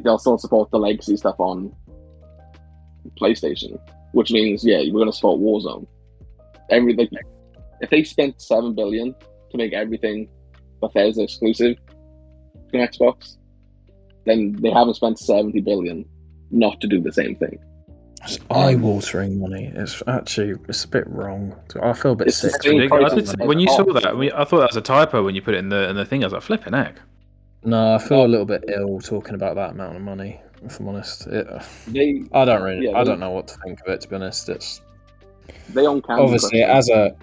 they'll 0.00 0.18
still 0.18 0.38
support 0.38 0.70
the 0.70 0.78
legacy 0.78 1.16
stuff 1.16 1.36
on 1.38 1.74
PlayStation, 3.20 3.78
which 4.12 4.30
means 4.30 4.64
yeah, 4.64 4.78
we're 4.78 4.92
going 5.00 5.06
to 5.06 5.12
support 5.12 5.40
Warzone. 5.40 5.86
Everything. 6.70 7.08
If 7.80 7.90
they 7.90 8.04
spent 8.04 8.40
seven 8.40 8.74
billion 8.74 9.14
to 9.50 9.56
make 9.56 9.72
everything 9.72 10.28
Bethesda 10.80 11.22
exclusive 11.24 11.76
to 12.72 12.78
Xbox, 12.78 13.36
then 14.24 14.56
they 14.60 14.70
haven't 14.70 14.94
spent 14.94 15.18
seventy 15.18 15.60
billion 15.60 16.04
not 16.50 16.80
to 16.80 16.86
do 16.86 17.00
the 17.00 17.12
same 17.12 17.36
thing. 17.36 17.58
It's 18.24 18.38
eye-watering 18.50 19.40
money. 19.40 19.72
It's 19.74 20.00
actually 20.06 20.54
it's 20.68 20.84
a 20.84 20.88
bit 20.88 21.04
wrong. 21.08 21.56
I 21.82 21.92
feel 21.92 22.12
a 22.12 22.16
bit 22.16 22.28
It's 22.28 22.36
sick. 22.38 22.62
same 22.62 22.80
I 22.82 22.86
price 22.86 23.10
did 23.12 23.24
as 23.24 23.30
say- 23.30 23.36
the 23.40 23.46
when 23.46 23.58
you 23.58 23.66
saw 23.66 23.82
that, 23.94 24.06
I, 24.06 24.12
mean, 24.12 24.30
I 24.32 24.44
thought 24.44 24.58
that 24.60 24.68
was 24.70 24.76
a 24.76 24.80
typo 24.80 25.24
when 25.24 25.34
you 25.34 25.42
put 25.42 25.54
it 25.54 25.58
in 25.58 25.70
the 25.70 25.88
in 25.90 25.96
the 25.96 26.04
thing. 26.04 26.22
I 26.22 26.26
was 26.26 26.32
like, 26.32 26.42
flipping 26.42 26.72
heck. 26.72 27.00
No, 27.64 27.94
I 27.94 27.98
feel 27.98 28.24
a 28.24 28.26
little 28.26 28.46
bit 28.46 28.64
ill 28.68 29.00
talking 29.00 29.34
about 29.34 29.54
that 29.56 29.70
amount 29.70 29.96
of 29.96 30.02
money. 30.02 30.40
If 30.64 30.78
I'm 30.80 30.88
honest, 30.88 31.26
it, 31.26 31.46
They 31.88 32.22
I 32.32 32.44
don't 32.44 32.62
really, 32.62 32.86
Yeah, 32.86 32.96
I 32.96 33.04
they- 33.04 33.10
don't 33.10 33.20
know 33.20 33.30
what 33.30 33.48
to 33.48 33.56
think 33.64 33.80
of 33.80 33.88
it. 33.92 34.00
To 34.02 34.08
be 34.08 34.16
honest, 34.16 34.48
it's 34.48 34.80
they 35.70 35.86
on 35.86 36.02
Candy 36.02 36.22
obviously 36.22 36.62
as 36.62 36.88
a, 36.88 37.14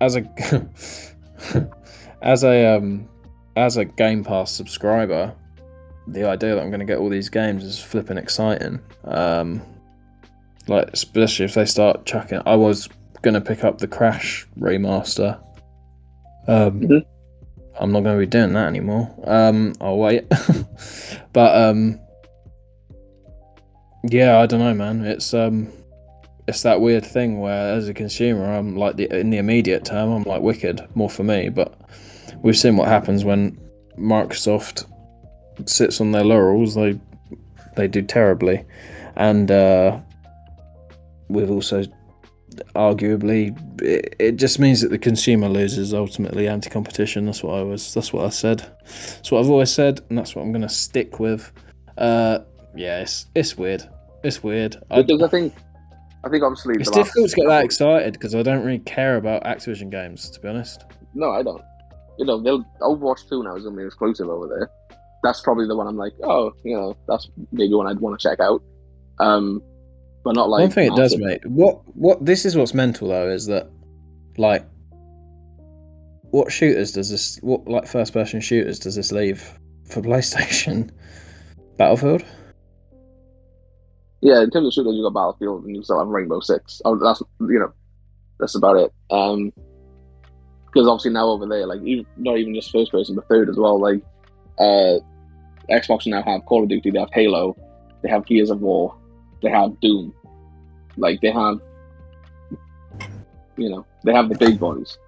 as 0.00 0.16
a, 0.16 0.68
as 2.22 2.44
a, 2.44 2.76
um, 2.76 3.08
as 3.56 3.76
a 3.76 3.84
Game 3.84 4.24
Pass 4.24 4.50
subscriber, 4.52 5.34
the 6.06 6.26
idea 6.28 6.54
that 6.54 6.60
I'm 6.62 6.70
going 6.70 6.80
to 6.80 6.86
get 6.86 6.98
all 6.98 7.08
these 7.08 7.28
games 7.28 7.64
is 7.64 7.78
flipping 7.80 8.18
exciting. 8.18 8.80
Um, 9.04 9.62
like 10.68 10.90
especially 10.92 11.44
if 11.46 11.54
they 11.54 11.64
start 11.64 12.04
chucking. 12.04 12.40
I 12.46 12.54
was 12.56 12.88
going 13.22 13.34
to 13.34 13.40
pick 13.40 13.64
up 13.64 13.78
the 13.78 13.88
Crash 13.88 14.46
remaster. 14.58 15.38
Um, 16.46 16.80
Mhm. 16.80 17.04
I'm 17.80 17.92
not 17.92 18.02
going 18.02 18.16
to 18.16 18.20
be 18.20 18.26
doing 18.26 18.52
that 18.54 18.66
anymore. 18.66 19.14
Um, 19.24 19.74
I'll 19.80 19.98
wait. 19.98 20.28
but 21.32 21.56
um, 21.56 22.00
yeah, 24.04 24.38
I 24.38 24.46
don't 24.46 24.60
know, 24.60 24.74
man. 24.74 25.04
It's 25.04 25.32
um, 25.34 25.72
it's 26.46 26.62
that 26.62 26.80
weird 26.80 27.04
thing 27.04 27.40
where, 27.40 27.74
as 27.74 27.88
a 27.88 27.94
consumer, 27.94 28.44
I'm 28.44 28.76
like 28.76 28.96
the 28.96 29.10
in 29.18 29.30
the 29.30 29.38
immediate 29.38 29.84
term, 29.84 30.10
I'm 30.10 30.22
like 30.24 30.42
wicked, 30.42 30.86
more 30.94 31.10
for 31.10 31.22
me. 31.22 31.48
But 31.48 31.78
we've 32.42 32.56
seen 32.56 32.76
what 32.76 32.88
happens 32.88 33.24
when 33.24 33.58
Microsoft 33.98 34.86
sits 35.66 36.00
on 36.00 36.12
their 36.12 36.24
laurels. 36.24 36.74
They 36.74 36.98
they 37.76 37.86
do 37.86 38.02
terribly, 38.02 38.64
and 39.16 39.50
uh, 39.50 40.00
we've 41.28 41.50
also 41.50 41.84
arguably 42.74 43.56
it, 43.82 44.14
it 44.18 44.36
just 44.36 44.58
means 44.58 44.80
that 44.80 44.90
the 44.90 44.98
consumer 44.98 45.48
loses 45.48 45.94
ultimately 45.94 46.48
anti-competition 46.48 47.26
that's 47.26 47.42
what 47.42 47.54
i 47.54 47.62
was 47.62 47.94
that's 47.94 48.12
what 48.12 48.24
i 48.24 48.28
said 48.28 48.58
that's 48.84 49.30
what 49.30 49.40
i've 49.40 49.50
always 49.50 49.70
said 49.70 50.00
and 50.08 50.18
that's 50.18 50.34
what 50.34 50.42
i'm 50.42 50.52
going 50.52 50.62
to 50.62 50.68
stick 50.68 51.20
with 51.20 51.52
uh 51.98 52.38
yeah 52.74 53.00
it's, 53.00 53.26
it's 53.34 53.56
weird 53.56 53.88
it's 54.22 54.42
weird 54.42 54.76
I, 54.90 55.00
I 55.00 55.28
think 55.28 55.54
I 56.24 56.28
think 56.28 56.42
obviously 56.42 56.74
it's 56.78 56.90
difficult 56.90 57.30
to 57.30 57.36
get 57.36 57.48
that 57.48 57.64
excited 57.64 58.14
because 58.14 58.34
i 58.34 58.42
don't 58.42 58.64
really 58.64 58.80
care 58.80 59.16
about 59.16 59.44
activision 59.44 59.90
games 59.90 60.30
to 60.30 60.40
be 60.40 60.48
honest 60.48 60.84
No, 61.14 61.30
I 61.30 61.42
don't. 61.42 61.62
You 62.18 62.26
know, 62.26 62.40
they'll 62.40 62.64
Overwatch 62.80 63.28
Two 63.28 63.42
now 63.42 63.56
is 63.56 63.64
gonna 63.64 63.76
be 63.76 63.84
exclusive 63.84 64.28
over 64.28 64.46
there. 64.48 64.70
That's 65.22 65.40
probably 65.40 65.66
the 65.66 65.76
one 65.76 65.86
I'm 65.86 65.96
like, 65.96 66.12
oh, 66.22 66.52
you 66.64 66.76
know, 66.76 66.96
that's 67.08 67.28
maybe 67.52 67.74
one 67.74 67.86
I'd 67.86 67.98
want 67.98 68.18
to 68.18 68.28
check 68.28 68.40
out. 68.40 68.62
Um, 69.18 69.62
but 70.28 70.34
not 70.34 70.50
like 70.50 70.60
One 70.60 70.70
thing 70.70 70.92
it 70.92 70.94
does, 70.96 71.16
massive. 71.16 71.42
mate. 71.42 71.46
What 71.46 71.80
what 71.96 72.22
this 72.22 72.44
is 72.44 72.54
what's 72.54 72.74
mental 72.74 73.08
though 73.08 73.30
is 73.30 73.46
that 73.46 73.64
what 73.64 73.64
what 73.64 73.64
this 73.64 73.64
is 73.64 73.64
what's 73.64 73.64
mental 73.64 73.64
though 73.64 73.64
is 73.64 73.70
that 73.70 73.70
like 74.36 74.62
what 76.32 76.52
shooters 76.52 76.92
does 76.92 77.08
this 77.08 77.38
what 77.40 77.66
like 77.66 77.86
first 77.86 78.12
person 78.12 78.42
shooters 78.42 78.78
does 78.78 78.94
this 78.94 79.10
leave 79.10 79.58
for 79.86 80.02
PlayStation? 80.08 80.90
Battlefield? 81.78 82.26
Yeah, 84.20 84.42
in 84.42 84.50
terms 84.50 84.66
of 84.66 84.74
shooters, 84.74 84.94
you 84.94 85.02
got 85.02 85.14
Battlefield 85.14 85.64
and 85.64 85.74
you 85.74 85.82
still 85.82 85.98
have 85.98 86.08
Rainbow 86.08 86.40
Six. 86.40 86.82
Oh, 86.84 86.94
that's 86.96 87.22
you 87.40 87.58
know, 87.58 87.72
that's 88.38 88.54
about 88.54 88.76
it. 88.76 88.92
Um, 89.10 89.50
because 90.66 90.86
obviously 90.86 91.12
now 91.12 91.28
over 91.28 91.46
there, 91.46 91.66
like 91.66 91.80
even, 91.80 92.04
not 92.18 92.36
even 92.36 92.54
just 92.54 92.70
first 92.70 92.92
person, 92.92 93.14
but 93.14 93.26
third 93.28 93.48
as 93.48 93.56
well. 93.56 93.80
Like, 93.80 94.02
uh, 94.58 94.98
Xbox 95.70 96.06
now 96.06 96.22
have 96.22 96.44
Call 96.44 96.64
of 96.64 96.68
Duty, 96.68 96.90
they 96.90 96.98
have 96.98 97.08
Halo, 97.14 97.56
they 98.02 98.10
have 98.10 98.26
Gears 98.26 98.50
of 98.50 98.60
War, 98.60 98.94
they 99.42 99.50
have 99.50 99.78
Doom. 99.80 100.14
Like 100.98 101.20
they 101.20 101.30
have, 101.30 101.60
you 103.56 103.68
know, 103.70 103.86
they 104.04 104.12
have 104.12 104.28
the 104.28 104.36
big 104.36 104.58
boys. 104.58 104.98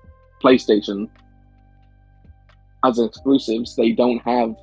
PlayStation, 0.43 1.09
as 2.85 2.99
exclusives, 2.99 3.77
they 3.77 3.93
don't 3.93 4.21
have 4.23 4.55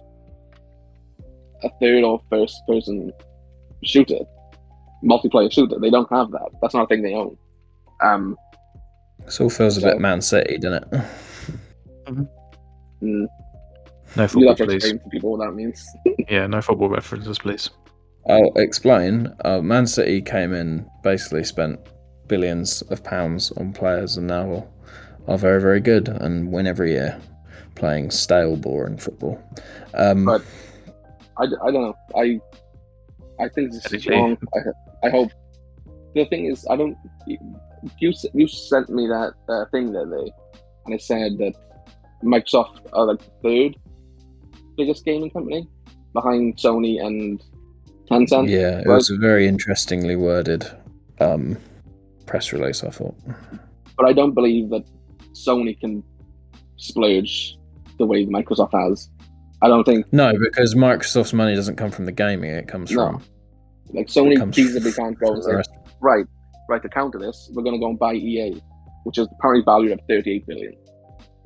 a 1.63 1.69
third 1.79 2.03
or 2.03 2.21
first 2.29 2.61
person 2.67 3.11
shooter, 3.83 4.19
multiplayer 5.03 5.51
shooter. 5.51 5.79
They 5.79 5.89
don't 5.89 6.09
have 6.11 6.31
that. 6.31 6.49
That's 6.61 6.73
not 6.73 6.83
a 6.85 6.87
thing 6.87 7.03
they 7.03 7.13
own. 7.13 7.37
Um, 8.03 8.37
This 9.25 9.39
all 9.41 9.49
feels 9.49 9.77
a 9.77 9.81
bit 9.81 9.99
Man 9.99 10.21
City, 10.21 10.57
doesn't 10.57 10.83
it? 10.93 11.01
mm, 12.07 12.27
No 13.01 13.27
you 14.23 14.27
football, 14.27 14.47
have 14.49 14.57
to 14.57 14.65
please. 14.65 14.83
to 14.83 14.99
people 15.11 15.31
what 15.37 15.45
that 15.45 15.51
means. 15.53 15.85
Yeah, 16.29 16.47
no 16.47 16.61
football 16.61 16.89
references, 16.89 17.37
please. 17.39 17.69
I'll 18.29 18.51
explain. 18.57 19.33
Uh, 19.45 19.61
Man 19.61 19.87
City 19.87 20.21
came 20.21 20.53
in, 20.53 20.89
basically 21.03 21.43
spent 21.43 21.79
billions 22.27 22.81
of 22.83 23.03
pounds 23.03 23.51
on 23.53 23.73
players, 23.73 24.17
and 24.17 24.27
now 24.27 24.67
are 25.27 25.37
very, 25.37 25.61
very 25.61 25.79
good 25.79 26.09
and 26.09 26.51
win 26.51 26.67
every 26.67 26.91
year, 26.91 27.19
playing 27.75 28.11
stale, 28.11 28.55
boring 28.57 28.97
football. 28.97 29.41
Um, 29.93 30.25
But- 30.25 30.43
I, 31.39 31.43
I 31.43 31.71
don't 31.71 31.83
know. 31.83 31.95
I 32.15 32.39
I 33.39 33.47
think 33.49 33.71
this 33.71 33.93
is 33.93 34.07
wrong. 34.07 34.37
I, 34.55 35.07
I 35.07 35.09
hope. 35.11 35.31
The 36.15 36.25
thing 36.25 36.45
is, 36.47 36.65
I 36.67 36.75
don't. 36.75 36.97
You 37.99 38.11
you 38.33 38.47
sent 38.47 38.89
me 38.89 39.05
that 39.05 39.33
uh, 39.47 39.65
thing 39.69 39.91
the 39.91 40.01
other 40.01 40.17
day, 40.25 40.31
and 40.85 40.95
it 40.95 41.01
said 41.03 41.37
that 41.37 41.53
Microsoft 42.23 42.79
are 42.91 43.05
like 43.05 43.19
the 43.19 43.31
third 43.43 43.77
biggest 44.77 45.05
gaming 45.05 45.29
company 45.29 45.67
behind 46.13 46.57
Sony 46.57 47.05
and 47.05 47.43
Tencent. 48.09 48.49
yeah, 48.49 48.79
it 48.79 48.87
was 48.87 49.09
a 49.09 49.17
very 49.17 49.47
interestingly 49.47 50.15
worded 50.15 50.65
um, 51.19 51.57
press 52.25 52.53
release. 52.53 52.83
I 52.83 52.89
thought. 52.89 53.15
But 53.97 54.05
I 54.05 54.13
don't 54.13 54.33
believe 54.33 54.69
that 54.69 54.83
Sony 55.33 55.79
can 55.79 56.03
splurge 56.77 57.57
the 57.97 58.05
way 58.05 58.25
Microsoft 58.25 58.73
has. 58.73 59.09
I 59.61 59.67
don't 59.67 59.83
think 59.83 60.05
No, 60.13 60.33
because 60.37 60.75
Microsoft's 60.75 61.33
money 61.33 61.55
doesn't 61.55 61.75
come 61.77 61.91
from 61.91 62.05
the 62.05 62.11
gaming; 62.11 62.51
it 62.51 62.67
comes 62.67 62.91
No. 62.91 63.07
from 63.07 63.23
like 63.93 64.07
Sony 64.07 64.35
feasibly 64.37 64.95
can't 64.95 65.17
go 65.19 65.33
and 65.33 65.43
say, 65.43 65.51
right, 66.01 66.25
right, 66.69 66.81
to 66.81 66.89
counter 66.89 67.19
this, 67.19 67.49
we're 67.53 67.63
going 67.63 67.75
to 67.75 67.79
go 67.79 67.89
and 67.89 67.97
buy 67.97 68.13
EA, 68.13 68.61
which 69.03 69.17
is 69.17 69.27
apparently 69.39 69.63
valued 69.63 69.93
at 69.93 69.99
38 70.07 70.45
billion. 70.45 70.73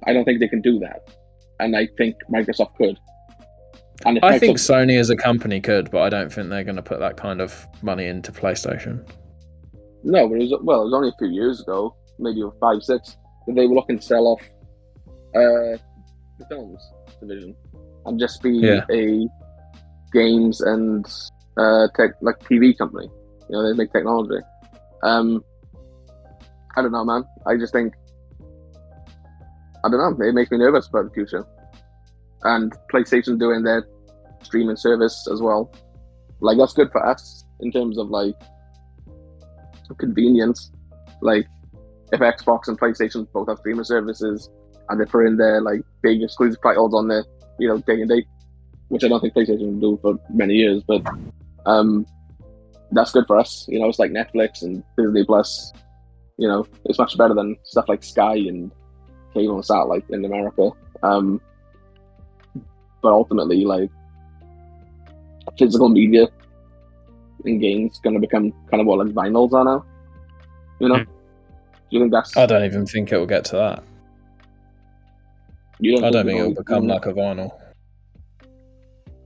I 0.08 0.14
don't 0.14 0.26
think 0.26 0.40
they 0.40 0.48
can 0.48 0.62
do 0.62 0.80
that. 0.80 1.02
And 1.60 1.76
I 1.76 1.88
think 1.98 2.16
Microsoft 2.34 2.76
could. 2.76 2.98
And 4.06 4.20
I 4.24 4.40
think 4.40 4.58
Sony 4.58 5.00
as 5.00 5.10
a 5.10 5.16
company 5.16 5.62
could, 5.62 5.92
but 5.92 6.02
I 6.02 6.10
don't 6.10 6.32
think 6.32 6.50
they're 6.50 6.64
going 6.64 6.76
to 6.76 6.82
put 6.82 7.00
that 7.00 7.18
kind 7.18 7.40
of 7.42 7.68
money 7.82 8.08
into 8.08 8.32
PlayStation. 8.32 9.06
no, 10.04 10.28
but 10.28 10.36
it 10.36 10.50
was, 10.50 10.60
well, 10.64 10.82
it 10.82 10.86
was 10.86 10.94
only 10.94 11.10
a 11.10 11.16
few 11.20 11.28
years 11.30 11.62
ago, 11.62 11.96
maybe 12.20 12.42
five, 12.60 12.82
six, 12.84 13.18
that 13.48 13.56
they 13.56 13.68
were 13.68 13.76
looking 13.76 14.00
to 14.00 14.04
sell 14.04 14.26
off 14.28 14.42
uh, 15.36 15.78
the 16.40 16.46
films 16.50 16.82
division 17.20 17.56
and 18.06 18.20
just 18.20 18.42
be 18.42 18.50
Yeah. 18.52 18.84
a 18.92 19.28
games 20.12 20.62
and 20.62 21.06
uh, 21.58 21.88
tech, 21.96 22.12
like 22.22 22.40
TV 22.40 22.76
company. 22.78 23.08
You 23.50 23.56
know, 23.58 23.68
they 23.70 23.78
make 23.78 23.94
technology. 23.94 24.44
Um, 25.04 25.44
I 26.76 26.82
don't 26.82 26.92
know, 26.92 27.06
man. 27.06 27.24
I 27.46 27.58
just 27.58 27.74
think 27.74 27.94
I 29.84 29.90
don't 29.90 30.20
know. 30.20 30.26
It 30.26 30.34
makes 30.34 30.52
me 30.52 30.58
nervous 30.58 30.88
about 30.88 31.06
the 31.06 31.12
future. 31.12 31.46
And 32.44 32.74
PlayStation 32.92 33.40
doing 33.40 33.64
their 33.64 33.84
streaming 34.44 34.76
service 34.76 35.28
as 35.32 35.42
well. 35.42 35.72
Like 36.40 36.58
that's 36.58 36.74
good 36.74 36.92
for 36.92 37.06
us 37.06 37.46
in 37.60 37.72
terms 37.72 37.98
of 37.98 38.10
like 38.10 38.36
convenience. 39.98 40.72
Like 41.22 41.48
if 42.12 42.20
Xbox 42.20 42.68
and 42.68 42.80
PlayStation 42.80 43.28
both 43.32 43.48
have 43.50 43.60
streaming 43.60 43.84
services 43.84 44.50
and 44.90 45.00
they're 45.00 45.26
in 45.26 45.38
their 45.38 45.62
like 45.62 45.82
big 46.02 46.22
exclusive 46.22 46.62
titles 46.62 46.94
on 46.94 47.08
there, 47.08 47.26
you 47.60 47.68
know, 47.68 47.78
day 47.80 48.02
and 48.02 48.10
date, 48.10 48.28
which 48.90 49.04
I 49.04 49.08
don't 49.08 49.22
think 49.22 49.34
PlayStation 49.34 49.80
will 49.80 49.96
do 49.96 50.00
for 50.02 50.20
many 50.34 50.56
years, 50.56 50.84
but 50.88 51.02
um 51.66 52.06
that's 52.92 53.12
good 53.12 53.26
for 53.28 53.38
us. 53.38 53.66
You 53.70 53.80
know, 53.80 53.88
it's 53.88 54.00
like 54.00 54.12
Netflix 54.12 54.64
and 54.64 54.84
Disney 54.98 55.24
Plus. 55.26 55.72
You 56.38 56.48
know, 56.48 56.68
it's 56.86 57.00
much 57.00 57.18
better 57.18 57.34
than 57.34 57.56
stuff 57.64 57.86
like 57.88 58.04
Sky 58.04 58.36
and 58.36 58.72
cable 59.34 59.56
and 59.56 59.66
satellite 59.66 60.06
in 60.10 60.26
America. 60.26 60.72
Um, 61.04 61.40
but 63.02 63.14
ultimately, 63.14 63.64
like 63.64 63.90
physical 65.58 65.90
media 65.90 66.28
in 67.46 67.60
games 67.60 68.00
going 68.04 68.14
to 68.14 68.20
become 68.20 68.52
kind 68.70 68.82
of 68.82 68.88
what 68.88 69.00
like 69.06 69.14
vinyls 69.16 69.52
are 69.54 69.64
now. 69.66 69.86
You 70.80 70.90
know, 70.90 70.96
Hmm. 70.98 71.04
do 71.04 71.12
you 71.90 72.00
think 72.02 72.12
that's? 72.12 72.36
I 72.38 72.46
don't 72.46 72.64
even 72.64 72.86
think 72.86 73.12
it 73.12 73.18
will 73.18 73.26
get 73.26 73.46
to 73.46 73.56
that. 73.58 73.84
you 75.80 75.98
I 75.98 76.12
don't 76.12 76.26
think 76.26 76.38
it'll- 76.40 76.52
it'll 76.52 76.64
become 76.64 76.88
like 76.88 77.06
a 77.08 77.14
vinyl. 77.14 77.52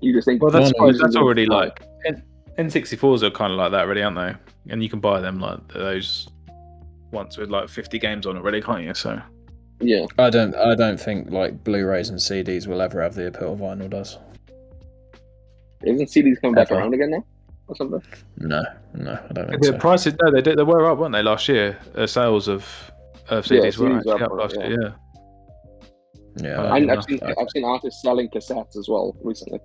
You 0.02 0.14
just 0.14 0.26
think. 0.26 0.42
Well, 0.42 0.52
that's 0.52 0.72
No, 0.78 0.86
no, 0.88 0.98
that's 0.98 1.16
already 1.16 1.46
like 1.46 1.82
N- 2.06 2.24
N64s 2.58 3.24
are 3.24 3.32
kind 3.32 3.52
of 3.52 3.58
like 3.60 3.72
that, 3.72 3.82
already, 3.86 4.02
aren't 4.04 4.16
they? 4.18 4.34
And 4.72 4.82
you 4.82 4.90
can 4.90 5.00
buy 5.00 5.20
them 5.20 5.40
like 5.40 5.60
those 5.74 6.28
once 7.12 7.38
with 7.38 7.50
like 7.50 7.68
50 7.70 8.00
games 8.00 8.26
on 8.26 8.38
already, 8.38 8.62
can't 8.62 8.84
you? 8.84 8.94
So 8.94 9.22
Yeah, 9.82 10.06
I 10.18 10.30
don't. 10.30 10.56
I 10.56 10.76
don't 10.76 11.00
think 11.00 11.32
like 11.32 11.64
Blu-rays 11.66 12.10
and 12.10 12.20
CDs 12.20 12.68
will 12.68 12.82
ever 12.82 13.02
have 13.02 13.16
the 13.16 13.28
appeal 13.28 13.58
vinyl 13.58 13.90
does. 13.90 14.18
Isn't 15.84 16.08
CDs 16.08 16.40
coming 16.42 16.56
back 16.56 16.72
around 16.72 16.94
again 16.94 17.12
now, 17.12 17.26
or 17.68 17.76
something? 17.76 18.02
No, 18.38 18.64
no, 18.94 19.12
I 19.30 19.34
don't 19.34 19.50
think 19.50 19.62
the 19.62 19.68
so. 19.74 19.78
prices, 19.78 20.16
no, 20.22 20.32
they 20.32 20.42
did, 20.42 20.58
they 20.58 20.64
were 20.64 20.90
up, 20.90 20.98
weren't 21.00 21.14
they, 21.14 21.22
last 21.24 21.48
year? 21.48 21.78
Uh, 21.96 22.08
sales 22.08 22.48
of 22.48 22.66
of 23.30 23.50
Yeah, 23.50 23.62
CDs 23.62 23.78
were 23.78 23.90
CDs 23.90 23.98
actually 23.98 24.12
up, 24.14 24.22
up 24.32 24.32
last 24.38 24.56
yeah. 24.60 24.68
year. 24.68 24.96
Yeah, 26.38 26.48
Yeah, 26.48 26.62
I 26.62 26.66
I 26.68 26.78
And 26.78 26.88
don't 26.88 26.98
I've 26.98 27.04
seen 27.06 27.20
know. 27.22 27.34
I've 27.40 27.50
seen 27.50 27.64
artists 27.66 28.02
selling 28.02 28.30
cassettes 28.30 28.78
as 28.78 28.88
well 28.90 29.16
recently. 29.24 29.60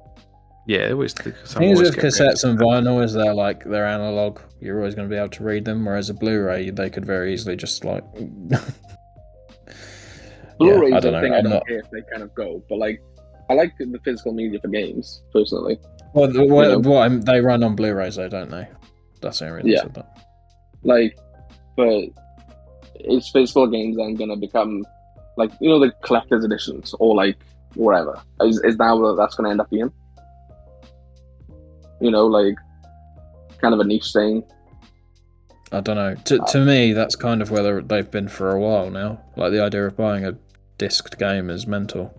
yeah, 0.67 0.89
it 0.89 0.97
was. 0.97 1.15
The 1.15 1.33
thing 1.33 1.77
with 1.77 1.97
cassettes 1.97 2.45
and 2.49 2.59
vinyl 2.59 3.03
is 3.05 3.13
they're 3.13 3.35
like 3.35 3.65
they're 3.65 3.87
analog. 3.87 4.41
You're 4.61 4.79
always 4.79 4.95
going 4.95 5.09
to 5.09 5.13
be 5.13 5.19
able 5.19 5.31
to 5.31 5.43
read 5.45 5.65
them. 5.65 5.85
Whereas 5.85 6.11
a 6.11 6.15
Blu-ray, 6.15 6.71
they 6.71 6.91
could 6.91 7.05
very 7.07 7.33
easily 7.33 7.57
just 7.57 7.85
like. 7.85 8.05
Blu-rays 10.59 10.93
I 10.93 11.01
don't 11.01 11.13
the 11.13 11.21
know. 11.21 11.21
thing 11.23 11.33
I 11.33 11.39
I'm 11.39 11.43
don't 11.45 11.53
not. 11.55 11.67
care 11.67 11.79
if 11.79 11.91
they 11.91 12.03
kind 12.11 12.23
of 12.23 12.35
go, 12.35 12.63
but 12.69 12.79
like 12.79 13.03
I 13.51 13.55
like 13.55 13.77
the 13.79 14.01
physical 14.05 14.33
media 14.33 14.61
for 14.61 14.69
games 14.69 15.23
personally. 15.33 15.79
Well, 16.15 16.31
the- 16.31 16.45
what, 16.45 16.83
know. 16.83 17.19
they 17.19 17.41
run 17.41 17.63
on 17.65 17.75
Blu-rays 17.75 18.17
though, 18.17 18.29
don't 18.29 18.51
they? 18.51 18.69
That's 19.21 19.41
the 19.41 19.47
only 19.49 19.65
reason 19.65 19.71
Yeah. 19.87 19.93
that. 19.93 20.19
Like, 20.83 21.19
but 21.77 22.05
it's 22.95 23.29
physical 23.31 23.67
games 23.67 23.97
then 23.97 24.15
gonna 24.15 24.37
become 24.37 24.87
like 25.37 25.51
you 25.61 25.69
know 25.69 25.79
the 25.79 25.91
collector's 26.03 26.45
editions 26.45 26.95
or 27.01 27.15
like 27.15 27.37
whatever? 27.75 28.21
Is 28.43 28.61
is 28.63 28.77
that 28.79 28.93
what 28.93 29.17
that's 29.17 29.35
gonna 29.35 29.51
end 29.51 29.61
up 29.61 29.69
being? 29.71 29.93
You 32.01 32.11
know, 32.11 32.27
like 32.27 32.55
kind 33.61 33.75
of 33.75 33.81
a 33.81 33.85
niche 33.85 34.13
thing. 34.13 34.43
I 35.73 35.81
don't 35.81 35.97
know. 35.97 36.15
To, 36.15 36.39
to 36.39 36.65
me, 36.65 36.93
that's 36.93 37.15
kind 37.15 37.43
of 37.43 37.51
where 37.51 37.81
they've 37.83 38.11
been 38.11 38.29
for 38.29 38.51
a 38.51 38.61
while 38.61 38.91
now. 38.91 39.21
Like 39.37 39.53
the 39.53 39.63
idea 39.63 39.87
of 39.87 39.97
buying 39.97 40.25
a 40.25 40.37
disced 40.79 41.19
game 41.19 41.51
is 41.51 41.67
mental. 41.67 42.13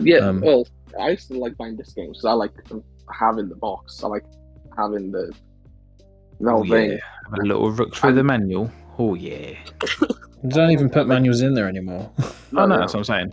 Yeah, 0.00 0.18
Um, 0.28 0.40
well, 0.40 0.66
I 1.00 1.10
used 1.10 1.28
to 1.28 1.38
like 1.38 1.56
buying 1.56 1.76
disc 1.76 1.94
games 1.96 2.18
because 2.18 2.24
I 2.24 2.32
like 2.32 2.52
having 3.12 3.48
the 3.48 3.56
box. 3.56 4.02
I 4.04 4.08
like 4.08 4.24
having 4.76 5.10
the 5.12 5.32
the 6.40 6.50
whole 6.50 6.60
Oh, 6.60 6.68
thing. 6.68 6.90
yeah. 6.92 6.98
Have 7.30 7.38
a 7.40 7.42
little 7.46 7.70
look 7.72 7.94
through 7.94 8.12
the 8.14 8.22
manual. 8.24 8.70
Oh 8.98 9.14
yeah. 9.14 9.54
They 10.42 10.48
don't 10.48 10.70
even 10.70 10.90
put 10.90 11.06
manuals 11.06 11.40
in 11.40 11.54
there 11.54 11.68
anymore. 11.68 12.10
Oh 12.20 12.34
no, 12.52 12.66
no. 12.66 12.78
that's 12.78 12.92
what 12.94 13.00
I'm 13.00 13.04
saying. 13.04 13.32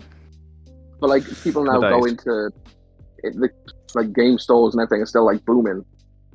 But 0.99 1.09
like 1.09 1.23
people 1.43 1.63
now 1.65 1.79
The 1.81 1.89
go 1.89 2.05
into 2.05 2.49
it, 3.23 3.33
the 3.35 3.49
like 3.95 4.13
game 4.13 4.37
stores 4.39 4.73
and 4.73 4.81
everything 4.81 5.01
are 5.03 5.05
still 5.05 5.25
like 5.25 5.43
booming. 5.45 5.83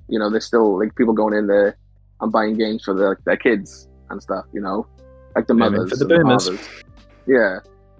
You 0.08 0.18
know, 0.18 0.30
there's 0.30 0.44
still 0.46 0.78
like 0.78 0.94
people 0.94 1.14
going 1.14 1.34
in 1.34 1.46
there 1.46 1.76
and 2.20 2.30
buying 2.32 2.56
games 2.56 2.84
for 2.84 2.94
their 2.94 3.18
their 3.24 3.36
kids 3.36 3.88
and 4.10 4.22
stuff. 4.22 4.44
You 4.52 4.60
know, 4.60 4.86
like 5.34 5.46
the 5.46 5.54
Booming 5.54 5.72
mothers 5.72 5.90
for 5.90 5.96
the 5.96 6.02
and 6.04 6.10
the 6.10 6.24
boomers. 6.24 6.44
fathers. 6.46 6.68
Yeah, 7.26 7.58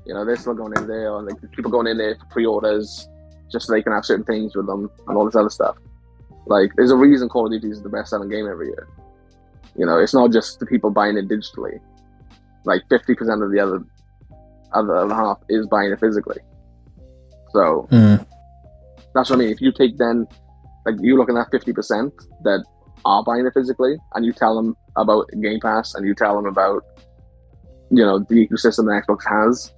you 0.09 0.15
know, 0.15 0.25
they're 0.25 0.37
still 0.37 0.55
going 0.55 0.73
in 0.77 0.89
there, 0.89 1.15
and 1.17 1.27
like 1.27 1.37
people 1.53 1.71
going 1.71 1.87
in 1.87 1.99
there 1.99 2.17
for 2.17 2.25
pre-orders 2.27 3.07
just 3.53 3.67
so 3.67 3.73
they 3.73 3.83
can 3.83 3.93
have 3.93 4.05
certain 4.05 4.25
things 4.25 4.57
with 4.57 4.67
them 4.67 4.91
and 5.07 5.17
all 5.17 5.25
this 5.25 5.37
other 5.37 5.51
stuff. 5.51 5.77
Like, 6.47 6.71
there's 6.77 6.91
a 6.91 6.97
reason 6.97 7.29
Call 7.29 7.47
of 7.47 7.53
Duty 7.53 7.71
is 7.71 7.83
the 7.83 7.89
best-selling 7.91 8.29
game 8.31 8.49
every 8.49 8.67
year. 8.69 8.89
You 9.77 9.87
know, 9.87 9.99
it's 9.99 10.15
not 10.15 10.33
just 10.33 10.59
the 10.61 10.67
people 10.67 10.91
buying 10.91 11.17
it 11.17 11.29
digitally. 11.29 11.79
Like 12.65 12.83
fifty 12.91 13.15
percent 13.15 13.43
of 13.43 13.51
the 13.53 13.61
other 13.61 13.85
other 14.73 14.97
other 14.97 15.15
half 15.15 15.39
is 15.49 15.67
buying 15.69 15.93
it 15.93 16.01
physically. 16.01 16.41
So 17.53 17.87
Mm. 17.91 18.27
that's 19.15 19.31
what 19.31 19.37
I 19.37 19.39
mean. 19.39 19.51
If 19.51 19.61
you 19.61 19.73
take 19.73 19.97
then, 19.97 20.27
like 20.85 20.97
you 21.01 21.17
look 21.17 21.29
at 21.31 21.35
that 21.37 21.51
fifty 21.51 21.73
percent 21.73 22.13
that 22.45 22.65
are 23.05 23.23
buying 23.23 23.47
it 23.47 23.55
physically, 23.55 23.97
and 24.15 24.25
you 24.27 24.33
tell 24.33 24.57
them 24.57 24.77
about 24.97 25.29
Game 25.41 25.61
Pass, 25.61 25.95
and 25.95 26.07
you 26.07 26.15
tell 26.15 26.35
them 26.37 26.47
about, 26.47 26.83
you 27.91 28.05
know, 28.05 28.19
the 28.19 28.47
ecosystem 28.47 28.85
that 28.87 29.05
Xbox 29.07 29.21
has, 29.27 29.73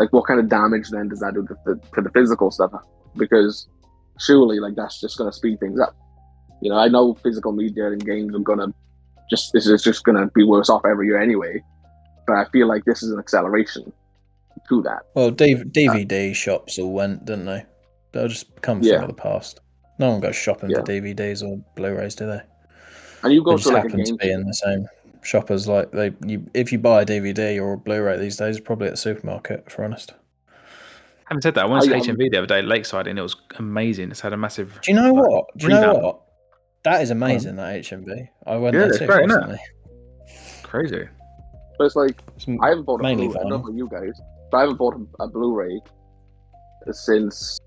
like 0.00 0.12
what 0.14 0.26
kind 0.26 0.40
of 0.40 0.48
damage 0.48 0.88
then 0.88 1.08
does 1.08 1.20
that 1.20 1.34
do 1.34 1.46
to 1.46 1.54
the, 1.66 1.74
to 1.94 2.00
the 2.00 2.08
physical 2.10 2.50
stuff? 2.50 2.72
Because 3.16 3.68
surely, 4.18 4.58
like 4.58 4.74
that's 4.74 4.98
just 4.98 5.18
going 5.18 5.30
to 5.30 5.36
speed 5.36 5.60
things 5.60 5.78
up. 5.78 5.94
You 6.62 6.70
know, 6.70 6.76
I 6.78 6.88
know 6.88 7.12
physical 7.14 7.52
media 7.52 7.86
and 7.88 8.04
games 8.04 8.34
are 8.34 8.38
gonna 8.38 8.68
just 9.30 9.52
this 9.52 9.66
is 9.66 9.82
just 9.82 10.04
gonna 10.04 10.26
be 10.34 10.42
worse 10.44 10.68
off 10.68 10.82
every 10.84 11.06
year 11.06 11.18
anyway, 11.20 11.62
but 12.26 12.36
I 12.36 12.44
feel 12.46 12.66
like 12.66 12.84
this 12.84 13.02
is 13.02 13.10
an 13.12 13.18
acceleration 13.18 13.92
to 14.68 14.82
that. 14.82 15.02
Well, 15.14 15.30
DVD 15.30 16.34
shops 16.34 16.78
all 16.78 16.92
went, 16.92 17.24
didn't 17.24 17.46
they? 17.46 17.64
They'll 18.12 18.28
just 18.28 18.60
thing 18.62 18.82
Yeah. 18.82 19.02
of 19.02 19.08
the 19.08 19.14
past. 19.14 19.60
No 19.98 20.10
one 20.10 20.20
goes 20.20 20.36
shopping 20.36 20.70
Yeah. 20.70 20.78
for 20.80 20.82
DVDs 20.84 21.42
or 21.42 21.62
Blu-rays, 21.76 22.14
do 22.14 22.26
they? 22.26 22.40
And 23.22 23.32
you 23.32 23.40
They 23.40 23.44
go 23.44 23.56
just 23.56 23.68
to 23.68 23.74
like 23.74 23.84
a 23.84 23.96
game 23.96 24.16
be 24.16 24.30
in 24.30 24.44
the 24.46 24.54
same 24.54 24.86
shoppers. 25.22 25.68
Like 25.68 25.90
they, 25.92 26.12
you, 26.26 26.44
if 26.54 26.72
you 26.72 26.78
buy 26.78 27.02
a 27.02 27.06
DVD 27.06 27.60
or 27.60 27.74
a 27.74 27.76
Blu-ray 27.78 28.18
these 28.18 28.36
days, 28.36 28.56
it's 28.56 28.64
probably 28.66 28.86
at 28.88 28.92
the 28.94 28.96
supermarket. 28.96 29.70
For 29.70 29.84
honest. 29.84 30.14
Having 31.26 31.42
said 31.42 31.54
that, 31.54 31.64
I 31.64 31.68
went 31.68 31.84
to 31.84 31.94
I, 31.94 31.98
um, 31.98 32.02
HMV 32.02 32.30
the 32.32 32.38
other 32.38 32.46
day 32.46 32.62
Lakeside 32.62 33.06
and 33.06 33.18
it 33.18 33.22
was 33.22 33.36
amazing. 33.56 34.10
It's 34.10 34.20
had 34.20 34.32
a 34.32 34.36
massive. 34.36 34.80
Do 34.82 34.90
you 34.92 34.96
know 35.00 35.12
like, 35.12 35.28
what? 35.28 35.44
Do 35.58 35.66
you 35.66 35.72
know 35.74 35.80
revamp. 35.88 36.02
what? 36.02 36.20
That 36.82 37.02
is 37.02 37.10
amazing. 37.10 37.56
That 37.56 37.80
HMV. 37.82 38.28
I 38.46 38.56
went 38.56 38.74
Yeah, 38.74 38.80
there 38.80 38.88
it's 38.88 38.98
too 38.98 39.06
great, 39.06 39.26
isn't 39.26 39.30
it? 39.30 39.34
recently. 39.46 39.60
Crazy. 40.64 41.08
But 41.78 41.84
it's 41.84 41.96
like 41.96 42.16
It's 42.36 42.46
I 42.62 42.68
haven't 42.70 42.84
bought 42.84 43.00
a 43.00 43.02
Mainly 43.04 43.28
Blu-ray. 43.28 43.40
I 43.40 43.42
don't 43.44 43.46
vinyl. 43.46 43.50
know 43.50 43.68
about 43.68 43.74
you 43.74 43.88
guys, 43.88 44.20
but 44.50 44.56
I 44.58 44.60
haven't 44.62 44.76
bought 44.76 44.94
a, 44.96 45.22
a 45.22 45.28
Blu-ray 45.28 45.80
since 46.90 47.58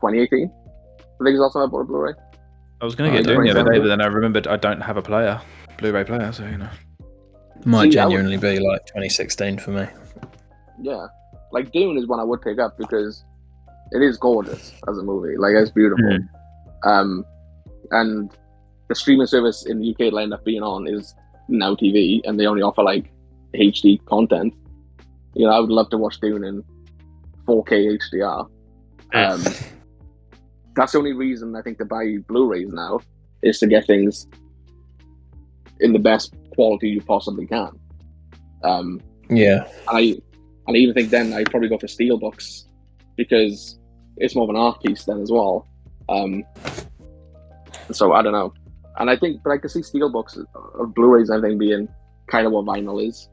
2018. 0.00 0.50
I 0.50 1.24
think 1.24 1.36
it's 1.38 1.52
time 1.54 1.62
I 1.62 1.66
bought 1.66 1.80
a 1.80 1.84
Blu-ray. 1.84 2.12
I 2.80 2.84
was 2.84 2.94
going 2.94 3.10
Oh, 3.10 3.16
to 3.16 3.18
get 3.22 3.26
don't 3.26 3.36
doing 3.36 3.54
the 3.54 3.60
other 3.60 3.70
day, 3.72 3.78
but 3.78 3.86
then 3.88 4.00
I 4.02 4.06
remembered 4.06 4.46
I 4.46 4.56
don't 4.56 4.80
have 4.80 4.96
a 4.96 5.02
player, 5.02 5.40
Blu-ray 5.78 6.04
player, 6.04 6.32
so 6.32 6.46
you 6.46 6.58
know. 6.58 6.68
might 7.64 7.92
See, 7.92 7.98
I 7.98 8.06
would- 8.06 8.12
genuinely 8.12 8.36
be 8.36 8.58
like 8.60 8.86
2016 8.86 9.58
for 9.58 9.70
me. 9.70 9.86
Yeah, 10.80 11.06
like 11.52 11.72
Dune 11.72 11.96
is 11.96 12.06
one 12.06 12.20
I 12.20 12.24
would 12.24 12.42
pick 12.42 12.58
up 12.58 12.76
because 12.78 13.24
it 13.92 14.02
is 14.02 14.16
gorgeous 14.16 14.72
as 14.88 14.98
a 14.98 15.02
movie. 15.02 15.36
Like 15.36 15.54
it's 15.54 15.70
beautiful. 15.70 16.18
Um, 16.84 17.24
and 17.90 18.30
the 18.88 18.94
streaming 18.94 19.26
service 19.26 19.64
in 19.66 19.78
the 19.80 19.90
UK 19.90 20.00
it'll 20.02 20.18
end 20.18 20.34
up 20.34 20.44
being 20.44 20.62
on 20.62 20.86
is 20.88 21.14
Now 21.48 21.74
TV, 21.74 22.20
and 22.24 22.38
they 22.38 22.46
only 22.46 22.62
offer 22.62 22.82
like 22.82 23.10
HD 23.54 24.04
content. 24.06 24.52
You 25.34 25.46
know, 25.46 25.52
I 25.52 25.60
would 25.60 25.70
love 25.70 25.90
to 25.90 25.98
watch 25.98 26.20
Dune 26.20 26.44
in 26.44 26.62
4K 27.46 27.98
HDR. 27.98 28.48
Um, 29.14 29.42
that's 30.74 30.92
the 30.92 30.98
only 30.98 31.12
reason 31.12 31.54
I 31.54 31.62
think 31.62 31.78
to 31.78 31.84
buy 31.84 32.16
Blu-rays 32.26 32.72
now 32.72 33.00
is 33.42 33.58
to 33.60 33.66
get 33.66 33.86
things 33.86 34.26
in 35.80 35.92
the 35.92 35.98
best 35.98 36.34
quality 36.54 36.88
you 36.88 37.00
possibly 37.00 37.46
can. 37.46 37.70
Um, 38.62 39.00
Yeah. 39.30 39.68
I 39.88 40.16
and 40.66 40.76
I 40.76 40.80
even 40.80 40.94
think 40.94 41.10
then 41.10 41.32
I'd 41.32 41.50
probably 41.50 41.68
go 41.68 41.78
for 41.78 41.86
Steelbooks 41.86 42.64
because 43.16 43.78
it's 44.16 44.34
more 44.34 44.44
of 44.44 44.50
an 44.50 44.56
art 44.56 44.82
piece 44.82 45.04
then 45.04 45.20
as 45.20 45.30
well. 45.30 45.66
Um, 46.08 46.44
so 47.92 48.12
I 48.12 48.22
don't 48.22 48.32
know, 48.32 48.52
and 48.98 49.10
I 49.10 49.16
think, 49.16 49.42
but 49.42 49.50
I 49.50 49.58
can 49.58 49.68
see 49.68 49.80
Steelbooks 49.80 50.38
of 50.54 50.94
Blu-rays 50.94 51.28
and 51.28 51.38
everything 51.38 51.58
being 51.58 51.88
kind 52.28 52.46
of 52.46 52.52
what 52.52 52.64
vinyl 52.64 53.06
is 53.06 53.28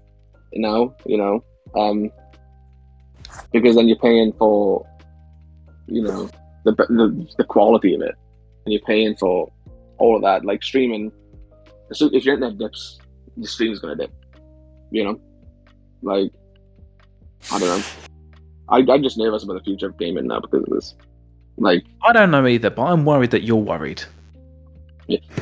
now, 0.53 0.93
you 1.05 1.18
know, 1.18 1.43
um, 1.76 2.09
because 3.53 3.76
then 3.76 3.88
you're 3.88 3.97
paying 3.97 4.34
for, 4.34 4.85
you 5.88 6.01
know, 6.01 6.30
the, 6.65 6.73
the 6.73 7.27
the 7.38 7.43
quality 7.45 7.93
of 7.95 8.01
it, 8.01 8.15
and 8.65 8.73
you're 8.73 8.81
paying 8.81 9.15
for 9.15 9.51
all 9.97 10.15
of 10.15 10.22
that. 10.23 10.43
Like 10.43 10.63
streaming, 10.63 11.11
so 11.93 12.09
if 12.13 12.26
your 12.26 12.35
internet 12.35 12.57
dips, 12.57 12.99
your 13.38 13.47
stream's 13.47 13.80
gonna 13.80 13.95
dip, 13.95 14.11
you 14.91 15.03
know, 15.03 15.19
like 16.01 16.31
I 17.51 17.59
don't 17.59 17.80
know. 17.80 17.84
I, 18.69 18.77
I'm 18.93 19.03
just 19.03 19.18
nervous 19.18 19.43
about 19.43 19.55
the 19.55 19.63
future 19.63 19.88
of 19.88 19.97
gaming 19.97 20.27
now 20.27 20.39
because 20.39 20.63
of 20.63 20.69
this. 20.69 20.95
Like, 21.57 21.84
I 22.03 22.13
don't 22.13 22.31
know 22.31 22.47
either, 22.47 22.69
but 22.69 22.84
I'm 22.84 23.05
worried 23.05 23.31
that 23.31 23.43
you're 23.43 23.57
worried. 23.57 24.03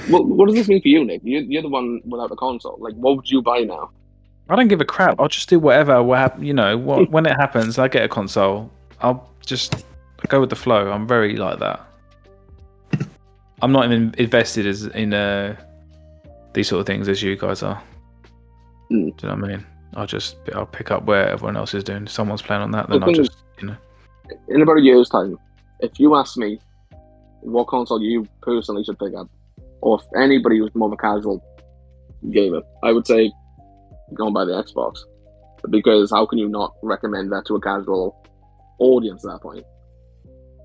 what, 0.08 0.26
what 0.26 0.48
does 0.48 0.56
this 0.56 0.68
mean 0.68 0.82
for 0.82 0.88
you, 0.88 1.06
Nick? 1.06 1.22
You, 1.24 1.40
you're 1.40 1.62
the 1.62 1.70
one 1.70 2.02
without 2.06 2.32
a 2.32 2.36
console. 2.36 2.78
Like, 2.80 2.96
what 2.96 3.16
would 3.16 3.30
you 3.30 3.42
buy 3.42 3.60
now? 3.60 3.92
I 4.50 4.56
don't 4.56 4.68
give 4.68 4.82
a 4.82 4.86
crap. 4.86 5.20
I'll 5.20 5.28
just 5.28 5.48
do 5.48 5.60
whatever. 5.60 6.02
What 6.02 6.18
hap- 6.18 6.42
you 6.42 6.54
know, 6.54 6.78
what, 6.78 7.12
when 7.12 7.26
it 7.28 7.36
happens, 7.38 7.78
I 7.78 7.88
get 7.88 8.04
a 8.04 8.10
console. 8.10 8.72
I'll 9.02 9.30
just 9.46 9.86
go 10.28 10.40
with 10.40 10.50
the 10.50 10.56
flow. 10.56 10.92
I'm 10.92 11.08
very 11.08 11.36
like 11.36 11.60
that. 11.60 11.86
I'm 13.62 13.72
not 13.72 13.86
even 13.86 14.16
invested 14.18 14.66
as 14.66 14.86
in 14.88 15.14
uh, 15.14 15.56
these 16.54 16.68
sort 16.68 16.82
of 16.82 16.88
things 16.88 17.08
as 17.08 17.22
you 17.22 17.36
guys 17.36 17.64
are. 17.64 17.82
Mm. 18.92 19.16
Do 19.18 19.28
you 19.28 19.34
know 19.34 19.42
what 19.42 19.52
I 19.52 19.56
mean? 19.56 19.66
I'll 19.96 20.08
just 20.08 20.38
I'll 20.54 20.66
pick 20.66 20.92
up 20.92 21.04
where 21.06 21.30
everyone 21.30 21.58
else 21.58 21.74
is 21.74 21.84
doing. 21.84 22.04
If 22.04 22.12
someone's 22.12 22.42
playing 22.42 22.62
on 22.62 22.72
that, 22.72 22.88
The 22.88 23.00
then 23.00 23.10
I'll 23.10 23.14
just 23.14 23.38
you 23.60 23.68
know. 23.68 23.78
In 24.48 24.62
about 24.62 24.78
a 24.78 24.82
year's 24.82 25.10
time, 25.10 25.38
if 25.80 26.00
you 26.00 26.16
ask 26.16 26.38
me 26.38 26.60
what 27.42 27.68
console 27.68 28.02
you 28.02 28.28
personally 28.42 28.84
should 28.84 29.00
pick 29.00 29.14
up, 29.16 29.30
or 29.82 30.00
if 30.00 30.06
anybody 30.22 30.60
who's 30.60 30.74
more 30.76 30.88
of 30.88 30.94
a 30.94 30.98
casual 30.98 31.44
gamer, 32.32 32.62
I 32.84 32.92
would 32.92 33.08
say 33.08 33.32
go 34.14 34.26
and 34.26 34.34
buy 34.34 34.46
the 34.46 34.52
Xbox. 34.52 35.00
Because 35.70 36.12
how 36.12 36.26
can 36.26 36.38
you 36.38 36.48
not 36.48 36.76
recommend 36.82 37.32
that 37.32 37.46
to 37.48 37.56
a 37.56 37.62
casual 37.62 38.26
audience 38.80 39.26
at 39.26 39.32
that 39.32 39.42
point? 39.42 39.66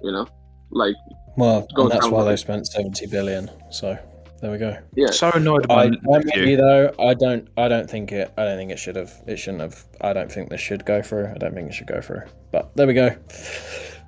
You 0.03 0.13
know? 0.13 0.27
Like, 0.71 0.95
Well, 1.37 1.67
and 1.77 1.91
that's 1.91 2.09
why 2.09 2.25
they 2.25 2.37
spent 2.37 2.67
70 2.67 3.07
billion. 3.07 3.51
So 3.71 3.99
there 4.45 4.53
we 4.53 4.59
go. 4.59 4.77
yeah. 4.95 5.07
So 5.07 5.31
annoyed 5.31 5.65
I, 5.71 5.89
by 5.89 5.97
I'm 6.15 6.23
you. 6.35 6.43
you 6.45 6.57
though. 6.59 6.93
I 6.99 7.15
don't. 7.15 7.49
I 7.57 7.67
don't 7.67 7.89
think 7.89 8.13
it. 8.13 8.31
I 8.37 8.45
don't 8.45 8.59
think 8.59 8.71
it 8.71 8.79
should 8.79 8.97
have. 8.97 9.11
It 9.27 9.39
shouldn't 9.39 9.63
have. 9.63 9.83
I 10.03 10.13
don't 10.13 10.31
think 10.31 10.51
this 10.51 10.61
should 10.61 10.85
go 10.85 11.01
through. 11.01 11.29
I 11.35 11.39
don't 11.39 11.55
think 11.55 11.71
it 11.71 11.73
should 11.73 11.87
go 11.87 12.03
through. 12.03 12.25
But 12.53 12.77
there 12.77 12.87
we 12.87 12.93
go. 12.93 13.17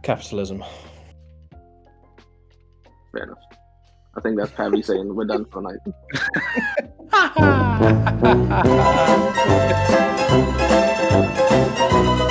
Capitalism. 0.02 0.62
Fair 3.12 3.22
enough. 3.22 3.38
I 4.14 4.20
think 4.20 4.36
that's 4.36 4.50
Perry 4.50 4.82
saying 4.82 5.14
we're 5.14 5.24
done 5.24 5.46
for 5.46 5.62
the 5.62 5.70
night. 5.70 5.78